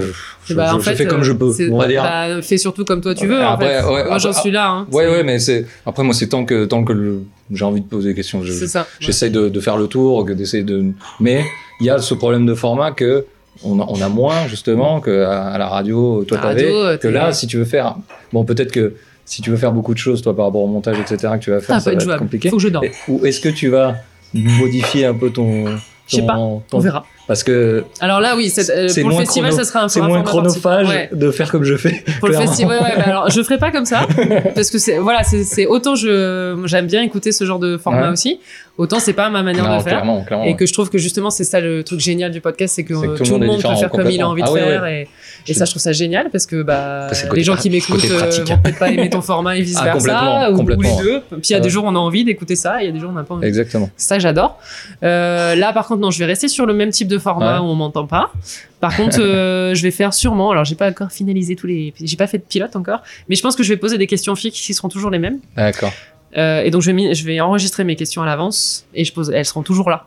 je, 0.47 0.55
bah, 0.55 0.67
je- 0.71 0.75
en 0.77 0.79
je 0.79 0.85
fait, 0.85 0.95
fais 0.95 1.07
comme 1.07 1.23
je 1.25 1.33
peux, 1.33 1.51
on 1.73 1.79
va 1.79 1.89
dire. 1.89 2.03
Bah, 2.03 2.41
fais 2.43 2.59
surtout 2.59 2.85
comme 2.85 3.01
toi 3.01 3.15
tu 3.15 3.27
veux. 3.27 3.43
Après, 3.43 3.81
en 3.81 3.89
fait. 3.89 3.93
ouais, 3.95 4.05
moi, 4.09 4.19
j'en 4.19 4.33
suis 4.33 4.51
là. 4.51 4.69
Hein. 4.71 4.87
Ouais, 4.93 5.09
ouais, 5.09 5.23
mais 5.25 5.39
c'est 5.41 5.67
après 5.87 6.03
moi, 6.05 6.15
c'est 6.15 6.29
tant 6.29 6.45
que 6.45 6.67
tant 6.67 6.85
que 6.85 6.93
le- 6.93 7.25
j'ai 7.51 7.65
envie 7.65 7.81
de 7.81 7.87
poser 7.87 8.11
des 8.11 8.15
questions. 8.15 8.43
Je-. 8.43 8.53
J'essaye 9.01 9.31
de, 9.31 9.49
de 9.49 9.61
faire 9.61 9.77
le 9.77 9.87
tour, 9.87 10.25
que 10.25 10.33
d'essayer 10.33 10.63
de. 10.63 10.85
Mais 11.19 11.45
il 11.81 11.87
y 11.87 11.91
a 11.91 11.99
ce 11.99 12.15
problème 12.15 12.47
de 12.47 12.55
format 12.55 12.93
que 12.93 13.27
on 13.63 13.79
a, 13.81 13.87
on 13.89 14.01
a 14.01 14.09
moins 14.09 14.47
justement 14.49 15.01
que 15.01 15.23
à, 15.25 15.49
à 15.49 15.59
la 15.59 15.69
radio. 15.69 16.25
Toi, 16.25 16.39
t'avais 16.39 16.65
que 16.99 17.09
là, 17.09 17.33
si 17.33 17.47
tu 17.47 17.57
veux 17.57 17.65
faire, 17.65 17.97
bon, 18.33 18.45
peut-être 18.45 18.73
que 18.73 18.95
si 19.25 19.41
tu 19.43 19.51
veux 19.51 19.57
faire 19.57 19.73
beaucoup 19.73 19.95
de 19.95 19.99
choses, 19.99 20.21
toi, 20.23 20.35
par 20.37 20.47
rapport 20.47 20.63
au 20.63 20.67
montage, 20.67 20.99
etc., 20.99 21.17
que 21.35 21.45
tu 21.45 21.51
vas 21.51 21.61
faire, 21.61 21.81
Ça 21.81 21.91
va 21.91 21.95
être 21.97 22.17
compliqué. 22.19 22.51
Faut 22.51 22.57
que 22.57 22.63
je 22.63 22.69
dorme. 22.69 22.85
Et- 22.85 22.93
ou 23.09 23.25
est-ce 23.25 23.41
que 23.41 23.49
tu 23.49 23.69
vas 23.69 23.95
modifier 24.35 25.07
un 25.07 25.15
peu 25.15 25.31
ton, 25.31 25.67
Je 26.07 26.17
sais 26.17 26.21
ton- 26.21 26.27
pas. 26.27 26.35
ton- 26.35 26.63
On 26.73 26.79
verra. 26.81 27.07
Parce 27.27 27.43
que 27.43 27.85
Alors 28.01 28.21
là, 28.21 28.35
oui, 28.37 28.51
c'est- 28.51 28.71
euh, 28.71 28.89
C'est 28.89 29.01
pour 29.03 29.11
le 29.11 29.17
festival, 29.17 29.51
chrono- 29.51 29.65
ça 29.65 29.69
sera 29.71 29.85
un 29.85 29.89
c'est 29.89 30.01
moins 30.01 30.23
chronophage 30.23 30.89
Ouais. 30.89 31.09
de 31.13 31.31
faire 31.31 31.51
comme 31.51 31.65
je 31.65 31.77
fais. 31.77 32.05
Pour 32.21 32.29
le 32.29 32.35
festival, 32.35 32.79
ouais, 32.83 32.97
bah 32.97 33.03
alors 33.07 33.31
je 33.31 33.43
ferai 33.43 33.59
pas 33.59 33.71
comme 33.71 33.85
ça 33.87 34.07
parce 34.55 34.71
que 34.71 34.79
c'est 34.79 34.99
voilà, 34.99 35.23
c'est 35.23 35.45
c'est 35.45 35.67
autant 35.67 35.95
je 35.95 36.61
j'aime 36.67 36.87
bien 36.87 37.03
écouter 37.03 37.33
ce 37.33 37.45
genre 37.45 37.59
de 37.59 37.77
format 37.79 38.03
Ouais. 38.07 38.13
aussi, 38.13 38.41
autant 38.79 38.99
c'est 39.01 39.13
pas 39.13 39.31
ma 39.31 39.43
manière 39.43 39.65
Non, 39.65 39.77
de 39.79 39.83
faire. 39.83 39.93
clairement, 39.93 40.23
clairement. 40.25 40.45
Et 40.45 40.57
que 40.57 40.67
je 40.67 40.73
trouve 40.73 40.91
que 40.91 40.99
justement 40.99 41.31
c'est 41.31 41.45
ça 41.45 41.61
le 41.61 41.83
truc 41.85 42.01
génial 42.01 42.31
du 42.31 42.41
podcast, 42.41 42.75
c'est 42.77 42.85
que, 42.85 42.95
C'est 42.95 43.07
que 43.09 43.23
tout, 43.25 43.39
le 43.39 43.47
monde 43.47 43.63
peut 43.63 43.75
faire 43.75 43.91
comme 43.91 44.11
il 44.11 44.21
a 44.21 44.29
envie 44.29 44.43
de. 44.43 44.49
Ah 44.49 44.53
faire 44.55 44.83
ouais, 44.83 45.09
et, 45.47 45.51
et 45.51 45.55
ça 45.55 45.65
je 45.65 45.71
trouve 45.71 45.83
ça 45.83 45.93
génial 45.93 46.31
parce 46.31 46.47
que 46.47 46.63
bah 46.63 47.09
les 47.35 47.43
gens 47.45 47.57
qui 47.57 47.71
m'écoutent 47.71 48.05
euh, 48.05 48.31
vont 48.45 48.59
peut-être 48.59 48.79
pas 48.79 48.89
aimer 48.91 49.09
ton 49.11 49.21
format 49.23 49.57
et 49.57 49.63
vice 49.63 49.77
Ah, 49.81 49.85
versa 49.85 50.51
ou, 50.53 50.59
ou 50.61 50.69
les 50.69 50.77
deux. 51.03 51.21
Puis 51.31 51.51
il 51.51 51.53
y 51.53 51.57
a 51.57 51.61
des 51.61 51.71
jours 51.71 51.85
où 51.85 51.89
on 51.89 51.95
a 51.95 51.99
envie 51.99 52.25
d'écouter 52.25 52.57
ça, 52.57 52.81
et 52.81 52.85
il 52.85 52.87
y 52.87 52.91
a 52.91 52.93
des 52.93 52.99
jours 53.01 53.11
où 53.11 53.13
on 53.13 53.17
n'a 53.17 53.25
pas 53.25 53.35
envie. 53.35 53.47
Exactement. 53.47 53.89
Ça 53.97 54.19
j'adore. 54.19 54.59
Euh, 55.03 55.55
là, 55.55 55.73
par 55.73 55.87
contre, 55.87 56.01
non, 56.01 56.11
je 56.11 56.19
vais 56.19 56.25
rester 56.27 56.49
sur 56.49 56.67
le 56.67 56.75
même 56.75 56.91
type 56.91 57.09
de 57.09 57.14
format 57.19 57.61
Ouais. 57.61 57.67
où 57.67 57.71
on 57.71 57.75
m'entend 57.75 58.07
pas. 58.07 58.33
Par 58.81 58.97
contre, 58.97 59.17
euh, 59.21 59.75
je 59.75 59.83
vais 59.83 59.91
faire 59.91 60.13
sûrement. 60.15 60.51
Alors, 60.51 60.65
j'ai 60.65 60.75
pas 60.75 60.89
encore 60.91 61.11
finalisé 61.13 61.57
tous 61.57 61.67
les. 61.67 61.93
J'ai 62.01 62.17
pas 62.17 62.27
fait 62.27 62.39
de 62.39 62.45
pilote 62.45 62.77
encore, 62.77 63.01
mais 63.29 63.37
je 63.37 63.43
pense 63.43 63.57
que 63.57 63.63
je 63.63 63.69
vais 63.71 63.77
poser 63.79 63.99
des 63.99 64.07
questions 64.07 64.35
fixes 64.35 64.61
qui 64.61 64.75
seront 64.75 64.89
toujours 64.89 65.11
les 65.11 65.19
mêmes. 65.19 65.39
D'accord. 65.57 65.93
Euh, 66.37 66.63
et 66.63 66.71
donc, 66.71 66.83
je 66.83 66.87
vais, 66.87 66.93
mi- 66.93 67.15
je 67.15 67.25
vais 67.25 67.41
enregistrer 67.41 67.85
mes 67.85 67.97
questions 67.97 68.23
à 68.23 68.27
l'avance 68.27 68.87
et 68.95 69.05
je 69.05 69.13
pose. 69.13 69.31
Elles 69.31 69.45
seront 69.47 69.63
toujours 69.63 69.89
là. 69.91 70.07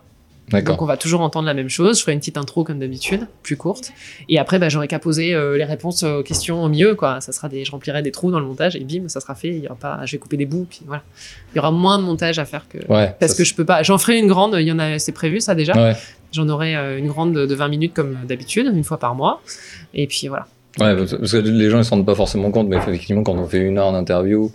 Donc, 0.50 0.82
on 0.82 0.86
va 0.86 0.96
toujours 0.96 1.20
entendre 1.20 1.46
la 1.46 1.54
même 1.54 1.68
chose. 1.68 1.98
Je 1.98 2.04
ferai 2.04 2.14
une 2.14 2.20
petite 2.20 2.38
intro 2.38 2.64
comme 2.64 2.80
d'habitude, 2.80 3.28
plus 3.44 3.58
courte. 3.58 3.92
Et 4.30 4.40
après, 4.40 4.60
bah, 4.60 4.70
j'aurai 4.70 4.88
qu'à 4.88 4.98
poser 4.98 5.34
euh, 5.34 5.58
les 5.58 5.66
réponses 5.66 6.04
aux 6.04 6.24
questions 6.24 6.64
au 6.64 6.70
mieux, 6.70 6.96
quoi. 6.96 7.20
Ça 7.20 7.34
sera 7.34 7.50
des, 7.50 7.66
je 7.66 7.72
remplirai 7.72 8.02
des 8.02 8.12
trous 8.14 8.32
dans 8.32 8.40
le 8.40 8.46
montage 8.46 8.78
et 8.78 8.80
bim, 8.80 9.10
ça 9.10 9.20
sera 9.20 9.36
fait. 9.36 9.50
Il 9.50 9.60
y 9.60 9.66
aura 9.68 9.76
pas, 9.76 10.00
je 10.06 10.14
vais 10.14 10.18
couper 10.20 10.38
des 10.38 10.46
bouts, 10.46 10.66
puis 10.70 10.84
voilà. 10.86 11.04
Il 11.54 11.58
y 11.58 11.60
aura 11.60 11.72
moins 11.72 11.98
de 12.00 12.04
montage 12.04 12.40
à 12.40 12.46
faire 12.46 12.66
que. 12.70 12.78
Ouais. 12.88 13.14
Parce 13.20 13.34
ça, 13.34 13.38
que 13.40 13.44
je 13.44 13.54
peux 13.56 13.66
pas. 13.66 13.84
J'en 13.84 13.98
ferai 13.98 14.20
une 14.20 14.28
grande. 14.28 14.56
Il 14.58 14.66
y 14.66 14.72
en 14.72 14.80
a, 14.80 15.00
c'est 15.00 15.12
prévu 15.12 15.42
ça 15.42 15.54
déjà. 15.54 15.74
Ouais. 15.76 15.98
J'en 16.34 16.48
aurai 16.50 16.76
euh, 16.76 16.98
une 16.98 17.08
grande 17.08 17.34
de, 17.34 17.46
de 17.46 17.56
20 17.56 17.68
minutes 17.70 17.94
comme 17.94 18.18
d'habitude, 18.28 18.72
une 18.74 18.84
fois 18.84 18.98
par 19.00 19.16
mois. 19.16 19.42
Et 19.94 20.08
puis 20.08 20.28
voilà. 20.28 20.48
Ouais, 20.80 20.96
parce 20.96 21.14
que 21.32 21.38
les 21.38 21.70
gens 21.70 21.80
ils 21.80 21.86
se 21.86 21.90
rendent 21.90 22.06
pas 22.06 22.14
forcément 22.16 22.52
compte, 22.52 22.68
mais 22.68 22.78
effectivement, 22.78 23.24
quand 23.24 23.34
on 23.34 23.48
fait 23.48 23.60
une 23.60 23.78
heure 23.80 23.92
d'interview, 23.92 24.52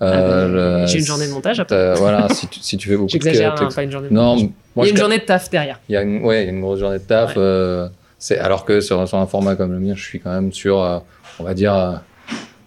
Ah, 0.00 0.04
euh, 0.06 0.48
bah, 0.78 0.80
le- 0.82 0.86
J'ai 0.86 0.98
une 0.98 1.04
journée 1.06 1.26
de 1.28 1.32
montage 1.32 1.60
après. 1.60 1.94
voilà, 1.94 2.28
si 2.34 2.46
tu, 2.48 2.60
si 2.60 2.76
tu 2.76 2.88
fais 2.88 2.96
beaucoup 2.96 3.06
de 3.06 3.12
J'exagère, 3.12 3.54
hein, 3.60 3.68
pas 3.74 3.82
une 3.84 3.90
journée 3.92 4.08
de 4.08 4.14
Non, 4.14 4.34
montage. 4.34 4.50
moi 4.76 4.84
Il 4.84 4.88
y 4.88 4.90
a 4.90 4.92
une 4.92 4.98
journée 4.98 5.18
de 5.18 5.22
taf 5.24 5.48
derrière. 5.48 5.78
il 5.88 5.92
y 5.92 5.96
a 5.96 6.02
une, 6.02 6.22
ouais, 6.24 6.42
il 6.42 6.46
y 6.46 6.48
a 6.48 6.52
une 6.52 6.60
grosse 6.60 6.80
journée 6.80 6.98
de 6.98 7.04
taf. 7.04 7.30
Ouais. 7.30 7.34
euh, 7.42 7.88
c'est 8.18 8.38
alors 8.38 8.64
que 8.64 8.80
sur, 8.80 9.06
sur 9.08 9.18
un 9.18 9.26
format 9.26 9.54
comme 9.56 9.72
le 9.72 9.78
mien, 9.80 9.94
je 9.96 10.02
suis 10.02 10.20
quand 10.20 10.30
même 10.32 10.52
sur, 10.52 10.80
euh, 10.82 10.98
on 11.38 11.44
va 11.44 11.54
dire, 11.54 11.72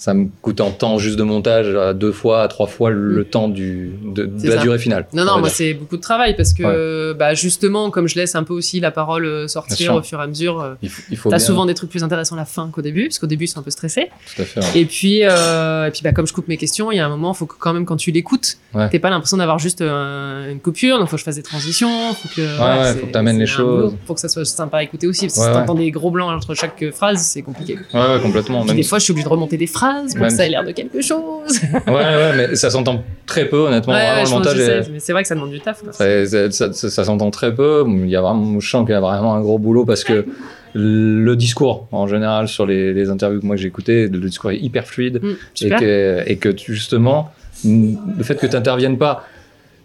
ça 0.06 0.14
me 0.14 0.28
coûte 0.44 0.62
en 0.62 0.70
temps 0.70 1.00
juste 1.00 1.18
de 1.18 1.24
montage 1.24 1.74
à 1.76 1.96
deux 1.96 2.12
fois, 2.12 2.44
à 2.44 2.48
trois 2.48 2.68
fois 2.68 2.92
le 2.92 3.22
Mm. 3.22 3.26
temps 3.26 3.48
du, 3.48 3.92
de, 4.04 4.30
la 4.48 4.58
durée 4.58 4.78
finale. 4.78 5.08
Non, 5.14 5.24
on 5.24 5.26
non, 5.26 5.40
moi 5.40 5.50
c'est 5.50 5.74
beaucoup 5.74 5.98
de 5.98 6.02
travail 6.02 6.36
parce 6.36 6.54
que 6.54 7.14
bah, 7.14 7.34
justement, 7.34 7.90
comme 7.90 8.08
je 8.08 8.16
laisse 8.16 8.36
un 8.36 8.44
peu 8.44 8.54
aussi 8.54 8.80
la 8.80 8.92
parole 8.92 9.26
euh, 9.26 9.48
sortir 9.48 9.96
au 9.96 10.04
fur 10.04 10.20
et 10.20 10.24
à 10.24 10.28
mesure, 10.28 10.62
euh, 10.62 10.76
il 10.84 10.92
il 11.10 11.18
faut 11.18 11.32
t'as 11.32 11.38
bien- 11.38 11.46
souvent 11.46 11.66
des 11.66 11.74
trucs 11.74 11.90
plus 11.90 12.04
intéressants 12.04 12.36
à 12.36 12.40
la 12.40 12.46
fin 12.46 12.70
qu'au 12.72 12.84
début, 12.84 13.06
parce 13.08 13.18
qu'au 13.18 13.26
début 13.26 13.48
c'est 13.48 13.58
un 13.58 13.64
peu 13.64 13.72
stressé. 13.72 14.10
Tout 14.36 14.42
à 14.44 14.46
fait. 14.46 14.60
ouais. 14.60 14.68
Et 14.82 14.86
puis, 14.86 15.22
euh, 15.24 15.88
et 15.88 15.92
puis 15.92 16.02
bah, 16.04 16.12
comme 16.12 16.28
je 16.28 16.34
coupe 16.34 16.48
mes 16.50 16.58
questions, 16.58 16.92
il 16.92 16.98
y 16.98 17.00
a 17.00 17.06
un 17.08 17.10
moment, 17.10 17.34
faut 17.34 17.48
que 17.48 17.56
quand 17.58 17.74
même 17.74 17.86
quand 17.86 17.98
tu 17.98 18.12
l'écoutes, 18.12 18.58
Ouais. 18.76 18.88
t'aies 18.90 19.00
pas 19.00 19.10
l'impression 19.10 19.38
d'avoir 19.38 19.58
juste 19.58 19.82
une 19.82 20.60
coupure, 20.62 21.00
donc 21.00 21.08
faut 21.08 21.16
que 21.16 21.20
je 21.20 21.24
fasse 21.26 21.38
des 21.38 21.44
transitions, 21.44 22.14
faut 22.14 22.30
que, 22.36 22.42
ouais, 22.42 22.94
c'est- 22.94 23.00
faut 23.00 23.08
que 23.08 23.12
t'amènes 23.12 23.40
les 23.40 23.46
choses. 23.48 23.86
boulot. 23.92 23.98
faut 24.06 24.14
que 24.14 24.20
ça 24.20 24.30
soit 24.30 24.46
sympa 24.46 24.78
à 24.78 24.84
écouter 24.84 25.08
aussi, 25.08 25.26
parce 25.26 25.40
que 25.40 25.46
si 25.46 25.52
t'entends 25.52 25.74
des 25.74 25.90
gros 25.90 26.12
blancs 26.12 26.30
entre 26.30 26.54
chaque 26.54 26.92
phrase, 26.92 27.22
c'est 27.24 27.42
compliqué. 27.42 27.80
Ouais, 27.94 28.00
ouais, 28.00 28.20
complètement. 28.22 28.60
Puis 28.60 28.68
Même 28.68 28.78
des 28.78 28.84
fois, 28.84 29.00
je 29.00 29.06
suis 29.06 29.12
obligé 29.12 29.24
de 29.26 29.30
remonter 29.32 29.58
des 29.58 29.66
phrases 29.68 29.95
pour 30.12 30.20
Même 30.22 30.30
que 30.30 30.36
ça 30.36 30.46
ait 30.46 30.50
l'air 30.50 30.64
de 30.64 30.72
quelque 30.72 31.02
chose. 31.02 31.60
Ouais, 31.88 31.94
ouais, 31.94 32.32
mais 32.38 32.56
ça 32.56 32.70
s'entend 32.70 33.04
très 33.26 33.46
peu, 33.46 33.58
honnêtement. 33.68 33.94
ouais, 33.94 34.00
vraiment, 34.00 34.16
ouais, 34.16 34.22
le 34.22 34.26
je 34.28 34.32
pense 34.32 34.42
que 34.42 34.48
montage 34.50 34.58
je 34.58 34.62
est- 34.72 34.84
sais, 34.84 34.90
mais 34.92 35.00
c'est 35.00 35.14
vrai 35.14 35.22
que 35.24 35.28
ça 35.28 35.36
demande 35.36 35.52
du 35.52 35.60
taf. 35.60 35.82
quoi. 35.84 35.94
Ça, 35.94 36.26
ça- 36.26 36.52
ça- 36.52 36.74
ça- 36.74 36.90
ça 36.90 37.04
s'entend 37.04 37.32
très 37.32 37.54
peu. 37.54 37.84
Il 37.88 38.10
y 38.10 38.16
a 38.16 38.22
vraiment, 38.22 38.60
je 38.60 38.70
sens 38.70 38.86
qu'il 38.86 38.94
y 38.94 38.98
a 38.98 39.02
vraiment 39.02 39.36
un 39.36 39.42
gros 39.42 39.58
boulot 39.60 39.86
parce 39.86 40.04
que 40.04 40.26
le 40.74 41.36
discours, 41.36 41.88
en 41.92 42.08
général, 42.08 42.48
sur 42.48 42.66
les, 42.66 42.94
les 42.94 43.10
interviews 43.10 43.40
que 43.40 43.46
moi 43.46 43.56
j'ai 43.56 43.68
écoutées, 43.68 44.08
le 44.08 44.20
discours 44.20 44.52
est 44.52 44.58
hyper 44.60 44.86
fluide 44.86 45.22
Mm, 45.24 45.32
et 45.66 45.70
que, 45.70 46.24
et 46.28 46.36
que 46.38 46.50
tu- 46.50 46.74
justement, 46.74 47.32
le 47.64 48.24
fait 48.24 48.36
que 48.36 48.46
tu 48.46 48.54
n'interviennes 48.56 48.98
pas, 48.98 49.24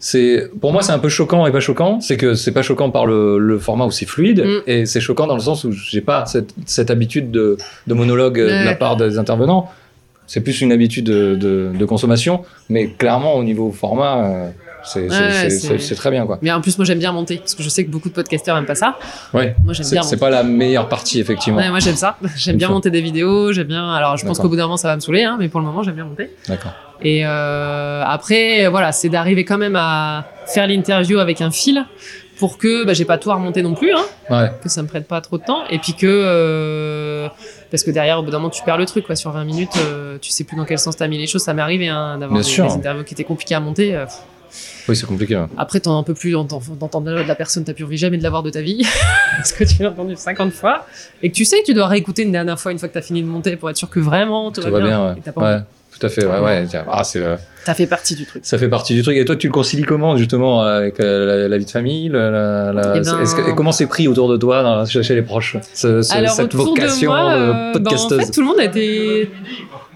c'est, 0.02 0.48
pour 0.60 0.72
moi, 0.72 0.82
c'est 0.82 0.92
un 0.92 0.98
peu 0.98 1.10
choquant 1.10 1.46
et 1.46 1.52
pas 1.52 1.60
choquant. 1.60 2.00
C'est 2.00 2.16
que 2.16 2.34
c'est 2.34 2.52
pas 2.52 2.62
choquant 2.62 2.90
par 2.90 3.04
le, 3.06 3.38
le 3.38 3.58
format 3.58 3.84
où 3.84 3.90
c'est 3.90 4.06
fluide 4.06 4.42
Mm. 4.44 4.60
et 4.66 4.86
c'est 4.86 5.00
choquant 5.00 5.26
dans 5.26 5.34
le 5.34 5.40
sens 5.42 5.64
où 5.64 5.72
j'ai 5.72 6.00
pas 6.00 6.24
cette, 6.26 6.54
cette 6.66 6.90
habitude 6.90 7.30
de, 7.30 7.56
de 7.86 7.94
monologue 7.94 8.40
euh, 8.40 8.60
de 8.62 8.64
la 8.64 8.74
part 8.74 8.96
des 8.96 9.18
intervenants. 9.18 9.70
C'est 10.32 10.42
plus 10.42 10.60
une 10.60 10.70
habitude 10.70 11.06
de, 11.06 11.34
de- 11.34 11.72
de 11.76 11.84
consommation, 11.84 12.42
mais 12.68 12.86
clairement 12.86 13.34
au 13.34 13.42
niveau 13.42 13.72
format, 13.72 14.24
euh, 14.26 14.50
C'est 14.84 15.08
Ouais, 15.10 15.94
très 15.96 16.10
bien, 16.12 16.24
quoi. 16.24 16.38
Mais 16.40 16.52
en 16.52 16.60
plus, 16.60 16.78
moi, 16.78 16.84
j'aime 16.84 17.00
bien 17.00 17.10
monter 17.10 17.38
parce 17.38 17.56
que 17.56 17.64
je 17.64 17.68
sais 17.68 17.84
que 17.84 17.90
beaucoup 17.90 18.08
de 18.08 18.14
podcasteurs 18.14 18.56
aiment 18.56 18.64
pas 18.64 18.76
ça. 18.76 18.96
Ouais. 19.34 19.56
Moi, 19.64 19.74
j'aime 19.74 19.88
bien 19.90 20.02
c'est 20.04 20.16
pas 20.18 20.30
la 20.30 20.44
meilleure 20.44 20.88
partie, 20.88 21.18
effectivement. 21.18 21.58
Ouais, 21.58 21.68
moi, 21.68 21.80
j'aime 21.80 21.96
ça. 21.96 22.16
J'aime 22.36 22.56
bien 22.58 22.68
monter 22.68 22.90
des 22.90 23.00
vidéos. 23.00 23.52
J'aime 23.52 23.66
bien. 23.66 23.92
Alors, 23.92 24.16
je 24.16 24.24
pense 24.24 24.38
qu'au 24.38 24.48
bout 24.48 24.54
d'un 24.56 24.62
moment, 24.62 24.76
ça 24.76 24.86
va 24.86 24.94
me 24.94 25.00
saouler, 25.00 25.24
hein, 25.24 25.36
mais 25.40 25.48
pour 25.48 25.58
le 25.58 25.66
moment, 25.66 25.82
j'aime 25.82 25.96
bien 25.96 26.04
monter. 26.04 26.30
D'accord. 26.48 26.72
Et 27.02 27.26
euh, 27.26 28.04
après, 28.06 28.68
voilà, 28.68 28.92
c'est 28.92 29.08
d'arriver 29.08 29.44
quand 29.44 29.58
même 29.58 29.76
à 29.76 30.26
faire 30.46 30.66
l'interview 30.68 31.18
avec 31.18 31.40
un 31.40 31.50
fil 31.50 31.84
pour 32.38 32.56
que 32.56 32.84
bah, 32.86 32.94
j'ai 32.94 33.04
pas 33.04 33.18
tout 33.18 33.30
à 33.32 33.34
remonter 33.34 33.62
non 33.62 33.74
plus, 33.74 33.92
hein, 33.92 34.04
Ouais. 34.30 34.50
que 34.62 34.68
ça 34.70 34.80
me 34.82 34.86
prenne 34.88 35.04
pas 35.04 35.20
trop 35.20 35.38
de 35.38 35.44
temps. 35.44 35.64
Et 35.70 35.78
puis 35.78 35.92
que. 35.94 36.06
euh, 36.08 37.28
parce 37.70 37.82
que 37.82 37.90
derrière, 37.90 38.18
au 38.18 38.22
bout 38.22 38.30
d'un 38.30 38.38
moment, 38.38 38.50
tu 38.50 38.62
perds 38.62 38.78
le 38.78 38.86
truc, 38.86 39.06
quoi. 39.06 39.16
Sur 39.16 39.30
20 39.32 39.44
minutes, 39.44 39.70
euh, 39.78 40.18
tu 40.20 40.30
sais 40.30 40.44
plus 40.44 40.56
dans 40.56 40.64
quel 40.64 40.78
sens 40.78 40.96
t'as 40.96 41.08
mis 41.08 41.18
les 41.18 41.26
choses. 41.26 41.42
Ça 41.42 41.54
m'est 41.54 41.62
arrivé 41.62 41.88
hein, 41.88 42.18
d'avoir 42.18 42.40
Bien 42.40 42.48
des, 42.48 42.62
des 42.68 42.74
interviews 42.74 43.04
qui 43.04 43.14
étaient 43.14 43.24
compliquées 43.24 43.54
à 43.54 43.60
monter. 43.60 43.94
euh, 43.94 44.06
Oui, 44.88 44.96
c'est 44.96 45.06
compliqué. 45.06 45.36
ouais. 45.36 45.46
après, 45.56 45.80
t'en 45.80 46.02
peux 46.02 46.14
plus 46.14 46.32
d'entendre 46.32 46.62
d'entendre 46.76 47.06
de 47.06 47.12
la 47.22 47.34
personne, 47.34 47.62
t'as 47.64 47.72
plus 47.74 47.84
envie 47.84 47.96
jamais 47.96 48.18
de 48.18 48.22
la 48.22 48.30
voir 48.30 48.42
de 48.42 48.50
ta 48.50 48.60
vie, 48.60 48.84
parce 49.36 49.52
que 49.52 49.64
tu 49.64 49.82
l'as 49.82 49.90
entendu 49.90 50.14
50 50.16 50.52
fois, 50.52 50.86
et 51.22 51.30
que 51.30 51.34
tu 51.36 51.44
sais 51.44 51.60
que 51.60 51.66
tu 51.66 51.74
dois 51.74 51.86
réécouter 51.86 52.22
une 52.22 52.32
dernière 52.32 52.58
fois 52.58 52.72
une 52.72 52.78
fois 52.78 52.88
que 52.88 52.94
t'as 52.94 53.02
fini 53.02 53.22
de 53.22 53.28
monter 53.28 53.56
pour 53.56 53.70
être 53.70 53.76
sûr 53.76 53.88
que 53.88 54.00
vraiment 54.00 54.50
tout, 54.50 54.60
va 54.62 54.80
bien, 54.80 55.14
ouais. 55.14 55.32
pas. 55.32 55.40
Ouais, 55.56 55.60
tout 55.96 56.04
à 56.06 56.08
fait. 56.08 56.26
Ouais, 56.26 56.40
ouais. 56.40 56.66
Tiens, 56.66 56.84
Ah, 56.90 57.04
c'est, 57.04 57.20
euh, 57.60 57.64
T'as 57.66 57.74
fait 57.74 57.86
partie 57.86 58.14
du 58.14 58.24
truc. 58.26 58.42
ça 58.44 58.56
fait 58.58 58.68
partie 58.68 58.94
du 58.94 59.02
truc. 59.02 59.16
Et 59.16 59.24
toi, 59.24 59.36
tu 59.36 59.46
le 59.48 59.52
concilies 59.52 59.82
comment, 59.82 60.16
justement, 60.16 60.62
avec 60.62 60.98
euh, 61.00 61.42
la, 61.42 61.48
la 61.48 61.58
vie 61.58 61.64
de 61.66 61.70
famille 61.70 62.08
la, 62.08 62.30
la- 62.30 62.72
la- 62.72 62.92
Eh 62.96 63.00
ben- 63.00 63.24
que- 63.24 63.50
et 63.50 63.54
comment 63.54 63.72
c'est 63.72 63.86
pris 63.86 64.08
autour 64.08 64.28
de 64.30 64.36
toi, 64.36 64.62
dans- 64.62 64.84
chez, 64.86 65.14
les 65.14 65.22
proches, 65.22 65.56
ce- 65.74 66.02
ce- 66.02 66.12
Alors, 66.14 66.32
cette 66.32 66.54
vocation 66.54 67.10
de 67.12 67.16
moi, 67.16 67.32
euh, 67.32 67.52
bah, 67.52 67.68
en 67.68 67.72
podcasteuse? 67.72 68.20
fait, 68.26 68.30
tout 68.32 68.40
le 68.40 68.46
monde 68.46 68.58
a 68.60 68.64
été. 68.64 69.30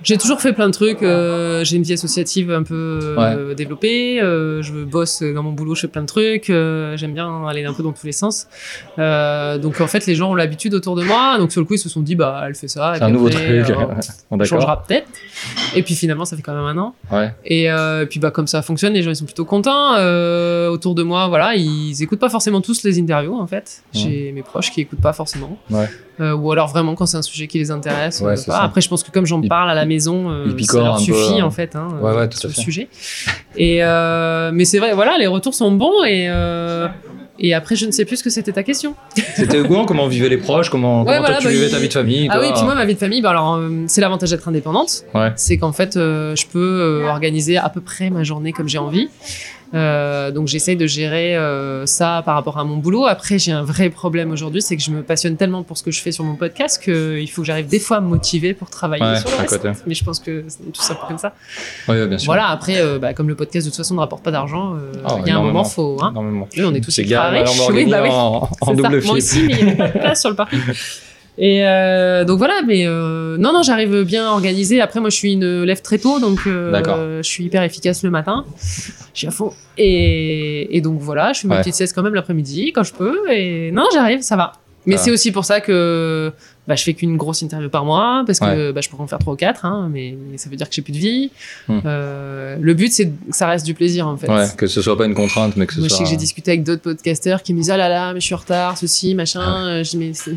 J'ai 0.05 0.19
toujours 0.19 0.41
fait 0.41 0.53
plein 0.53 0.67
de 0.69 0.73
trucs. 0.73 1.03
euh, 1.03 1.65
j'ai 1.65 1.77
une 1.77 1.83
vie 1.83 1.95
associative 1.95 2.51
un 2.53 2.63
peu 2.63 3.01
euh, 3.19 3.55
développée. 3.55 4.21
euh, 4.23 4.63
je 4.63 4.73
bosse 4.85 5.23
dans 5.23 5.43
mon 5.43 5.53
boulot, 5.53 5.75
je 5.75 5.83
fais 5.83 5.89
plein 5.89 6.03
de 6.03 6.07
trucs. 6.07 6.51
euh, 6.51 6.97
J'aime 6.97 7.15
bien 7.15 7.47
aller 7.47 7.65
un 7.65 7.73
peu 7.73 7.83
dans 7.83 7.93
tous 7.93 8.07
les 8.07 8.13
sens. 8.13 8.47
Donc 8.99 9.81
en 9.81 9.87
fait, 9.87 10.07
les 10.07 10.15
gens 10.15 10.31
ont 10.33 10.35
l'habitude 10.35 10.75
autour 10.75 10.95
de 10.97 11.03
moi. 11.05 11.39
Donc 11.39 11.53
sur 11.53 11.61
le 11.61 11.67
coup, 11.67 11.75
ils 11.75 11.79
se 11.79 11.89
sont 11.89 12.01
dit, 12.03 12.15
bah, 12.15 12.43
elle 12.47 12.55
fait 12.55 12.69
ça. 12.69 12.93
C'est 12.97 13.03
un 13.03 13.11
nouveau 13.11 13.29
après, 13.29 13.63
truc. 13.63 13.77
on 14.31 14.45
changera 14.45 14.83
peut-être. 14.87 15.09
Et 15.75 15.83
puis 15.83 15.95
finalement, 15.95 16.25
ça 16.25 16.37
fait 16.37 16.43
quand 16.43 16.55
même 16.55 16.65
un 16.65 16.79
an. 16.79 16.95
Ouais. 17.11 17.35
Et 17.45 17.69
puis 18.11 18.21
bah 18.21 18.31
comme 18.31 18.47
ça 18.47 18.63
fonctionne, 18.63 18.93
les 18.93 19.03
gens 19.03 19.11
ils 19.11 19.17
sont 19.17 19.25
plutôt 19.25 19.45
contents. 19.45 19.95
Autour 20.71 20.95
de 20.95 21.03
moi, 21.03 21.29
voilà, 21.29 21.55
ils 21.57 22.03
écoutent 22.03 22.19
pas 22.21 22.29
forcément 22.29 22.61
tous 22.61 22.83
les 22.85 22.99
interviews 23.01 23.39
en 23.41 23.47
fait. 23.47 23.83
J'ai 23.93 24.33
mes 24.33 24.43
proches 24.43 24.71
qui 24.71 24.83
écoutent 24.83 25.01
pas 25.01 25.13
forcément. 25.13 25.59
Ouais. 25.71 25.89
Ou 26.21 26.53
alors 26.53 26.69
vraiment 26.69 26.95
quand 26.95 27.07
c'est 27.07 27.17
un 27.17 27.23
sujet 27.23 27.47
qui 27.49 27.59
les 27.59 27.71
intéresse. 27.71 28.21
Ouais. 28.21 28.35
Après, 28.51 28.81
je 28.81 28.89
pense 28.89 29.03
que 29.03 29.11
comme 29.11 29.27
j'en 29.27 29.41
parle 29.43 29.71
à 29.71 29.75
la 29.75 29.85
maison, 29.85 29.94
euh, 30.31 30.47
ils 30.57 30.67
ça 30.67 30.79
leur 30.85 30.97
peu, 30.97 31.03
suffit 31.03 31.41
hein. 31.41 31.45
en 31.45 31.51
fait 31.51 31.75
hein, 31.77 31.89
Ouais, 32.01 32.11
euh, 32.11 32.17
ouais, 32.21 32.29
tout 32.29 32.37
à 32.37 32.41
sur 32.41 32.49
le 32.49 32.55
fait. 32.55 32.61
sujet. 32.61 32.89
Et 33.57 33.83
euh, 33.85 34.51
mais 34.53 34.65
c'est 34.65 34.79
vrai, 34.79 34.95
voilà, 34.95 35.17
les 35.19 35.27
retours 35.27 35.55
sont 35.55 35.71
bons 35.73 36.03
et 36.05 36.27
euh, 36.29 36.89
et 37.39 37.53
après 37.55 37.75
je 37.77 37.87
ne 37.87 37.91
sais 37.91 38.05
plus 38.05 38.19
ce 38.19 38.25
que 38.25 38.31
c'était 38.31 38.53
ta 38.53 38.63
question. 38.63 38.95
C'était 39.37 39.63
Gouin, 39.63 39.85
comment 39.85 40.07
vivaient 40.07 40.29
les 40.29 40.37
proches, 40.39 40.71
comment, 40.71 41.03
Ouais, 41.03 41.17
comment 41.17 41.27
toi 41.29 41.37
tu 41.39 41.45
bah, 41.47 41.51
vivais 41.51 41.67
il- 41.67 41.71
ta 41.73 41.79
vie 41.79 41.89
de 41.89 41.93
famille. 41.93 42.29
Ah 42.31 42.39
oui, 42.41 42.49
puis 42.55 42.63
moi 42.63 42.75
ma 42.75 42.85
vie 42.85 42.95
de 42.95 42.99
famille, 42.99 43.21
bah 43.23 43.31
alors 43.31 43.55
euh, 43.57 43.85
c'est 43.89 44.01
l'avantage 44.01 44.31
d'être 44.31 44.47
indépendante. 44.49 45.05
C'est 45.37 45.57
qu'en 45.59 45.73
fait, 45.73 45.97
euh, 45.97 46.35
je 46.37 46.47
peux 46.47 46.59
euh, 47.05 47.09
organiser 47.09 47.57
à 47.57 47.69
peu 47.69 47.81
près 47.81 48.11
ma 48.11 48.23
journée 48.25 48.53
comme 48.53 48.69
j'ai 48.69 48.79
envie. 48.79 49.09
Euh, 49.75 50.31
donc 50.31 50.47
j'essaye 50.47 50.77
de 50.77 50.87
gérer 50.87 51.37
euh, 51.37 51.85
ça 51.87 52.23
par 52.25 52.37
rapport 52.37 52.59
à 52.59 52.65
mon 52.65 52.77
boulot. 52.77 53.07
Après, 53.07 53.39
j'ai 53.39 53.51
un 53.53 53.65
vrai 53.65 53.91
problème 53.91 54.31
aujourd'hui, 54.31 54.63
c'est 54.63 54.77
que 54.77 54.83
je 54.83 54.91
me 54.93 55.03
passionne 55.03 55.37
tellement 55.37 55.63
pour 55.65 55.77
ce 55.77 55.83
que 55.83 55.91
je 55.91 56.01
fais 56.01 56.13
sur 56.13 56.23
mon 56.23 56.37
podcast 56.37 56.81
qu'il 56.83 57.29
faut 57.31 57.43
que 57.43 57.47
j'arrive 57.47 57.67
des 57.67 57.81
fois 57.81 57.97
à 57.97 58.01
me 58.01 58.07
motiver 58.09 58.55
pour 58.55 58.71
travailler 58.71 59.03
Ouais, 59.05 59.19
sur 59.19 59.31
le 59.31 59.37
reste. 59.37 59.49
côté. 59.63 59.71
Mais 59.87 59.95
je 59.95 60.05
pense 60.05 60.21
que 60.21 60.45
c'est 60.49 60.71
tout 60.73 60.81
ça 60.81 60.99
comme 61.09 61.19
ça. 61.19 61.35
Ouais, 61.89 62.07
bien 62.07 62.19
sûr. 62.19 62.27
Voilà, 62.27 62.49
après, 62.49 62.79
euh, 62.81 62.99
bah, 62.99 63.15
comme 63.15 63.29
le 63.29 63.35
podcast 63.35 63.67
de 63.67 63.71
toute 63.71 63.77
façon 63.77 63.95
ne 63.95 64.01
rapporte 64.01 64.23
pas 64.23 64.31
d'argent, 64.31 64.75
euh, 64.77 64.93
il 64.95 65.01
Ah, 65.05 65.19
y 65.27 65.31
a 65.31 65.39
un 65.39 65.43
moment, 65.43 65.65
faut... 65.65 65.99
Hein, 66.03 66.13
oui, 66.57 66.63
on 66.65 66.73
est 66.75 66.81
tous 66.81 66.97
ultra 66.99 67.31
riches. 67.31 67.51
Oui, 67.71 67.87
bah 67.87 67.99
oui. 68.03 68.09
en, 68.13 68.49
en 68.61 68.75
double 68.75 69.03
Moi 69.05 69.17
aussi, 69.17 69.43
mais 69.45 69.55
il 69.59 69.65
n'y 69.67 69.73
a 69.73 69.75
pas 69.77 69.89
de 69.89 69.99
place 69.99 70.21
sur 70.21 70.31
le 70.31 70.37
parking. 70.37 70.61
Et 71.37 71.67
euh, 71.67 72.25
donc 72.25 72.39
voilà, 72.39 72.61
mais 72.65 72.87
euh, 72.87 73.37
non, 73.39 73.53
non, 73.53 73.63
j'arrive 73.63 74.03
bien 74.05 74.29
organisé. 74.31 74.81
Après, 74.81 75.01
moi, 75.01 75.11
je 75.11 75.17
suis 75.17 75.33
une 75.33 75.63
lève 75.65 75.83
très 75.83 75.99
tôt, 75.99 76.21
donc 76.21 76.41
euh, 76.47 77.23
je 77.23 77.29
suis 77.29 77.45
hyper 77.45 77.63
efficace 77.65 78.05
le 78.05 78.11
matin. 78.11 78.45
Je 79.13 79.19
suis 79.19 79.27
à 79.27 79.31
fond. 79.33 79.53
Et, 79.77 80.77
et 80.77 80.81
donc 80.81 81.01
voilà, 81.01 81.33
je 81.33 81.41
fais 81.41 81.49
ma 81.49 81.57
Ouais. 81.57 81.61
petite 81.63 81.75
sieste 81.75 81.95
quand 81.95 82.03
même 82.03 82.15
l'après-midi 82.15 82.73
quand 82.73 82.85
je 82.85 82.93
peux. 82.95 83.31
Et 83.33 83.71
non, 83.73 83.85
j'arrive, 83.93 84.21
ça 84.23 84.37
va. 84.37 84.53
Mais 84.87 84.95
Ah. 84.95 84.99
c'est 84.99 85.11
aussi 85.11 85.33
pour 85.33 85.45
ça 85.45 85.61
que 85.61 86.33
bah, 86.67 86.77
je 86.77 86.83
fais 86.83 86.95
qu'une 86.95 87.17
grosse 87.17 87.43
interview 87.43 87.69
par 87.69 87.85
mois, 87.85 88.23
parce 88.27 88.39
que 88.41 88.73
bah, 88.73 88.81
je 88.81 88.89
pourrais 88.89 89.03
en 89.05 89.07
faire 89.07 89.19
trois 89.19 89.35
ou 89.35 89.37
quatre, 89.37 89.65
hein, 89.67 89.89
mais 89.93 90.17
ça 90.37 90.49
veut 90.49 90.57
dire 90.57 90.69
que 90.69 90.75
j'ai 90.75 90.83
plus 90.83 90.93
de 90.93 90.99
vie. 90.99 91.31
Hmm. 91.69 91.81
Euh, 91.85 92.57
le 92.61 92.75
but, 92.75 92.93
c'est 92.93 93.07
que 93.09 93.13
ça 93.31 93.47
reste 93.49 93.67
du 93.67 93.75
plaisir, 93.75 94.07
en 94.09 94.17
fait. 94.17 94.29
Ouais, 94.31 94.47
que 94.57 94.67
ce 94.67 94.81
soit 94.83 94.97
pas 94.97 95.05
une 95.07 95.15
contrainte, 95.15 95.57
mais 95.57 95.67
que 95.67 95.75
ce 95.75 95.81
Moi, 95.81 95.89
je 95.89 95.95
sais 95.95 96.05
que 96.05 96.09
j'ai 96.09 96.17
discuté 96.17 96.53
avec 96.53 96.63
d'autres 96.65 96.83
podcasters 96.83 97.43
qui 97.43 97.53
me 97.55 97.59
disent 97.61 97.71
Ah 97.71 97.77
là 97.77 97.89
là, 97.89 98.15
mais 98.15 98.21
je 98.21 98.27
suis 98.27 98.35
en 98.35 98.39
retard, 98.39 98.79
ceci, 98.79 99.15
machin. 99.15 99.67
Euh, 99.67 99.85
Je 99.85 99.97
Mais 99.99 100.13
c'est 100.15 100.31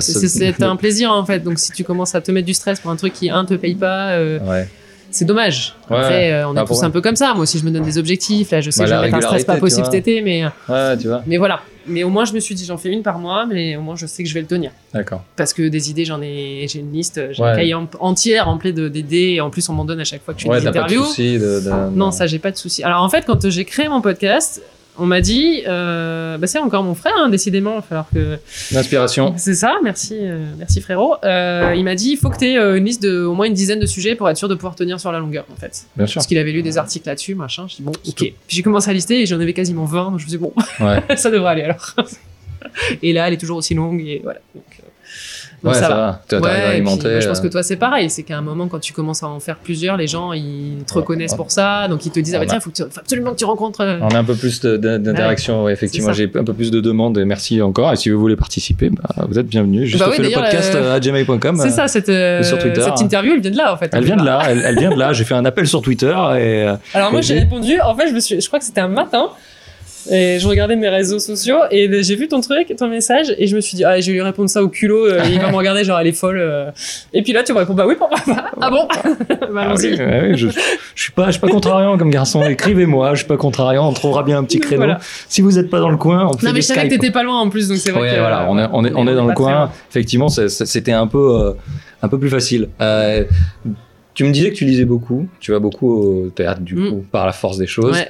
ce- 0.00 0.28
c'est 0.28 0.62
un 0.62 0.76
plaisir 0.76 1.12
en 1.12 1.24
fait. 1.24 1.40
Donc 1.40 1.58
si 1.58 1.72
tu 1.72 1.84
commences 1.84 2.14
à 2.14 2.20
te 2.20 2.30
mettre 2.30 2.46
du 2.46 2.54
stress 2.54 2.80
pour 2.80 2.90
un 2.90 2.96
truc 2.96 3.12
qui, 3.12 3.30
un, 3.30 3.44
te 3.44 3.54
paye 3.54 3.74
pas, 3.74 4.10
euh, 4.12 4.38
Ouais. 4.40 4.68
C'est 5.14 5.24
dommage. 5.24 5.74
Ouais, 5.90 5.96
Après, 5.96 6.32
euh, 6.32 6.48
on 6.48 6.56
est 6.56 6.60
Ah, 6.60 6.64
tous 6.66 6.82
un 6.82 6.90
peu 6.90 7.00
comme 7.00 7.16
ça. 7.16 7.32
Moi 7.34 7.42
aussi, 7.44 7.58
je 7.58 7.64
me 7.64 7.70
donne 7.70 7.84
des 7.84 7.98
objectifs. 7.98 8.50
Là, 8.50 8.60
je 8.60 8.70
sais 8.70 8.80
Bah, 8.80 8.84
que 8.84 8.88
je 8.90 8.94
la 8.94 9.00
vais 9.02 9.06
mettre 9.10 9.16
un 9.18 9.28
stress 9.28 9.44
pas 9.44 9.56
possible 9.56 9.84
cet 9.86 9.94
été, 9.94 10.20
mais, 10.22 10.44
Ouais, 10.68 10.96
tu 10.98 11.08
vois. 11.08 11.22
mais 11.26 11.36
voilà. 11.36 11.60
Mais 11.86 12.02
au 12.02 12.08
moins, 12.08 12.24
je 12.24 12.32
me 12.32 12.40
suis 12.40 12.54
dit 12.54 12.64
J'en 12.64 12.78
fais 12.78 12.88
une 12.88 13.02
par 13.02 13.18
mois, 13.18 13.44
mais 13.46 13.76
au 13.76 13.82
moins, 13.82 13.94
je 13.94 14.06
sais 14.06 14.22
que 14.22 14.28
je 14.28 14.34
vais 14.34 14.40
le 14.40 14.46
tenir. 14.46 14.70
D'accord. 14.94 15.22
Parce 15.36 15.52
que 15.52 15.68
des 15.68 15.90
idées, 15.90 16.04
j'en 16.06 16.20
ai, 16.22 16.66
j'ai 16.68 16.78
une 16.80 16.92
liste, 16.92 17.20
j'ai 17.32 17.42
Ouais. 17.42 17.50
un 17.50 17.56
cahier 17.56 17.74
en- 17.74 17.88
entier 18.00 18.40
rempli 18.40 18.72
de- 18.72 18.88
d'idées. 18.88 19.34
Et 19.36 19.40
en 19.42 19.50
plus, 19.50 19.68
on 19.68 19.74
m'en 19.74 19.84
donne 19.84 20.00
à 20.00 20.04
chaque 20.04 20.22
fois 20.24 20.32
que 20.34 20.40
je 20.40 20.46
fais 20.46 20.58
des 20.58 20.64
t'as 20.64 20.72
pas 20.72 20.72
de 20.72 20.78
interviews. 20.84 21.04
soucis 21.04 21.38
de, 21.38 21.60
de- 21.60 21.90
Non, 21.96 22.10
ça, 22.10 22.26
j'ai 22.26 22.38
pas 22.38 22.50
de 22.50 22.56
souci. 22.56 22.82
Alors, 22.82 23.02
en 23.02 23.08
fait, 23.08 23.24
quand 23.26 23.48
j'ai 23.50 23.64
créé 23.66 23.88
mon 23.88 24.00
podcast, 24.00 24.62
on 24.96 25.06
m'a 25.06 25.20
dit, 25.20 25.62
euh, 25.66 26.38
bah, 26.38 26.46
c'est 26.46 26.58
encore 26.58 26.82
mon 26.84 26.94
frère, 26.94 27.14
hein, 27.16 27.28
décidément, 27.28 27.72
il 27.72 27.76
va 27.76 27.82
falloir 27.82 28.06
que. 28.12 28.38
L'inspiration. 28.72 29.34
C'est 29.36 29.54
ça, 29.54 29.76
merci, 29.82 30.16
euh, 30.20 30.46
merci 30.58 30.80
frérot. 30.80 31.16
Euh, 31.24 31.74
il 31.76 31.84
m'a 31.84 31.94
dit, 31.94 32.12
il 32.12 32.16
faut 32.16 32.30
que 32.30 32.38
tu 32.38 32.44
aies 32.46 32.56
une 32.56 32.84
liste 32.84 33.02
de 33.02 33.24
au 33.24 33.34
moins 33.34 33.46
une 33.46 33.54
dizaine 33.54 33.80
de 33.80 33.86
sujets 33.86 34.14
pour 34.14 34.28
être 34.28 34.36
sûr 34.36 34.48
de 34.48 34.54
pouvoir 34.54 34.74
tenir 34.74 35.00
sur 35.00 35.10
la 35.10 35.18
longueur, 35.18 35.44
en 35.52 35.56
fait. 35.56 35.86
Bien 35.96 36.06
sûr. 36.06 36.14
Parce 36.14 36.26
qu'il 36.26 36.38
avait 36.38 36.52
lu 36.52 36.62
des 36.62 36.78
articles 36.78 37.08
là-dessus, 37.08 37.34
machin. 37.34 37.66
Je 37.68 37.76
dis, 37.76 37.82
bon, 37.82 37.92
ok. 37.92 38.14
Puis 38.14 38.34
j'ai 38.48 38.62
commencé 38.62 38.90
à 38.90 38.92
lister 38.92 39.20
et 39.20 39.26
j'en 39.26 39.40
avais 39.40 39.52
quasiment 39.52 39.84
20, 39.84 40.10
donc 40.10 40.20
je 40.20 40.24
me 40.24 40.28
suis 40.28 40.38
dit, 40.38 40.38
bon, 40.38 40.52
Ouais. 40.80 41.02
ça 41.16 41.30
devrait 41.30 41.50
aller 41.52 41.62
alors. 41.62 41.94
et 43.02 43.12
là, 43.12 43.26
elle 43.26 43.34
est 43.34 43.38
toujours 43.38 43.58
aussi 43.58 43.74
longue, 43.74 44.00
et 44.00 44.20
voilà. 44.22 44.40
Donc, 44.54 44.64
donc 45.64 45.72
ouais, 45.74 45.80
ça, 45.80 45.88
ça, 45.88 45.94
va. 45.94 45.96
va. 45.96 46.20
Tu 46.28 46.36
Ouais, 46.36 46.72
puis, 46.74 46.80
moi, 46.82 46.92
je 47.02 47.26
pense 47.26 47.40
que 47.40 47.46
euh, 47.46 47.50
toi 47.50 47.62
c'est 47.62 47.76
pareil, 47.76 48.10
c'est 48.10 48.22
qu'à 48.22 48.36
un 48.38 48.42
moment 48.42 48.68
quand 48.68 48.78
tu 48.78 48.92
commences 48.92 49.22
à 49.22 49.28
en 49.28 49.40
faire 49.40 49.56
plusieurs, 49.56 49.96
les 49.96 50.06
gens 50.06 50.32
ils 50.32 50.84
te 50.86 50.94
reconnaissent 50.94 51.32
ouais. 51.32 51.36
pour 51.38 51.50
ça, 51.50 51.88
donc 51.88 52.04
ils 52.06 52.12
te 52.12 52.20
disent 52.20 52.34
ah 52.34 52.38
bah 52.40 52.46
tiens 52.46 52.60
faut, 52.60 52.70
que 52.70 52.76
tu- 52.76 52.82
faut 52.82 53.00
absolument 53.00 53.32
que 53.32 53.36
tu 53.38 53.44
rencontres. 53.44 53.80
euh, 53.80 53.98
On 54.02 54.08
a 54.10 54.18
un 54.18 54.24
peu 54.24 54.34
plus 54.34 54.60
d'interaction, 54.62 55.68
effectivement. 55.68 56.12
J'ai 56.12 56.30
un 56.34 56.44
peu 56.44 56.52
plus 56.54 56.70
de 56.70 56.80
demandes 56.80 57.18
et 57.18 57.24
merci 57.24 57.60
encore. 57.62 57.92
Et 57.92 57.96
si 57.96 58.10
vous 58.10 58.20
voulez 58.20 58.36
participer, 58.36 58.90
bah, 58.90 59.24
vous 59.28 59.38
êtes 59.38 59.46
bienvenus. 59.46 59.88
Juste 59.88 59.98
Bah 59.98 60.06
oui, 60.10 60.16
fait 60.16 60.22
le 60.22 60.30
podcast 60.30 60.74
euh, 60.74 60.94
à 60.94 61.00
gmail.com. 61.00 61.56
C'est 61.58 61.70
ça 61.70 61.88
cette 61.88 62.08
euh, 62.08 62.42
sur 62.42 62.58
Twitter. 62.58 62.82
cette 62.82 63.00
interview 63.00 63.32
elle 63.34 63.40
vient 63.40 63.50
de 63.50 63.56
là 63.56 63.72
en 63.72 63.76
fait. 63.76 63.90
Elle 63.92 64.04
vient 64.04 64.16
de 64.16 64.24
là, 64.24 64.42
elle, 64.48 64.62
elle 64.64 64.78
vient 64.78 64.90
de 64.90 64.98
là. 64.98 65.12
J'ai 65.12 65.24
fait 65.24 65.34
un 65.34 65.44
appel 65.44 65.66
sur 65.66 65.80
Twitter 65.82 66.06
et 66.06 66.12
euh, 66.64 66.74
Alors 66.92 67.10
moi 67.12 67.20
j'ai- 67.20 67.38
répondu, 67.38 67.80
en 67.80 67.94
fait 67.96 68.08
je 68.08 68.14
me 68.14 68.20
suis, 68.20 68.40
je 68.40 68.46
crois 68.46 68.58
que 68.58 68.64
c'était 68.64 68.80
un 68.80 68.88
matin. 68.88 69.28
Et 70.10 70.38
je 70.38 70.46
regardais 70.46 70.76
mes 70.76 70.88
réseaux 70.88 71.18
sociaux 71.18 71.58
et 71.70 71.88
j'ai 72.02 72.16
vu 72.16 72.28
ton 72.28 72.40
truc, 72.40 72.74
ton 72.76 72.88
message, 72.88 73.34
et 73.38 73.46
je 73.46 73.56
me 73.56 73.60
suis 73.60 73.76
dit, 73.76 73.84
ah, 73.84 73.98
je 74.00 74.06
vais 74.08 74.12
lui 74.12 74.20
répondre 74.22 74.50
ça 74.50 74.62
au 74.62 74.68
culot, 74.68 75.06
euh, 75.06 75.22
il 75.32 75.40
va 75.40 75.50
me 75.50 75.56
regarder, 75.56 75.82
genre, 75.84 75.98
elle 75.98 76.06
est 76.08 76.12
folle. 76.12 76.38
euh. 76.38 76.70
Et 77.12 77.22
puis 77.22 77.32
là, 77.32 77.42
tu 77.42 77.52
me 77.54 77.58
réponds, 77.58 77.74
bah 77.74 77.86
oui, 77.86 77.94
pourquoi 77.96 78.18
pas 78.26 78.50
Ah 78.60 78.70
bon 78.70 78.86
Bah, 79.28 79.36
ah 79.56 79.60
allons-y. 79.62 79.92
oui, 79.94 79.98
ouais, 80.00 80.20
oui, 80.30 80.36
je, 80.36 80.48
je 80.48 81.02
suis 81.02 81.12
pas, 81.12 81.26
je 81.26 81.32
suis 81.32 81.40
pas 81.40 81.48
contrariant 81.48 81.96
comme 81.96 82.10
garçon. 82.10 82.42
Écrivez-moi, 82.44 83.12
je 83.14 83.18
suis 83.20 83.26
pas 83.28 83.36
contrariant. 83.36 83.88
On 83.88 83.92
trouvera 83.92 84.22
bien 84.24 84.38
un 84.38 84.44
petit 84.44 84.58
créneau. 84.60 84.82
Voilà. 84.82 84.98
Si 85.28 85.40
vous 85.42 85.58
êtes 85.58 85.70
pas 85.70 85.80
dans 85.80 85.90
le 85.90 85.96
coin, 85.96 86.26
on 86.26 86.36
fait 86.36 86.46
Non, 86.48 86.52
mais 86.52 86.60
je 86.60 86.66
savais 86.66 86.84
que 86.88 86.94
t'étais 86.94 87.10
pas 87.10 87.22
loin 87.22 87.40
en 87.40 87.48
plus, 87.48 87.68
donc 87.68 87.78
c'est 87.78 87.90
vrai 87.92 88.02
Ouais, 88.02 88.14
que. 88.14 88.20
voilà, 88.20 88.46
on 88.50 88.58
est, 88.58 88.66
on 88.72 88.84
est, 88.84 88.92
on 88.94 89.06
est 89.08 89.14
dans 89.14 89.26
le 89.26 89.34
coin. 89.34 89.70
Effectivement, 89.90 90.28
c'était 90.28 90.92
un 90.92 91.06
peu, 91.06 91.38
euh, 91.40 91.52
un 92.02 92.08
peu 92.08 92.18
plus 92.18 92.28
facile. 92.30 92.68
Tu 94.14 94.24
me 94.24 94.30
disais 94.30 94.50
que 94.50 94.56
tu 94.56 94.64
lisais 94.64 94.84
beaucoup. 94.84 95.26
Tu 95.40 95.50
vas 95.52 95.58
beaucoup 95.58 95.92
au 96.26 96.30
théâtre, 96.30 96.60
du 96.60 96.74
Mm. 96.76 96.88
coup, 96.90 97.04
par 97.10 97.26
la 97.26 97.32
force 97.32 97.58
des 97.58 97.66
choses. 97.66 97.94
Ouais. 97.96 98.08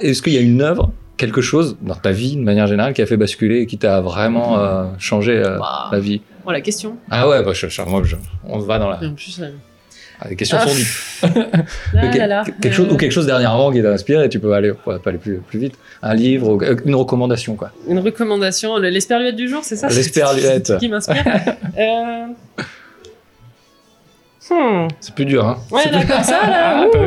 Est-ce 0.00 0.22
qu'il 0.22 0.32
y 0.32 0.38
a 0.38 0.40
une 0.40 0.60
œuvre, 0.62 0.92
quelque 1.16 1.40
chose 1.40 1.76
dans 1.82 1.94
ta 1.94 2.10
vie, 2.12 2.36
de 2.36 2.42
manière 2.42 2.66
générale, 2.66 2.92
qui 2.94 3.02
a 3.02 3.06
fait 3.06 3.16
basculer 3.16 3.60
et 3.60 3.66
qui 3.66 3.78
t'a 3.78 4.00
vraiment 4.00 4.58
euh, 4.58 4.84
changé 4.98 5.32
euh, 5.32 5.58
la 5.92 5.98
vie? 6.00 6.20
Oh, 6.46 6.52
la 6.52 6.60
question. 6.60 6.96
Ah 7.10 7.28
ouais, 7.28 7.42
bah, 7.42 7.52
je, 7.54 7.68
je- 7.68 7.82
moi, 7.82 8.02
je- 8.04 8.16
on 8.46 8.58
va 8.58 8.78
dans 8.78 8.90
la. 8.90 8.96
En 8.96 9.14
plus, 9.14 9.40
euh, 9.40 9.48
Ah, 10.20 10.28
les 10.28 10.36
questions 10.36 10.58
Ah. 10.60 10.66
sont 10.68 11.26
là, 11.92 12.08
Que- 12.12 12.18
là, 12.18 12.26
là. 12.28 12.44
quelque 12.44 12.72
chose, 12.72 12.86
ou 12.92 12.96
quelque 12.96 13.10
chose 13.10 13.26
dernièrement 13.26 13.72
qui 13.72 13.82
t'a 13.82 13.90
inspiré, 13.90 14.28
tu 14.28 14.38
peux 14.38 14.52
aller, 14.52 14.70
ouais, 14.70 14.98
pas 15.00 15.10
aller 15.10 15.18
plus, 15.18 15.38
plus 15.38 15.58
vite. 15.58 15.74
Un 16.02 16.14
livre, 16.14 16.50
ou- 16.54 16.62
euh, 16.62 16.76
une 16.84 16.94
recommandation, 16.94 17.56
quoi. 17.56 17.72
Une 17.88 17.98
recommandation, 17.98 18.78
le- 18.78 18.90
l'esperluette 18.90 19.34
du 19.36 19.48
jour, 19.48 19.60
c'est 19.64 19.74
ça? 19.76 19.88
L'esperluette. 19.88 20.74
Qui 20.80 20.88
m'inspire. 20.88 21.24
Hmm. 24.50 24.88
C'est 25.00 25.14
plus 25.14 25.24
dur, 25.24 25.46
hein. 25.46 25.56
Ouais, 25.70 25.90
là, 25.90 25.98
plus- 26.00 26.06
comme 26.08 26.22
ça, 26.22 26.46
là. 26.46 26.86
Ah, 26.92 26.98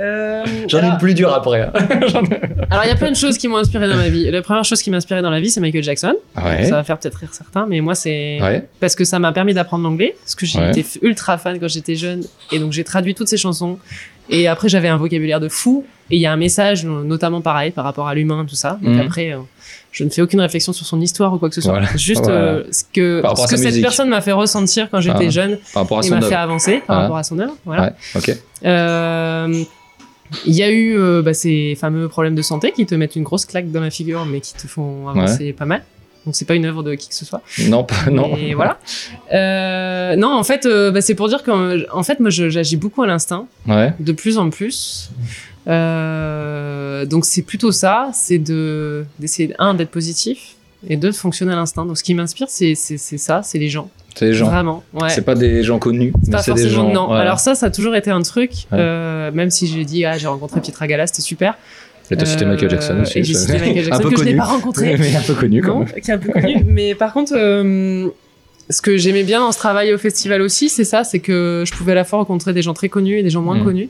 Euh, 0.00 0.44
J'en 0.66 0.78
ai 0.78 0.80
alors- 0.80 0.92
une 0.94 0.98
plus 0.98 1.12
dure 1.14 1.32
après. 1.32 1.60
hein. 1.62 1.72
Alors, 2.70 2.84
il 2.84 2.88
y 2.88 2.90
a 2.92 2.96
plein 2.96 3.10
de 3.10 3.16
choses 3.16 3.36
qui 3.36 3.48
m'ont 3.48 3.58
inspiré 3.58 3.86
dans 3.86 3.96
ma 3.96 4.08
vie. 4.08 4.30
La 4.30 4.40
première 4.40 4.64
chose 4.64 4.80
qui 4.82 4.90
m'a 4.90 4.96
inspiré 4.96 5.20
dans 5.20 5.28
la 5.30 5.40
vie, 5.40 5.50
c'est 5.50 5.60
Michael 5.60 5.82
Jackson. 5.82 6.14
Ouais. 6.42 6.64
Ça 6.64 6.76
va 6.76 6.84
faire 6.84 6.98
peut-être 6.98 7.16
rire 7.16 7.28
certains, 7.32 7.66
mais 7.66 7.80
moi, 7.80 7.94
c'est 7.94 8.38
Ouais. 8.40 8.66
parce 8.80 8.94
que 8.94 9.04
ça 9.04 9.18
m'a 9.18 9.32
permis 9.32 9.52
d'apprendre 9.52 9.84
l'anglais, 9.84 10.16
parce 10.24 10.34
que 10.34 10.70
été 10.70 10.84
ultra 11.02 11.36
fan 11.36 11.58
quand 11.60 11.68
j'étais 11.68 11.96
jeune, 11.96 12.22
et 12.50 12.58
donc 12.58 12.72
j'ai 12.72 12.84
traduit 12.84 13.14
toutes 13.14 13.28
ces 13.28 13.36
chansons. 13.36 13.78
Et 14.30 14.46
après, 14.48 14.68
j'avais 14.68 14.88
un 14.88 14.96
vocabulaire 14.96 15.40
de 15.40 15.48
fou. 15.48 15.84
et 16.12 16.16
il 16.16 16.20
y 16.22 16.26
a 16.26 16.32
un 16.32 16.36
message, 16.36 16.84
notamment 16.84 17.40
pareil, 17.40 17.70
par 17.70 17.84
rapport 17.84 18.08
à 18.08 18.14
l'humain, 18.16 18.44
tout 18.48 18.56
ça. 18.56 18.80
Donc 18.82 18.94
Mhm. 18.96 19.00
après, 19.00 19.32
euh, 19.32 19.38
je 19.92 20.02
ne 20.02 20.10
fais 20.10 20.22
aucune 20.22 20.40
réflexion 20.40 20.72
sur 20.72 20.84
son 20.84 21.00
histoire 21.00 21.32
ou 21.32 21.38
quoi 21.38 21.48
que 21.48 21.54
ce 21.54 21.60
soit. 21.60 21.70
Voilà. 21.70 21.86
Juste 21.96 22.24
Voilà. 22.24 22.36
euh, 22.36 22.64
ce 22.72 22.82
que, 22.92 23.22
ce 23.46 23.56
cette 23.56 23.66
musique. 23.66 23.82
personne 23.82 24.08
m'a 24.08 24.20
fait 24.20 24.32
ressentir 24.32 24.88
quand 24.90 25.00
j'étais 25.00 25.26
Ah. 25.26 25.30
jeune 25.30 25.58
Par 25.72 25.84
rapport 25.84 26.00
à 26.00 26.04
et 26.04 26.10
m'a 26.10 26.20
fait 26.20 26.34
avancer 26.34 26.78
par 26.78 26.86
Voilà. 26.86 27.02
rapport 27.02 27.16
à 27.18 27.22
son 27.22 27.38
œuvre. 27.38 27.54
Voilà. 27.64 27.94
Ouais. 28.16 28.36
Euh, 28.64 29.62
Il 30.46 30.54
y 30.54 30.62
a 30.64 30.70
eu 30.70 30.96
bah, 31.22 31.34
ces 31.34 31.76
fameux 31.80 32.08
problèmes 32.08 32.34
de 32.36 32.42
santé 32.42 32.72
qui 32.72 32.86
te 32.86 32.94
mettent 32.96 33.14
une 33.16 33.22
grosse 33.24 33.44
claque 33.46 33.70
dans 33.70 33.80
la 33.80 33.90
figure, 33.90 34.24
mais 34.26 34.40
qui 34.40 34.54
te 34.54 34.66
font 34.66 35.08
avancer 35.08 35.52
pas 35.52 35.64
mal. 35.64 35.82
Donc 36.26 36.36
c'est 36.36 36.44
pas 36.44 36.54
une 36.54 36.66
œuvre 36.66 36.82
de 36.82 36.94
qui 36.94 37.08
que 37.08 37.14
ce 37.14 37.24
soit. 37.24 37.40
Non, 37.68 37.82
pas- 37.84 38.10
non. 38.10 38.36
Et 38.36 38.52
voilà. 38.54 38.78
Euh, 39.32 40.16
non, 40.16 40.28
en 40.34 40.42
fait, 40.44 40.66
euh, 40.66 40.90
bah, 40.90 41.00
c'est 41.00 41.14
pour 41.14 41.28
dire 41.28 41.42
que, 41.42 41.90
en 41.94 42.02
fait, 42.02 42.20
moi, 42.20 42.28
j'agis 42.30 42.76
beaucoup 42.76 43.02
à 43.02 43.06
l'instinct, 43.06 43.46
Ouais. 43.66 43.94
de 44.00 44.12
plus 44.12 44.36
en 44.36 44.50
plus. 44.50 45.10
Euh, 45.68 47.04
donc 47.06 47.24
c'est 47.24 47.42
plutôt 47.42 47.72
ça, 47.72 48.10
c'est 48.12 48.38
de 48.38 49.04
d'essayer 49.18 49.54
un 49.58 49.74
d'être 49.74 49.90
positif 49.90 50.54
et 50.88 50.96
deux 50.96 51.10
de 51.10 51.14
fonctionner 51.16 51.52
à 51.52 51.56
l'instinct. 51.56 51.84
Donc 51.86 51.98
ce 51.98 52.02
qui 52.04 52.14
m'inspire, 52.14 52.46
c'est 52.48 52.74
ça, 52.74 53.42
c'est 53.42 53.58
les 53.58 53.68
gens. 53.68 53.88
C'est 54.14 54.26
les 54.26 54.32
gens. 54.34 54.46
Vraiment. 54.48 54.82
Ouais. 54.92 55.08
C'est 55.10 55.22
pas 55.22 55.34
des 55.36 55.62
gens 55.62 55.78
connus, 55.78 56.12
mais 56.26 56.32
pas 56.32 56.42
c'est 56.42 56.52
des 56.54 56.62
forcément 56.62 56.88
gens. 56.88 57.08
non. 57.08 57.12
Alors 57.12 57.38
ça, 57.38 57.54
ça 57.54 57.66
a 57.66 57.70
toujours 57.70 57.94
été 57.94 58.10
un 58.10 58.22
truc. 58.22 58.52
Ouais. 58.72 59.30
même 59.32 59.50
si 59.50 59.66
j'ai 59.66 59.84
dit 59.84 60.04
ah 60.04 60.18
j'ai 60.18 60.26
rencontré 60.26 60.60
Pietra 60.60 60.86
Gala, 60.86 61.06
c'était 61.06 61.22
super. 61.22 61.54
Et 62.10 62.16
t'as 62.16 62.26
cité 62.26 62.44
Euh, 62.44 62.48
Michael 62.48 62.70
Jackson 62.70 62.98
aussi. 63.00 63.18
Et 63.20 63.24
j'ai 63.24 63.34
cité 63.34 63.52
Michael 63.58 63.84
Jackson 63.84 63.94
un 63.94 64.02
peu 64.02 64.10
que 64.10 64.16
je 64.18 64.22
n'ai 64.24 64.30
connu. 64.30 64.36
pas 64.38 64.44
rencontré. 64.44 64.96
mais 64.98 65.16
un 65.16 65.20
peu 65.22 65.34
connu 65.34 65.62
quand 65.62 65.74
Non, 65.74 65.78
même. 65.80 65.88
qui 66.02 66.10
est 66.10 66.14
un 66.14 66.18
peu 66.18 66.32
connu. 66.32 66.64
Mais 66.66 66.94
par 66.94 67.12
contre, 67.12 67.32
euh, 67.36 68.08
ce 68.68 68.82
que 68.82 68.96
j'aimais 68.96 69.22
bien 69.24 69.40
dans 69.40 69.52
ce 69.52 69.58
travail 69.58 69.92
au 69.94 69.98
festival 69.98 70.42
aussi, 70.42 70.68
c'est 70.68 70.84
ça, 70.84 71.02
c'est 71.04 71.18
que 71.20 71.64
je 71.66 71.72
pouvais 71.72 71.92
à 71.92 71.96
la 71.96 72.04
fois 72.04 72.18
rencontrer 72.20 72.52
des 72.52 72.62
gens 72.62 72.74
très 72.74 72.88
connus 72.88 73.18
et 73.18 73.22
des 73.22 73.30
gens 73.30 73.42
moins 73.42 73.58
Mm. 73.58 73.64
connus. 73.64 73.88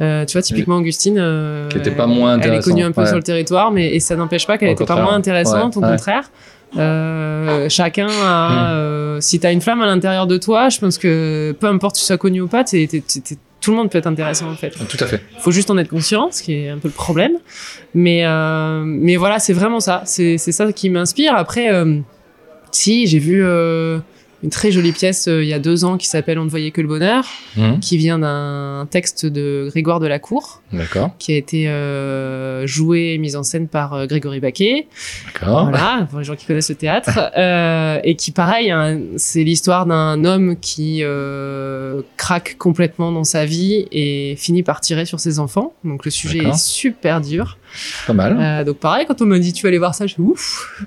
Euh, 0.00 0.24
tu 0.26 0.32
vois, 0.32 0.42
typiquement 0.42 0.76
Augustine, 0.76 1.16
euh, 1.18 1.68
Qui 1.68 1.78
était 1.78 1.90
pas 1.90 2.06
moins 2.06 2.38
Elle 2.40 2.54
est 2.54 2.60
connue 2.62 2.82
un 2.82 2.92
peu 2.92 3.00
ouais. 3.02 3.06
sur 3.06 3.16
le 3.16 3.22
territoire, 3.22 3.70
mais 3.72 3.94
et 3.94 4.00
ça 4.00 4.16
n'empêche 4.16 4.46
pas 4.46 4.58
qu'elle 4.58 4.68
Au 4.70 4.72
était 4.72 4.84
pas 4.84 5.00
moins 5.02 5.14
intéressante. 5.14 5.76
Ouais, 5.76 5.82
Au 5.82 5.86
ouais. 5.86 5.96
contraire, 5.96 6.30
Euh, 6.78 7.68
chacun 7.68 8.06
a. 8.08 8.48
Mm. 8.50 8.66
euh, 8.70 9.20
si 9.20 9.40
t'as 9.40 9.52
une 9.52 9.60
flamme 9.60 9.82
à 9.82 9.86
l'intérieur 9.86 10.26
de 10.26 10.36
toi, 10.38 10.68
je 10.68 10.78
pense 10.78 10.98
que 10.98 11.52
peu 11.58 11.66
importe 11.66 11.96
si 11.96 12.02
tu 12.02 12.06
sois 12.06 12.16
connu 12.18 12.40
ou 12.40 12.46
pas, 12.48 12.62
t'es- 12.64 12.86
t'es- 12.86 13.00
t'es- 13.00 13.36
tout 13.60 13.70
le 13.70 13.76
monde 13.76 13.90
peut 13.90 13.98
être 13.98 14.06
intéressant 14.06 14.50
en 14.50 14.56
fait. 14.56 14.70
Tout 14.70 14.96
à 15.00 15.06
fait. 15.06 15.20
faut 15.38 15.50
juste 15.50 15.70
en 15.70 15.78
être 15.78 15.88
conscient, 15.88 16.30
ce 16.30 16.42
qui 16.42 16.54
est 16.54 16.68
un 16.68 16.78
peu 16.78 16.88
le 16.88 16.94
problème. 16.94 17.32
Mais, 17.94 18.24
euh, 18.24 18.82
mais 18.84 19.16
voilà, 19.16 19.38
c'est 19.38 19.52
vraiment 19.52 19.80
ça. 19.80 20.02
C'est 20.06 20.38
c'est 20.38 20.52
ça 20.52 20.72
qui 20.72 20.88
m'inspire. 20.90 21.34
Après, 21.34 21.72
euh, 21.72 21.98
si, 22.70 23.06
j'ai 23.06 23.18
vu 23.18 23.44
euh, 23.44 23.98
une 24.42 24.50
très 24.50 24.70
jolie 24.70 24.92
pièce 24.92 25.28
euh, 25.28 25.42
il 25.42 25.48
y 25.48 25.52
a 25.52 25.58
deux 25.58 25.84
ans 25.84 25.96
qui 25.98 26.06
s'appelle 26.06 26.38
On 26.38 26.44
ne 26.44 26.50
voyait 26.50 26.70
que 26.70 26.80
le 26.80 26.88
bonheur, 26.88 27.24
Hum, 27.58 27.80
qui 27.80 27.96
vient 27.96 28.18
d'un 28.18 28.86
texte 28.90 29.26
de 29.26 29.66
Grégoire 29.70 29.98
Delacour, 29.98 30.62
D'accord. 30.72 31.10
qui 31.18 31.32
a 31.32 31.36
été 31.36 31.68
euh, 31.68 32.64
joué 32.66 33.14
et 33.14 33.18
mis 33.18 33.34
en 33.34 33.42
scène 33.42 33.66
par 33.66 33.92
euh, 33.94 34.06
Grégory 34.06 34.38
Baquet. 34.40 34.86
D'accord. 35.26 35.68
Voilà, 35.68 36.06
pour 36.08 36.20
les 36.20 36.24
gens 36.24 36.36
qui 36.36 36.46
connaissent 36.46 36.70
le 36.70 36.76
théâtre. 36.76 37.18
Euh, 37.40 38.00
et 38.04 38.16
qui, 38.16 38.32
pareil, 38.32 38.70
hein, 38.70 38.98
c'est 39.16 39.44
l'histoire 39.44 39.86
d'un 39.86 40.24
homme 40.24 40.56
qui 40.60 41.00
euh, 41.02 42.02
craque 42.16 42.56
complètement 42.58 43.12
dans 43.12 43.24
sa 43.24 43.44
vie 43.46 43.86
et 43.92 44.34
finit 44.36 44.62
par 44.62 44.80
tirer 44.80 45.06
sur 45.06 45.20
ses 45.20 45.38
enfants. 45.38 45.72
Donc 45.84 46.04
le 46.04 46.10
sujet 46.10 46.40
est 46.40 46.58
super 46.58 47.20
dur. 47.20 47.56
Pas 48.06 48.12
mal. 48.12 48.36
Euh, 48.40 48.64
donc 48.64 48.78
pareil, 48.78 49.06
quand 49.06 49.20
on 49.22 49.26
me 49.26 49.38
dit 49.38 49.52
tu 49.52 49.62
vas 49.62 49.68
aller 49.68 49.78
voir 49.78 49.94
ça, 49.94 50.06
je 50.06 50.14
fais 50.14 50.20
ouf. 50.22 50.84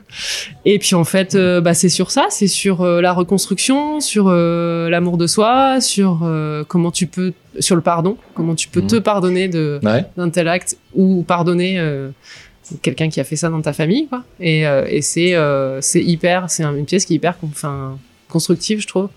Et 0.66 0.80
puis 0.80 0.96
en 0.96 1.04
fait, 1.04 1.36
euh, 1.36 1.62
bah, 1.62 1.74
c'est 1.74 1.90
sur 1.90 2.12
ça, 2.12 2.26
c'est 2.30 2.48
sur 2.48 2.82
euh, 2.82 3.02
la 3.02 3.14
reconstruction, 3.14 4.00
sur 4.00 4.30
l'amour 4.32 5.18
de 5.18 5.28
soi, 5.28 5.80
sur 5.82 6.28
comment 6.68 6.92
tu 6.92 7.08
peux, 7.08 7.34
sur 7.60 7.76
le 7.76 7.82
pardon, 7.82 8.18
comment 8.34 8.56
tu 8.56 8.68
peux 8.68 8.82
Mhm. 8.82 8.88
te 8.88 8.96
pardonner 8.98 9.48
de 9.48 9.80
Ouais. 9.84 10.06
d'un 10.18 10.30
tel 10.30 10.48
acte 10.48 10.78
ou 10.94 11.24
pardonner 11.24 11.80
quelqu'un 12.82 13.10
qui 13.10 13.20
a 13.20 13.24
fait 13.24 13.36
ça 13.36 13.50
dans 13.50 13.62
ta 13.62 13.74
famille 13.74 14.08
quoi 14.08 14.24
et, 14.40 14.62
et 14.62 15.02
c'est 15.02 15.36
c'est 15.82 16.02
hyper 16.02 16.50
c'est 16.50 16.64
un- 16.64 16.76
une 16.76 16.86
pièce 16.86 17.06
qui 17.06 17.14
est 17.14 17.16
hyper 17.18 17.36
enfin 17.44 17.98
constructive 18.30 18.80
je 18.82 18.88
trouve 18.88 19.10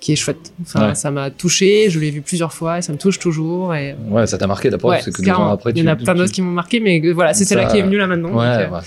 qui 0.00 0.12
est 0.12 0.16
chouette. 0.16 0.52
Enfin 0.62 0.88
Ouais. 0.88 0.94
ça 0.94 1.10
m'a 1.10 1.30
touché 1.30 1.90
je 1.90 1.98
l'ai 2.00 2.10
vu 2.10 2.22
plusieurs 2.22 2.52
fois 2.52 2.78
et 2.78 2.82
ça 2.82 2.92
me 2.92 2.98
touche 2.98 3.18
toujours 3.18 3.74
et 3.74 3.94
Ouais, 4.08 4.26
ça 4.26 4.38
t'a 4.38 4.46
marqué 4.46 4.70
d'abord, 4.70 4.90
ouais, 4.90 4.96
parce 5.04 5.10
que 5.14 5.22
deux 5.22 5.30
ans 5.30 5.50
après, 5.52 5.72
il 5.74 5.78
y 5.78 5.82
en 5.88 5.92
a 5.92 5.96
plein 5.96 6.14
d'autres 6.14 6.32
qui 6.32 6.40
m'ont 6.42 6.50
marqué 6.50 6.80
mais 6.80 7.00
voilà 7.12 7.34
c'est 7.34 7.44
celle-là 7.44 7.66
qui 7.66 7.76
est 7.78 7.82
venue 7.82 7.98
là 7.98 8.06
maintenant 8.06 8.30
Ouais, 8.30 8.64
donc, 8.64 8.72
euh, 8.74 8.80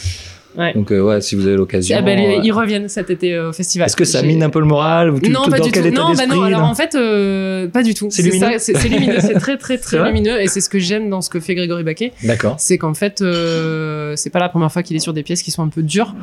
ouais. 0.58 0.74
Donc, 0.74 0.92
euh, 0.92 1.02
ouais, 1.02 1.22
si 1.22 1.36
vous 1.36 1.48
avez 1.48 1.56
l'occasion. 1.56 1.96
ah 2.00 2.02
ben, 2.02 2.20
euh, 2.20 2.42
ils 2.44 2.52
reviennent 2.52 2.88
cet 2.90 3.10
été 3.10 3.34
euh, 3.34 3.50
au 3.50 3.54
festival 3.54 3.88
Est-ce 3.88 3.96
que 3.96 4.06
ça 4.06 4.22
mine 4.22 4.44
un 4.44 4.50
peu 4.50 4.60
le 4.60 4.66
moral 4.66 5.10
ou 5.10 5.20
tu, 5.20 5.30
non, 5.30 5.48
pas 5.50 5.58
dans 5.58 5.66
du 5.66 5.72
quel 5.72 5.84
tout. 5.84 5.90
état 5.90 6.02
Non, 6.02 6.14
bah 6.14 6.26
non. 6.28 6.42
Alors 6.44 6.64
en 6.64 6.76
fait, 6.76 6.96
euh, 6.96 7.68
pas 7.68 7.84
du 7.84 7.94
tout. 7.94 8.08
C'est 8.10 8.24
lumineux 8.24 8.58
C'est 8.58 8.74
lumineux. 8.88 9.20
C'est 9.20 9.34
très, 9.36 9.58
très, 9.58 9.78
très 9.80 10.04
lumineux. 10.04 10.42
Et 10.42 10.48
c'est 10.48 10.62
ce 10.62 10.70
que 10.70 10.80
j'aime 10.80 11.10
dans 11.10 11.22
ce 11.22 11.30
que 11.30 11.40
fait 11.40 11.56
Grégory 11.56 11.84
Baquet. 11.84 12.14
D'accord. 12.24 12.56
C'est 12.60 12.78
qu'en 12.78 12.94
fait, 12.94 13.22
euh, 13.22 14.16
c'est 14.16 14.30
pas 14.30 14.40
la 14.40 14.50
première 14.50 14.72
fois 14.72 14.84
qu'il 14.84 14.96
est 14.96 15.00
sur 15.00 15.14
des 15.14 15.24
pièces 15.24 15.42
qui 15.44 15.52
sont 15.52 15.64
un 15.64 15.70
peu 15.70 15.84
dures 15.84 16.16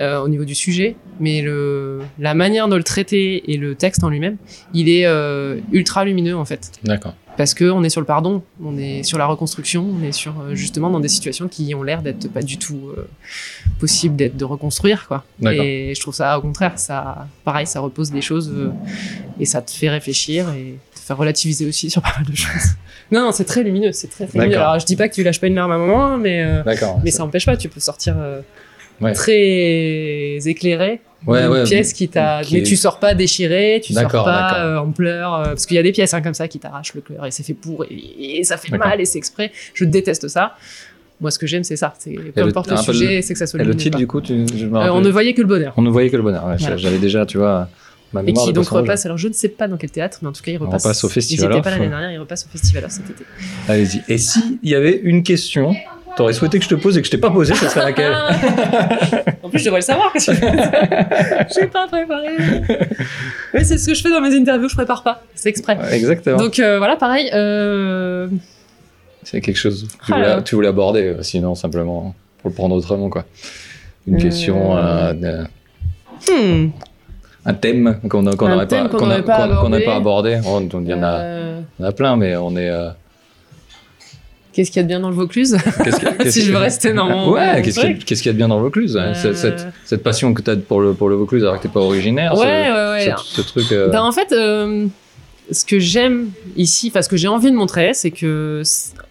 euh, 0.00 0.20
au 0.20 0.28
niveau 0.28 0.44
du 0.44 0.54
sujet, 0.54 0.96
mais 1.20 1.42
le, 1.42 2.00
la 2.18 2.34
manière 2.34 2.68
de 2.68 2.76
le 2.76 2.82
traiter 2.82 3.52
et 3.52 3.56
le 3.56 3.74
texte 3.74 4.04
en 4.04 4.08
lui-même, 4.08 4.36
il 4.74 4.88
est 4.88 5.06
ultra 5.72 6.04
lumineux 6.04 6.36
en 6.36 6.44
fait. 6.44 6.72
D'accord. 6.84 7.14
Parce 7.36 7.54
que 7.54 7.64
on 7.64 7.82
est 7.82 7.90
sur 7.90 8.00
le 8.00 8.06
pardon, 8.06 8.42
on 8.62 8.78
est 8.78 9.02
sur 9.02 9.18
la 9.18 9.26
reconstruction, 9.26 9.86
on 9.98 10.02
est 10.02 10.12
sur 10.12 10.40
euh, 10.40 10.54
justement 10.54 10.90
dans 10.90 11.00
des 11.00 11.08
situations 11.08 11.48
qui 11.48 11.74
ont 11.74 11.82
l'air 11.82 12.02
d'être 12.02 12.28
pas 12.30 12.42
du 12.42 12.58
tout 12.58 12.90
euh, 12.96 13.08
possible 13.78 14.16
d'être 14.16 14.36
de 14.36 14.44
reconstruire 14.44 15.06
quoi. 15.06 15.24
Et 15.44 15.92
je 15.94 16.00
trouve 16.00 16.14
ça 16.14 16.38
au 16.38 16.42
contraire, 16.42 16.78
ça 16.78 17.26
pareil, 17.44 17.66
ça 17.66 17.80
repose 17.80 18.10
des 18.10 18.22
choses 18.22 18.50
euh, 18.54 18.70
et 19.38 19.44
ça 19.44 19.62
te 19.62 19.70
fait 19.70 19.90
réfléchir 19.90 20.50
et 20.50 20.78
te 20.94 21.00
faire 21.00 21.16
relativiser 21.16 21.66
aussi 21.66 21.90
sur 21.90 22.02
pas 22.02 22.14
mal 22.16 22.26
de 22.26 22.36
choses. 22.36 22.74
non, 23.12 23.22
non, 23.22 23.32
c'est 23.32 23.44
très 23.44 23.62
lumineux, 23.62 23.92
c'est 23.92 24.08
très, 24.08 24.26
très 24.26 24.38
lumineux. 24.38 24.58
Alors 24.58 24.78
je 24.78 24.86
dis 24.86 24.96
pas 24.96 25.08
que 25.08 25.14
tu 25.14 25.22
lâches 25.22 25.40
pas 25.40 25.46
une 25.46 25.54
larme 25.54 25.72
à 25.72 25.74
un 25.76 25.78
moment, 25.78 26.16
mais 26.16 26.42
euh, 26.42 26.62
mais 27.04 27.10
ça 27.10 27.22
n'empêche 27.22 27.46
pas, 27.46 27.56
tu 27.56 27.68
peux 27.68 27.80
sortir 27.80 28.16
Ouais. 29.00 29.12
très 29.12 30.48
éclairé 30.48 31.00
Ouais, 31.26 31.46
ouais, 31.48 31.64
pièce 31.64 31.92
qui 31.92 32.08
t'a. 32.08 32.42
qui 32.42 32.54
Mais 32.54 32.62
tu 32.62 32.76
sors 32.76 33.00
pas 33.00 33.14
déchiré, 33.14 33.80
tu 33.82 33.92
sors 33.92 34.08
pas 34.08 34.64
euh, 34.64 34.78
en 34.78 34.92
pleurs, 34.92 35.34
euh, 35.34 35.44
parce 35.46 35.66
qu'il 35.66 35.74
y 35.74 35.80
a 35.80 35.82
des 35.82 35.90
pièces 35.90 36.14
hein, 36.14 36.22
comme 36.22 36.34
ça 36.34 36.46
qui 36.46 36.60
t'arrachent 36.60 36.94
le 36.94 37.00
cœur 37.00 37.26
et 37.26 37.32
c'est 37.32 37.42
fait 37.42 37.54
pour 37.54 37.84
et, 37.84 38.38
et 38.38 38.44
ça 38.44 38.56
fait 38.56 38.76
mal 38.76 39.00
et 39.00 39.04
c'est 39.04 39.18
exprès. 39.18 39.50
Je 39.74 39.84
déteste 39.84 40.28
ça. 40.28 40.54
Moi, 41.20 41.30
ce 41.30 41.38
que 41.38 41.46
j'aime, 41.46 41.64
c'est 41.64 41.76
ça. 41.76 41.94
C'est 41.98 42.12
peu 42.12 42.42
importe 42.42 42.70
le, 42.70 42.76
sujet, 42.76 43.22
c'est 43.22 43.32
que 43.32 43.38
ça 43.38 43.46
soit 43.46 43.60
Et 43.60 43.64
le 43.64 43.74
titre, 43.74 43.96
du 43.96 44.06
coup, 44.06 44.20
tu, 44.20 44.46
je 44.54 44.66
me 44.66 44.78
Euh, 44.78 44.92
on 44.92 45.00
ne 45.00 45.10
voyait 45.10 45.32
que 45.32 45.40
le 45.40 45.46
bonheur. 45.48 45.72
On 45.76 45.82
ne 45.82 45.90
voyait 45.90 46.10
que 46.10 46.16
le 46.16 46.22
bonheur. 46.22 46.42
Voilà. 46.44 46.76
J'avais 46.76 46.98
déjà, 46.98 47.24
tu 47.24 47.38
vois, 47.38 47.68
ma 48.12 48.20
Et 48.20 48.24
mémoire 48.24 48.44
qui 48.44 48.52
de 48.52 48.56
donc 48.56 48.68
repasse, 48.68 49.06
alors 49.06 49.16
je 49.16 49.28
ne 49.28 49.32
sais 49.32 49.48
pas 49.48 49.66
dans 49.66 49.78
quel 49.78 49.90
théâtre, 49.90 50.18
mais 50.22 50.28
en 50.28 50.32
tout 50.32 50.42
cas, 50.42 50.52
il 50.52 50.58
repasse. 50.58 50.84
repasse 50.84 51.04
au 51.04 51.08
Festival 51.08 51.50
Ils 51.50 51.54
étaient 51.54 51.62
pas 51.62 51.70
l'année 51.70 51.88
dernière, 51.88 52.12
il 52.12 52.18
repasse 52.18 52.44
au 52.44 52.48
festival 52.48 52.84
cet 52.88 53.08
été. 53.10 53.24
Allez-y. 53.66 54.02
Et 54.08 54.18
si 54.18 54.58
il 54.62 54.70
y 54.70 54.74
avait 54.74 55.00
une 55.02 55.22
question, 55.22 55.74
t'aurais 56.16 56.32
souhaité 56.32 56.58
que 56.58 56.64
je 56.64 56.68
te 56.70 56.74
pose 56.74 56.96
et 56.96 57.00
que 57.00 57.06
je 57.06 57.10
t'ai 57.10 57.18
pas 57.18 57.30
posé, 57.30 57.54
ça 57.54 57.68
serait 57.68 57.84
laquelle 57.84 58.12
en 59.42 59.48
plus, 59.48 59.58
je 59.60 59.64
devrais 59.66 59.80
le 59.80 59.84
savoir. 59.84 60.12
que 60.12 60.18
J'ai 60.20 61.66
pas 61.66 61.86
préparé. 61.86 62.28
Mais 63.54 63.64
c'est 63.64 63.78
ce 63.78 63.86
que 63.88 63.94
je 63.94 64.02
fais 64.02 64.10
dans 64.10 64.20
mes 64.20 64.34
interviews, 64.36 64.68
je 64.68 64.74
prépare 64.74 65.02
pas. 65.02 65.22
C'est 65.34 65.48
exprès. 65.50 65.78
Exactement. 65.92 66.38
Donc 66.38 66.58
euh, 66.58 66.78
voilà, 66.78 66.96
pareil. 66.96 67.30
Euh... 67.32 68.28
C'est 69.22 69.40
quelque 69.40 69.56
chose 69.56 69.86
que 69.88 70.06
tu 70.06 70.12
Ah 70.12 70.16
voulais, 70.16 70.26
là. 70.28 70.42
tu 70.42 70.54
voulais 70.54 70.68
aborder, 70.68 71.02
euh, 71.02 71.22
sinon 71.22 71.54
simplement 71.54 72.14
pour 72.40 72.50
le 72.50 72.54
prendre 72.54 72.74
autrement, 72.76 73.08
quoi. 73.08 73.24
Une 74.06 74.16
Euh. 74.16 74.20
question, 74.20 74.74
hmm. 76.28 76.70
un 77.44 77.54
thème 77.54 77.98
qu'on 78.08 78.20
Un 78.20 78.22
n'aurait 78.22 78.66
pas, 78.66 78.80
abordé. 78.82 79.84
pas 79.84 79.96
abordé. 79.96 80.38
Il 80.40 80.88
y 80.88 80.94
en 80.94 81.02
a, 81.02 81.24
il 81.78 81.82
y 81.82 81.84
en 81.84 81.88
a 81.88 81.92
plein, 81.92 82.16
mais 82.16 82.36
on 82.36 82.56
est. 82.56 82.70
Qu'est-ce 84.56 84.70
qu'il 84.70 84.78
y 84.78 84.80
a 84.80 84.84
de 84.84 84.88
bien 84.88 85.00
dans 85.00 85.10
le 85.10 85.14
Vaucluse 85.14 85.54
Si 86.30 86.40
je 86.42 86.50
veux 86.50 86.56
rester 86.56 86.94
dans 86.94 87.06
mon. 87.10 87.30
Ouais, 87.32 87.60
qu'est-ce 87.62 87.78
qu'il 87.78 87.90
y, 87.90 88.28
a- 88.28 88.30
y 88.30 88.32
de 88.32 88.38
bien 88.38 88.48
dans 88.48 88.56
le 88.56 88.62
Vaucluse 88.62 88.96
hein, 88.96 89.08
Euh. 89.10 89.14
cette, 89.14 89.36
cette, 89.36 89.66
cette 89.84 90.02
passion 90.02 90.32
que 90.32 90.40
tu 90.40 90.50
as 90.50 90.56
pour 90.56 90.80
le, 90.80 90.94
pour 90.94 91.10
le 91.10 91.14
Vaucluse 91.16 91.42
alors 91.44 91.58
que 91.58 91.62
t'es 91.64 91.68
pas 91.68 91.80
originaire. 91.80 92.32
Ouais, 92.32 92.38
ce, 92.40 93.04
ouais, 93.04 93.06
ouais. 93.10 93.14
ce- 93.18 93.34
ce 93.36 93.40
truc. 93.42 93.70
euh, 93.72 93.90
Ben, 93.90 94.00
en 94.02 94.12
fait, 94.12 94.32
euh, 94.32 94.86
ce 95.50 95.64
que 95.66 95.78
j'aime 95.78 96.30
ici, 96.56 96.88
enfin 96.90 97.02
ce 97.02 97.08
que 97.10 97.18
j'ai 97.18 97.28
envie 97.28 97.50
de 97.50 97.56
montrer, 97.56 97.92
c'est 97.92 98.10
que 98.10 98.62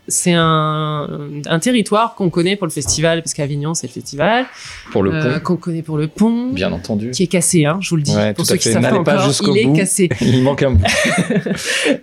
c'est 0.07 0.33
un, 0.33 1.07
un 1.45 1.59
territoire 1.59 2.15
qu'on 2.15 2.29
connaît 2.29 2.55
pour 2.55 2.67
le 2.67 2.71
festival, 2.71 3.21
parce 3.23 3.33
qu'Avignon 3.33 3.73
c'est 3.73 3.87
le 3.87 3.91
festival, 3.93 4.45
pour 4.91 5.03
le 5.03 5.13
euh, 5.13 5.33
pont, 5.39 5.39
qu'on 5.43 5.55
connaît 5.57 5.81
pour 5.81 5.97
le 5.97 6.07
pont, 6.07 6.47
bien 6.51 6.71
entendu. 6.71 7.11
qui 7.11 7.23
est 7.23 7.27
cassé, 7.27 7.65
hein, 7.65 7.77
je 7.81 7.89
vous 7.89 7.95
le 7.97 8.01
dis. 8.03 8.15
Ouais, 8.15 8.33
pour 8.33 8.45
ceux 8.45 8.57
qui 8.57 8.69
savent 8.71 8.81
pas 8.81 8.91
N'allez 8.91 9.03
pas 9.03 9.13
encore, 9.15 9.27
jusqu'au 9.27 9.55
il 9.55 9.59
est 9.61 9.65
bout. 9.65 9.73
cassé. 9.73 10.09
Il 10.21 10.43
manque 10.43 10.63
un 10.63 10.71
bout. 10.71 10.83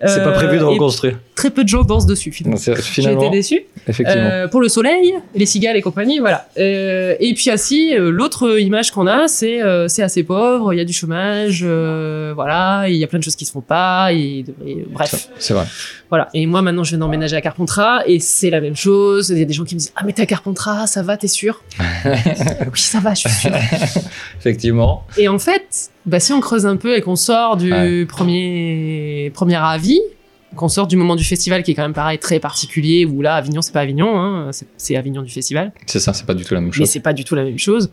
C'est 0.06 0.22
pas 0.24 0.32
prévu 0.32 0.58
de 0.58 0.62
Euh, 0.62 0.66
reconstruire. 0.68 1.18
Très 1.34 1.50
peu 1.50 1.64
de 1.64 1.68
gens 1.68 1.82
dansent 1.82 2.06
dessus 2.06 2.30
finalement. 2.32 2.56
C'est- 2.56 2.74
J'ai 2.74 2.80
été 2.80 2.82
Finalement, 3.02 3.30
déçu. 3.30 3.62
effectivement. 3.88 4.22
Euh, 4.22 4.48
pour 4.48 4.60
le 4.60 4.68
soleil, 4.68 5.14
les 5.34 5.46
cigales 5.46 5.76
et 5.76 5.82
compagnie, 5.82 6.18
voilà. 6.18 6.48
Euh, 6.58 7.14
et 7.20 7.34
puis 7.34 7.50
assis, 7.50 7.94
euh, 7.96 8.10
l'autre 8.10 8.58
image 8.60 8.90
qu'on 8.90 9.06
a, 9.06 9.28
c'est 9.28 9.62
euh, 9.62 9.88
c'est 9.88 10.02
assez 10.02 10.22
pauvre, 10.22 10.72
il 10.72 10.78
y 10.78 10.80
a 10.80 10.84
du 10.84 10.92
chômage, 10.92 11.60
euh, 11.64 12.32
voilà, 12.34 12.84
il 12.88 12.96
y 12.96 13.04
a 13.04 13.06
plein 13.06 13.18
de 13.18 13.24
choses 13.24 13.36
qui 13.36 13.44
se 13.44 13.52
font 13.52 13.60
pas, 13.60 14.12
et, 14.12 14.44
et- 14.66 14.84
bref, 14.90 15.28
C'est 15.38 15.54
vrai. 15.54 15.64
Voilà. 16.12 16.28
Et 16.34 16.44
moi 16.44 16.60
maintenant, 16.60 16.84
je 16.84 16.90
viens 16.90 16.98
d'emménager 16.98 17.34
à 17.36 17.40
Carpentras 17.40 18.02
et 18.04 18.20
c'est 18.20 18.50
la 18.50 18.60
même 18.60 18.76
chose. 18.76 19.30
Il 19.30 19.38
y 19.38 19.42
a 19.42 19.46
des 19.46 19.54
gens 19.54 19.64
qui 19.64 19.74
me 19.74 19.78
disent 19.80 19.92
ah 19.96 20.02
mais 20.04 20.12
t'es 20.12 20.20
à 20.20 20.26
Carpentras, 20.26 20.86
ça 20.86 21.02
va, 21.02 21.16
t'es 21.16 21.26
sûr 21.26 21.62
Oui, 22.04 22.12
ça 22.74 23.00
va, 23.00 23.14
je 23.14 23.20
suis 23.20 23.30
sûr. 23.30 23.50
Effectivement. 24.38 25.04
Et 25.16 25.28
en 25.28 25.38
fait, 25.38 25.90
bah, 26.04 26.20
si 26.20 26.32
on 26.34 26.40
creuse 26.40 26.66
un 26.66 26.76
peu 26.76 26.96
et 26.96 27.00
qu'on 27.00 27.16
sort 27.16 27.56
du 27.56 27.72
Ouais. 27.72 28.04
premier 28.04 29.30
premier 29.34 29.56
avis, 29.56 30.00
qu'on 30.56 30.68
sorte 30.68 30.90
du 30.90 30.96
moment 30.96 31.16
du 31.16 31.24
festival 31.24 31.62
qui 31.62 31.70
est 31.70 31.74
quand 31.74 31.82
même 31.82 31.92
pareil 31.94 32.18
très 32.18 32.38
particulier 32.40 33.04
où 33.06 33.22
là 33.22 33.34
Avignon 33.36 33.62
c'est 33.62 33.72
pas 33.72 33.80
Avignon 33.80 34.18
hein, 34.18 34.50
c'est- 34.76 34.96
Avignon 34.96 35.22
du 35.22 35.30
festival 35.30 35.72
C'est 35.86 35.98
ça, 36.00 36.12
c'est 36.12 36.26
pas 36.26 36.34
du 36.34 36.44
tout 36.44 36.54
la 36.54 36.60
même 36.60 36.68
mais 36.70 36.76
chose. 36.76 36.88
c'est 36.88 37.00
pas 37.00 37.12
du 37.12 37.24
tout 37.24 37.34
la 37.34 37.44
même 37.44 37.58
chose 37.58 37.90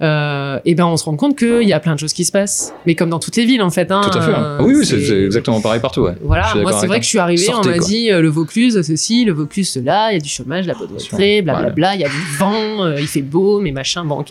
euh, 0.00 0.58
et 0.64 0.74
ben 0.74 0.86
on 0.86 0.96
se 0.96 1.04
rend 1.04 1.16
compte 1.16 1.36
qu'il 1.38 1.62
y 1.68 1.72
a 1.72 1.80
plein 1.80 1.94
de 1.94 2.00
choses 2.00 2.12
qui 2.12 2.24
se 2.24 2.32
passent 2.32 2.72
mais 2.86 2.94
comme 2.94 3.10
dans 3.10 3.18
toutes 3.18 3.36
les 3.36 3.44
villes 3.44 3.62
en 3.62 3.70
fait 3.70 3.90
hein, 3.90 4.00
Tout 4.10 4.18
à 4.18 4.22
fait. 4.22 4.32
hein. 4.32 4.58
euh, 4.60 4.64
oui, 4.64 4.74
oui, 4.76 4.86
c'est 4.86 4.96
exactement 5.24 5.60
pareil 5.60 5.80
partout. 5.80 6.02
Ouais. 6.02 6.14
Voilà, 6.22 6.54
moi 6.56 6.72
c'est 6.72 6.86
vrai 6.86 6.98
que 6.98 7.04
je 7.04 7.10
suis 7.10 7.18
arrivé, 7.18 7.46
on 7.54 7.64
m'a 7.66 7.78
dit 7.78 8.10
euh, 8.10 8.20
le 8.20 8.28
Vaucluse 8.28 8.80
ceci, 8.82 9.24
le 9.24 9.32
Vaucluse 9.32 9.68
cela, 9.68 10.10
il 10.10 10.14
y 10.14 10.16
a 10.16 10.20
du 10.20 10.28
chômage, 10.28 10.66
la 10.66 10.74
entrée, 10.76 11.42
blablabla, 11.42 11.94
il 11.96 12.00
y 12.00 12.04
a 12.04 12.08
du 12.08 12.22
vent, 12.38 12.84
euh, 12.84 12.96
il 13.00 13.06
fait 13.06 13.22
beau, 13.22 13.60
mais 13.60 13.70
machin, 13.72 14.04
bon 14.04 14.20
ok. 14.20 14.30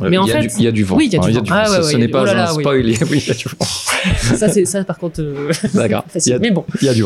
Ouais, 0.00 0.10
Mais 0.10 0.18
en 0.18 0.26
fait- 0.26 0.52
il 0.58 0.64
y 0.64 0.66
a 0.68 0.72
du 0.72 0.84
vent. 0.84 0.96
Oui, 0.96 1.06
il 1.06 1.12
y 1.12 1.16
a 1.16 1.20
du 1.20 1.36
Hein, 1.36 1.40
vent. 1.40 1.44
Ah, 1.50 1.82
Ce- 1.82 1.96
n'est 1.96 2.08
pas 2.08 2.24
oh 2.24 2.28
un 2.28 2.46
spoil. 2.46 2.84
Il 2.86 2.90
y 2.90 3.30
a 3.30 3.34
du 3.34 3.44
vent. 3.48 3.64
ça 4.36 4.48
c'est 4.48 4.64
ça 4.64 4.84
par 4.84 4.98
contre 4.98 5.20
euh, 5.20 5.50
D'accord. 5.74 6.04
Mais 6.40 6.50
bon, 6.50 6.64
il 6.82 6.86
y 6.86 6.88
a 6.90 6.94
du 6.94 7.02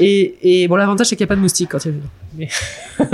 et, 0.00 0.62
et 0.62 0.68
bon 0.68 0.76
l'avantage 0.76 1.08
c'est 1.08 1.16
qu'il 1.16 1.24
n'y 1.24 1.28
a 1.28 1.32
pas 1.32 1.36
de 1.36 1.40
moustiques 1.40 1.70
quand 1.70 1.84
il 1.84 1.88
y 1.88 1.90
a 1.90 1.94
du 1.94 2.00
vent. 2.00 2.08
Mais... 2.36 2.48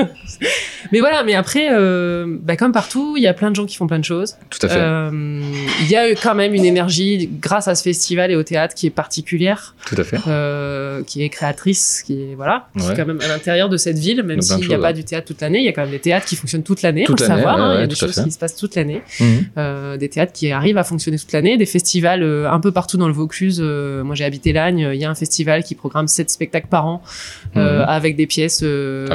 mais 0.93 1.01
voilà, 1.01 1.25
mais 1.25 1.35
après, 1.35 1.69
euh, 1.73 2.27
bah, 2.43 2.57
comme 2.57 2.73
partout, 2.73 3.15
il 3.17 3.23
y 3.23 3.27
a 3.27 3.35
plein 3.35 3.51
de 3.51 3.57
gens 3.57 3.67
qui 3.67 3.77
font 3.77 3.87
plein 3.87 3.99
de 3.99 4.05
choses. 4.05 4.37
Tout 4.51 4.59
à 4.63 4.69
fait. 4.69 4.79
Euh, 4.79 5.41
Il 5.83 5.91
y 5.91 5.97
a 5.97 6.11
quand 6.15 6.35
même 6.35 6.55
une 6.55 6.65
énergie 6.65 7.29
grâce 7.41 7.69
à 7.69 7.75
ce 7.75 7.83
festival 7.83 8.31
et 8.31 8.37
au 8.37 8.43
théâtre 8.43 8.75
qui 8.75 8.87
est 8.87 8.91
particulière. 8.91 9.75
Tout 9.87 9.97
à 9.99 10.05
fait. 10.05 10.19
euh, 10.27 11.03
qui 11.05 11.23
est 11.23 11.29
créatrice, 11.29 12.03
qui 12.07 12.15
est 12.33 12.35
voilà, 12.35 12.69
qui 12.79 12.87
est 12.91 12.95
quand 12.97 13.07
même 13.07 13.21
à 13.23 13.29
l'intérieur 13.29 13.69
de 13.69 13.77
cette 13.77 13.99
ville, 13.99 14.23
même 14.23 14.41
s'il 14.43 14.57
n'y 14.59 14.65
a 14.65 14.67
choses, 14.67 14.77
pas 14.81 14.89
ouais. 14.89 14.93
du 14.95 15.05
théâtre 15.05 15.27
toute 15.27 15.41
l'année, 15.41 15.59
il 15.61 15.65
y 15.65 15.69
a 15.69 15.73
quand 15.73 15.83
même 15.83 15.91
des 15.91 15.99
théâtres 15.99 16.27
qui 16.27 16.37
fonctionnent 16.37 16.63
toute 16.63 16.83
l'année, 16.83 17.07
faut 17.07 17.15
le 17.19 17.25
savoir, 17.25 17.59
hein, 17.61 17.75
il 17.77 17.81
y 17.81 17.85
a 17.85 17.87
des 17.87 17.95
choses 17.95 18.21
qui 18.23 18.31
se 18.31 18.39
passent 18.39 18.57
toute 18.57 18.75
l'année, 18.77 19.03
Mhm. 19.21 19.97
des 19.99 20.09
théâtres 20.09 20.33
qui 20.33 20.51
arrivent 20.53 20.79
à 20.79 20.85
fonctionner 20.85 21.19
toute 21.19 21.33
l'année, 21.33 21.57
des 21.57 21.67
festivals 21.67 22.23
un 22.23 22.61
peu 22.61 22.71
partout 22.73 22.97
dans 22.99 23.09
le 23.09 23.15
Vaucluse. 23.15 23.61
moi 23.61 24.15
j'ai 24.15 24.25
habité 24.25 24.53
Lagne, 24.53 24.91
il 24.93 25.01
y 25.01 25.05
a 25.05 25.11
un 25.11 25.15
festival 25.15 25.63
qui 25.65 25.75
programme 25.75 26.07
sept 26.09 26.31
spectacles 26.31 26.69
par 26.69 26.87
an 26.87 27.03
Mhm. 27.55 27.63
avec 27.89 28.17
des 28.17 28.27
pièces 28.27 28.63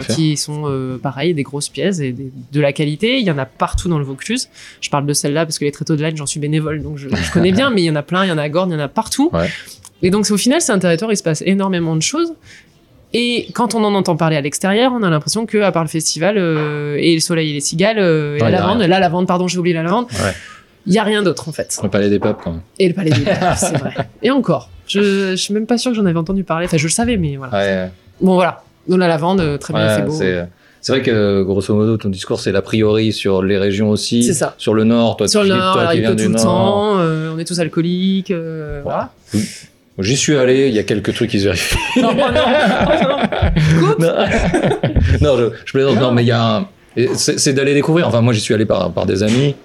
qui 0.02 0.38
sont 0.38 0.64
euh, 0.66 0.98
pareil, 0.98 1.34
des 1.34 1.44
grosses 1.44 1.70
pièces 1.70 2.00
et 2.00 2.12
des- 2.12 2.32
de 2.52 2.62
la 2.62 2.74
qualité. 2.74 3.20
Il 3.20 3.26
y 3.26 3.32
en 3.32 3.38
a 3.38 3.46
partout 3.46 3.90
dans 3.90 4.00
le 4.00 4.06
Vaucluse. 4.06 4.50
Je 4.82 4.90
parle 4.90 5.06
de 5.06 5.14
celle-là 5.14 5.46
parce 5.46 5.60
que 5.60 5.66
les 5.66 5.72
tréteaux 5.72 5.96
de 5.96 6.02
Lagne, 6.02 6.16
j'en 6.18 6.26
suis 6.26 6.40
bénévole, 6.40 6.82
donc 6.82 6.98
je, 6.98 7.10
je 7.10 7.32
connais 7.32 7.52
bien, 7.52 7.70
mais 7.74 7.82
il 7.82 7.86
y 7.86 7.90
en 7.92 7.96
a 7.96 8.04
plein, 8.04 8.26
il 8.26 8.30
y 8.30 8.32
en 8.32 8.38
a 8.38 8.44
à 8.44 8.50
Gordes, 8.50 8.70
il 8.72 8.74
y 8.74 8.76
en 8.76 8.80
a 8.84 8.88
partout. 8.88 9.30
Ouais. 9.34 9.50
Et 10.02 10.10
donc 10.10 10.30
au 10.30 10.38
final, 10.38 10.60
c'est 10.62 10.72
un 10.72 10.80
territoire 10.80 11.10
où 11.10 11.14
il 11.14 11.18
se 11.18 11.24
passe 11.24 11.44
énormément 11.46 11.96
de 11.96 12.02
choses. 12.02 12.34
Et 13.16 13.48
quand 13.54 13.76
on 13.76 13.84
en 13.84 13.94
entend 13.94 14.16
parler 14.18 14.36
à 14.38 14.42
l'extérieur, 14.42 14.92
on 14.92 15.04
a 15.04 15.10
l'impression 15.10 15.46
que, 15.46 15.60
à 15.60 15.72
part 15.72 15.84
le 15.84 15.90
festival 15.90 16.36
euh, 16.38 16.98
et 17.00 17.14
le 17.14 17.20
soleil 17.20 17.52
et 17.52 17.54
les 17.54 17.60
cigales 17.62 18.00
euh, 18.00 18.38
et 18.38 18.40
la 18.40 18.50
lavande, 18.50 18.82
la 18.82 19.00
lavande, 19.00 19.28
pardon, 19.28 19.48
j'ai 19.48 19.60
oublié 19.60 19.76
la 19.76 19.84
lavande, 19.84 20.08
Ouais. 20.14 20.34
il 20.88 20.94
y 20.94 20.98
a 20.98 21.04
rien 21.04 21.22
d'autre 21.22 21.48
en 21.48 21.52
fait. 21.52 21.78
Le 21.84 21.90
palais 21.90 22.10
des 22.10 22.18
peuples, 22.18 22.42
quand 22.44 22.52
même. 22.54 22.62
Et 22.80 22.88
le 22.88 22.96
palais 22.96 23.12
des 23.12 23.22
Peuples, 23.22 23.40
c'est 23.56 23.78
vrai. 23.78 23.94
Et 24.24 24.32
encore, 24.32 24.70
je, 24.88 25.30
je 25.32 25.36
suis 25.36 25.54
même 25.54 25.68
pas 25.68 25.78
sûr 25.78 25.92
que 25.92 25.98
j'en 25.98 26.06
avais 26.08 26.18
entendu 26.18 26.44
parler. 26.44 26.66
Enfin, 26.66 26.78
je 26.78 26.86
le 26.86 26.90
savais, 26.92 27.18
mais 27.18 27.36
voilà. 27.36 27.54
Ouais, 27.54 27.92
Bon, 28.20 28.34
voilà. 28.34 28.64
Donc 28.88 29.00
la 29.00 29.08
lavande, 29.08 29.60
très 29.60 29.74
bien, 29.74 29.88
ouais, 29.88 29.96
c'est 29.96 30.06
beau. 30.06 30.12
c'est. 30.12 30.48
C'est 30.82 30.92
vrai 30.92 31.02
que 31.02 31.44
grosso 31.44 31.74
modo 31.74 31.96
ton 31.96 32.10
discours 32.10 32.42
c'est 32.42 32.52
l'a 32.52 32.62
priori 32.62 33.14
sur 33.14 33.42
les 33.42 33.58
régions 33.58 33.90
aussi, 33.90 34.22
C'est 34.22 34.34
ça. 34.34 34.54
sur 34.58 34.74
le 34.74 34.84
nord, 34.84 35.16
toi, 35.16 35.30
Sur 35.30 35.44
tu, 35.44 35.48
le 35.48 35.56
nord, 35.56 35.74
toi 35.76 35.88
qui 35.94 36.02
viens 36.02 36.14
du 36.14 36.24
tout 36.26 36.30
le 36.30 36.36
nord. 36.36 36.44
temps, 36.44 37.00
euh, 37.00 37.32
on 37.34 37.40
est 37.40 37.46
tous 37.46 37.58
alcooliques, 37.62 38.32
euh, 38.32 38.82
voilà. 38.84 39.14
J'y 40.00 40.18
suis 40.18 40.36
allé, 40.36 40.68
il 40.68 40.74
y 40.74 40.80
a 40.80 40.84
quelques 40.84 41.14
trucs 41.14 41.30
qui 41.30 41.40
se 41.40 41.46
vérifient. 41.46 41.78
Non, 42.02 42.14
non, 42.14 42.26
non. 42.34 43.88
Coupe. 43.88 44.00
non, 44.00 44.14
non, 45.22 45.38
je, 45.38 45.46
je 45.66 45.72
plaisante. 45.72 46.00
Non, 46.02 46.12
mais 46.12 46.24
il 46.24 46.28
y 46.28 46.32
a 46.32 46.58
un- 46.58 46.68
C'est 47.16 47.40
c'est 47.40 47.54
d'aller 47.54 47.74
découvrir. 47.74 48.08
Enfin, 48.08 48.20
moi, 48.22 48.34
j'y 48.34 48.42
suis 48.42 48.54
allé 48.54 48.66
par, 48.66 48.92
par 48.92 49.06
des 49.06 49.24
amis. 49.24 49.56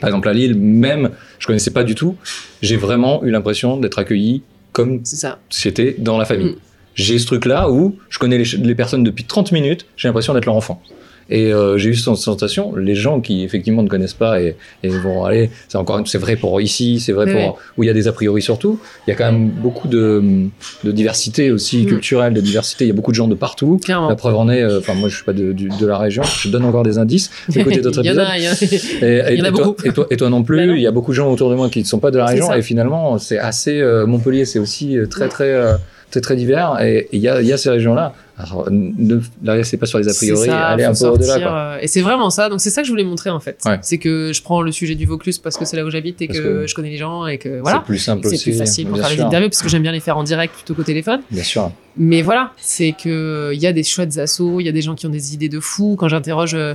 Par 0.00 0.08
exemple, 0.08 0.28
à 0.28 0.32
Lille, 0.32 0.54
même, 0.54 1.10
je 1.38 1.46
connaissais 1.46 1.70
pas 1.72 1.84
du 1.84 1.94
tout. 1.94 2.16
J'ai 2.60 2.76
vraiment 2.76 3.24
eu 3.24 3.30
l'impression 3.30 3.78
d'être 3.78 3.98
accueilli 3.98 4.42
comme 4.72 5.00
C'est 5.04 5.16
ça. 5.16 5.38
si 5.50 5.62
j'étais 5.62 5.96
dans 5.98 6.18
la 6.18 6.24
famille. 6.24 6.50
Mm. 6.52 6.56
J'ai 6.94 7.18
ce 7.18 7.26
truc-là 7.26 7.70
où 7.70 7.96
je 8.10 8.18
connais 8.18 8.38
les, 8.38 8.44
les 8.58 8.74
personnes 8.74 9.04
depuis 9.04 9.24
30 9.24 9.52
minutes, 9.52 9.86
j'ai 9.96 10.08
l'impression 10.08 10.34
d'être 10.34 10.46
leur 10.46 10.56
enfant. 10.56 10.82
Et 11.30 11.52
euh, 11.52 11.78
j'ai 11.78 11.90
eu 11.90 11.94
cette 11.94 12.14
sensation, 12.16 12.74
les 12.76 12.96
gens 12.96 13.20
qui 13.20 13.44
effectivement 13.44 13.82
ne 13.82 13.88
connaissent 13.88 14.12
pas 14.12 14.42
et, 14.42 14.56
et 14.82 14.88
vont 14.88 15.24
aller, 15.24 15.50
c'est 15.68 15.78
encore, 15.78 16.02
c'est 16.06 16.18
vrai 16.18 16.36
pour 16.36 16.60
ici, 16.60 16.98
c'est 17.00 17.12
vrai 17.12 17.32
pour 17.32 17.58
où 17.78 17.84
il 17.84 17.86
y 17.86 17.90
a 17.90 17.94
des 17.94 18.08
a 18.08 18.12
priori 18.12 18.42
surtout. 18.42 18.78
Il 19.06 19.10
y 19.10 19.12
a 19.14 19.16
quand 19.16 19.30
même 19.32 19.48
beaucoup 19.48 19.86
de, 19.88 20.22
de 20.84 20.92
diversité 20.92 21.50
aussi 21.50 21.84
Mm. 21.84 21.86
culturelle, 21.86 22.34
de 22.34 22.40
diversité. 22.40 22.84
Il 22.84 22.88
y 22.88 22.90
a 22.90 22.94
beaucoup 22.94 23.12
de 23.12 23.16
gens 23.16 23.28
de 23.28 23.36
partout. 23.36 23.78
Clairement. 23.82 24.08
La 24.10 24.16
preuve 24.16 24.34
en 24.34 24.50
est, 24.50 24.62
euh, 24.62 24.80
enfin 24.80 24.94
moi 24.94 25.08
je 25.08 25.14
suis 25.14 25.24
pas 25.24 25.32
de, 25.32 25.52
de 25.52 25.86
la 25.86 25.96
région, 25.96 26.22
je 26.24 26.48
donne 26.48 26.64
encore 26.64 26.82
des 26.82 26.98
indices. 26.98 27.30
Écoutez 27.54 27.80
d'autres 27.80 28.00
Il 28.04 28.06
y 28.06 28.10
en 28.10 28.14
épisodes. 28.14 28.26
a, 28.28 28.38
il 28.38 28.44
y 28.44 28.48
en 28.48 28.52
a. 29.24 29.30
Et, 29.30 29.38
toi, 29.38 29.50
beaucoup. 29.52 29.86
et, 29.86 29.92
toi, 29.92 30.06
et 30.10 30.16
toi 30.16 30.28
non 30.28 30.42
plus, 30.42 30.56
Ben 30.58 30.68
non. 30.68 30.74
il 30.74 30.82
y 30.82 30.86
a 30.88 30.90
beaucoup 30.92 31.12
de 31.12 31.16
gens 31.16 31.30
autour 31.32 31.48
de 31.50 31.54
moi 31.54 31.70
qui 31.70 31.78
ne 31.78 31.84
sont 31.84 32.00
pas 32.00 32.10
de 32.10 32.18
la 32.18 32.26
région 32.26 32.52
et 32.52 32.62
finalement 32.62 33.16
c'est 33.18 33.38
assez 33.38 33.80
euh, 33.80 34.06
Montpellier, 34.06 34.44
c'est 34.44 34.58
aussi 34.58 34.98
euh, 34.98 35.06
très 35.06 35.28
très 35.28 35.50
euh, 35.52 35.74
très 36.12 36.20
très 36.20 36.36
divers 36.36 36.80
et 36.80 37.08
il 37.12 37.18
y 37.20 37.28
a, 37.28 37.40
il 37.40 37.46
y 37.48 37.52
a 37.52 37.56
ces 37.56 37.70
régions-là. 37.70 38.12
Alors 38.38 38.68
ne 38.70 39.18
restez 39.46 39.76
pas 39.76 39.86
sur 39.86 39.98
les 39.98 40.08
a 40.08 40.14
priori, 40.14 40.40
C'est 40.40 40.46
ça, 40.46 40.66
allez 40.68 40.84
un 40.84 40.94
peu 40.94 41.06
au-delà. 41.06 41.74
euh, 41.74 41.78
Et 41.80 41.86
c'est 41.86 42.00
vraiment 42.00 42.30
ça. 42.30 42.48
Donc 42.48 42.60
c'est 42.60 42.70
ça 42.70 42.80
que 42.82 42.86
je 42.86 42.92
voulais 42.92 43.04
montrer 43.04 43.30
en 43.30 43.40
fait. 43.40 43.58
Ouais. 43.66 43.78
C'est 43.82 43.98
que 43.98 44.32
je 44.32 44.42
prends 44.42 44.62
le 44.62 44.72
sujet 44.72 44.94
du 44.94 45.06
Vaucluse 45.06 45.38
parce 45.38 45.56
que 45.56 45.64
c'est 45.64 45.76
là 45.76 45.84
où 45.84 45.90
j'habite 45.90 46.22
et 46.22 46.28
que, 46.28 46.66
je 46.66 46.74
connais 46.74 46.90
les 46.90 46.96
gens 46.96 47.26
et 47.26 47.38
que 47.38 47.48
C'est 47.56 47.60
voilà. 47.60 47.80
plus 47.80 47.98
simple 47.98 48.26
C'est 48.28 48.42
plus 48.42 48.56
facile 48.58 48.86
pour 48.86 48.94
bien 48.96 49.04
faire 49.04 49.16
les 49.16 49.22
interviews 49.22 49.48
parce 49.48 49.62
que 49.62 49.68
j'aime 49.68 49.82
bien 49.82 49.92
les 49.92 50.00
faire 50.00 50.16
en 50.16 50.22
direct 50.24 50.54
plutôt 50.54 50.74
qu'au 50.74 50.82
téléphone. 50.82 51.20
Bien 51.30 51.42
sûr. 51.44 51.70
Mais 51.96 52.22
voilà, 52.22 52.52
c'est 52.58 52.92
que 52.92 53.50
il 53.52 53.60
y 53.60 53.66
a 53.66 53.72
des 53.72 53.82
chouettes 53.82 54.16
assos, 54.18 54.60
il 54.60 54.64
y 54.64 54.68
a 54.68 54.72
des 54.72 54.80
gens 54.82 54.94
qui 54.94 55.06
ont 55.06 55.10
des 55.10 55.34
idées 55.34 55.48
de 55.50 55.60
fous. 55.60 55.96
Quand 55.98 56.08
j'interroge 56.08 56.54
euh, 56.54 56.74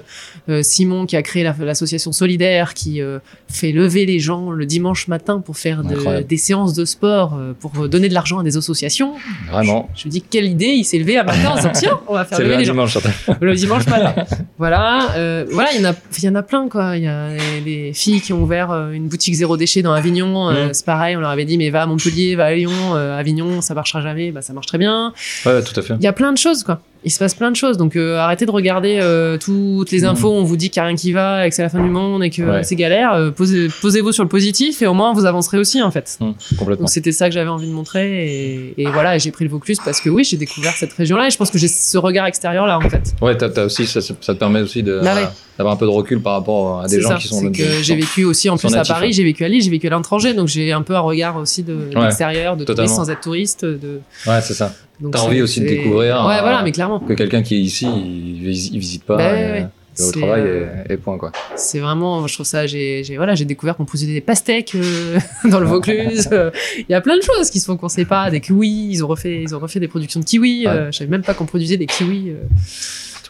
euh, 0.49 0.61
Simon 0.61 1.05
qui 1.07 1.15
a 1.15 1.21
créé 1.23 1.43
la- 1.43 1.55
l'association 1.59 2.11
Solidaire, 2.11 2.73
qui 2.75 3.01
euh, 3.01 3.19
fait 3.49 3.71
lever 3.71 4.05
les 4.05 4.19
gens 4.19 4.51
le 4.51 4.65
dimanche 4.65 5.07
matin 5.07 5.39
pour 5.39 5.57
faire 5.57 5.83
de- 5.83 6.21
des 6.21 6.37
séances 6.37 6.73
de 6.73 6.85
sport, 6.85 7.33
euh, 7.35 7.53
pour 7.59 7.89
donner 7.89 8.09
de 8.09 8.13
l'argent 8.13 8.39
à 8.39 8.43
des 8.43 8.57
associations, 8.57 9.13
Vraiment. 9.51 9.89
je 9.95 10.07
me 10.07 10.11
dis 10.11 10.21
quelle 10.21 10.45
idée, 10.45 10.67
il 10.67 10.83
s'est 10.83 10.99
levé 10.99 11.17
un 11.17 11.23
matin 11.23 11.49
en 11.51 11.55
disant 11.55 11.71
tiens, 11.73 11.99
on 12.07 12.13
va 12.13 12.23
faire 12.25 12.39
lever 12.39 12.51
le 12.51 12.57
les 12.59 12.65
gens 12.65 12.73
dimanche, 12.73 12.93
Chantal. 12.93 13.11
le 13.41 13.55
dimanche 13.55 13.87
matin. 13.87 14.25
voilà, 14.59 15.11
euh, 15.15 15.45
voilà, 15.51 15.69
il 15.73 15.81
y 15.81 15.85
en 15.85 15.89
a, 15.91 15.95
il 16.17 16.23
y 16.23 16.29
en 16.29 16.35
a 16.35 16.43
plein 16.43 16.67
quoi. 16.69 16.95
Il 16.97 17.03
y 17.03 17.07
a 17.07 17.29
des, 17.31 17.61
des 17.61 17.93
filles 17.93 18.21
qui 18.21 18.33
ont 18.33 18.41
ouvert 18.43 18.71
euh, 18.71 18.91
une 18.91 19.07
boutique 19.07 19.33
zéro 19.35 19.57
déchet 19.57 19.81
dans 19.81 19.93
Avignon. 19.93 20.49
euh, 20.49 20.67
Mm. 20.67 20.73
C'est 20.73 20.85
pareil, 20.85 21.15
on 21.15 21.19
leur 21.19 21.29
avait 21.29 21.45
dit 21.45 21.57
mais 21.57 21.69
va 21.69 21.83
à 21.83 21.85
Montpellier, 21.85 22.35
va 22.35 22.45
à 22.45 22.53
Lyon, 22.53 22.71
euh, 22.95 23.17
Avignon, 23.17 23.61
ça 23.61 23.73
marchera 23.73 24.01
jamais. 24.01 24.31
Bah 24.31 24.41
ça 24.41 24.53
marche 24.53 24.67
très 24.67 24.77
bien. 24.77 25.06
Ouais, 25.45 25.61
tout 25.63 25.79
à 25.79 25.83
fait. 25.83 25.95
Il 25.95 26.03
y 26.03 26.07
a 26.07 26.13
plein 26.13 26.31
de 26.31 26.37
choses 26.37 26.63
quoi. 26.63 26.81
Il 27.03 27.11
se 27.11 27.19
passe 27.19 27.35
plein 27.35 27.51
de 27.51 27.55
choses. 27.55 27.77
Donc 27.77 27.95
euh, 27.95 28.17
arrêtez 28.17 28.45
de 28.45 28.51
regarder 28.51 28.97
euh, 29.01 29.37
toutes 29.37 29.91
les 29.91 30.01
Mm. 30.01 30.05
infos. 30.05 30.31
On 30.33 30.43
vous 30.43 30.57
dit 30.57 30.69
qu'il 30.69 30.81
n'y 30.81 30.85
a 30.85 30.87
rien 30.87 30.95
qui 30.97 31.11
va 31.11 31.45
et 31.45 31.49
que 31.49 31.55
c'est 31.55 31.61
la 31.61 31.69
fin 31.69 31.81
du 31.81 31.89
monde 31.89 32.23
et 32.23 32.29
que 32.29 32.41
Ouais. 32.41 32.63
c'est 32.63 32.75
galère. 32.75 33.13
Euh, 33.13 33.31
posez, 33.31 33.67
posez-vous 33.81 34.11
sur 34.11 34.23
le 34.23 34.29
positif 34.29 34.81
et 34.81 34.87
au 34.87 34.93
moins 34.93 35.13
vous 35.13 35.25
avancerez 35.25 35.57
aussi 35.57 35.81
en 35.81 35.91
fait. 35.91 36.17
Complètement. 36.57 36.83
Donc 36.83 36.89
c'était 36.89 37.11
ça 37.11 37.27
que 37.29 37.33
j'avais 37.33 37.49
envie 37.49 37.67
de 37.67 37.73
montrer 37.73 38.25
et, 38.27 38.73
et 38.81 38.85
voilà, 38.87 39.17
j'ai 39.17 39.31
pris 39.31 39.45
le 39.45 39.51
Vaucluse 39.51 39.79
parce 39.83 40.01
que 40.01 40.09
oui, 40.09 40.23
j'ai 40.23 40.37
découvert 40.37 40.73
cette 40.73 40.93
région-là 40.93 41.27
et 41.27 41.31
je 41.31 41.37
pense 41.37 41.51
que 41.51 41.57
j'ai 41.57 41.67
ce 41.67 41.97
regard 41.97 42.25
extérieur 42.25 42.65
là 42.67 42.77
en 42.77 42.89
fait. 42.89 43.13
Ouais, 43.21 43.37
t'as, 43.37 43.49
t'as 43.49 43.65
aussi, 43.65 43.85
ça, 43.85 44.01
ça 44.01 44.13
te 44.13 44.39
permet 44.39 44.61
aussi 44.61 44.83
de, 44.83 44.99
Bah 45.03 45.15
ouais. 45.15 45.27
d'avoir 45.57 45.75
un 45.75 45.77
peu 45.77 45.85
de 45.85 45.91
recul 45.91 46.21
par 46.21 46.33
rapport 46.33 46.81
à 46.81 46.87
des 46.87 46.99
gens 47.01 47.09
ça, 47.09 47.15
qui 47.15 47.27
sont 47.27 47.43
de- 47.45 47.49
que 47.55 47.63
j'ai 47.81 47.95
vécu 47.95 48.25
aussi 48.25 48.49
en 48.49 48.57
plus 48.57 48.73
à 48.75 48.83
Paris, 48.83 49.07
ouais. 49.07 49.11
j'ai 49.13 49.23
vécu 49.23 49.43
à 49.45 49.47
Lille, 49.49 49.61
j'ai 49.61 49.69
vécu 49.69 49.87
à 49.87 49.95
l'étranger, 49.95 50.33
donc 50.33 50.47
j'ai 50.47 50.71
un 50.71 50.81
peu 50.81 50.95
un 50.95 50.99
regard 51.01 51.37
aussi 51.37 51.63
de 51.63 51.73
Ouais, 51.95 52.01
l'extérieur, 52.03 52.57
de 52.57 52.63
touriste 52.65 52.95
sans 52.95 53.09
être 53.09 53.21
touriste. 53.21 53.65
De, 53.65 54.01
Ouais, 54.25 54.41
c'est 54.41 54.53
ça. 54.53 54.73
donc 54.99 55.13
T'as 55.13 55.19
envie 55.21 55.41
aussi 55.41 55.61
de 55.61 55.67
découvrir, 55.67 56.15
Ouais, 56.25 56.37
euh, 56.37 56.41
voilà, 56.41 56.61
mais 56.63 56.71
clairement. 56.71 56.86
Que 57.07 57.13
quelqu'un 57.13 57.41
qui 57.43 57.55
est 57.55 57.59
ici, 57.59 57.85
il, 57.87 58.47
il 58.47 58.79
visite 58.79 59.03
pas. 59.03 59.17
Bah 59.17 59.31
et, 59.31 59.35
ouais, 59.45 59.51
ouais. 59.51 59.67
va 59.97 60.05
au 60.07 60.11
travail 60.11 60.41
euh, 60.45 60.83
et, 60.89 60.93
et 60.93 60.97
point 60.97 61.17
quoi. 61.17 61.31
C'est 61.55 61.79
vraiment, 61.79 62.27
je 62.27 62.33
trouve 62.35 62.45
ça, 62.45 62.67
j'ai, 62.67 63.03
voilà, 63.17 63.33
j'ai 63.35 63.45
découvert 63.45 63.75
qu'on 63.75 63.85
produisait 63.85 64.13
des 64.13 64.21
pastèques 64.21 64.73
euh, 64.75 65.17
dans 65.49 65.59
le 65.59 65.65
Vaucluse. 65.65 66.29
Euh, 66.31 66.51
Il 66.77 66.85
y 66.89 66.93
a 66.93 67.01
plein 67.01 67.17
de 67.17 67.23
choses 67.23 67.49
qui 67.49 67.59
se 67.59 67.65
font 67.65 67.77
qu'on 67.77 67.89
sait 67.89 68.05
pas, 68.05 68.29
des 68.29 68.39
kiwis, 68.41 68.89
ils 68.91 69.03
ont 69.03 69.07
refait, 69.07 69.41
ils 69.41 69.55
ont 69.55 69.59
refait 69.59 69.79
des 69.79 69.87
productions 69.87 70.19
de 70.19 70.25
kiwis. 70.25 70.67
euh, 70.67 70.91
je 70.91 70.97
savais 70.97 71.09
même 71.09 71.23
pas 71.23 71.33
qu'on 71.33 71.45
produisait 71.45 71.77
des 71.77 71.87
kiwis 71.87 72.29
euh, 72.31 72.43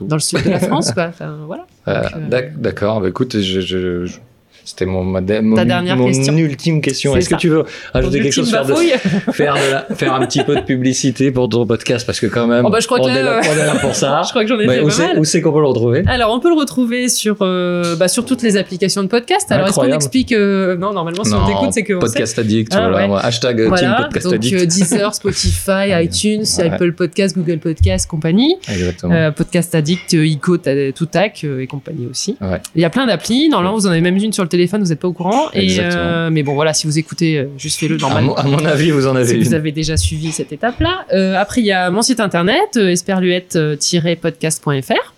dans 0.02 0.16
le 0.18 0.22
sud 0.22 0.44
de 0.44 0.50
la 0.50 0.60
France, 0.60 0.92
quoi. 0.92 1.06
Enfin, 1.08 1.40
voilà. 1.48 1.66
Euh, 1.88 2.04
euh, 2.32 2.50
D'accord, 2.58 3.02
bah, 3.02 3.10
écoute, 3.10 3.40
je, 3.40 3.62
je- 3.62 4.06
je- 4.06 4.18
c'était 4.68 4.86
mon, 4.86 5.04
mon, 5.04 5.22
mon 5.22 6.06
question. 6.08 6.38
ultime 6.38 6.82
question. 6.82 7.16
Est-ce 7.16 7.30
que 7.30 7.36
tu 7.36 7.50
veux 7.50 7.64
ajouter 7.94 8.20
quelque 8.22 8.34
chose, 8.34 8.52
faire, 8.52 8.66
de- 8.66 8.74
faire, 9.32 9.56
de 9.56 9.72
la- 9.72 9.96
faire 9.96 10.14
un 10.14 10.26
petit 10.26 10.44
peu 10.44 10.56
de 10.56 10.62
publicité 10.62 11.32
pour 11.32 11.48
ton 11.50 11.66
podcast 11.66 12.06
Parce 12.06 12.20
que 12.20 12.28
quand 12.28 12.48
même, 12.48 12.66
Oh, 12.66 12.70
bah, 12.70 12.80
je 12.82 12.86
crois 12.88 13.00
on, 13.00 13.06
que 13.06 13.10
est 13.10 13.24
là, 13.24 13.40
là, 13.40 13.42
on 13.50 13.54
est 13.54 13.66
là 13.66 13.76
pour 13.80 13.96
ça. 13.96 14.22
Je 14.26 14.30
crois 14.30 14.44
que 14.44 14.50
j'en 14.50 14.60
ai 14.60 14.68
Mais 14.68 14.76
fait 14.78 14.82
où 14.82 14.88
pas 14.88 14.92
c'est 14.92 15.08
mal. 15.08 15.20
où 15.20 15.24
c'est 15.24 15.42
qu'on 15.42 15.54
peut 15.54 15.60
le 15.62 15.68
retrouver 15.68 16.04
Alors, 16.08 16.34
on 16.34 16.40
peut 16.40 16.50
le 16.50 16.56
retrouver 16.60 17.08
sur, 17.10 17.38
euh, 17.42 17.96
bah, 17.96 18.08
sur 18.10 18.26
toutes 18.26 18.42
les 18.44 18.58
applications 18.58 19.04
de 19.04 19.08
podcast. 19.08 19.52
Alors, 19.52 19.68
est-ce 19.68 19.76
qu'on 19.76 19.84
explique 19.92 20.32
euh, 20.34 20.76
Non, 20.76 20.92
normalement, 20.94 21.24
si 21.24 21.34
on 21.34 21.46
t'écoute, 21.46 21.70
c'est 21.72 21.84
que. 21.84 21.94
Podcast 21.94 22.38
Addict, 22.40 22.74
Ah, 22.76 22.90
voilà, 22.90 23.08
ouais. 23.08 23.20
hashtag 23.24 23.60
euh, 23.62 23.64
Team 23.64 23.70
Voilà, 23.70 23.96
Podcast 24.04 24.26
donc 24.26 24.34
Addict. 24.36 24.56
euh, 24.62 24.66
Deezer, 24.66 25.16
Spotify, 25.16 26.04
iTunes, 26.04 26.44
Ouais. 26.58 26.70
Apple 26.70 26.92
Podcast, 26.94 27.36
Google 27.38 27.60
Podcast, 27.60 28.08
compagnie, 28.10 28.56
Exactement. 28.70 29.14
euh, 29.14 29.32
Podcast 29.32 29.74
Addict, 29.76 30.14
euh, 30.14 30.26
Ico, 30.26 30.58
ta- 30.58 30.92
Toutac 30.92 31.42
euh, 31.44 31.62
et 31.62 31.68
compagnie 31.68 32.08
aussi. 32.10 32.38
Il 32.76 32.82
y 32.82 32.86
a 32.86 32.90
plein 32.90 33.06
d'applis. 33.08 33.50
Normalement, 33.50 33.78
vous 33.78 33.88
en 33.88 33.92
avez 33.92 34.02
même 34.02 34.18
une 34.18 34.34
sur 34.34 34.44
le 34.44 34.50
téléphone, 34.50 34.57
vous 34.66 34.78
n'êtes 34.78 35.00
pas 35.00 35.08
au 35.08 35.14
courant. 35.14 35.50
Et, 35.54 35.78
euh, 35.80 36.30
mais 36.32 36.42
bon, 36.44 36.56
voilà, 36.56 36.74
si 36.74 36.88
vous 36.88 36.98
écoutez, 36.98 37.38
euh, 37.38 37.46
juste 37.58 37.80
fais-le 37.80 37.96
à, 37.96 38.00
normalement. 38.00 38.36
mon, 38.44 38.56
à 38.56 38.62
mon 38.62 38.66
avis, 38.66 38.90
vous 38.92 39.06
en 39.08 39.16
avez 39.16 39.28
Si 39.28 39.36
une. 39.36 39.44
vous 39.44 39.54
avez 39.54 39.72
déjà 39.72 39.96
suivi 39.98 40.32
cette 40.32 40.52
étape-là. 40.52 41.06
Euh, 41.14 41.36
après, 41.36 41.62
il 41.62 41.68
y 41.68 41.72
a 41.72 41.90
mon 41.92 42.02
site 42.02 42.20
internet, 42.20 42.76
esperluette-podcast.fr. 42.78 45.14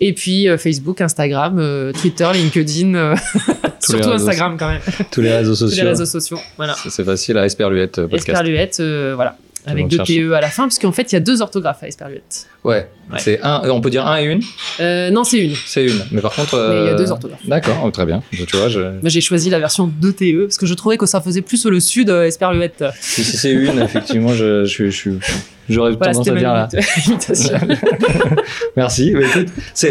Et 0.00 0.12
puis 0.12 0.48
euh, 0.48 0.56
Facebook, 0.58 1.00
Instagram, 1.00 1.56
euh, 1.58 1.92
Twitter, 1.92 2.28
LinkedIn, 2.32 2.94
euh, 2.94 3.16
surtout 3.80 4.10
Instagram 4.10 4.56
quand 4.56 4.68
même, 4.68 4.80
Tous 5.10 5.20
les 5.20 5.36
réseaux 5.36 5.56
tous 5.56 5.64
les 5.64 5.70
sociaux. 5.70 5.88
réseaux 5.88 6.06
sociaux. 6.06 6.38
Voilà. 6.56 6.76
C'est 6.88 7.02
facile 7.04 7.36
à 7.36 7.44
Esperluette 7.46 7.96
podcast. 8.02 8.28
Esperluette, 8.28 8.80
voilà. 9.14 9.36
Avec 9.64 9.88
deux. 9.88 9.98
TE 9.98 10.32
à 10.34 10.40
la 10.40 10.48
fin, 10.48 10.64
parce 10.64 10.78
qu'en 10.78 10.92
fait, 10.92 11.10
il 11.10 11.14
y 11.14 11.16
a 11.16 11.20
deux 11.20 11.42
orthographes 11.42 11.82
à 11.82 11.88
Esperluette. 11.88 12.46
Ouais, 12.64 12.88
Ouais. 13.12 13.18
c'est 13.18 13.40
un, 13.42 13.62
on 13.70 13.80
peut 13.80 13.90
dire 13.90 14.06
un 14.06 14.18
et 14.20 14.24
une? 14.24 14.40
Euh, 14.80 15.10
non, 15.10 15.22
c'est 15.24 15.38
une. 15.38 15.54
C'est 15.66 15.84
une, 15.86 16.04
mais 16.12 16.20
par 16.20 16.32
contre. 16.34 16.56
Mais 16.70 16.80
il 16.82 16.86
y 16.86 16.88
a 16.88 16.92
euh, 16.92 16.96
deux 16.96 17.10
orthographes. 17.10 17.46
D'accord, 17.46 17.80
oh, 17.84 17.90
très 17.90 18.04
bien. 18.06 18.22
Tu 18.30 18.56
vois, 18.56 18.68
je... 18.68 18.80
Moi, 18.80 18.98
j'ai 19.08 19.20
choisi 19.20 19.48
la 19.50 19.58
version 19.58 19.88
2TE, 19.88 20.44
parce 20.44 20.58
que 20.58 20.66
je 20.66 20.74
trouvais 20.74 20.96
que 20.96 21.06
ça 21.06 21.20
faisait 21.20 21.42
plus 21.42 21.64
le 21.66 21.80
sud 21.80 22.10
euh, 22.10 22.24
Esperluette. 22.24 22.84
si, 23.00 23.24
si 23.24 23.36
c'est 23.36 23.52
une, 23.52 23.78
effectivement, 23.80 24.32
je, 24.34 24.64
je, 24.64 24.90
je, 24.90 25.10
j'aurais 25.68 25.92
Voilà, 25.92 26.12
tendance 26.12 26.28
à 26.28 26.34
dire 26.34 26.52
là. 26.52 26.68
imitation. 27.06 27.58
Merci. 28.76 29.12
Bah, 29.12 29.20
écoute, 29.24 29.48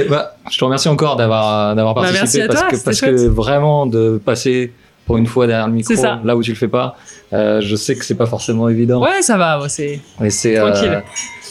bah, 0.10 0.36
je 0.52 0.58
te 0.58 0.64
remercie 0.64 0.88
encore 0.90 1.16
d'avoir, 1.16 1.76
d'avoir 1.76 1.96
Bah, 1.96 2.02
participé 2.12 2.48
parce, 2.48 2.60
toi, 2.62 2.70
que, 2.72 2.84
parce 2.84 3.02
que 3.02 3.28
vraiment 3.28 3.86
de 3.86 4.22
passer 4.24 4.72
pour 5.06 5.18
une 5.18 5.28
fois 5.28 5.46
derrière 5.48 5.68
le 5.68 5.74
micro, 5.74 5.94
là 6.24 6.36
où 6.36 6.42
tu 6.44 6.52
le 6.52 6.58
fais 6.58 6.68
pas, 6.68 6.98
euh, 7.36 7.62
je 7.62 7.76
sais 7.76 7.96
que 7.96 8.04
c'est 8.06 8.16
pas 8.16 8.26
forcément 8.26 8.70
évident. 8.70 9.02
ouais, 9.02 9.22
ça 9.22 9.38
va, 9.38 9.60
ouais, 9.62 9.70
c'est... 9.70 10.00
Mais 10.20 10.30
c'est, 10.30 10.56
Tranquille. 10.56 10.90
euh, 10.96 11.00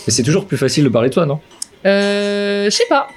mais 0.06 0.12
c'est 0.12 0.22
toujours 0.22 0.46
plus 0.46 0.56
facile 0.56 0.84
de 0.84 0.88
parler 0.88 1.08
de 1.08 1.14
toi, 1.14 1.26
non? 1.26 1.40
Euh, 1.86 2.64
je 2.66 2.70
sais 2.70 2.86
pas. 2.88 3.08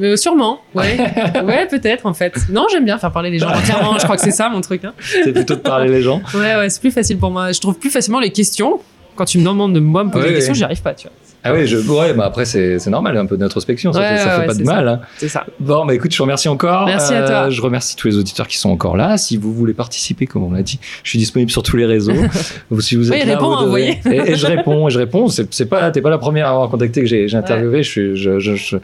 Euh, 0.00 0.16
sûrement, 0.16 0.60
ouais. 0.74 0.96
ouais, 1.44 1.66
peut-être, 1.68 2.06
en 2.06 2.14
fait. 2.14 2.34
Non, 2.48 2.66
j'aime 2.70 2.84
bien 2.84 2.98
faire 2.98 3.12
parler 3.12 3.30
les 3.30 3.38
gens. 3.38 3.50
Clairement, 3.64 3.98
je 3.98 4.04
crois 4.04 4.16
que 4.16 4.22
c'est 4.22 4.30
ça, 4.30 4.48
mon 4.48 4.60
truc. 4.62 4.84
Hein. 4.84 4.94
C'est 5.00 5.32
plutôt 5.32 5.54
de 5.54 5.60
parler 5.60 5.90
les 5.90 6.00
gens. 6.02 6.22
Ouais, 6.34 6.56
ouais, 6.56 6.70
c'est 6.70 6.80
plus 6.80 6.90
facile 6.90 7.18
pour 7.18 7.30
moi. 7.30 7.52
Je 7.52 7.60
trouve 7.60 7.78
plus 7.78 7.90
facilement 7.90 8.20
les 8.20 8.30
questions. 8.30 8.80
Quand 9.14 9.26
tu 9.26 9.38
me 9.38 9.44
demandes 9.44 9.74
de 9.74 9.80
moi 9.80 10.02
me 10.04 10.10
poser 10.10 10.24
Ouais, 10.24 10.28
des 10.30 10.34
questions, 10.36 10.52
ouais. 10.54 10.58
j'y 10.58 10.64
arrive 10.64 10.80
pas, 10.82 10.94
tu 10.94 11.06
vois. 11.08 11.16
Ah 11.44 11.52
oui, 11.52 11.66
je, 11.66 11.76
ouais, 11.78 12.14
bah 12.14 12.24
après 12.26 12.44
c'est, 12.44 12.78
c'est 12.78 12.90
normal, 12.90 13.16
un 13.16 13.26
peu 13.26 13.36
d'introspection, 13.36 13.92
ça, 13.92 13.98
Ouais, 14.00 14.08
fait, 14.10 14.18
ça 14.18 14.24
ouais, 14.26 14.32
fait 14.34 14.40
ouais, 14.42 14.46
pas 14.46 14.54
de 14.54 14.62
mal. 14.62 14.88
hein. 14.88 15.00
C'est 15.18 15.28
ça. 15.28 15.44
Bon, 15.58 15.84
bah 15.84 15.94
écoute, 15.94 16.12
je 16.12 16.16
te 16.16 16.22
remercie 16.22 16.48
encore. 16.48 16.82
Euh, 16.82 16.86
Merci 16.86 17.14
à 17.14 17.22
toi. 17.26 17.50
Je 17.50 17.60
remercie 17.60 17.96
tous 17.96 18.06
les 18.08 18.16
auditeurs 18.16 18.46
qui 18.46 18.58
sont 18.58 18.70
encore 18.70 18.96
là. 18.96 19.16
Si 19.18 19.36
vous 19.36 19.52
voulez 19.52 19.74
participer, 19.74 20.26
comme 20.26 20.44
on 20.44 20.52
l'a 20.52 20.62
dit, 20.62 20.78
je 21.02 21.10
suis 21.10 21.18
disponible 21.18 21.50
sur 21.50 21.62
tous 21.62 21.76
les 21.76 21.86
réseaux. 21.86 22.12
Si 22.80 22.96
vous 22.96 23.12
êtes 23.12 23.20
Oui, 23.20 23.26
là, 23.26 23.34
réponds, 23.34 23.48
vous 23.50 23.54
devez- 23.56 23.66
envoyez. 23.66 24.00
Et, 24.06 24.30
et 24.32 24.34
je 24.36 24.46
réponds, 24.46 24.88
et 24.88 24.90
je 24.90 24.98
réponds. 24.98 25.28
C'est, 25.28 25.52
c'est 25.52 25.66
pas, 25.66 25.90
t'es 25.90 26.00
pas 26.00 26.10
la 26.10 26.18
première 26.18 26.46
à 26.46 26.50
avoir 26.50 26.68
contacté 26.70 27.00
que 27.00 27.06
j'ai, 27.06 27.28
j'ai 27.28 27.36
interviewé. 27.36 27.82
Je, 27.82 27.88
suis, 27.90 28.16
je, 28.16 28.38
je, 28.38 28.54
je, 28.54 28.76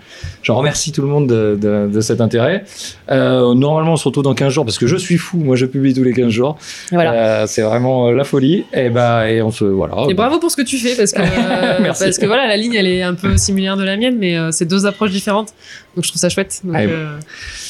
je 0.43 0.53
remercie 0.53 0.93
tout 0.93 1.03
le 1.03 1.09
monde 1.09 1.27
de, 1.29 1.59
de, 1.61 1.89
de 1.93 2.01
cet 2.01 2.21
intérêt. 2.21 2.65
Euh, 3.11 3.55
normalement, 3.55 3.93
on 3.93 3.97
se 3.97 4.05
retrouve 4.07 4.25
dans 4.25 4.35
15 4.35 4.53
jours 4.53 4.65
parce 4.65 4.79
que 4.79 4.87
je 4.87 4.97
suis 4.97 5.17
fou. 5.17 5.39
Moi, 5.39 5.57
je 5.57 5.67
publie 5.67 5.95
tous 5.95 6.03
les 6.05 6.13
15 6.13 6.29
jours. 6.31 6.57
Voilà. 6.93 7.13
Euh, 7.13 7.45
c'est 7.47 7.63
vraiment 7.63 8.09
euh, 8.09 8.13
la 8.13 8.25
folie. 8.25 8.65
Et 8.73 8.91
bah, 8.91 9.31
et 9.31 9.43
on 9.43 9.51
se, 9.51 9.65
voilà. 9.65 9.95
Et 10.09 10.15
bravo 10.15 10.39
pour 10.39 10.51
ce 10.51 10.57
que 10.57 10.63
tu 10.63 10.77
fais 10.79 10.95
parce 10.97 11.13
que 11.13 11.21
euh, 11.23 11.79
Merci. 11.81 12.05
parce 12.05 12.19
que 12.19 12.27
voilà 12.27 12.48
la 12.49 12.57
ligne 12.57 12.75
elle 12.75 12.87
est 12.87 13.03
un 13.03 13.15
peu 13.15 13.37
similaire 13.37 13.77
de 13.77 13.85
la 13.85 13.97
mienne 13.97 14.17
mais 14.19 14.37
euh, 14.37 14.51
c'est 14.51 14.65
deux 14.67 14.87
approches 14.87 15.11
différentes 15.11 15.55
donc 15.95 16.05
je 16.05 16.11
trouve 16.11 16.21
ça 16.21 16.29
chouette 16.29 16.61
donc, 16.65 16.75
Ah, 16.77 16.81
euh, 16.83 17.19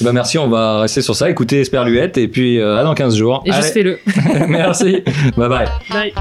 Bah, 0.01 0.13
merci. 0.13 0.39
On 0.39 0.49
va 0.49 0.81
rester 0.81 1.03
sur 1.03 1.15
ça. 1.17 1.29
Écoutez 1.31 1.61
Esperluette. 1.61 2.19
Et 2.19 2.29
puis, 2.29 2.59
euh, 2.59 2.77
à 2.79 2.83
dans 2.85 2.95
15 2.95 3.17
jours. 3.17 3.43
et 3.47 3.53
juste 3.53 3.77
Allez. 3.77 3.97
fais-le 4.07 4.47
merci. 4.49 5.03
Bye 5.37 5.49
bye. 5.49 5.69
bye 5.91 6.13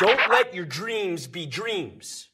Don't 0.00 0.30
let 0.30 0.54
your 0.54 0.64
dreams 0.64 1.26
be 1.26 1.46
dreams. 1.46 2.27